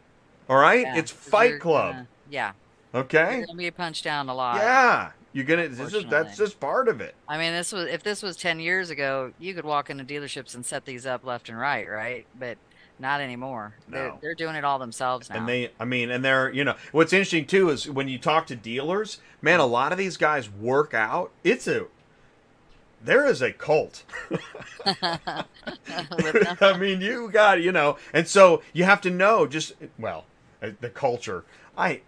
All 0.48 0.56
right? 0.56 0.80
Yeah, 0.82 0.96
it's 0.96 1.10
Fight 1.12 1.60
Club. 1.60 1.92
gonna- 1.94 2.06
yeah, 2.28 2.52
Okay? 2.94 3.38
you're 3.38 3.46
gonna 3.46 3.58
be 3.58 3.70
punched 3.70 4.02
down 4.02 4.28
a 4.28 4.34
lot. 4.34 4.56
Yeah. 4.56 5.10
You're 5.32 5.44
gonna 5.44 5.68
this 5.68 5.94
is 5.94 6.06
that's 6.06 6.36
just 6.36 6.58
part 6.58 6.88
of 6.88 7.00
it. 7.00 7.14
I 7.28 7.38
mean, 7.38 7.52
this 7.52 7.70
was 7.70 7.86
if 7.88 8.02
this 8.02 8.20
was 8.20 8.36
ten 8.36 8.58
years 8.58 8.90
ago, 8.90 9.32
you 9.38 9.54
could 9.54 9.64
walk 9.64 9.88
into 9.88 10.02
dealerships 10.02 10.56
and 10.56 10.66
set 10.66 10.86
these 10.86 11.06
up 11.06 11.24
left 11.24 11.48
and 11.48 11.56
right, 11.56 11.88
right? 11.88 12.26
But 12.36 12.58
not 12.98 13.20
anymore. 13.20 13.74
They're 13.88 14.08
No. 14.08 14.18
they're 14.20 14.34
doing 14.34 14.56
it 14.56 14.64
all 14.64 14.80
themselves 14.80 15.30
now. 15.30 15.36
And 15.36 15.48
they, 15.48 15.70
I 15.78 15.84
mean, 15.84 16.10
and 16.10 16.24
they're, 16.24 16.50
you 16.50 16.64
know, 16.64 16.74
what's 16.90 17.12
interesting 17.12 17.46
too 17.46 17.70
is 17.70 17.88
when 17.88 18.08
you 18.08 18.18
talk 18.18 18.48
to 18.48 18.56
dealers, 18.56 19.18
man, 19.40 19.60
a 19.60 19.66
lot 19.66 19.92
of 19.92 19.98
these 19.98 20.16
guys 20.16 20.50
work 20.50 20.94
out. 20.94 21.30
It's 21.44 21.68
a, 21.68 21.86
there 23.02 23.26
is 23.26 23.42
a 23.42 23.52
cult. 23.52 24.04
I 24.86 26.76
mean, 26.78 27.00
you 27.00 27.30
got, 27.30 27.60
you 27.62 27.72
know, 27.72 27.96
and 28.12 28.26
so 28.26 28.62
you 28.72 28.84
have 28.84 29.00
to 29.02 29.10
know 29.10 29.46
just, 29.46 29.72
well, 29.98 30.24
uh, 30.62 30.70
the 30.80 30.88
culture. 30.90 31.44
I, 31.76 32.00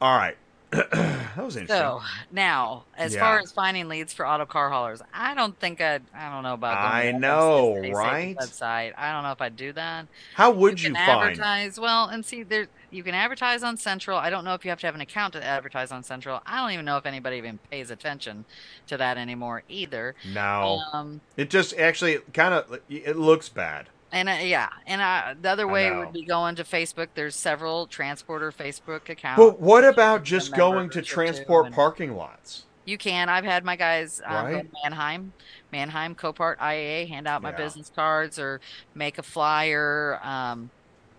all 0.00 0.16
right. 0.16 0.36
that 0.70 1.36
was 1.38 1.56
interesting. 1.56 1.66
so 1.68 2.02
now, 2.32 2.84
as 2.98 3.14
Yeah. 3.14 3.20
far 3.20 3.38
as 3.38 3.52
finding 3.52 3.88
leads 3.88 4.12
for 4.12 4.26
auto 4.26 4.44
car 4.46 4.68
haulers, 4.68 5.00
I 5.14 5.32
don't 5.34 5.58
think 5.58 5.80
I'd. 5.80 6.02
I 6.12 6.28
don't 6.30 6.42
know 6.42 6.54
about. 6.54 6.74
going 6.82 6.92
I 6.92 7.12
know, 7.12 7.76
FSA 7.84 7.94
right? 7.94 8.36
Website. 8.36 8.92
I 8.98 9.12
don't 9.12 9.22
know 9.22 9.30
if 9.30 9.40
I'd 9.40 9.56
do 9.56 9.72
that. 9.74 10.06
How 10.34 10.50
would 10.50 10.82
you, 10.82 10.88
can 10.92 10.96
find? 11.06 11.40
advertise 11.40 11.78
well 11.78 12.06
and 12.08 12.26
see 12.26 12.42
there 12.42 12.66
you 12.96 13.04
can 13.04 13.14
advertise 13.14 13.62
on 13.62 13.76
central 13.76 14.18
i 14.18 14.30
don't 14.30 14.44
know 14.44 14.54
if 14.54 14.64
you 14.64 14.70
have 14.70 14.80
to 14.80 14.86
have 14.86 14.94
an 14.94 15.00
account 15.00 15.32
to 15.34 15.44
advertise 15.44 15.92
on 15.92 16.02
central 16.02 16.40
i 16.46 16.56
don't 16.60 16.72
even 16.72 16.84
know 16.84 16.96
if 16.96 17.06
anybody 17.06 17.36
even 17.36 17.60
pays 17.70 17.90
attention 17.90 18.44
to 18.86 18.96
that 18.96 19.18
anymore 19.18 19.62
either 19.68 20.14
No, 20.24 20.80
um 20.92 21.20
it 21.36 21.50
just 21.50 21.76
actually 21.76 22.18
kind 22.32 22.54
of, 22.54 22.78
it 22.88 23.16
looks 23.16 23.48
bad. 23.48 23.90
and 24.12 24.28
uh, 24.28 24.32
yeah 24.42 24.68
and 24.86 25.00
uh, 25.02 25.34
the 25.40 25.50
other 25.50 25.68
way 25.68 25.90
would 25.90 26.12
be 26.12 26.24
going 26.24 26.54
to 26.56 26.64
facebook 26.64 27.08
there's 27.14 27.36
several 27.36 27.86
transporter 27.86 28.50
facebook 28.52 29.08
accounts 29.08 29.52
But 29.52 29.60
what 29.60 29.84
about 29.84 30.22
just 30.24 30.54
going 30.54 30.90
to 30.90 31.02
transport 31.02 31.72
parking 31.72 32.14
lots? 32.14 32.64
You 32.84 32.98
can. 32.98 33.28
I've 33.28 33.44
had 33.44 33.64
my 33.64 33.74
guys 33.74 34.20
um, 34.24 34.48
go 34.48 34.58
Right. 34.58 34.62
to 34.62 34.68
Manheim, 34.84 35.34
Manheim 35.72 36.14
Copart 36.14 36.56
IAA, 36.58 37.08
hand 37.08 37.26
out 37.26 37.42
my 37.42 37.50
Yeah. 37.50 37.56
business 37.56 37.90
cards 37.92 38.38
or 38.38 38.60
make 38.94 39.18
a 39.18 39.24
flyer. 39.24 40.20
Um, 40.22 40.70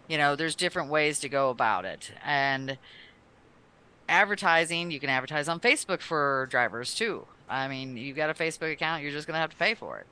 you 0.07 0.17
know, 0.17 0.35
there's 0.35 0.55
different 0.55 0.89
ways 0.89 1.19
to 1.19 1.29
go 1.29 1.49
about 1.49 1.85
it. 1.85 2.11
And 2.23 2.77
advertising, 4.09 4.91
you 4.91 4.99
can 4.99 5.09
advertise 5.09 5.47
on 5.47 5.59
Facebook 5.59 6.01
for 6.01 6.47
drivers 6.49 6.95
too. 6.95 7.25
I 7.49 7.67
mean, 7.67 7.97
you've 7.97 8.17
got 8.17 8.29
a 8.29 8.33
Facebook 8.33 8.71
account, 8.71 9.03
you're 9.03 9.11
just 9.11 9.27
going 9.27 9.35
to 9.35 9.41
have 9.41 9.51
to 9.51 9.57
pay 9.57 9.73
for 9.73 9.99
it. 9.99 10.07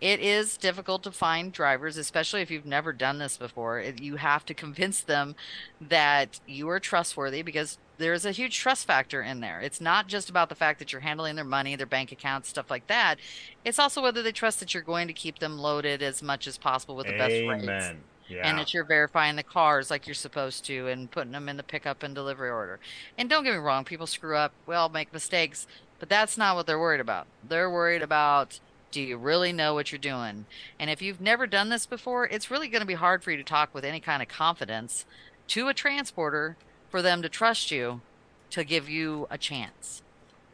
It 0.00 0.18
is 0.18 0.56
difficult 0.56 1.04
to 1.04 1.12
find 1.12 1.52
drivers, 1.52 1.96
especially 1.96 2.42
if 2.42 2.50
you've 2.50 2.66
never 2.66 2.92
done 2.92 3.18
this 3.18 3.36
before. 3.36 3.80
You 3.80 4.16
have 4.16 4.44
to 4.46 4.54
convince 4.54 5.00
them 5.00 5.36
that 5.80 6.40
you 6.44 6.68
are 6.70 6.80
trustworthy 6.80 7.42
because 7.42 7.78
there's 7.98 8.24
a 8.24 8.32
huge 8.32 8.58
trust 8.58 8.84
factor 8.84 9.22
in 9.22 9.38
there. 9.38 9.60
It's 9.60 9.80
not 9.80 10.08
just 10.08 10.28
about 10.28 10.48
the 10.48 10.56
fact 10.56 10.80
that 10.80 10.92
you're 10.92 11.02
handling 11.02 11.36
their 11.36 11.44
money, 11.44 11.76
their 11.76 11.86
bank 11.86 12.10
accounts, 12.10 12.48
stuff 12.48 12.68
like 12.68 12.88
that. 12.88 13.20
It's 13.64 13.78
also 13.78 14.02
whether 14.02 14.24
they 14.24 14.32
trust 14.32 14.58
that 14.58 14.74
you're 14.74 14.82
going 14.82 15.06
to 15.06 15.14
keep 15.14 15.38
them 15.38 15.56
loaded 15.56 16.02
as 16.02 16.20
much 16.20 16.48
as 16.48 16.58
possible 16.58 16.96
with 16.96 17.06
the 17.06 17.12
best 17.12 17.34
rates 17.34 17.62
Amen. 17.62 18.00
Yeah. 18.28 18.48
and 18.48 18.58
that 18.58 18.72
you're 18.72 18.84
verifying 18.84 19.36
the 19.36 19.42
cars 19.42 19.90
like 19.90 20.06
you're 20.06 20.14
supposed 20.14 20.64
to 20.66 20.88
and 20.88 21.10
putting 21.10 21.32
them 21.32 21.48
in 21.48 21.56
the 21.56 21.62
pickup 21.62 22.02
and 22.02 22.14
delivery 22.14 22.50
order. 22.50 22.78
And 23.18 23.28
don't 23.28 23.44
get 23.44 23.52
me 23.52 23.58
wrong, 23.58 23.84
people 23.84 24.06
screw 24.06 24.36
up, 24.36 24.52
we 24.66 24.74
all 24.74 24.88
make 24.88 25.12
mistakes, 25.12 25.66
but 25.98 26.08
that's 26.08 26.38
not 26.38 26.56
what 26.56 26.66
they're 26.66 26.78
worried 26.78 27.00
about. 27.00 27.26
They're 27.46 27.70
worried 27.70 28.02
about 28.02 28.60
do 28.90 29.00
you 29.00 29.16
really 29.16 29.52
know 29.52 29.74
what 29.74 29.90
you're 29.90 29.98
doing? 29.98 30.44
And 30.78 30.90
if 30.90 31.00
you've 31.02 31.20
never 31.20 31.46
done 31.46 31.70
this 31.70 31.86
before, 31.86 32.26
it's 32.26 32.50
really 32.50 32.68
going 32.68 32.80
to 32.82 32.86
be 32.86 32.94
hard 32.94 33.24
for 33.24 33.30
you 33.30 33.38
to 33.38 33.42
talk 33.42 33.74
with 33.74 33.84
any 33.84 34.00
kind 34.00 34.22
of 34.22 34.28
confidence 34.28 35.06
to 35.48 35.68
a 35.68 35.74
transporter 35.74 36.56
for 36.90 37.02
them 37.02 37.22
to 37.22 37.28
trust 37.28 37.70
you 37.70 38.02
to 38.50 38.64
give 38.64 38.88
you 38.88 39.26
a 39.30 39.38
chance. 39.38 40.02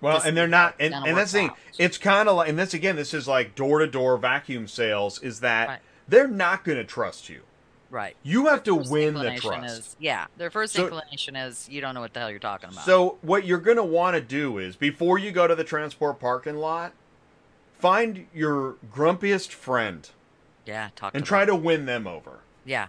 Well, 0.00 0.22
and 0.24 0.36
they're 0.36 0.46
not, 0.46 0.76
and, 0.78 0.94
and 0.94 1.16
that's 1.16 1.32
the 1.32 1.38
thing. 1.38 1.50
It's 1.78 1.98
kind 1.98 2.28
of 2.28 2.36
like, 2.36 2.48
and 2.48 2.56
this 2.56 2.72
again, 2.72 2.94
this 2.94 3.12
is 3.12 3.26
like 3.26 3.56
door 3.56 3.80
to 3.80 3.86
door 3.88 4.16
vacuum 4.16 4.68
sales. 4.68 5.20
Is 5.20 5.40
that 5.40 5.68
Right. 5.68 5.78
they're 6.06 6.28
not 6.28 6.64
going 6.64 6.78
to 6.78 6.84
trust 6.84 7.28
you. 7.28 7.42
Right. 7.90 8.16
You 8.22 8.46
have 8.46 8.62
to 8.64 8.74
win 8.74 9.14
the 9.14 9.36
trust. 9.36 9.78
Is, 9.78 9.96
yeah, 9.98 10.26
their 10.36 10.50
first 10.50 10.74
So- 10.74 10.84
inclination 10.84 11.36
is 11.36 11.68
you 11.70 11.80
don't 11.80 11.94
know 11.94 12.00
what 12.02 12.12
the 12.12 12.20
hell 12.20 12.30
you're 12.30 12.38
talking 12.38 12.68
about. 12.70 12.84
So 12.84 13.18
what 13.22 13.46
you're 13.46 13.58
going 13.58 13.78
to 13.78 13.84
want 13.84 14.14
to 14.14 14.20
do 14.20 14.58
is 14.58 14.76
before 14.76 15.18
you 15.18 15.30
go 15.32 15.46
to 15.46 15.54
the 15.54 15.64
transport 15.64 16.20
parking 16.20 16.56
lot, 16.56 16.92
find 17.78 18.26
your 18.34 18.76
grumpiest 18.92 19.50
friend 19.52 20.08
yeah, 20.66 20.90
talk 20.96 21.14
and 21.14 21.24
to 21.24 21.28
try 21.28 21.44
them. 21.46 21.56
to 21.56 21.62
win 21.62 21.86
them 21.86 22.06
over. 22.06 22.40
Yeah. 22.64 22.88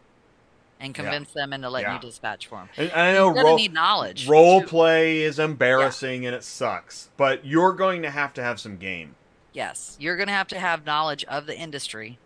And 0.81 0.95
convince 0.95 1.31
them 1.31 1.51
into 1.53 1.69
letting 1.69 1.89
Yeah. 1.89 1.95
you 1.95 2.01
dispatch 2.01 2.47
for 2.47 2.55
them. 2.59 2.69
And 2.77 2.91
I 2.93 3.13
know 3.13 3.29
role, 3.29 3.57
need 3.57 3.73
knowledge. 3.73 4.27
role 4.27 4.61
too. 4.61 4.67
play 4.67 5.21
is 5.21 5.37
embarrassing 5.39 6.25
and 6.25 6.33
it 6.35 6.43
sucks, 6.43 7.09
but 7.17 7.45
you're 7.45 7.73
going 7.73 8.01
to 8.01 8.09
have 8.09 8.33
to 8.35 8.43
have 8.43 8.59
some 8.59 8.77
game. 8.77 9.15
Yes. 9.53 9.97
You're 9.99 10.15
going 10.15 10.27
to 10.27 10.33
have 10.33 10.47
to 10.49 10.59
have 10.59 10.85
knowledge 10.85 11.23
of 11.25 11.45
the 11.47 11.57
industry. 11.57 12.17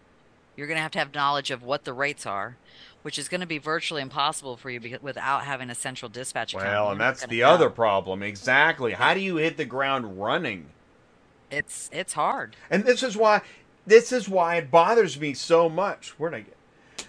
You're 0.56 0.68
going 0.68 0.78
to 0.78 0.82
have 0.82 0.92
to 0.92 1.00
have 1.00 1.14
knowledge 1.14 1.52
of 1.52 1.64
what 1.64 1.84
the 1.84 1.94
rates 1.94 2.26
are, 2.26 2.58
which 3.02 3.18
is 3.18 3.28
going 3.28 3.42
to 3.42 3.48
be 3.48 3.58
virtually 3.58 4.02
impossible 4.02 4.56
for 4.56 4.70
you 4.70 4.80
because, 4.80 5.02
without 5.02 5.44
having 5.44 5.70
a 5.70 5.76
central 5.76 6.10
dispatch 6.10 6.54
account. 6.54 6.70
Well, 6.70 6.92
and 6.92 7.02
that's 7.02 7.26
the 7.26 7.44
other 7.44 7.70
problem. 7.70 8.22
Exactly. 8.22 8.94
How 8.94 9.14
do 9.14 9.20
you 9.20 9.38
hit 9.38 9.58
the 9.58 9.66
ground 9.66 10.20
running? 10.20 10.68
It's 11.50 11.90
it's 11.94 12.14
hard. 12.14 12.56
And 12.70 12.84
this 12.84 13.04
is 13.04 13.16
why 13.16 13.42
this 13.86 14.12
is 14.12 14.30
why 14.30 14.56
it 14.58 14.72
bothers 14.72 15.20
me 15.20 15.34
so 15.34 15.70
much. 15.70 16.10
Where'd 16.20 16.34
I 16.34 16.42
get? 16.42 16.58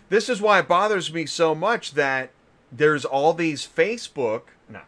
This 0.08 0.28
is 0.28 0.40
why 0.40 0.60
it 0.60 0.68
bothers 0.68 1.12
me 1.12 1.26
so 1.26 1.54
much 1.54 1.92
that 1.92 2.30
there's 2.70 3.04
all 3.04 3.32
these 3.32 3.66
Facebook, 3.66 4.42
no, 4.68 4.80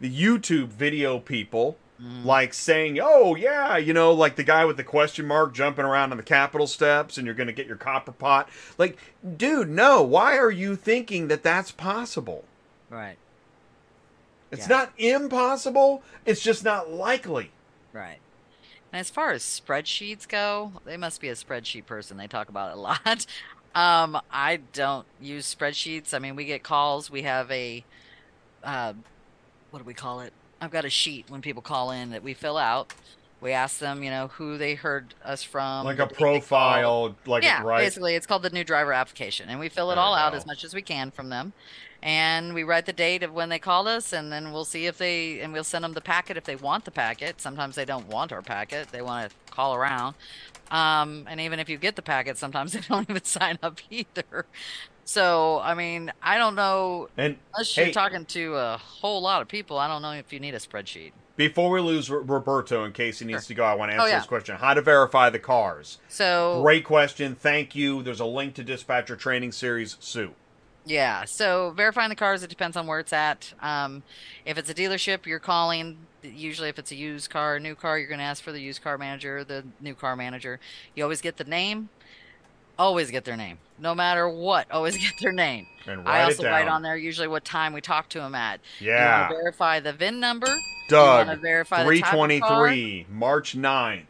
the 0.00 0.10
YouTube 0.10 0.68
video 0.68 1.18
people 1.18 1.76
Mm. 2.02 2.24
like 2.24 2.54
saying, 2.54 2.98
"Oh 3.02 3.34
yeah, 3.34 3.76
you 3.76 3.92
know, 3.92 4.12
like 4.12 4.36
the 4.36 4.42
guy 4.42 4.64
with 4.64 4.78
the 4.78 4.84
question 4.84 5.26
mark 5.26 5.52
jumping 5.52 5.84
around 5.84 6.12
on 6.12 6.16
the 6.16 6.22
Capitol 6.22 6.66
steps, 6.66 7.18
and 7.18 7.26
you're 7.26 7.34
going 7.34 7.46
to 7.48 7.52
get 7.52 7.66
your 7.66 7.76
copper 7.76 8.12
pot." 8.12 8.48
Like, 8.78 8.96
dude, 9.36 9.68
no. 9.68 10.02
Why 10.02 10.38
are 10.38 10.50
you 10.50 10.76
thinking 10.76 11.28
that 11.28 11.42
that's 11.42 11.70
possible? 11.72 12.44
Right. 12.88 13.18
It's 14.50 14.62
Yeah. 14.62 14.76
not 14.76 14.92
impossible. 14.96 16.02
It's 16.24 16.40
just 16.42 16.64
not 16.64 16.90
likely. 16.90 17.50
Right. 17.92 18.18
And 18.92 19.00
as 19.00 19.10
far 19.10 19.32
as 19.32 19.42
spreadsheets 19.42 20.26
go, 20.26 20.72
they 20.86 20.96
must 20.96 21.20
be 21.20 21.28
a 21.28 21.34
spreadsheet 21.34 21.84
person. 21.86 22.16
They 22.16 22.26
talk 22.26 22.48
about 22.48 22.70
it 22.70 22.78
a 22.78 22.80
lot. 22.80 23.26
Um, 23.74 24.20
I 24.32 24.56
don't 24.72 25.06
use 25.20 25.54
spreadsheets. 25.54 26.14
I 26.14 26.18
mean, 26.18 26.34
we 26.34 26.46
get 26.46 26.62
calls. 26.62 27.10
We 27.10 27.22
have 27.22 27.50
a, 27.50 27.84
uh, 28.64 28.94
what 29.70 29.80
do 29.80 29.84
we 29.84 29.94
call 29.94 30.20
it? 30.20 30.32
I've 30.60 30.70
got 30.70 30.84
a 30.84 30.90
sheet 30.90 31.26
when 31.28 31.40
people 31.42 31.62
call 31.62 31.90
in 31.90 32.10
that 32.10 32.22
we 32.22 32.34
fill 32.34 32.58
out. 32.58 32.92
We 33.40 33.52
ask 33.52 33.78
them, 33.78 34.02
you 34.02 34.10
know, 34.10 34.28
who 34.28 34.58
they 34.58 34.74
heard 34.74 35.14
us 35.24 35.42
from. 35.42 35.86
Like 35.86 35.98
a 35.98 36.06
date 36.06 36.08
they 36.10 36.14
called. 36.14 36.42
profile, 36.42 37.16
like 37.24 37.42
yeah, 37.42 37.62
right. 37.62 37.78
basically, 37.78 38.14
it's 38.14 38.26
called 38.26 38.42
the 38.42 38.50
new 38.50 38.64
driver 38.64 38.92
application, 38.92 39.48
and 39.48 39.58
we 39.58 39.70
fill 39.70 39.90
it 39.90 39.94
There 39.94 40.04
all 40.04 40.14
out 40.14 40.34
as 40.34 40.44
much 40.44 40.62
as 40.62 40.74
we 40.74 40.82
can 40.82 41.10
from 41.10 41.30
them, 41.30 41.54
and 42.02 42.52
we 42.52 42.64
write 42.64 42.84
the 42.84 42.92
date 42.92 43.22
of 43.22 43.32
when 43.32 43.48
they 43.48 43.58
called 43.58 43.88
us, 43.88 44.12
and 44.12 44.30
then 44.30 44.52
we'll 44.52 44.66
see 44.66 44.84
if 44.84 44.98
they, 44.98 45.40
and 45.40 45.54
we'll 45.54 45.64
send 45.64 45.84
them 45.84 45.94
the 45.94 46.02
packet 46.02 46.36
if 46.36 46.44
they 46.44 46.56
want 46.56 46.84
the 46.84 46.90
packet. 46.90 47.40
Sometimes 47.40 47.76
they 47.76 47.86
don't 47.86 48.08
want 48.08 48.30
our 48.30 48.42
packet; 48.42 48.88
they 48.92 49.00
want 49.00 49.30
to 49.30 49.36
call 49.50 49.74
around, 49.74 50.16
um, 50.70 51.26
and 51.26 51.40
even 51.40 51.58
if 51.58 51.70
you 51.70 51.78
get 51.78 51.96
the 51.96 52.02
packet, 52.02 52.36
sometimes 52.36 52.72
they 52.74 52.80
don't 52.80 53.08
even 53.08 53.24
sign 53.24 53.58
up 53.62 53.78
either. 53.90 54.44
So, 55.14 55.58
I 55.58 55.74
mean, 55.74 56.12
I 56.22 56.38
don't 56.38 56.54
know. 56.54 57.08
And 57.16 57.36
Unless 57.52 57.76
you're 57.76 57.90
talking 57.90 58.24
to 58.26 58.54
a 58.54 58.76
whole 58.76 59.20
lot 59.20 59.42
of 59.42 59.48
people, 59.48 59.76
I 59.76 59.88
don't 59.88 60.02
know 60.02 60.12
if 60.12 60.32
you 60.32 60.38
need 60.38 60.54
a 60.54 60.58
spreadsheet. 60.60 61.10
Before 61.34 61.68
we 61.70 61.80
lose 61.80 62.08
R- 62.08 62.20
Roberto, 62.20 62.84
in 62.84 62.92
case 62.92 63.18
he 63.18 63.24
needs 63.24 63.42
Sure. 63.44 63.48
to 63.48 63.54
go, 63.54 63.64
I 63.64 63.74
want 63.74 63.90
to 63.90 63.94
answer 63.94 64.06
Oh, 64.06 64.08
yeah. 64.08 64.18
this 64.18 64.28
question: 64.28 64.54
How 64.54 64.72
to 64.72 64.80
verify 64.80 65.28
the 65.28 65.40
cars? 65.40 65.98
So, 66.08 66.60
Great 66.62 66.84
question. 66.84 67.34
Thank 67.34 67.74
you. 67.74 68.04
There's 68.04 68.20
a 68.20 68.24
link 68.24 68.54
to 68.54 68.62
Dispatcher 68.62 69.16
Training 69.16 69.50
Series. 69.50 69.96
Sue. 69.98 70.30
Yeah, 70.84 71.24
so 71.24 71.72
verifying 71.76 72.08
the 72.10 72.14
cars, 72.16 72.44
it 72.44 72.48
depends 72.48 72.76
on 72.76 72.86
where 72.86 73.00
it's 73.00 73.12
at. 73.12 73.52
Um, 73.60 74.04
if 74.44 74.58
it's 74.58 74.70
a 74.70 74.74
dealership, 74.74 75.26
you're 75.26 75.40
calling. 75.40 75.98
Usually, 76.22 76.68
if 76.68 76.78
it's 76.78 76.92
a 76.92 76.96
used 76.96 77.30
car, 77.30 77.58
new 77.58 77.74
car, 77.74 77.98
you're 77.98 78.08
going 78.08 78.18
to 78.20 78.24
ask 78.24 78.44
for 78.44 78.52
the 78.52 78.60
used 78.60 78.82
car 78.84 78.96
manager, 78.96 79.42
the 79.42 79.64
new 79.80 79.94
car 79.94 80.14
manager. 80.14 80.60
You 80.94 81.02
always 81.02 81.20
get 81.20 81.36
the 81.36 81.44
name. 81.44 81.88
Always 82.80 83.10
get 83.10 83.26
their 83.26 83.36
name, 83.36 83.58
no 83.78 83.94
matter 83.94 84.26
what. 84.26 84.70
Always 84.70 84.96
get 85.04 85.12
their 85.20 85.32
name. 85.32 85.66
And 85.86 86.00
I 86.00 86.04
write 86.04 86.24
also 86.24 86.42
it 86.42 86.44
down. 86.44 86.52
write 86.52 86.68
on 86.68 86.80
there 86.82 86.96
usually 86.96 87.28
what 87.28 87.44
time 87.44 87.74
we 87.74 87.82
talk 87.82 88.08
to 88.10 88.18
them 88.20 88.34
at. 88.34 88.60
You 88.78 88.88
Yeah. 88.88 89.20
want 89.20 89.32
to 89.32 89.36
verify 89.36 89.80
the 89.80 89.92
VIN 89.92 90.18
number. 90.18 90.46
You 90.46 90.62
Doug. 90.88 91.40
verify 91.42 91.82
of 91.82 91.84
car. 91.84 91.86
323, 91.86 93.06
March 93.10 93.54
9th. 93.54 94.04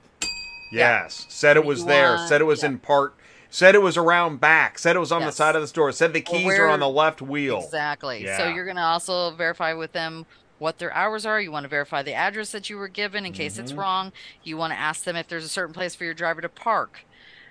Yeah. 0.70 1.02
Yes. 1.02 1.26
Said 1.28 1.56
it 1.56 1.64
was 1.64 1.84
there. 1.84 2.16
Said 2.28 2.40
it 2.40 2.44
was 2.44 2.62
yeah. 2.62 2.68
in 2.68 2.78
part. 2.78 3.14
Said 3.50 3.74
it 3.74 3.82
was 3.82 3.96
around 3.96 4.40
back. 4.40 4.78
Said 4.78 4.94
it 4.94 5.00
was 5.00 5.10
on 5.10 5.22
the 5.22 5.32
side 5.32 5.56
of 5.56 5.62
the 5.62 5.66
store. 5.66 5.90
Said 5.90 6.12
the 6.12 6.20
keys 6.20 6.56
are 6.56 6.68
on 6.68 6.78
the 6.78 6.88
left 6.88 7.20
wheel. 7.20 7.58
Exactly. 7.64 8.24
So 8.24 8.46
you're 8.46 8.64
going 8.64 8.76
to 8.76 8.82
also 8.82 9.32
verify 9.32 9.72
with 9.72 9.90
them 9.90 10.26
what 10.60 10.78
their 10.78 10.92
hours 10.94 11.26
are. 11.26 11.40
You 11.40 11.50
want 11.50 11.64
to 11.64 11.68
verify 11.68 12.02
the 12.02 12.14
address 12.14 12.52
that 12.52 12.70
you 12.70 12.76
were 12.76 12.86
given 12.86 13.26
in 13.26 13.32
case 13.32 13.58
it's 13.58 13.72
Mhm. 13.72 13.78
wrong. 13.78 14.12
You 14.44 14.56
want 14.56 14.72
to 14.72 14.78
ask 14.78 15.02
them 15.02 15.16
if 15.16 15.26
there's 15.26 15.44
a 15.44 15.48
certain 15.48 15.74
place 15.74 15.96
for 15.96 16.04
your 16.04 16.14
driver 16.14 16.40
to 16.40 16.48
park 16.48 17.00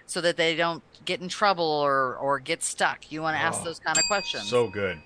so 0.05 0.21
that 0.21 0.37
they 0.37 0.55
don't 0.55 0.81
get 1.09 1.21
in 1.21 1.27
trouble 1.27 1.65
or 1.65 2.15
or 2.17 2.39
get 2.39 2.61
stuck. 2.63 3.11
You 3.11 3.21
want 3.23 3.35
to 3.35 3.41
ask 3.41 3.61
Oh, 3.61 3.65
those 3.65 3.79
kind 3.79 3.97
of 3.97 4.03
questions. 4.07 4.47
So 4.47 4.67
good. 4.69 4.99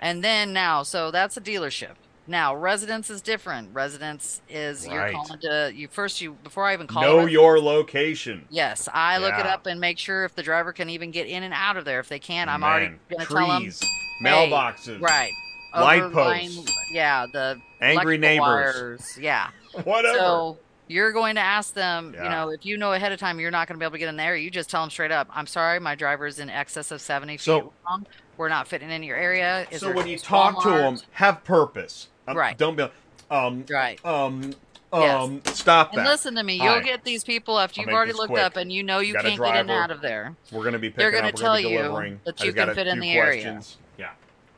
and 0.00 0.22
then 0.24 0.52
now, 0.52 0.82
so 0.82 1.10
that's 1.12 1.36
a 1.36 1.40
dealership. 1.40 1.94
Now, 2.26 2.56
residence 2.56 3.10
is 3.10 3.20
different. 3.22 3.72
Residence 3.74 4.40
is 4.48 4.86
you're 4.86 5.12
calling 5.12 5.38
to 5.40 5.70
you 5.74 5.88
first 5.88 6.20
you 6.22 6.32
before 6.42 6.64
I 6.66 6.72
even 6.72 6.86
call 6.86 7.02
Know 7.02 7.26
your 7.26 7.60
location. 7.60 8.46
Yes, 8.50 8.88
I 8.92 9.18
look 9.18 9.34
it 9.34 9.46
up 9.46 9.66
and 9.66 9.78
make 9.80 9.98
sure 9.98 10.24
if 10.24 10.34
the 10.34 10.42
driver 10.42 10.72
can 10.72 10.88
even 10.90 11.10
get 11.12 11.26
in 11.28 11.42
and 11.44 11.54
out 11.54 11.76
of 11.76 11.84
there. 11.84 12.00
If 12.00 12.08
they 12.08 12.18
can't, 12.18 12.50
I'm 12.50 12.64
already 12.64 12.94
going 13.10 13.20
to 13.20 13.26
tell 13.26 13.46
them 13.46 13.62
trees, 13.62 13.80
mailboxes, 14.24 15.00
Right. 15.00 15.32
Light 15.74 16.10
posts. 16.12 16.72
Yeah, 16.92 17.26
the 17.32 17.60
angry 17.80 18.16
neighbors, 18.16 18.40
wires, 18.42 19.18
Yeah. 19.20 19.50
whatever. 19.84 20.18
So 20.18 20.58
you're 20.88 21.12
going 21.12 21.34
to 21.36 21.40
ask 21.40 21.74
them, 21.74 22.12
Yeah. 22.14 22.24
you 22.24 22.30
know, 22.30 22.48
if 22.50 22.64
you 22.66 22.76
know 22.76 22.92
ahead 22.92 23.12
of 23.12 23.18
time 23.18 23.40
you're 23.40 23.50
not 23.50 23.68
going 23.68 23.78
to 23.78 23.82
be 23.82 23.84
able 23.84 23.92
to 23.92 23.98
get 23.98 24.08
in 24.08 24.16
there, 24.16 24.36
you 24.36 24.50
just 24.50 24.68
tell 24.70 24.82
them 24.82 24.90
straight 24.90 25.10
up, 25.12 25.28
I'm 25.32 25.46
sorry, 25.46 25.80
my 25.80 25.94
driver 25.94 26.26
is 26.26 26.38
in 26.38 26.50
excess 26.50 26.90
of 26.90 27.00
70 27.00 27.38
So- 27.38 27.60
feet 27.60 27.70
long. 27.88 28.06
We're 28.36 28.48
not 28.48 28.66
fitting 28.66 28.90
in 28.90 29.02
your 29.04 29.16
area. 29.16 29.64
Is 29.70 29.80
so 29.80 29.92
when 29.92 30.08
you 30.08 30.18
talk 30.18 30.60
to 30.64 30.70
them, 30.70 30.98
have 31.12 31.44
purpose. 31.44 32.08
Um, 32.26 32.36
Right. 32.36 32.58
Don't 32.58 32.76
be 32.76 32.88
um 33.30 33.64
Right. 33.70 34.04
um 34.04 34.54
Yes. 34.92 35.14
um. 35.22 35.40
Stop 35.46 35.90
And 35.92 36.00
that. 36.00 36.08
listen 36.08 36.34
to 36.34 36.42
me, 36.42 36.60
you'll 36.60 36.80
get 36.80 37.04
these 37.04 37.22
people 37.24 37.58
after 37.60 37.80
you've 37.80 37.90
already 37.90 38.12
looked 38.12 38.30
quick. 38.30 38.42
up 38.42 38.56
and 38.56 38.72
you 38.72 38.82
know 38.82 38.98
you 38.98 39.14
can't 39.14 39.40
get 39.40 39.54
in 39.54 39.56
and 39.56 39.70
out 39.70 39.90
of 39.92 40.00
there. 40.00 40.34
We're 40.50 40.64
gonna 40.64 40.78
be 40.80 40.88
picking 40.90 40.98
They're 41.02 41.10
gonna 41.12 41.30
tell 41.32 41.54
gonna 41.62 41.68
you 41.68 42.18
that 42.24 42.42
you 42.42 42.52
can 42.52 42.74
fit 42.74 42.88
in 42.88 42.98
the 42.98 43.12
area. 43.12 43.42
questions. 43.42 43.76
Yeah. 43.98 44.10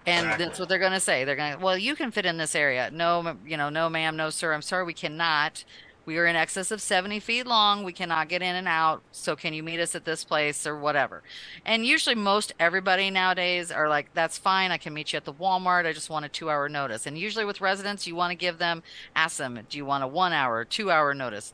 And 0.07 0.25
Exactly. 0.27 0.45
that's 0.47 0.59
what 0.59 0.69
they're 0.71 0.79
going 0.79 0.93
to 0.93 1.01
say. 1.01 1.25
They're 1.25 1.35
going 1.35 1.55
to, 1.55 1.59
well, 1.59 1.77
you 1.77 1.97
can 1.97 2.13
fit 2.13 2.25
in 2.25 2.37
this 2.37 2.55
area. 2.55 2.91
No, 2.93 3.37
you 3.45 3.57
know, 3.57 3.71
no, 3.71 3.89
ma'am, 3.89 4.17
no, 4.17 4.31
sir. 4.31 4.53
I'm 4.53 4.63
sorry, 4.63 4.85
we 4.85 4.95
cannot. 4.95 5.65
We 6.07 6.19
are 6.19 6.27
in 6.27 6.37
excess 6.37 6.71
of 6.71 6.81
70 6.81 7.19
feet 7.19 7.49
long. 7.49 7.83
We 7.83 7.93
cannot 7.93 8.29
get 8.29 8.41
in 8.41 8.55
and 8.55 8.69
out. 8.69 9.03
So 9.11 9.35
can 9.35 9.53
you 9.53 9.65
meet 9.65 9.81
us 9.81 9.97
at 9.97 10.05
this 10.05 10.23
place 10.23 10.65
or 10.65 10.79
whatever? 10.79 11.25
And 11.65 11.85
usually, 11.85 12.15
most 12.15 12.55
everybody 12.61 13.11
nowadays 13.11 13.73
are 13.73 13.89
like, 13.89 14.15
that's 14.15 14.39
fine. 14.39 14.71
I 14.71 14.79
can 14.79 14.95
meet 14.95 15.13
you 15.13 15.17
at 15.17 15.25
the 15.25 15.33
Walmart. 15.33 15.85
I 15.85 15.93
just 15.93 16.09
want 16.09 16.25
a 16.25 16.29
two 16.29 16.49
hour 16.49 16.69
notice. 16.69 17.07
And 17.07 17.19
usually, 17.19 17.45
with 17.45 17.61
residents, 17.61 18.07
you 18.07 18.15
want 18.15 18.31
to 18.31 18.37
give 18.37 18.59
them, 18.59 18.85
ask 19.17 19.37
them, 19.37 19.59
do 19.69 19.77
you 19.77 19.85
want 19.85 20.05
a 20.05 20.07
one 20.07 20.33
hour, 20.33 20.65
two 20.65 20.93
hour 20.93 21.13
notice? 21.13 21.53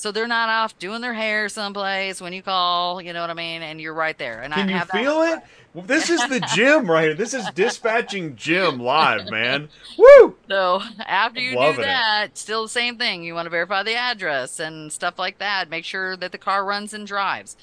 So 0.00 0.12
they're 0.12 0.26
not 0.26 0.48
off 0.48 0.78
doing 0.78 1.02
their 1.02 1.12
hair 1.12 1.50
someplace 1.50 2.22
when 2.22 2.32
you 2.32 2.42
call, 2.42 3.02
you 3.02 3.12
know 3.12 3.20
what 3.20 3.28
I 3.28 3.34
mean? 3.34 3.60
And 3.60 3.78
you're 3.78 3.92
right 3.92 4.16
there. 4.16 4.40
And 4.40 4.54
Can 4.54 4.70
I 4.70 4.78
you 4.78 4.84
feel 4.86 5.22
it? 5.22 5.40
Well, 5.74 5.84
this 5.86 6.08
is 6.08 6.26
the 6.28 6.40
gym 6.54 6.90
right 6.90 7.04
here. 7.04 7.14
This 7.14 7.34
is 7.34 7.44
dispatching 7.50 8.34
Jim 8.34 8.80
live, 8.80 9.30
man. 9.30 9.68
Woo! 9.98 10.36
So 10.48 10.80
after 11.00 11.40
you 11.40 11.52
do 11.52 11.60
it. 11.60 11.76
that, 11.76 12.38
still 12.38 12.62
the 12.62 12.70
same 12.70 12.96
thing. 12.96 13.22
You 13.22 13.34
want 13.34 13.44
to 13.46 13.50
verify 13.50 13.82
the 13.82 13.94
address 13.94 14.58
and 14.58 14.90
stuff 14.90 15.18
like 15.18 15.38
that. 15.38 15.68
Make 15.68 15.84
sure 15.84 16.16
that 16.16 16.32
the 16.32 16.38
car 16.38 16.64
runs 16.64 16.94
and 16.94 17.06
drives. 17.06 17.56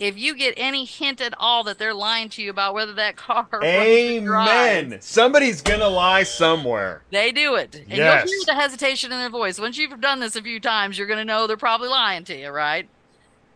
If 0.00 0.18
you 0.18 0.34
get 0.34 0.54
any 0.56 0.84
hint 0.86 1.20
at 1.20 1.34
all 1.38 1.62
that 1.64 1.78
they're 1.78 1.92
lying 1.94 2.30
to 2.30 2.42
you 2.42 2.48
about 2.50 2.72
whether 2.74 2.94
that 2.94 3.16
car 3.16 3.46
runs 3.52 3.64
and 3.64 4.24
drives, 4.26 4.50
Amen. 4.50 5.00
Somebody's 5.02 5.60
gonna 5.60 5.88
lie 5.88 6.22
somewhere. 6.22 7.02
they 7.10 7.30
do 7.32 7.54
it. 7.56 7.74
And 7.76 7.88
Yes. 7.90 8.24
you'll 8.30 8.40
hear 8.46 8.54
the 8.56 8.60
hesitation 8.60 9.12
in 9.12 9.18
their 9.18 9.28
voice. 9.30 9.60
Once 9.60 9.76
you've 9.76 10.00
done 10.00 10.20
this 10.20 10.36
a 10.36 10.42
few 10.42 10.58
times, 10.58 10.96
you're 10.98 11.06
going 11.06 11.18
to 11.18 11.24
know 11.24 11.46
they're 11.46 11.56
probably 11.58 11.88
lying 11.88 12.24
to 12.24 12.34
you, 12.36 12.48
right? 12.48 12.88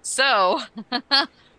So, 0.02 0.60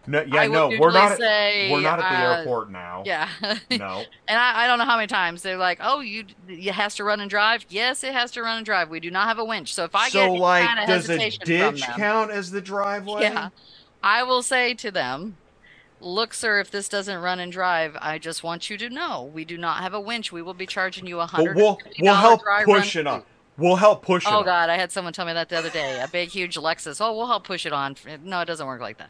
No, 0.07 0.22
yeah, 0.22 0.41
I 0.41 0.48
no, 0.48 0.68
we're 0.80 0.91
not. 0.91 1.18
say, 1.18 1.72
we're 1.72 1.82
not 1.82 1.98
at 1.99 2.07
the 2.12 2.16
uh, 2.28 2.38
airport 2.38 2.70
now. 2.70 3.02
yeah. 3.07 3.28
No. 3.72 4.03
And 4.28 4.38
I, 4.40 4.64
I 4.66 4.68
don't 4.68 4.78
know 4.78 4.86
how 4.86 4.98
many 4.98 5.07
times 5.07 5.41
they're 5.41 5.57
like, 5.57 5.80
"Oh, 5.82 5.99
you 6.02 6.26
it 6.48 6.74
has 6.74 6.94
to 6.98 7.03
run 7.03 7.22
and 7.22 7.30
drive." 7.30 7.66
Yes, 7.70 8.03
it 8.03 8.14
has 8.14 8.30
to 8.34 8.44
run 8.44 8.57
and 8.57 8.66
drive. 8.68 8.90
We 8.90 8.99
do 8.99 9.10
not 9.10 9.28
have 9.28 9.40
a 9.40 9.44
winch, 9.45 9.74
so 9.74 9.84
if 9.84 9.95
I 9.95 10.10
so, 10.10 10.32
get 10.34 10.40
like, 10.40 10.68
kind 10.68 10.80
of 10.80 10.86
does 10.88 11.10
a 11.10 11.18
ditch 11.18 11.40
them, 11.40 11.76
count 11.98 12.30
as 12.30 12.52
the 12.52 12.62
driveway? 12.62 13.24
yeah, 13.24 13.49
I 14.06 14.22
will 14.22 14.44
say 14.44 14.76
to 14.76 14.91
them, 14.91 15.38
"Look, 15.99 16.34
sir, 16.36 16.60
if 16.60 16.69
this 16.69 16.88
doesn't 16.88 17.22
run 17.22 17.40
and 17.40 17.52
drive, 17.52 17.98
I 17.99 18.19
just 18.19 18.44
want 18.44 18.69
you 18.69 18.77
to 18.77 18.90
know 18.90 19.30
we 19.34 19.44
do 19.44 19.57
not 19.57 19.82
have 19.82 19.95
a 19.95 19.99
winch. 19.99 20.32
We 20.32 20.44
will 20.44 20.53
be 20.53 20.68
charging 20.68 21.07
you 21.07 21.19
a 21.19 21.26
hundred. 21.26 21.56
we'll 21.56 21.80
we'll 21.99 22.14
help 22.14 22.41
push 22.65 22.95
it 22.95 23.07
on. 23.07 23.23
We'll 23.57 23.77
help 23.77 24.03
push 24.03 24.26
it. 24.26 24.34
Oh. 24.34 24.44
God, 24.44 24.69
I 24.69 24.76
had 24.76 24.91
someone 24.91 25.14
tell 25.14 25.26
me 25.26 25.32
that 25.34 25.48
the 25.48 25.57
other 25.57 25.69
day. 25.69 26.02
A 26.02 26.10
big, 26.10 26.30
huge 26.30 26.57
Lexus. 26.57 26.99
Oh, 26.99 27.15
we'll 27.15 27.27
help 27.27 27.45
push 27.45 27.65
it 27.65 27.72
on. 27.72 27.95
No, 28.23 28.41
it 28.41 28.45
doesn't 28.45 28.68
work 28.68 28.82
like 28.82 28.98
that. 28.98 29.10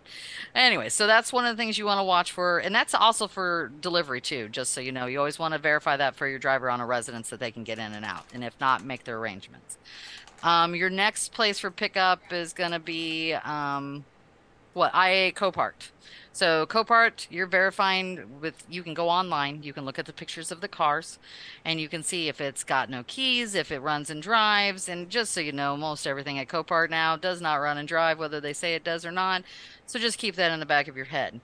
Anyway, 0.54 0.90
so 0.90 1.08
that's 1.08 1.34
one 1.34 1.46
of 1.46 1.58
the 1.58 1.62
things 1.62 1.78
you 1.80 1.86
want 1.86 2.00
to 2.00 2.04
watch 2.04 2.32
for, 2.32 2.60
and 2.60 2.74
that's 2.74 2.94
also 2.94 3.28
for 3.28 3.72
delivery 3.82 4.22
too. 4.22 4.48
Just 4.50 4.72
so 4.72 4.82
you 4.82 4.92
know, 4.92 5.08
you 5.08 5.18
always 5.18 5.40
want 5.40 5.54
to 5.56 5.58
verify 5.58 5.98
that 5.98 6.16
for 6.16 6.28
your 6.28 6.40
driver 6.40 6.70
on 6.70 6.80
a 6.80 6.86
residence 6.86 7.30
that 7.32 7.40
they 7.40 7.52
can 7.52 7.64
get 7.64 7.80
in 7.80 7.92
and 7.94 8.06
out, 8.06 8.26
and 8.34 8.44
if 8.44 8.54
not, 8.62 8.86
make 8.86 9.04
their 9.04 9.18
arrangements. 9.18 9.78
Um, 10.44 10.76
your 10.76 10.92
next 10.92 11.34
place 11.34 11.60
for 11.60 11.72
pickup 11.72 12.32
is 12.32 12.54
going 12.54 12.72
to 12.72 12.80
be 12.80 13.34
um, 13.34 14.06
what 14.76 14.94
IA 14.94 15.32
Copart. 15.32 15.92
So 16.34 16.66
Copart, 16.66 17.28
you're 17.30 17.48
verifying 17.48 18.42
with. 18.42 18.66
You 18.70 18.84
can 18.84 18.94
go 18.94 19.08
online. 19.08 19.64
You 19.64 19.72
can 19.72 19.86
look 19.86 19.98
at 19.98 20.06
the 20.06 20.12
pictures 20.12 20.52
of 20.52 20.60
the 20.60 20.68
cars, 20.68 21.18
and 21.64 21.80
you 21.80 21.88
can 21.88 22.04
see 22.04 22.28
if 22.28 22.42
it's 22.42 22.66
got 22.66 22.90
no 22.90 23.04
keys, 23.08 23.56
if 23.56 23.72
it 23.72 23.80
runs 23.80 24.10
and 24.10 24.22
drives. 24.22 24.90
And 24.90 25.10
just 25.10 25.32
so 25.32 25.40
you 25.40 25.54
know, 25.54 25.78
most 25.78 26.06
everything 26.06 26.38
at 26.38 26.50
Copart 26.50 26.90
now 26.90 27.16
does 27.16 27.40
not 27.42 27.56
run 27.56 27.78
and 27.78 27.88
drive, 27.88 28.20
whether 28.20 28.42
they 28.42 28.52
say 28.52 28.76
it 28.76 28.84
does 28.84 29.06
or 29.06 29.12
not. 29.14 29.44
So 29.86 29.98
just 29.98 30.18
keep 30.18 30.36
that 30.36 30.52
in 30.52 30.60
the 30.60 30.66
back 30.66 30.90
of 30.90 30.98
your 30.98 31.06
head. 31.06 31.40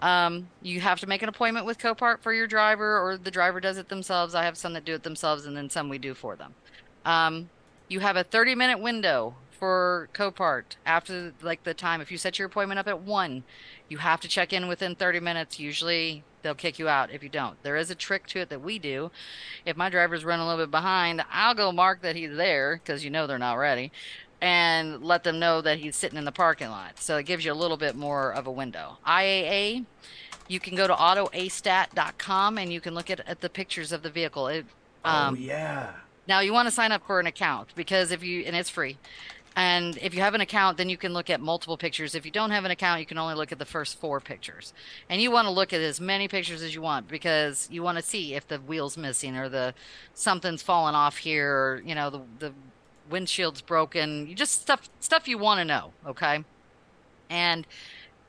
Um, 0.00 0.48
you 0.60 0.80
have 0.80 0.98
to 1.00 1.06
make 1.06 1.22
an 1.22 1.28
appointment 1.28 1.64
with 1.64 1.78
Copart 1.78 2.20
for 2.20 2.34
your 2.34 2.48
driver, 2.48 2.98
or 2.98 3.16
the 3.16 3.30
driver 3.30 3.60
does 3.60 3.78
it 3.78 3.88
themselves. 3.88 4.34
I 4.34 4.42
have 4.42 4.58
some 4.58 4.72
that 4.72 4.84
do 4.84 4.94
it 4.94 5.04
themselves, 5.04 5.46
and 5.46 5.56
then 5.56 5.70
some 5.70 5.88
we 5.88 5.98
do 5.98 6.14
for 6.14 6.34
them. 6.34 6.56
Um, 7.04 7.48
you 7.86 8.00
have 8.00 8.16
a 8.16 8.24
30 8.24 8.56
minute 8.56 8.80
window 8.80 9.36
for 9.62 10.08
Copart 10.12 10.74
after 10.84 11.32
like 11.40 11.62
the 11.62 11.72
time. 11.72 12.00
If 12.00 12.10
you 12.10 12.18
set 12.18 12.36
your 12.36 12.46
appointment 12.46 12.80
up 12.80 12.88
at 12.88 13.00
one, 13.00 13.44
you 13.88 13.98
have 13.98 14.20
to 14.22 14.28
check 14.28 14.52
in 14.52 14.66
within 14.66 14.96
30 14.96 15.20
minutes. 15.20 15.60
Usually 15.60 16.24
they'll 16.42 16.56
kick 16.56 16.80
you 16.80 16.88
out 16.88 17.12
if 17.12 17.22
you 17.22 17.28
don't. 17.28 17.62
There 17.62 17.76
is 17.76 17.88
a 17.88 17.94
trick 17.94 18.26
to 18.28 18.40
it 18.40 18.48
that 18.48 18.60
we 18.60 18.80
do. 18.80 19.12
If 19.64 19.76
my 19.76 19.88
driver's 19.88 20.24
running 20.24 20.44
a 20.44 20.48
little 20.48 20.64
bit 20.64 20.72
behind, 20.72 21.22
I'll 21.30 21.54
go 21.54 21.70
mark 21.70 22.02
that 22.02 22.16
he's 22.16 22.34
there 22.34 22.80
because 22.82 23.04
you 23.04 23.10
know 23.10 23.28
they're 23.28 23.38
not 23.38 23.54
ready 23.54 23.92
and 24.40 25.00
let 25.04 25.22
them 25.22 25.38
know 25.38 25.60
that 25.60 25.78
he's 25.78 25.94
sitting 25.94 26.18
in 26.18 26.24
the 26.24 26.32
parking 26.32 26.68
lot. 26.68 26.98
So 26.98 27.16
it 27.18 27.26
gives 27.26 27.44
you 27.44 27.52
a 27.52 27.54
little 27.54 27.76
bit 27.76 27.94
more 27.94 28.34
of 28.34 28.48
a 28.48 28.50
window. 28.50 28.98
IAA, 29.06 29.84
you 30.48 30.58
can 30.58 30.74
go 30.74 30.88
to 30.88 30.92
autoastat.com 30.92 32.58
and 32.58 32.72
you 32.72 32.80
can 32.80 32.96
look 32.96 33.10
at, 33.10 33.20
at 33.28 33.40
the 33.40 33.48
pictures 33.48 33.92
of 33.92 34.02
the 34.02 34.10
vehicle. 34.10 34.48
It, 34.48 34.66
um, 35.04 35.36
oh 35.36 35.38
yeah. 35.38 35.92
now 36.26 36.40
you 36.40 36.52
want 36.52 36.66
to 36.66 36.74
sign 36.74 36.90
up 36.90 37.06
for 37.06 37.20
an 37.20 37.26
account 37.28 37.68
because 37.76 38.10
if 38.10 38.24
you 38.24 38.42
and 38.42 38.56
it's 38.56 38.68
free. 38.68 38.98
And 39.54 39.98
if 39.98 40.14
you 40.14 40.20
have 40.20 40.34
an 40.34 40.40
account, 40.40 40.78
then 40.78 40.88
you 40.88 40.96
can 40.96 41.12
look 41.12 41.28
at 41.28 41.40
multiple 41.40 41.76
pictures. 41.76 42.14
If 42.14 42.24
you 42.24 42.32
don't 42.32 42.50
have 42.50 42.64
an 42.64 42.70
account, 42.70 43.00
you 43.00 43.06
can 43.06 43.18
only 43.18 43.34
look 43.34 43.52
at 43.52 43.58
the 43.58 43.66
first 43.66 43.98
four 43.98 44.20
pictures. 44.20 44.72
And 45.08 45.20
you 45.20 45.30
want 45.30 45.46
to 45.46 45.52
look 45.52 45.72
at 45.72 45.80
as 45.80 46.00
many 46.00 46.28
pictures 46.28 46.62
as 46.62 46.74
you 46.74 46.80
want 46.80 47.08
because 47.08 47.68
you 47.70 47.82
want 47.82 47.98
to 47.98 48.02
see 48.02 48.34
if 48.34 48.48
the 48.48 48.58
wheel's 48.58 48.96
missing 48.96 49.36
or 49.36 49.48
the 49.48 49.74
something's 50.14 50.62
fallen 50.62 50.94
off 50.94 51.18
here 51.18 51.50
or 51.50 51.82
you 51.84 51.94
know 51.94 52.10
the 52.10 52.22
the 52.38 52.52
windshield's 53.10 53.60
broken. 53.60 54.26
You 54.26 54.34
just 54.34 54.62
stuff 54.62 54.88
stuff 55.00 55.28
you 55.28 55.38
want 55.38 55.58
to 55.58 55.64
know, 55.64 55.92
okay? 56.06 56.44
And 57.28 57.66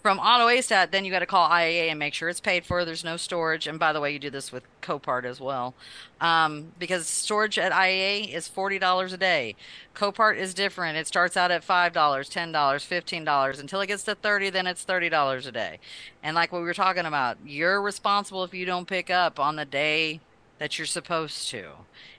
from 0.03 0.19
Auto 0.19 0.47
AStat, 0.47 0.91
then 0.91 1.05
you 1.05 1.11
got 1.11 1.19
to 1.19 1.25
call 1.25 1.49
IAA 1.49 1.89
and 1.89 1.97
make 1.97 2.13
sure 2.13 2.27
it's 2.27 2.41
paid 2.41 2.65
for. 2.65 2.83
There's 2.83 3.05
no 3.05 3.15
storage. 3.15 3.67
And 3.67 3.79
by 3.79 3.93
the 3.93 4.01
way, 4.01 4.11
you 4.11 4.19
do 4.19 4.29
this 4.29 4.51
with 4.51 4.63
Copart 4.81 5.23
as 5.23 5.39
well. 5.39 5.73
Um, 6.19 6.73
because 6.77 7.07
storage 7.07 7.57
at 7.57 7.71
IAA 7.71 8.33
is 8.33 8.49
$40 8.53 9.13
a 9.13 9.17
day. 9.17 9.55
Copart 9.95 10.37
is 10.37 10.53
different. 10.53 10.97
It 10.97 11.07
starts 11.07 11.37
out 11.37 11.51
at 11.51 11.65
$5, 11.65 11.93
$10, 11.93 12.51
$15. 12.51 13.59
Until 13.61 13.79
it 13.79 13.87
gets 13.87 14.03
to 14.03 14.13
30 14.13 14.49
then 14.49 14.67
it's 14.67 14.83
$30 14.83 15.47
a 15.47 15.51
day. 15.53 15.79
And 16.21 16.35
like 16.35 16.51
what 16.51 16.59
we 16.59 16.65
were 16.65 16.73
talking 16.73 17.05
about, 17.05 17.37
you're 17.45 17.81
responsible 17.81 18.43
if 18.43 18.53
you 18.53 18.65
don't 18.65 18.87
pick 18.87 19.09
up 19.09 19.39
on 19.39 19.55
the 19.55 19.65
day 19.65 20.19
that 20.59 20.77
you're 20.77 20.85
supposed 20.85 21.47
to. 21.51 21.69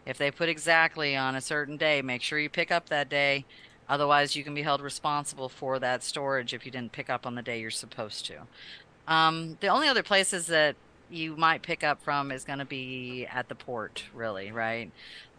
If 0.07 0.17
they 0.17 0.31
put 0.31 0.49
exactly 0.49 1.15
on 1.15 1.35
a 1.37 1.43
certain 1.43 1.77
day, 1.77 2.01
make 2.01 2.23
sure 2.23 2.39
you 2.39 2.49
pick 2.49 2.71
up 2.71 2.89
that 2.89 3.11
day. 3.11 3.45
Otherwise, 3.89 4.35
you 4.35 4.43
can 4.45 4.55
be 4.55 4.63
held 4.63 4.81
responsible 4.81 5.49
for 5.49 5.79
that 5.79 6.03
storage 6.03 6.55
if 6.55 6.65
you 6.65 6.73
didn't 6.73 6.93
pick 6.93 7.11
up 7.11 7.27
on 7.27 7.35
the 7.35 7.43
day 7.43 7.61
you're 7.61 7.71
supposed 7.71 8.25
to. 8.27 8.39
Um, 9.07 9.59
the 9.61 9.69
only 9.69 9.89
other 9.89 10.03
places 10.03 10.47
that 10.47 10.77
you 11.11 11.37
might 11.37 11.63
pick 11.63 11.85
up 11.85 12.03
from 12.03 12.33
is 12.33 12.45
going 12.45 12.59
to 12.61 12.65
be 12.65 13.27
at 13.31 13.49
the 13.49 13.55
port, 13.55 14.05
really, 14.15 14.51
right? 14.51 14.91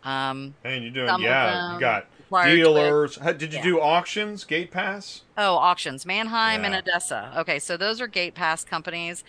Um, 0.04 0.54
And 0.64 0.84
you're 0.84 0.92
doing 1.08 1.20
yeah. 1.22 1.74
You 1.74 1.80
got 1.80 2.06
dealers. 2.46 3.18
How- 3.18 3.32
Did 3.32 3.52
you 3.54 3.58
Yeah. 3.60 3.64
do 3.64 3.82
auctions? 3.82 4.44
Gate 4.44 4.70
pass? 4.70 5.22
Oh, 5.36 5.56
auctions, 5.56 6.06
Manheim 6.06 6.64
and 6.64 6.74
Yeah. 6.76 6.82
ADESA. 6.82 7.38
Okay, 7.38 7.58
so 7.58 7.76
those 7.76 8.00
are 8.00 8.06
gate 8.08 8.36
pass 8.36 8.64
companies. 8.64 9.24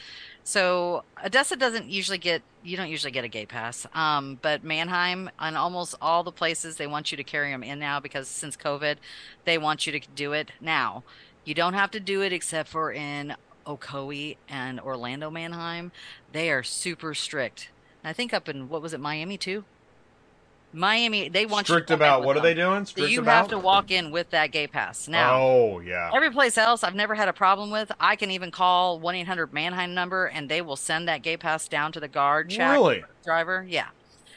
So 0.46 1.02
ADESA 1.24 1.58
doesn't 1.58 1.90
usually 1.90 2.18
get 2.18 2.40
you 2.62 2.76
don't 2.76 2.88
usually 2.88 3.10
get 3.10 3.24
a 3.24 3.28
gay 3.28 3.46
pass, 3.46 3.84
um, 3.94 4.38
but 4.42 4.62
Manheim 4.62 5.28
and 5.40 5.56
almost 5.56 5.96
all 6.00 6.22
the 6.22 6.30
places 6.30 6.76
they 6.76 6.86
want 6.86 7.10
you 7.10 7.16
to 7.16 7.24
carry 7.24 7.50
them 7.50 7.64
in 7.64 7.80
now 7.80 7.98
because 7.98 8.28
since 8.28 8.56
COVID, 8.56 8.98
they 9.44 9.58
want 9.58 9.88
you 9.88 9.98
to 9.98 10.08
do 10.14 10.34
it 10.34 10.52
now. 10.60 11.02
You 11.44 11.54
don't 11.54 11.74
have 11.74 11.90
to 11.90 12.00
do 12.00 12.22
it 12.22 12.32
except 12.32 12.68
for 12.68 12.92
in 12.92 13.34
Ocoee 13.66 14.36
and 14.48 14.78
Orlando 14.78 15.30
Manheim. 15.30 15.90
They 16.30 16.48
are 16.52 16.62
super 16.62 17.12
strict. 17.12 17.70
I 18.04 18.12
think 18.12 18.32
up 18.32 18.48
in 18.48 18.68
what 18.68 18.82
was 18.82 18.92
it 18.92 19.00
Miami 19.00 19.36
too? 19.36 19.64
Miami, 20.76 21.28
they 21.28 21.46
want 21.46 21.66
Strict 21.66 21.88
you 21.90 21.96
to 21.96 22.02
about 22.02 22.22
what 22.22 22.36
are 22.36 22.40
them. 22.40 22.44
they 22.44 22.54
doing? 22.54 22.84
Strict 22.84 23.10
you 23.10 23.20
about? 23.20 23.32
have 23.36 23.48
to 23.48 23.58
walk 23.58 23.90
in 23.90 24.10
with 24.10 24.30
that 24.30 24.52
gay 24.52 24.66
pass 24.66 25.08
now. 25.08 25.36
Oh 25.40 25.80
yeah. 25.80 26.10
Every 26.14 26.30
place 26.30 26.58
else 26.58 26.84
I've 26.84 26.94
never 26.94 27.14
had 27.14 27.28
a 27.28 27.32
problem 27.32 27.70
with. 27.70 27.90
I 27.98 28.14
can 28.16 28.30
even 28.30 28.50
call 28.50 29.00
1 29.00 29.14
800 29.14 29.52
Manheim 29.52 29.94
number 29.94 30.26
and 30.26 30.48
they 30.48 30.60
will 30.60 30.76
send 30.76 31.08
that 31.08 31.22
gay 31.22 31.36
pass 31.36 31.66
down 31.66 31.92
to 31.92 32.00
the 32.00 32.08
guard 32.08 32.50
check 32.50 32.72
Really? 32.72 33.04
driver. 33.24 33.64
Yeah. 33.68 33.86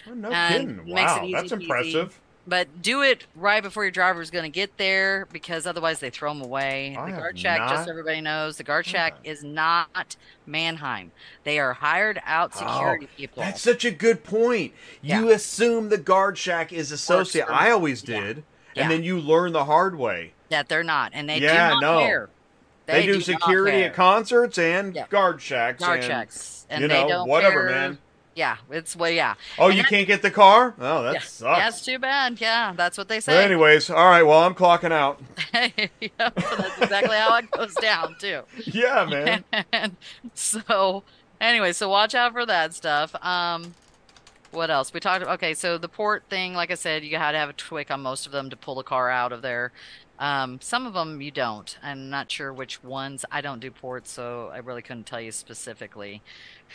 Oh, 0.10 0.14
no 0.14 0.32
and 0.32 0.80
kidding. 0.80 0.94
Wow, 0.94 1.28
that's 1.32 1.52
impressive. 1.52 2.20
But 2.48 2.82
do 2.82 3.04
it 3.04 3.28
right 3.36 3.62
before 3.62 3.84
your 3.84 3.92
driver 3.92 4.22
is 4.22 4.32
going 4.32 4.44
to 4.44 4.50
get 4.50 4.78
there 4.78 5.28
because 5.32 5.68
otherwise 5.68 6.00
they 6.00 6.10
throw 6.10 6.34
them 6.34 6.42
away. 6.42 6.96
I 6.98 7.12
the 7.12 7.18
guard 7.18 7.36
check, 7.36 7.60
just 7.60 7.86
so 7.86 7.92
everybody 7.92 8.22
knows, 8.22 8.58
the 8.58 8.64
guard 8.64 8.86
shack 8.88 9.14
Okay. 9.20 9.30
Hmm. 9.30 9.32
is 9.32 9.44
not 9.44 10.16
Manheim. 10.48 11.12
They 11.44 11.60
are 11.60 11.74
hired 11.74 12.20
out 12.26 12.52
oh, 12.56 12.60
security 12.60 13.08
people. 13.16 13.44
Oh, 13.44 13.46
That's 13.46 13.62
such 13.62 13.86
a 13.86 13.92
good 13.92 14.24
point. 14.24 14.74
You 15.04 15.30
assume 15.30 15.90
the 15.90 15.98
guard 16.00 16.38
shack 16.40 16.74
is 16.74 16.92
associated. 16.92 17.52
I 17.52 17.70
always 17.70 18.02
did. 18.02 18.44
Yeah. 18.76 18.84
And 18.84 18.92
then 18.92 19.04
you 19.04 19.20
learn 19.20 19.52
the 19.54 19.66
hard 19.66 19.98
way. 19.98 20.34
that 20.50 20.68
they're 20.70 20.84
not. 20.84 21.12
And 21.14 21.30
they 21.30 21.40
Yeah, 21.40 21.52
do 21.70 21.74
not 21.76 21.82
no. 21.82 22.00
care. 22.00 22.30
They, 22.88 23.06
do, 23.06 23.14
not 23.16 23.24
security 23.24 23.84
at 23.84 23.94
concerts 23.94 24.58
and 24.58 24.96
Yeah. 24.96 25.06
guard 25.08 25.40
shacks. 25.42 25.84
guard 25.84 26.00
and, 26.00 26.08
checks. 26.08 26.66
And 26.72 26.82
you 26.82 26.88
they 26.88 27.04
know, 27.04 27.08
don't 27.08 27.30
whatever, 27.30 27.68
care. 27.68 27.70
man. 27.90 27.98
Yeah, 28.40 28.56
it's 28.72 28.96
well, 28.96 29.12
yeah. 29.12 29.34
Oh, 29.58 29.66
And 29.68 29.76
you 29.76 29.82
that- 29.84 29.90
can't 29.90 30.08
get 30.08 30.22
the 30.22 30.32
car? 30.32 30.74
Oh, 30.80 31.04
that 31.04 31.14
yeah. 31.16 31.20
sucks. 31.20 31.60
That's 31.60 31.82
too 31.86 32.00
bad. 32.00 32.40
Yeah, 32.40 32.72
that's 32.74 32.98
what 32.98 33.10
they 33.10 33.20
say. 33.20 33.44
anyways, 33.44 33.90
all 33.90 34.06
right. 34.06 34.24
Well, 34.24 34.40
I'm 34.40 34.56
clocking 34.56 34.94
out. 34.94 35.20
yeah, 35.54 35.68
that's 36.18 36.82
exactly 36.82 37.18
how 37.18 37.36
it 37.36 37.52
goes 37.52 37.74
down 37.76 38.16
too. 38.20 38.44
Yeah, 38.66 39.06
man. 39.10 39.44
And 39.74 39.98
so, 40.34 41.04
anyway, 41.42 41.74
so 41.74 41.90
watch 41.90 42.16
out 42.16 42.32
for 42.32 42.46
that 42.46 42.74
stuff. 42.74 43.14
Um, 43.24 43.76
what 44.52 44.70
else? 44.72 44.94
We 44.94 45.02
talked. 45.02 45.26
Okay, 45.26 45.54
so 45.54 45.78
the 45.78 45.90
port 45.90 46.24
thing, 46.30 46.54
like 46.54 46.72
I 46.72 46.76
said, 46.76 47.04
you 47.04 47.18
had 47.18 47.34
to 47.34 47.38
have 47.40 47.50
a 47.50 47.54
TWIC 47.54 47.92
on 47.92 48.00
most 48.02 48.26
of 48.26 48.32
them 48.32 48.50
to 48.52 48.56
pull 48.56 48.76
the 48.76 48.84
car 48.84 49.10
out 49.10 49.34
of 49.34 49.42
there. 49.42 49.74
Um, 50.20 50.60
some 50.62 50.86
of 50.86 50.94
them 50.94 51.22
you 51.22 51.32
don't. 51.32 51.78
I'm 51.82 52.10
not 52.10 52.30
sure 52.30 52.52
which 52.52 52.84
ones. 52.84 53.24
I 53.32 53.40
don't 53.40 53.60
do 53.60 53.72
ports, 53.72 54.12
so 54.12 54.52
I 54.54 54.58
really 54.58 54.82
couldn't 54.82 55.06
tell 55.06 55.22
you 55.22 55.32
specifically 55.32 56.22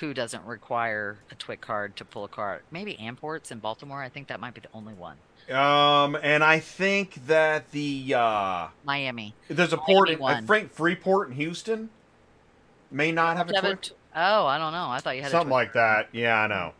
who 0.00 0.14
doesn't 0.14 0.44
require 0.46 1.18
a 1.30 1.34
TWIC 1.34 1.60
card 1.60 1.96
to 1.96 2.04
pull 2.06 2.24
a 2.24 2.28
card. 2.28 2.62
Maybe 2.70 2.98
Amports 2.98 3.50
in 3.50 3.58
Baltimore. 3.58 4.02
I 4.02 4.08
think 4.08 4.28
that 4.28 4.40
might 4.40 4.54
be 4.54 4.62
the 4.62 4.68
only 4.72 4.94
one. 4.94 5.16
Um, 5.54 6.16
and 6.22 6.42
I 6.42 6.58
think 6.58 7.26
that 7.26 7.70
the 7.70 8.14
uh, 8.16 8.68
Miami. 8.84 9.34
there's 9.48 9.74
a 9.74 9.76
port 9.76 10.08
in. 10.08 10.22
I 10.22 10.40
think 10.40 10.72
Freeport 10.72 11.28
in 11.28 11.34
Houston 11.34 11.90
may 12.90 13.12
not 13.12 13.36
have 13.36 13.50
a 13.50 13.52
Do 13.52 13.56
you 13.56 13.62
have 13.62 13.72
a 13.72 13.76
TWIC. 13.76 13.92
oh, 14.16 14.46
I 14.46 14.56
don't 14.56 14.72
know. 14.72 14.86
I 14.88 15.00
thought 15.00 15.16
you 15.16 15.22
had 15.22 15.30
Something 15.30 15.50
like 15.50 15.74
that. 15.74 16.08
Yeah, 16.12 16.40
I 16.40 16.46
know. 16.46 16.72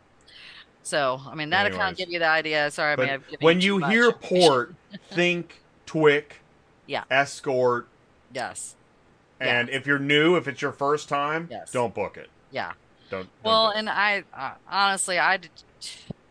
So, 0.81 1.21
I 1.27 1.35
mean, 1.35 1.49
that'll 1.51 1.71
kind 1.71 1.81
Anyways. 1.81 1.91
of 1.93 1.97
give 1.97 2.09
you 2.09 2.19
the 2.19 2.27
idea. 2.27 2.71
Sorry, 2.71 2.93
I 2.93 2.95
But 2.95 3.05
may 3.05 3.11
have 3.11 3.27
given 3.27 3.45
when 3.45 3.61
you 3.61 3.79
much 3.79 3.91
hear 3.91 4.11
port, 4.11 4.73
think 5.11 5.61
TWIC, 5.85 6.23
Yeah. 6.87 7.03
escort, 7.09 7.87
yes, 8.33 8.75
and 9.39 9.69
if 9.69 9.85
you're 9.87 9.99
new, 9.99 10.35
if 10.35 10.47
it's 10.47 10.61
your 10.61 10.71
first 10.71 11.09
time, 11.09 11.47
Yes. 11.51 11.71
don't 11.71 11.93
book 11.93 12.17
it. 12.17 12.29
yeah. 12.51 12.73
Don't. 13.09 13.21
don't 13.21 13.29
Well, 13.43 13.69
and 13.69 13.87
I 13.89 14.23
uh, 14.33 14.53
honestly, 14.69 15.19
I 15.19 15.39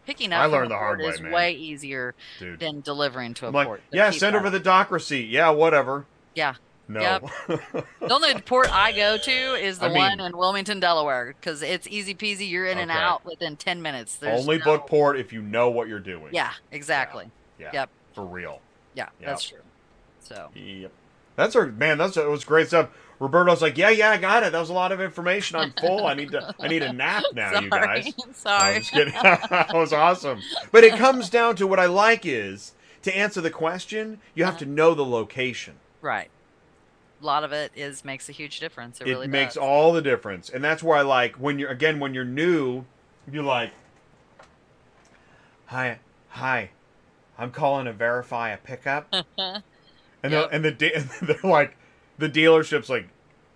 picking 0.06 0.32
up 0.32 0.40
I 0.42 0.46
learned 0.46 0.70
the 0.70 0.76
hard 0.76 0.98
way, 1.00 1.06
is 1.06 1.20
man. 1.20 1.32
way 1.32 1.52
easier 1.52 2.14
dude. 2.40 2.58
than 2.58 2.80
delivering 2.80 3.34
to 3.34 3.48
a 3.48 3.50
like, 3.50 3.66
port. 3.68 3.82
Yeah, 3.92 4.10
send 4.10 4.34
over 4.34 4.50
the 4.50 4.58
dock 4.60 4.90
receipt. 4.90 5.28
Yeah, 5.28 5.50
whatever. 5.50 6.06
Yeah. 6.34 6.54
No. 6.88 7.00
Yep. 7.00 7.24
The 8.00 8.12
only 8.12 8.34
port 8.42 8.68
I 8.70 8.92
go 8.92 9.16
to 9.16 9.30
is 9.54 9.78
the 9.78 9.86
I 9.86 9.88
mean- 9.88 9.98
one 9.98 10.20
in 10.20 10.36
Wilmington, 10.36 10.80
Delaware, 10.80 11.34
because 11.40 11.62
it's 11.62 11.86
easy 11.88 12.14
peasy. 12.14 12.50
You're 12.50 12.66
in 12.66 12.76
and 12.78 12.90
out 12.90 13.24
within 13.24 13.56
ten 13.56 13.80
minutes. 13.80 14.16
There's 14.16 14.40
Only 14.40 14.58
no- 14.58 14.64
book 14.64 14.86
port 14.86 15.16
if 15.18 15.32
you 15.32 15.40
know 15.42 15.70
what 15.70 15.88
you're 15.88 16.00
doing. 16.00 16.34
Yeah, 16.34 16.50
exactly. 16.72 17.30
Yeah. 17.58 17.70
Yep. 17.72 17.90
For 18.14 18.24
real. 18.26 18.60
Yeah, 18.94 19.04
Yep. 19.20 19.28
that's 19.28 19.44
true. 19.48 19.58
So 20.24 20.50
Yep. 20.54 20.92
That's 21.36 21.56
our 21.56 21.66
man. 21.66 21.98
That's 21.98 22.16
it 22.16 22.28
was 22.28 22.44
great 22.44 22.68
stuff. 22.68 22.90
Roberto's 23.20 23.62
like, 23.62 23.78
yeah, 23.78 23.90
yeah, 23.90 24.10
I 24.10 24.18
got 24.18 24.42
it. 24.42 24.52
That 24.52 24.60
was 24.60 24.70
a 24.70 24.74
lot 24.74 24.92
of 24.92 25.00
information. 25.00 25.56
I'm 25.56 25.72
full. 25.72 26.06
I 26.06 26.14
need 26.14 26.32
to. 26.32 26.54
I 26.60 26.68
need 26.68 26.82
a 26.82 26.92
nap 26.92 27.22
now, 27.34 27.52
sorry, 27.52 27.64
you 27.64 27.70
guys. 27.70 28.04
No, 28.18 28.24
sorry. 28.32 28.74
I'm 28.74 28.80
just 28.80 28.92
kidding. 28.92 29.14
that 29.22 29.70
was 29.72 29.92
awesome. 29.92 30.40
But 30.72 30.84
it 30.84 30.94
comes 30.96 31.30
down 31.30 31.56
to 31.56 31.66
what 31.66 31.78
I 31.80 31.86
like 31.86 32.26
is 32.26 32.72
to 33.02 33.16
answer 33.16 33.40
the 33.40 33.50
question, 33.50 34.20
you 34.34 34.44
have 34.44 34.58
to 34.58 34.64
uh-huh. 34.64 34.74
know 34.74 34.94
the 34.94 35.04
location. 35.04 35.74
right. 36.00 36.30
A 37.22 37.24
lot 37.24 37.44
of 37.44 37.52
it 37.52 37.72
is 37.74 38.04
makes 38.04 38.28
a 38.28 38.32
huge 38.32 38.60
difference. 38.60 39.00
It, 39.00 39.06
It, 39.06 39.10
really 39.10 39.28
makes 39.28 39.54
does. 39.54 39.62
all 39.62 39.94
the 39.94 40.02
difference, 40.02 40.50
and 40.50 40.62
that's 40.62 40.82
where 40.82 40.98
I 40.98 41.02
like 41.02 41.36
when 41.36 41.58
you're 41.58 41.70
again 41.70 41.98
when 41.98 42.12
you're 42.12 42.24
new, 42.24 42.84
you're 43.32 43.44
like, 43.44 43.72
hi, 45.66 46.00
hi, 46.28 46.70
I'm 47.38 47.50
calling 47.50 47.86
to 47.86 47.94
verify 47.94 48.50
a 48.50 48.58
pickup, 48.58 49.14
and 50.24 50.32
Yep. 50.32 50.50
the, 50.50 50.56
and 50.56 50.64
the 50.64 50.70
de- 50.72 50.98
they're 51.22 51.50
like, 51.50 51.76
the 52.18 52.28
dealership's 52.28 52.90
like, 52.90 53.06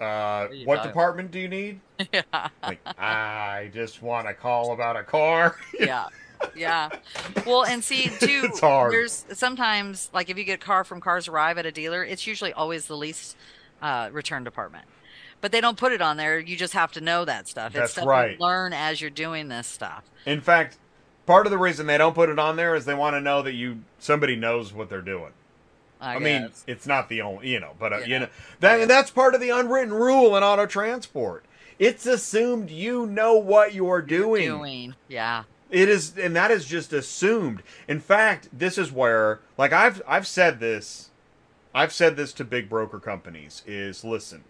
uh, 0.00 0.46
what 0.64 0.84
department 0.84 1.32
do 1.32 1.40
you 1.40 1.48
need? 1.48 1.80
yeah. 2.12 2.22
Like, 2.62 2.78
I 2.98 3.70
just 3.74 4.00
want 4.02 4.28
to 4.28 4.34
call 4.34 4.72
about 4.72 4.94
a 4.96 5.02
car. 5.02 5.56
yeah 5.80 6.06
yeah 6.54 6.88
well 7.46 7.64
and 7.64 7.82
see 7.82 8.08
too 8.20 8.48
there's 8.62 9.24
sometimes 9.32 10.08
like 10.14 10.30
if 10.30 10.38
you 10.38 10.44
get 10.44 10.54
a 10.62 10.64
car 10.64 10.84
from 10.84 11.00
cars 11.00 11.26
arrive 11.26 11.58
at 11.58 11.66
a 11.66 11.72
dealer 11.72 12.04
it's 12.04 12.28
usually 12.28 12.52
always 12.52 12.86
the 12.86 12.96
least 12.96 13.36
uh, 13.82 14.08
return 14.12 14.44
department 14.44 14.84
but 15.40 15.50
they 15.50 15.60
don't 15.60 15.76
put 15.76 15.90
it 15.90 16.00
on 16.00 16.16
there 16.16 16.38
you 16.38 16.56
just 16.56 16.74
have 16.74 16.92
to 16.92 17.00
know 17.00 17.24
that 17.24 17.48
stuff 17.48 17.72
That's 17.72 17.86
it's 17.86 17.92
stuff 17.94 18.06
right. 18.06 18.32
you 18.32 18.38
learn 18.38 18.72
as 18.72 19.00
you're 19.00 19.10
doing 19.10 19.48
this 19.48 19.66
stuff 19.66 20.04
In 20.26 20.40
fact, 20.40 20.78
part 21.26 21.44
of 21.44 21.50
the 21.50 21.58
reason 21.58 21.88
they 21.88 21.98
don't 21.98 22.14
put 22.14 22.28
it 22.28 22.38
on 22.38 22.54
there 22.54 22.76
is 22.76 22.84
they 22.84 22.94
want 22.94 23.14
to 23.16 23.20
know 23.20 23.42
that 23.42 23.54
you 23.54 23.80
somebody 23.98 24.36
knows 24.36 24.72
what 24.72 24.88
they're 24.88 25.02
doing. 25.02 25.32
I, 26.00 26.16
I, 26.16 26.18
mean, 26.18 26.50
it's 26.66 26.86
not 26.86 27.08
the 27.08 27.22
only, 27.22 27.48
you 27.48 27.60
know, 27.60 27.72
but 27.78 27.92
uh, 27.92 27.98
you 27.98 28.18
know 28.18 28.28
that 28.60 28.80
and 28.80 28.90
that's 28.90 29.10
part 29.10 29.34
of 29.34 29.40
the 29.40 29.50
unwritten 29.50 29.92
rule 29.92 30.36
in 30.36 30.42
auto 30.42 30.66
transport. 30.66 31.44
It's 31.78 32.06
assumed 32.06 32.70
you 32.70 33.06
know 33.06 33.34
what 33.36 33.74
you're 33.74 34.02
doing. 34.02 34.44
doing 34.44 34.94
yeah 35.06 35.44
It 35.70 35.88
is, 35.88 36.16
and 36.18 36.34
that 36.34 36.50
is 36.50 36.66
just 36.66 36.92
assumed. 36.92 37.62
In 37.86 38.00
fact, 38.00 38.48
this 38.52 38.78
is 38.78 38.90
where, 38.90 39.40
like 39.56 39.72
I've 39.72 40.02
I've 40.06 40.26
said 40.26 40.60
this, 40.60 41.10
I've 41.74 41.92
said 41.92 42.16
this 42.16 42.32
to 42.34 42.44
big 42.44 42.68
broker 42.68 42.98
companies: 42.98 43.62
is 43.66 44.04
listen, 44.04 44.44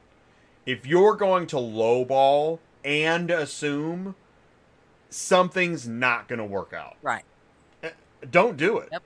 if 0.65 0.87
you're 0.87 1.17
going 1.17 1.47
to 1.49 1.57
lowball 1.57 2.59
and 2.85 3.31
assume, 3.31 4.15
something's 5.11 5.89
not 5.89 6.29
going 6.29 6.39
to 6.39 6.45
work 6.45 6.73
out. 6.73 6.97
right 7.03 7.25
Don't 8.31 8.57
do 8.57 8.79
it. 8.79 8.89
Yep. 8.93 9.03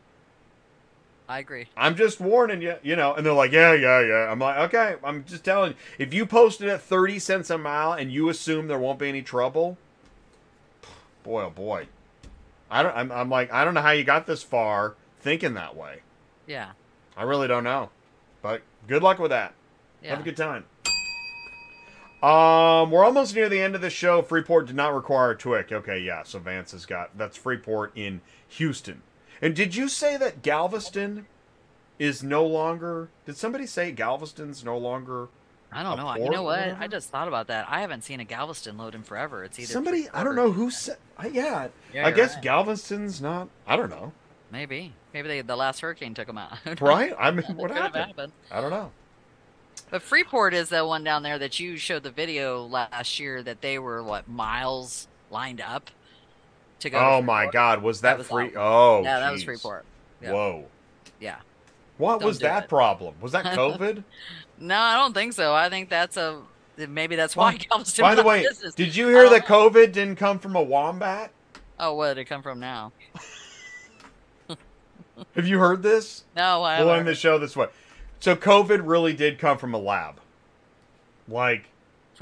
I 1.33 1.39
agree 1.39 1.67
I'm 1.77 1.97
just 1.97 2.21
warning 2.21 2.61
you, 2.61 2.77
you 2.83 2.95
know. 2.95 3.15
And 3.15 3.25
they're 3.25 3.33
like, 3.33 3.53
yeah, 3.53 3.73
yeah, 3.73 4.01
yeah. 4.01 4.31
I'm 4.31 4.39
like, 4.39 4.59
okay, 4.69 4.97
I'm 5.03 5.25
just 5.25 5.45
telling 5.45 5.73
you. 5.73 5.77
If 5.99 6.13
you 6.13 6.27
post 6.27 6.61
it 6.61 6.69
at 6.69 6.83
30 6.83 7.19
cents 7.19 7.49
a 7.51 7.57
mile 7.57 7.93
and 7.95 8.13
you 8.13 8.29
assume 8.29 8.69
there 8.69 8.79
won't 8.79 8.99
be 8.99 9.09
any 9.09 9.23
trouble, 9.23 9.79
boy, 11.23 11.45
oh 11.45 11.51
boy. 11.51 11.87
I 12.71 12.83
don't. 12.83 12.95
I'm, 12.95 13.11
I'm 13.11 13.31
like, 13.31 13.51
I 13.53 13.65
don't 13.65 13.73
know 13.75 13.81
how 13.81 13.91
you 13.93 14.05
got 14.05 14.27
this 14.27 14.43
far 14.43 14.95
thinking 15.21 15.55
that 15.55 15.75
way. 15.77 16.01
yeah 16.47 16.73
I 17.17 17.23
really 17.23 17.49
don't 17.49 17.65
know. 17.65 17.91
But 18.43 18.63
good 18.87 19.03
luck 19.03 19.19
with 19.19 19.31
that. 19.31 19.55
yeah 20.03 20.11
Have 20.11 20.21
a 20.21 20.23
good 20.23 20.37
time. 20.37 20.65
Um, 22.23 22.91
we're 22.91 23.05
almost 23.05 23.35
near 23.35 23.49
the 23.49 23.61
end 23.61 23.75
of 23.75 23.81
the 23.81 23.91
show. 23.91 24.23
Freeport 24.23 24.67
did 24.67 24.77
not 24.77 24.95
require 24.95 25.33
a 25.33 25.37
TWIC. 25.37 25.73
Okay, 25.73 25.99
yeah. 25.99 26.23
So 26.25 26.39
Vance 26.39 26.73
has 26.73 26.87
got 26.87 27.17
that's 27.17 27.37
Freeport 27.37 27.93
in 27.97 28.21
Houston. 28.49 29.03
And 29.43 29.55
did 29.55 29.75
you 29.75 29.89
say 29.89 30.17
that 30.17 30.41
Galveston 30.43 31.27
is 31.99 32.23
no 32.23 32.47
longer? 32.47 33.11
Did 33.27 33.37
somebody 33.37 33.67
say 33.67 33.91
Galveston's 33.91 34.65
no 34.65 34.79
longer? 34.79 35.29
i 35.73 35.83
don't 35.83 35.97
know 35.97 36.15
you 36.17 36.31
know 36.31 36.43
what 36.43 36.77
i 36.79 36.87
just 36.87 37.09
thought 37.09 37.29
about 37.29 37.47
that 37.47 37.67
i 37.69 37.81
haven't 37.81 38.05
seen 38.05 38.21
a 38.21 38.25
galveston 38.25 38.77
load 38.77 38.95
in 38.95 39.03
forever 39.03 39.43
it's 39.43 39.59
either 39.59 39.73
Somebody 39.73 40.09
I 40.13 40.23
don't 40.23 40.37
know 40.37 40.53
who 40.53 40.71
said. 40.71 40.99
Yeah, 41.33 41.69
Yeah, 41.95 42.07
I 42.07 42.11
guess 42.11 42.35
right. 42.35 42.43
Galveston's 42.43 43.23
not. 43.23 43.49
I 43.67 43.77
don't 43.77 43.89
know. 43.89 44.13
maybe 44.51 44.93
maybe 45.15 45.29
they, 45.29 45.41
the 45.41 45.57
last 45.57 45.81
hurricane 45.81 46.15
took 46.15 46.27
them 46.27 46.37
out 46.37 46.59
Right? 46.81 47.15
I 47.19 47.31
mean, 47.31 47.45
what 47.57 47.71
happened? 47.71 48.07
happened. 48.07 48.33
I 48.51 48.61
don't 48.61 48.71
know. 48.71 48.91
But 49.91 50.03
Freeport 50.03 50.53
is 50.53 50.69
the 50.69 50.85
one 50.85 51.05
down 51.05 51.23
there 51.23 51.39
that 51.39 51.59
you 51.61 51.77
showed 51.77 52.03
the 52.03 52.11
video 52.11 52.67
last 52.67 53.19
year 53.19 53.43
that 53.43 53.61
they 53.61 53.79
were 53.79 54.03
what 54.03 54.29
miles 54.29 55.09
lined 55.31 55.61
up 55.61 55.91
to 56.83 56.91
go. 56.91 56.99
to 56.99 57.05
Oh 57.05 57.23
my 57.23 57.47
God, 57.51 57.83
was 57.83 58.01
That 58.03 58.13
that, 58.13 58.19
was 58.19 58.27
free? 58.29 58.53
Oh, 58.57 59.03
Yeah, 59.03 59.19
that 59.21 59.33
was. 59.33 59.43
Freeport. 59.43 59.85
Yeah. 60.21 60.33
Whoa. 60.33 60.67
Yeah. 61.21 61.37
What 61.99 62.21
Don't 62.21 62.29
was 62.29 62.39
that 62.41 62.65
it. 62.65 62.69
problem? 62.69 63.15
Was 63.21 63.33
that 63.33 63.45
COVID? 63.57 64.05
No, 64.59 64.77
I 64.79 64.97
don't 64.97 65.13
think 65.15 65.33
so. 65.33 65.55
I 65.55 65.69
think 65.69 65.89
that's 65.89 66.17
a 66.17 66.41
maybe 66.77 67.17
that's 67.17 67.37
why 67.37 67.57
Galveston. 67.57 68.03
By 68.05 68.15
the 68.15 68.17
went 68.17 68.19
out 68.19 68.21
of 68.21 68.27
way, 68.27 68.49
business. 68.49 68.75
did 68.75 68.95
you 68.97 69.09
hear 69.09 69.27
I 69.27 69.31
that 69.31 69.47
COVID 69.47 69.93
didn't 69.93 70.17
come 70.17 70.39
from 70.39 70.57
a 70.57 70.63
wombat? 70.63 71.31
oh, 71.81 71.95
where 71.97 72.15
did 72.15 72.21
it 72.21 72.25
come 72.27 72.43
from 72.43 72.61
now? 72.61 72.93
Have 75.37 75.47
you 75.47 75.59
heard 75.59 75.83
this? 75.83 76.25
No, 76.37 76.63
I 76.63 76.79
We'll 76.79 76.89
haven't. 76.89 77.01
end 77.01 77.09
the 77.09 77.15
show 77.15 77.39
this 77.39 77.57
way. 77.57 77.67
So 78.21 78.35
COVID 78.37 78.81
really 78.85 79.13
did 79.13 79.39
come 79.39 79.59
from 79.59 79.75
a 79.75 79.79
lab. 79.79 80.21
Like, 81.29 81.65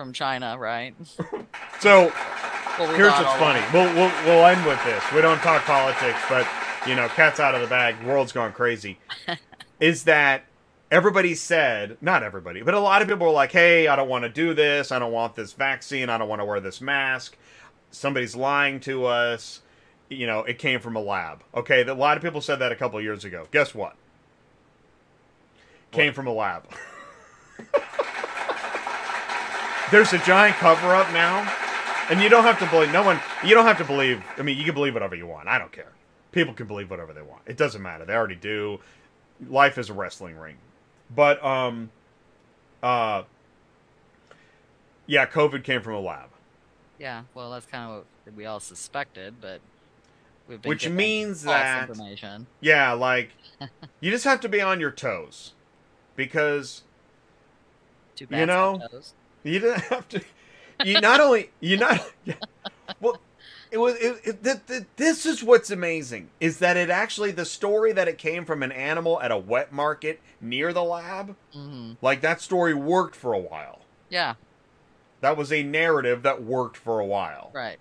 from 0.00 0.14
China, 0.14 0.56
right? 0.58 0.94
so 1.80 2.10
Well, 2.78 2.88
we 2.88 2.94
here's 2.96 3.12
what's 3.12 3.34
funny. 3.34 3.60
We'll, 3.70 3.94
we'll 3.94 4.10
we'll 4.24 4.46
end 4.46 4.64
with 4.64 4.82
this. 4.82 5.04
We 5.12 5.20
don't 5.20 5.36
talk 5.40 5.62
politics, 5.64 6.18
but 6.26 6.48
you 6.86 6.94
know, 6.94 7.06
cat's 7.08 7.38
out 7.38 7.54
of 7.54 7.60
the 7.60 7.66
bag. 7.66 8.02
World's 8.02 8.32
gone 8.32 8.54
crazy. 8.54 8.98
is 9.80 10.04
that 10.04 10.44
everybody 10.90 11.34
said, 11.34 11.98
not 12.00 12.22
everybody, 12.22 12.62
but 12.62 12.72
a 12.72 12.80
lot 12.80 13.02
of 13.02 13.08
people 13.08 13.26
were 13.26 13.32
like, 13.32 13.52
"Hey, 13.52 13.88
I 13.88 13.96
don't 13.96 14.08
want 14.08 14.24
to 14.24 14.30
do 14.30 14.54
this. 14.54 14.90
I 14.90 14.98
don't 14.98 15.12
want 15.12 15.34
this 15.34 15.52
vaccine. 15.52 16.08
I 16.08 16.16
don't 16.16 16.28
want 16.28 16.40
to 16.40 16.46
wear 16.46 16.60
this 16.60 16.80
mask. 16.80 17.36
Somebody's 17.90 18.34
lying 18.34 18.80
to 18.80 19.04
us." 19.04 19.60
You 20.08 20.26
know, 20.26 20.40
it 20.40 20.58
came 20.58 20.80
from 20.80 20.96
a 20.96 21.00
lab. 21.00 21.44
Okay, 21.54 21.82
a 21.86 21.94
lot 21.94 22.16
of 22.16 22.22
people 22.22 22.40
said 22.40 22.58
that 22.60 22.72
a 22.72 22.76
couple 22.76 22.98
years 23.02 23.26
ago. 23.26 23.48
Guess 23.52 23.74
what? 23.74 23.96
Came 25.90 26.14
from 26.14 26.26
a 26.26 26.32
lab. 26.32 26.64
There's 29.90 30.12
a 30.12 30.18
giant 30.18 30.56
cover 30.56 30.94
up 30.94 31.12
now. 31.12 31.52
And 32.10 32.20
you 32.20 32.28
don't 32.28 32.42
have 32.44 32.58
to 32.58 32.66
believe 32.66 32.92
no 32.92 33.02
one 33.04 33.20
you 33.44 33.54
don't 33.54 33.66
have 33.66 33.78
to 33.78 33.84
believe 33.84 34.22
I 34.36 34.42
mean 34.42 34.58
you 34.58 34.64
can 34.64 34.74
believe 34.74 34.94
whatever 34.94 35.14
you 35.14 35.26
want. 35.26 35.48
I 35.48 35.58
don't 35.58 35.70
care. 35.72 35.92
People 36.32 36.54
can 36.54 36.66
believe 36.66 36.90
whatever 36.90 37.12
they 37.12 37.22
want. 37.22 37.42
It 37.46 37.56
doesn't 37.56 37.80
matter. 37.82 38.04
They 38.04 38.14
already 38.14 38.34
do. 38.36 38.80
Life 39.48 39.78
is 39.78 39.90
a 39.90 39.92
wrestling 39.92 40.36
ring. 40.36 40.56
But 41.14 41.42
um 41.44 41.90
uh 42.82 43.22
yeah, 45.06 45.26
COVID 45.26 45.64
came 45.64 45.82
from 45.82 45.94
a 45.94 46.00
lab. 46.00 46.30
Yeah, 46.98 47.22
well, 47.34 47.50
that's 47.50 47.66
kind 47.66 47.90
of 47.90 48.04
what 48.24 48.36
we 48.36 48.44
all 48.46 48.60
suspected, 48.60 49.40
but 49.40 49.60
we've 50.46 50.60
been 50.60 50.68
Which 50.68 50.88
means 50.88 51.42
that- 51.42 51.88
information. 51.88 52.46
Yeah, 52.60 52.92
like 52.92 53.30
you 54.00 54.10
just 54.10 54.24
have 54.24 54.40
to 54.40 54.48
be 54.48 54.60
on 54.60 54.80
your 54.80 54.90
toes. 54.90 55.52
Because 56.16 56.82
Too 58.16 58.26
You 58.30 58.46
know. 58.46 58.80
You 59.44 59.58
don't 59.58 59.80
have 59.82 60.08
to 60.10 60.22
you 60.84 61.00
not 61.00 61.20
only 61.20 61.50
you 61.60 61.76
not 61.76 62.00
yeah, 62.24 62.34
well 63.00 63.18
It 63.70 63.78
was. 63.78 63.94
It, 63.96 64.20
it, 64.24 64.42
th- 64.44 64.66
th- 64.66 64.82
this 64.96 65.24
is 65.24 65.44
what's 65.44 65.70
amazing 65.70 66.30
is 66.40 66.58
that 66.58 66.76
it 66.76 66.90
actually 66.90 67.30
the 67.30 67.44
story 67.44 67.92
that 67.92 68.08
it 68.08 68.18
came 68.18 68.44
from 68.44 68.62
an 68.64 68.72
animal 68.72 69.20
at 69.20 69.30
a 69.30 69.36
wet 69.38 69.72
market 69.72 70.20
near 70.40 70.72
the 70.72 70.82
lab. 70.82 71.36
hmm 71.52 71.92
Like 72.02 72.20
that 72.22 72.40
story 72.40 72.74
worked 72.74 73.14
for 73.14 73.32
a 73.32 73.38
while. 73.38 73.78
Yeah, 74.08 74.34
That 75.20 75.36
was 75.36 75.52
a 75.52 75.62
narrative 75.62 76.22
that 76.24 76.42
worked 76.42 76.76
for 76.76 76.98
a 76.98 77.06
while. 77.06 77.50
right. 77.54 77.78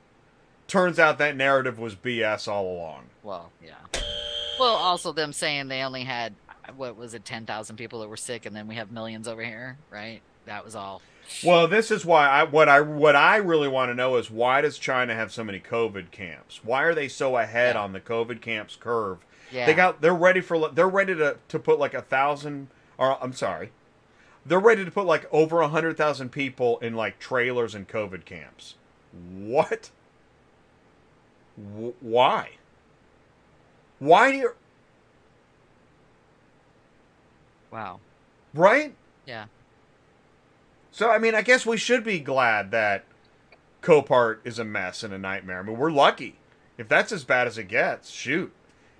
Turns 0.68 1.00
out 1.00 1.18
that 1.18 1.36
narrative 1.36 1.80
was 1.80 1.96
BS 1.96 2.48
all 2.48 2.72
along. 2.72 3.06
Well, 3.24 3.52
yeah. 3.66 3.74
Well, 4.60 4.76
also 4.76 5.12
them 5.12 5.34
saying 5.34 5.70
they 5.70 5.82
only 5.82 6.04
had 6.04 6.36
what 6.76 6.96
was 6.96 7.16
it, 7.16 7.26
ten 7.26 7.48
thousand 7.48 7.78
people 7.78 8.02
that 8.02 8.10
were 8.10 8.18
sick, 8.18 8.46
and 8.46 8.56
then 8.56 8.68
we 8.68 8.76
have 8.76 8.92
millions 8.92 9.28
over 9.28 9.44
here, 9.44 9.78
right? 9.90 10.22
That 10.46 10.64
was 10.64 10.76
all. 10.76 11.02
Well, 11.44 11.68
this 11.68 11.92
is 11.92 12.06
why 12.06 12.28
I 12.28 12.44
what 12.44 12.68
I 12.70 12.82
what 12.82 13.16
I 13.16 13.38
really 13.38 13.68
want 13.68 13.90
to 13.90 13.96
know 13.96 14.16
is 14.18 14.30
why 14.32 14.62
does 14.62 14.78
China 14.78 15.14
have 15.16 15.32
so 15.32 15.44
many 15.44 15.60
COVID 15.60 16.12
camps? 16.12 16.62
Why 16.64 16.84
are 16.84 16.96
they 16.96 17.08
so 17.08 17.38
ahead 17.38 17.76
Yeah. 17.76 17.82
on 17.82 17.94
the 17.94 18.00
COVID 18.00 18.42
camps 18.42 18.76
curve? 18.76 19.20
Yeah. 19.52 19.66
They 19.66 19.74
got 19.74 20.02
they're 20.02 20.14
ready 20.14 20.42
for 20.42 20.70
they're 20.70 20.88
ready 20.90 21.16
to 21.16 21.38
to 21.48 21.60
put 21.60 21.80
like 21.80 21.94
a 21.94 22.02
thousand 22.02 22.68
or 22.98 23.18
I'm 23.24 23.34
sorry, 23.34 23.72
they're 24.46 24.60
ready 24.60 24.84
to 24.84 24.92
put 24.92 25.06
like 25.06 25.28
over 25.32 25.62
a 25.62 25.68
hundred 25.70 25.98
thousand 25.98 26.30
people 26.32 26.78
in 26.80 26.96
like 26.96 27.20
trailers 27.20 27.76
and 27.76 27.88
COVID 27.88 28.26
camps. 28.26 28.76
What? 29.14 29.92
Wh- 31.56 32.02
why? 32.04 32.52
Why 34.00 34.32
do 34.32 34.38
you 34.38 34.52
Wow. 37.72 38.00
right? 38.54 38.94
Yeah. 39.26 39.46
So 40.92 41.10
I 41.10 41.18
mean, 41.18 41.36
I 41.36 41.42
guess 41.42 41.66
we 41.66 41.78
should 41.78 42.04
be 42.04 42.20
glad 42.20 42.72
that 42.72 43.06
Copart 43.82 44.40
is 44.44 44.60
a 44.60 44.66
mess 44.66 45.04
and 45.04 45.14
a 45.14 45.18
nightmare. 45.18 45.60
I 45.60 45.64
mean, 45.64 45.78
we're 45.78 45.92
lucky. 45.92 46.36
If 46.78 46.88
that's 46.88 47.12
as 47.12 47.24
bad 47.24 47.48
as 47.48 47.58
it 47.58 47.66
gets, 47.66 48.10
shoot. 48.10 48.52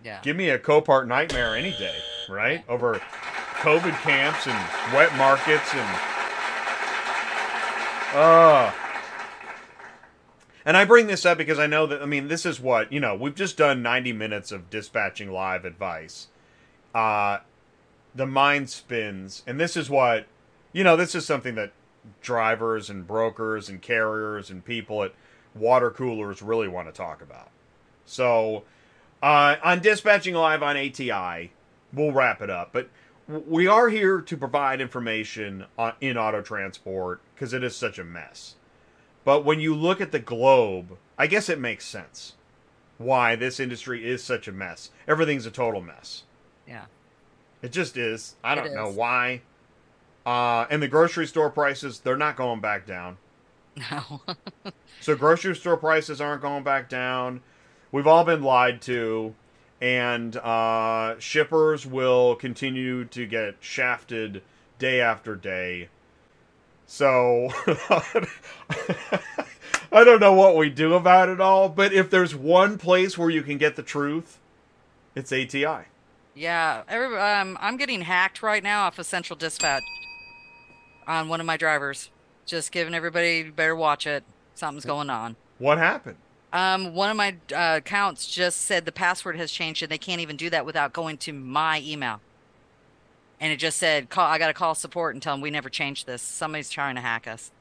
Yeah. 0.04 0.20
Give 0.22 0.36
me 0.36 0.50
a 0.50 0.60
Copart 0.60 1.08
nightmare 1.08 1.56
any 1.56 1.72
day, 1.72 1.96
right? 2.30 2.64
Over 2.70 3.02
COVID 3.60 3.94
camps 4.02 4.48
and 4.48 4.94
wet 4.94 5.14
markets 5.18 5.74
and 5.74 6.00
uh 8.16 8.72
and 10.66 10.76
I 10.76 10.86
bring 10.86 11.08
this 11.08 11.26
up 11.26 11.38
because 11.38 11.60
I 11.60 11.68
know 11.68 11.86
that 11.88 12.02
I 12.02 12.06
mean 12.06 12.30
this 12.30 12.46
is 12.46 12.60
what, 12.60 12.92
you 12.92 13.00
know, 13.00 13.16
we've 13.16 13.36
just 13.36 13.58
done 13.58 13.82
90 13.82 14.14
minutes 14.14 14.52
of 14.52 14.70
dispatching 14.70 15.32
live 15.32 15.66
advice. 15.66 16.28
Uh 16.96 17.40
the 18.16 18.26
mind 18.26 18.70
spins 18.70 19.44
and 19.46 19.60
this 19.60 19.76
is 19.76 19.90
what 19.90 20.26
you 20.72 20.84
know, 20.84 20.96
this 20.96 21.16
is 21.16 21.26
something 21.26 21.56
that 21.56 21.72
drivers 22.22 22.90
and 22.90 23.06
brokers 23.08 23.70
and 23.70 23.82
carriers 23.82 24.50
and 24.50 24.64
people 24.64 25.04
at 25.04 25.14
water 25.56 25.92
coolers 25.92 26.42
really 26.42 26.68
want 26.68 26.88
to 26.88 26.92
talk 26.94 27.22
about. 27.22 27.50
So, 28.06 28.64
uh, 29.22 29.58
on 29.64 29.82
dispatching 29.82 30.34
live 30.34 30.64
on 30.64 30.78
ATI, 30.78 31.52
we'll 31.94 32.12
wrap 32.12 32.42
it 32.42 32.50
up. 32.50 32.72
But 32.72 32.90
we 33.28 33.68
are 33.68 33.90
here 33.90 34.22
to 34.22 34.38
provide 34.38 34.82
information 34.82 35.66
on, 35.78 35.94
in 36.02 36.18
auto 36.18 36.42
transport 36.42 37.22
because 37.34 37.54
it 37.54 37.64
is 37.64 37.76
such 37.76 38.00
a 38.00 38.04
mess. 38.04 38.56
But 39.24 39.46
when 39.46 39.60
you 39.60 39.76
look 39.76 40.02
at 40.02 40.12
the 40.12 40.20
globe, 40.20 40.98
I 41.18 41.28
guess 41.28 41.50
it 41.50 41.60
makes 41.60 41.86
sense 41.86 42.34
why 42.98 43.36
this 43.36 43.60
industry 43.60 44.08
is 44.08 44.24
such 44.24 44.48
a 44.48 44.52
mess. 44.52 44.90
Everything's 45.08 45.46
a 45.46 45.52
total 45.52 45.82
mess. 45.82 46.24
Yeah. 46.68 46.86
It 47.62 47.72
just 47.72 47.98
is. 47.98 48.36
I 48.44 48.56
don't 48.56 48.74
know 48.74 48.90
why. 48.90 49.42
Uh, 50.26 50.66
and 50.70 50.82
the 50.82 50.88
grocery 50.88 51.26
store 51.26 51.50
prices, 51.50 52.00
they're 52.00 52.18
not 52.18 52.36
going 52.36 52.60
back 52.60 52.86
down. 52.86 53.18
No. 53.92 54.22
So 55.02 55.16
grocery 55.16 55.56
store 55.56 55.78
prices 55.78 56.20
aren't 56.20 56.42
going 56.42 56.64
back 56.64 56.90
down. 56.90 57.40
We've 57.90 58.06
all 58.06 58.26
been 58.26 58.44
lied 58.44 58.82
to, 58.82 59.34
and 59.80 60.36
uh, 60.36 61.18
shippers 61.20 61.86
will 61.86 62.36
continue 62.36 63.06
to 63.06 63.26
get 63.26 63.56
shafted 63.62 64.42
day 64.78 65.00
after 65.00 65.38
day. 65.38 65.88
So 66.86 67.50
I 69.92 70.04
don't 70.04 70.20
know 70.20 70.34
what 70.34 70.58
we 70.58 70.70
do 70.70 70.96
about 70.96 71.30
it 71.30 71.40
all, 71.40 71.70
but 71.70 71.94
if 71.94 72.10
there's 72.10 72.36
one 72.36 72.78
place 72.78 73.18
where 73.18 73.30
you 73.30 73.42
can 73.42 73.58
get 73.58 73.78
the 73.78 73.84
truth, 73.84 74.38
it's 75.16 75.32
ATI. 75.32 75.86
yeah. 76.36 76.84
Every, 76.90 77.18
um, 77.18 77.58
I'm 77.62 77.78
getting 77.78 78.02
hacked 78.02 78.44
right 78.44 78.62
now 78.62 78.84
off 78.86 79.00
of 79.00 79.06
Central 79.06 79.38
Dispatch 79.38 79.84
on 81.10 81.28
one 81.28 81.42
of 81.42 81.46
my 81.46 81.58
drivers. 81.58 82.12
Just 82.46 82.72
giving 82.72 82.94
everybody 82.94 83.44
better 83.50 83.76
watch 83.76 84.08
it. 84.08 84.24
Something's 84.56 84.86
going 84.86 85.10
on. 85.10 85.36
What 85.58 85.78
happened? 85.78 86.18
Um, 86.54 86.94
one 86.94 87.10
of 87.10 87.18
my 87.18 87.36
uh, 87.54 87.78
accounts 87.78 88.28
just 88.28 88.62
said 88.62 88.86
the 88.86 88.92
password 88.92 89.36
has 89.36 89.52
changed 89.52 89.84
and 89.84 89.92
they 89.92 89.98
can't 89.98 90.22
even 90.22 90.36
do 90.36 90.50
that 90.50 90.66
without 90.66 90.94
going 90.94 91.18
to 91.18 91.34
my 91.34 91.82
email. 91.86 92.22
And 93.40 93.52
it 93.54 93.58
just 93.58 93.78
said, 93.78 94.10
"Call. 94.10 94.26
I 94.26 94.38
got 94.38 94.48
to 94.48 94.54
call 94.54 94.76
support 94.76 95.16
and 95.16 95.22
tell 95.22 95.34
them 95.34 95.42
we 95.42 95.52
never 95.52 95.70
changed 95.70 96.06
this. 96.06 96.22
Somebody's 96.22 96.70
trying 96.70 96.96
to 96.96 97.02
hack 97.02 97.28
us." 97.28 97.52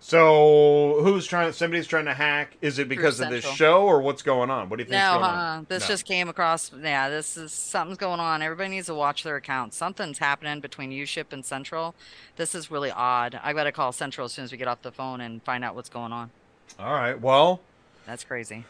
So 0.00 0.98
who's 1.02 1.26
trying? 1.26 1.52
Somebody's 1.52 1.86
trying 1.86 2.04
to 2.04 2.12
hack. 2.14 2.58
Is 2.60 2.78
it 2.78 2.90
because 2.90 3.20
of 3.20 3.30
this 3.30 3.44
show, 3.44 3.84
or 3.86 4.02
what's 4.02 4.20
going 4.20 4.50
on? 4.50 4.68
What 4.68 4.76
do 4.76 4.82
you 4.82 4.90
think? 4.90 5.00
No, 5.00 5.20
uh, 5.20 5.62
this 5.66 5.84
No. 5.84 5.88
just 5.88 6.04
came 6.04 6.28
across. 6.28 6.70
Yeah, 6.78 7.08
this 7.08 7.38
is 7.38 7.52
something's 7.52 7.96
going 7.96 8.20
on. 8.20 8.42
Everybody 8.42 8.68
needs 8.70 8.86
to 8.88 8.94
watch 8.94 9.22
their 9.22 9.36
accounts. 9.36 9.78
Something's 9.78 10.18
happening 10.18 10.60
between 10.60 10.90
UShip 10.90 11.32
and 11.32 11.42
Central. 11.44 11.94
This 12.36 12.54
is 12.54 12.70
really 12.70 12.90
odd. 12.90 13.40
I 13.42 13.54
got 13.54 13.64
to 13.64 13.72
call 13.72 13.92
Central 13.92 14.26
as 14.26 14.32
soon 14.34 14.44
as 14.44 14.52
we 14.52 14.58
get 14.58 14.68
off 14.68 14.82
the 14.82 14.92
phone 14.92 15.22
and 15.22 15.42
find 15.42 15.64
out 15.64 15.74
what's 15.74 15.88
going 15.88 16.12
on. 16.12 16.30
All 16.78 16.92
right. 16.92 17.18
Well, 17.18 17.60
That's 18.06 18.24
crazy. 18.24 18.64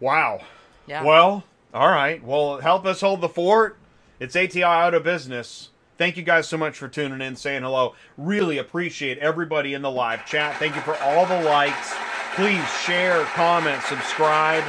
wow. 0.00 0.40
Yeah. 0.88 1.04
Well, 1.04 1.44
all 1.72 1.88
right. 1.88 2.20
Well, 2.24 2.58
help 2.62 2.84
us 2.84 3.00
hold 3.00 3.20
the 3.20 3.28
fort. 3.28 3.76
It's 4.18 4.34
ATI 4.34 4.64
out 4.64 4.94
of 4.94 5.04
business. 5.04 5.70
Thank 6.00 6.16
you 6.16 6.22
guys 6.22 6.48
so 6.48 6.56
much 6.56 6.78
for 6.78 6.88
tuning 6.88 7.20
in, 7.20 7.36
saying 7.36 7.62
hello. 7.62 7.94
Really 8.16 8.56
appreciate 8.56 9.18
everybody 9.18 9.74
in 9.74 9.82
the 9.82 9.90
live 9.90 10.24
chat. 10.24 10.56
Thank 10.56 10.74
you 10.74 10.80
for 10.80 10.96
all 11.02 11.26
the 11.26 11.42
likes. 11.42 11.92
Please 12.36 12.66
share, 12.86 13.22
comment, 13.24 13.82
subscribe. 13.82 14.64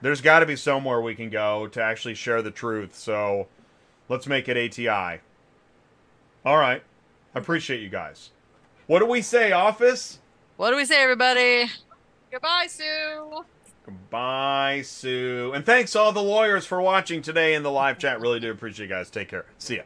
There's 0.00 0.22
got 0.22 0.38
to 0.38 0.46
be 0.46 0.56
somewhere 0.56 1.02
we 1.02 1.14
can 1.14 1.28
go 1.28 1.66
to 1.66 1.82
actually 1.82 2.14
share 2.14 2.40
the 2.40 2.50
truth. 2.50 2.96
So 2.96 3.46
let's 4.08 4.26
make 4.26 4.48
it 4.48 4.56
ATI. 4.56 5.20
All 6.42 6.56
right. 6.56 6.82
I 7.34 7.38
appreciate 7.38 7.82
you 7.82 7.90
guys. 7.90 8.30
What 8.86 9.00
do 9.00 9.06
we 9.06 9.20
say, 9.20 9.52
office? 9.52 10.18
What 10.56 10.70
do 10.70 10.76
we 10.76 10.86
say, 10.86 11.02
everybody? 11.02 11.66
Goodbye, 12.30 12.68
Sue. 12.70 13.44
Goodbye, 13.84 14.82
Sue. 14.84 15.52
And 15.54 15.66
thanks 15.66 15.96
all 15.96 16.12
the 16.12 16.22
lawyers 16.22 16.66
for 16.66 16.80
watching 16.80 17.20
today 17.22 17.54
in 17.54 17.62
the 17.62 17.70
live 17.70 17.98
chat. 17.98 18.20
Really 18.20 18.40
do 18.40 18.50
appreciate 18.50 18.86
you 18.86 18.94
guys. 18.94 19.10
Take 19.10 19.28
care. 19.28 19.46
See 19.58 19.76
ya. 19.76 19.82